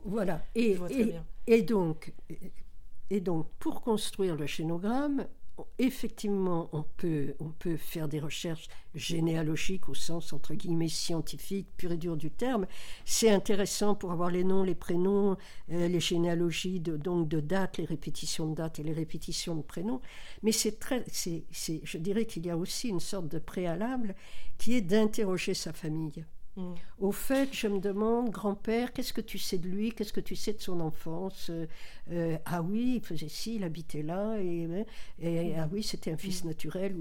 Voilà. 0.04 0.44
Et, 0.54 0.78
et, 0.90 1.14
et, 1.48 1.62
donc, 1.62 2.12
et 3.10 3.20
donc, 3.20 3.48
pour 3.58 3.82
construire 3.82 4.36
le 4.36 4.46
schénogramme, 4.46 5.26
effectivement, 5.78 6.68
on 6.72 6.84
peut, 6.96 7.34
on 7.40 7.50
peut 7.50 7.76
faire 7.76 8.08
des 8.08 8.20
recherches 8.20 8.68
généalogiques 8.94 9.88
au 9.88 9.94
sens, 9.94 10.32
entre 10.32 10.54
guillemets, 10.54 10.88
scientifique, 10.88 11.68
pur 11.76 11.92
et 11.92 11.96
dur 11.96 12.16
du 12.16 12.30
terme. 12.30 12.66
C'est 13.04 13.30
intéressant 13.30 13.94
pour 13.94 14.12
avoir 14.12 14.30
les 14.30 14.44
noms, 14.44 14.62
les 14.62 14.74
prénoms, 14.74 15.36
euh, 15.70 15.88
les 15.88 16.00
généalogies 16.00 16.80
de, 16.80 16.96
donc 16.96 17.28
de 17.28 17.40
dates, 17.40 17.78
les 17.78 17.84
répétitions 17.84 18.48
de 18.48 18.54
dates 18.54 18.78
et 18.78 18.82
les 18.82 18.92
répétitions 18.92 19.54
de 19.56 19.62
prénoms. 19.62 20.00
Mais 20.42 20.52
c'est 20.52 20.78
très, 20.78 21.04
c'est, 21.10 21.44
je 21.52 21.98
dirais 21.98 22.26
qu'il 22.26 22.46
y 22.46 22.50
a 22.50 22.56
aussi 22.56 22.88
une 22.88 23.00
sorte 23.00 23.28
de 23.28 23.38
préalable 23.38 24.14
qui 24.58 24.74
est 24.74 24.82
d'interroger 24.82 25.54
sa 25.54 25.72
famille. 25.72 26.24
Mm. 26.56 26.74
Au 26.98 27.12
fait, 27.12 27.48
je 27.52 27.68
me 27.68 27.78
demande, 27.78 28.30
grand-père, 28.30 28.92
qu'est-ce 28.92 29.12
que 29.12 29.20
tu 29.20 29.38
sais 29.38 29.58
de 29.58 29.68
lui? 29.68 29.92
Qu'est-ce 29.92 30.12
que 30.12 30.20
tu 30.20 30.36
sais 30.36 30.52
de 30.52 30.60
son 30.60 30.80
enfance? 30.80 31.50
Euh, 31.50 31.66
euh, 32.10 32.36
Ah 32.44 32.62
oui, 32.62 32.94
il 32.96 33.02
faisait 33.02 33.28
ci, 33.28 33.56
il 33.56 33.64
habitait 33.64 34.02
là, 34.02 34.36
et, 34.40 34.68
et 35.20 35.56
ah 35.56 35.68
oui, 35.70 35.82
c'était 35.82 36.12
un 36.12 36.16
fils 36.16 36.44
mm. 36.44 36.48
naturel. 36.48 36.96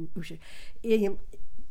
et 0.84 1.10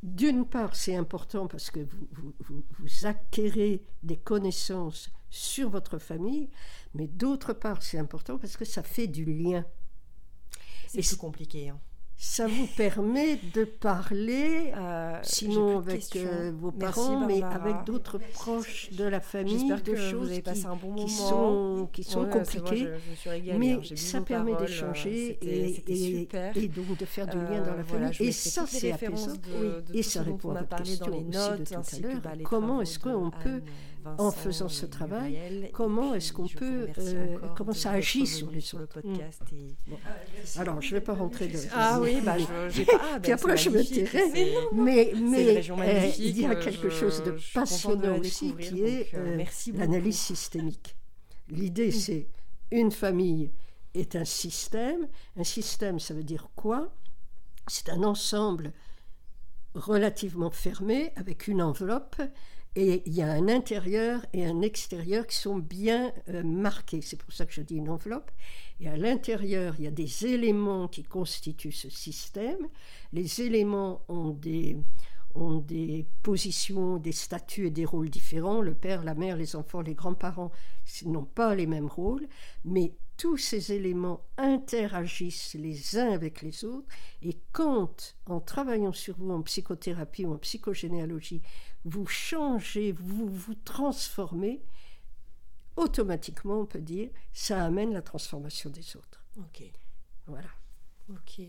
d'une 0.02 0.44
part, 0.46 0.76
c'est 0.76 0.94
important 0.94 1.48
parce 1.48 1.70
que 1.70 1.80
vous, 1.80 2.32
vous, 2.40 2.62
vous, 2.78 3.06
acquérez 3.06 3.82
des 4.02 4.16
connaissances 4.16 5.10
sur 5.28 5.70
votre 5.70 5.98
famille, 5.98 6.48
mais 6.94 7.08
d'autre 7.08 7.52
part, 7.52 7.82
c'est 7.82 7.98
important 7.98 8.38
parce 8.38 8.56
que 8.56 8.64
ça 8.64 8.82
fait 8.82 9.08
du 9.08 9.24
lien. 9.24 9.64
C'est 10.86 11.00
plus 11.00 11.16
compliqué. 11.16 11.68
Hein. 11.68 11.80
Ça 12.20 12.48
vous 12.48 12.66
permet 12.76 13.38
de 13.54 13.62
parler, 13.64 14.72
Euh, 14.76 15.18
sinon 15.22 15.78
avec 15.78 16.16
euh, 16.16 16.50
vos 16.58 16.72
Merci, 16.76 16.98
parents, 17.00 17.26
mais 17.26 17.42
avec 17.42 17.84
d'autres 17.86 18.18
proches 18.32 18.90
de 18.92 19.04
la 19.04 19.20
famille, 19.20 19.58
J'espère 19.60 19.82
de 19.82 19.92
que 19.92 19.96
choses 19.96 20.26
vous 20.26 20.32
avez 20.32 20.42
passé 20.42 20.62
qui, 20.62 20.66
un 20.66 20.74
bon 20.74 20.88
moment. 20.88 21.04
qui 21.04 21.10
sont, 21.12 21.88
qui 21.92 22.02
sont 22.02 22.20
Ouais, 22.22 22.26
c'est- 22.44 22.58
moi, 22.58 22.68
compliquées. 22.70 22.84
je, 22.84 22.98
je 23.06 23.10
me 23.10 23.14
suis 23.16 23.30
régalée, 23.30 23.58
Mais 23.58 23.72
hein, 23.74 23.80
ça 23.96 24.20
permet 24.20 24.50
paroles, 24.52 24.66
d'échanger 24.66 25.10
euh, 25.10 25.26
c'était- 25.28 25.46
et, 25.70 25.74
c'était 25.74 25.92
et- 25.92 26.18
super. 26.20 26.56
et 26.56 26.68
donc 26.68 26.96
de 26.98 27.04
faire 27.04 27.26
du 27.28 27.36
lien 27.38 27.62
dans 27.64 27.74
la 27.76 27.84
famille. 27.84 28.10
et 28.20 28.32
ça, 28.32 28.64
c'est 28.66 28.92
apaisant. 28.92 29.32
de- 29.34 29.92
de 29.92 29.96
et 29.96 30.02
ça 30.02 30.22
répond 30.22 30.48
on 30.48 30.50
à 30.50 30.54
votre 30.54 30.68
parlé 30.68 30.96
dans 30.96 31.06
question 31.06 31.12
les 31.12 31.38
aussi 31.38 31.48
notes, 31.50 31.60
de 31.60 31.64
tout 31.66 31.74
à 32.26 32.34
l'heure. 32.34 32.48
Comment 32.48 32.82
est-ce 32.82 32.98
qu'on 32.98 33.30
peut, 33.30 33.62
En 34.18 34.30
faisant 34.30 34.68
ce 34.68 34.86
travail, 34.86 35.70
comment 35.72 36.10
puis 36.10 36.18
est-ce 36.18 36.32
qu'on 36.32 36.46
peut, 36.48 36.88
euh, 36.98 37.36
comment 37.56 37.72
ça 37.72 37.90
agit 37.92 38.26
sur 38.26 38.50
les 38.50 38.60
sur 38.60 38.78
le 38.78 38.84
autres. 38.84 39.00
podcast. 39.00 39.42
et- 39.52 40.58
Alors, 40.58 40.80
je 40.80 40.94
ne 40.94 41.00
vais 41.00 41.04
pas 41.04 41.14
rentrer 41.14 41.48
de. 41.48 41.58
Ah 41.74 41.98
oui, 42.00 42.20
bah, 42.24 42.36
je, 42.38 42.44
j'ai 42.70 42.84
pas. 42.84 42.92
ah, 43.00 43.20
Puis 43.20 43.30
bah, 43.30 43.34
après, 43.34 43.56
je 43.56 43.70
me 43.70 43.82
tairai. 43.84 44.22
Mais, 44.72 45.12
mais 45.20 45.58
euh, 45.70 46.10
il 46.18 46.40
y 46.40 46.46
a 46.46 46.50
euh, 46.50 46.62
quelque 46.62 46.88
chose 46.90 47.22
de 47.22 47.36
passionnant 47.54 48.18
aussi 48.18 48.54
qui 48.56 48.82
est 48.82 49.12
l'analyse 49.74 50.18
systémique. 50.18 50.96
L'idée, 51.50 51.90
c'est 51.90 52.28
une 52.70 52.90
famille 52.92 53.52
est 53.94 54.16
un 54.16 54.24
système. 54.24 55.08
Un 55.36 55.44
système, 55.44 55.98
ça 55.98 56.14
veut 56.14 56.22
dire 56.24 56.48
quoi? 56.54 56.92
C'est 57.66 57.88
un 57.90 58.02
ensemble 58.04 58.72
relativement 59.74 60.50
fermé 60.50 61.12
avec 61.16 61.46
une 61.48 61.62
enveloppe 61.62 62.16
et 62.76 63.02
il 63.06 63.14
y 63.14 63.22
a 63.22 63.30
un 63.30 63.48
intérieur 63.48 64.24
et 64.32 64.46
un 64.46 64.60
extérieur 64.62 65.26
qui 65.26 65.36
sont 65.36 65.56
bien 65.56 66.12
euh, 66.28 66.42
marqués. 66.42 67.00
C'est 67.00 67.20
pour 67.20 67.32
ça 67.32 67.46
que 67.46 67.52
je 67.52 67.62
dis 67.62 67.76
une 67.76 67.88
enveloppe. 67.88 68.30
Et 68.80 68.88
à 68.88 68.96
l'intérieur, 68.96 69.74
il 69.78 69.84
y 69.84 69.88
a 69.88 69.92
des 69.92 70.26
éléments 70.26 70.86
qui 70.86 71.02
constituent 71.02 71.72
ce 71.72 71.90
système. 71.90 72.68
Les 73.12 73.40
éléments 73.40 74.02
ont 74.08 74.30
des, 74.30 74.76
ont 75.34 75.58
des 75.58 76.06
positions, 76.22 76.98
des 76.98 77.12
statuts 77.12 77.66
et 77.66 77.70
des 77.70 77.84
rôles 77.84 78.10
différents. 78.10 78.60
Le 78.60 78.74
père, 78.74 79.02
la 79.02 79.14
mère, 79.14 79.36
les 79.36 79.56
enfants, 79.56 79.80
les 79.80 79.94
grands-parents 79.94 80.52
n'ont 81.04 81.24
pas 81.24 81.54
les 81.54 81.66
mêmes 81.66 81.88
rôles, 81.88 82.28
mais 82.64 82.92
tous 83.18 83.36
ces 83.36 83.72
éléments 83.72 84.24
interagissent 84.38 85.54
les 85.54 85.98
uns 85.98 86.12
avec 86.12 86.40
les 86.40 86.64
autres. 86.64 86.88
Et 87.20 87.36
quand, 87.52 88.16
en 88.26 88.40
travaillant 88.40 88.92
sur 88.92 89.16
vous 89.18 89.32
en 89.32 89.42
psychothérapie 89.42 90.24
ou 90.24 90.32
en 90.32 90.38
psychogénéalogie, 90.38 91.42
vous 91.84 92.06
changez, 92.06 92.92
vous 92.92 93.28
vous 93.28 93.56
transformez, 93.56 94.62
automatiquement, 95.76 96.60
on 96.60 96.66
peut 96.66 96.80
dire, 96.80 97.10
ça 97.32 97.64
amène 97.64 97.92
la 97.92 98.02
transformation 98.02 98.70
des 98.70 98.96
autres. 98.96 99.24
Ok. 99.36 99.64
Voilà. 100.26 100.48
Ok, 101.10 101.40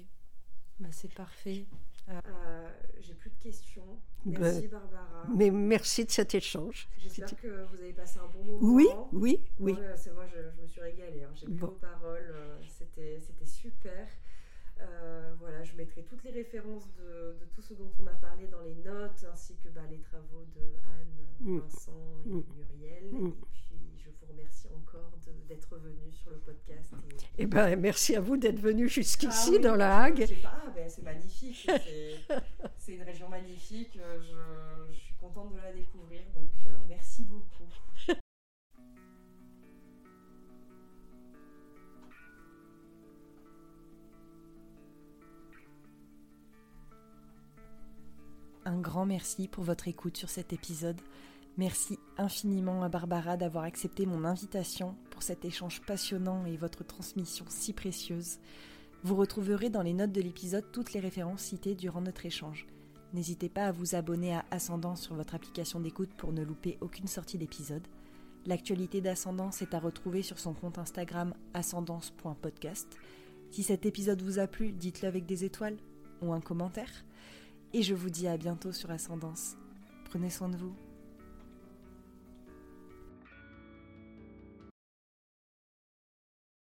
bah, 0.80 0.90
c'est 0.92 1.14
parfait. 1.14 1.66
Euh, 2.10 2.70
J'ai 3.00 3.14
plus 3.14 3.30
de 3.30 3.36
questions. 3.40 4.00
Merci 4.26 4.68
Barbara. 4.68 5.26
Mais 5.36 5.50
merci 5.52 6.06
de 6.06 6.12
cet 6.12 6.34
échange. 6.36 6.90
J'espère 6.98 7.36
que 7.40 7.64
vous 7.66 7.76
avez 7.76 7.94
passé 7.94 8.20
un 8.20 8.28
bon 8.28 8.44
moment. 8.44 8.60
Oui, 8.62 8.88
oui, 9.14 9.44
oui. 9.60 9.74
Ouais, 9.74 9.96
c'est 9.96 10.12
moi, 10.14 10.26
je, 10.28 10.38
je 10.56 10.62
me 10.62 10.68
suis 10.68 10.82
régalée. 10.82 11.24
hein. 11.24 11.32
J'ai 11.36 11.48
Bon. 11.48 11.68
vos 11.68 11.74
paroles, 11.74 12.32
euh, 12.32 12.58
c'était 12.68 13.20
super. 13.46 14.08
Euh, 14.82 15.36
voilà, 15.40 15.62
je 15.64 15.76
mettrai 15.76 16.04
toutes 16.04 16.24
les 16.24 16.32
références 16.32 16.90
de, 16.94 17.38
de 17.40 17.46
tout 17.54 17.62
ce 17.62 17.74
dont 17.74 17.92
on 18.02 18.08
a 18.08 18.14
parlé 18.16 18.48
dans 18.48 18.62
les 18.62 18.76
notes, 18.76 19.26
ainsi 19.32 19.56
que 19.58 19.68
bah, 19.70 19.82
les 19.90 20.00
travaux 20.00 20.46
de 20.56 20.62
Anne, 21.00 21.26
Mm. 21.42 21.60
Vincent 21.60 22.22
et 22.26 22.30
Mm. 22.30 22.44
Muriel. 22.56 23.12
Mm. 23.14 23.28
Et 23.28 23.32
puis, 23.52 23.80
je 23.98 24.10
vous 24.10 24.26
remercie 24.32 24.68
encore 24.76 25.12
de- 25.26 25.32
d'être 25.50 25.76
venu 25.78 26.12
sur 26.12 26.30
le 26.32 26.38
podcast. 26.38 26.94
Et... 27.38 27.44
Eh 27.44 27.46
ben, 27.46 27.76
merci 27.80 28.16
à 28.16 28.22
vous 28.22 28.38
d'être 28.38 28.60
venu 28.60 28.88
jusqu'ici 28.88 29.50
Ah 29.50 29.52
oui, 29.56 29.60
dans 29.60 29.76
la 29.76 30.04
Hague. 30.04 30.28
ah, 30.46 30.64
ben, 30.76 30.88
c'est 30.90 31.02
magnifique. 31.04 31.70
c'est- 32.78 32.94
une 32.94 33.04
région 33.04 33.28
magnifique. 33.30 33.98
euh, 33.98 34.20
Je, 34.22 34.94
je 34.94 35.00
suis 35.00 35.16
contente 35.16 35.54
de 35.54 35.60
la 35.60 35.74
découvrir. 35.74 36.22
Donc, 36.36 36.52
euh, 36.66 36.70
merci 36.88 37.24
beaucoup. 37.24 37.68
Un 48.66 48.80
grand 48.80 49.06
merci 49.06 49.48
pour 49.48 49.64
votre 49.64 49.88
écoute 49.88 50.18
sur 50.18 50.30
cet 50.30 50.54
épisode. 50.54 51.00
Merci 51.60 52.00
infiniment 52.18 52.84
à 52.84 52.88
Barbara 52.88 53.36
d'avoir 53.36 53.66
accepté 53.66 54.06
mon 54.06 54.24
invitation 54.24 54.96
pour 55.10 55.24
cet 55.24 55.44
échange 55.44 55.82
passionnant 55.82 56.46
et 56.46 56.56
votre 56.56 56.86
transmission 56.86 57.44
si 57.50 57.74
précieuse. 57.74 58.38
Vous 59.04 59.18
retrouverez 59.18 59.70
dans 59.70 59.82
les 59.82 59.92
notes 59.92 60.14
de 60.14 60.22
l'épisode 60.22 60.64
toutes 60.72 60.94
les 60.94 61.02
références 61.02 61.42
citées 61.42 61.76
durant 61.76 62.00
notre 62.00 62.26
échange. 62.26 62.66
N'hésitez 63.14 63.50
pas 63.50 63.66
à 63.66 63.72
vous 63.74 63.94
abonner 63.94 64.34
à 64.36 64.46
Ascendance 64.52 65.02
sur 65.02 65.16
votre 65.16 65.36
application 65.36 65.82
d'écoute 65.82 66.12
pour 66.16 66.32
ne 66.32 66.46
louper 66.46 66.78
aucune 66.80 67.08
sortie 67.08 67.38
d'épisode. 67.38 67.86
L'actualité 68.46 69.02
d'Ascendance 69.02 69.62
est 69.62 69.74
à 69.74 69.80
retrouver 69.80 70.22
sur 70.22 70.40
son 70.40 70.54
compte 70.54 70.78
Instagram 70.78 71.34
ascendance.podcast. 71.54 72.88
Si 73.52 73.64
cet 73.64 73.86
épisode 73.86 74.22
vous 74.22 74.40
a 74.40 74.48
plu, 74.48 74.72
dites-le 74.72 75.10
avec 75.10 75.26
des 75.26 75.44
étoiles 75.44 75.76
ou 76.22 76.32
un 76.32 76.40
commentaire. 76.40 77.04
Et 77.74 77.84
je 77.84 77.96
vous 77.96 78.10
dis 78.10 78.30
à 78.30 78.38
bientôt 78.38 78.72
sur 78.72 78.92
Ascendance. 78.92 79.58
Prenez 80.06 80.30
soin 80.30 80.48
de 80.48 80.56
vous. 80.56 80.74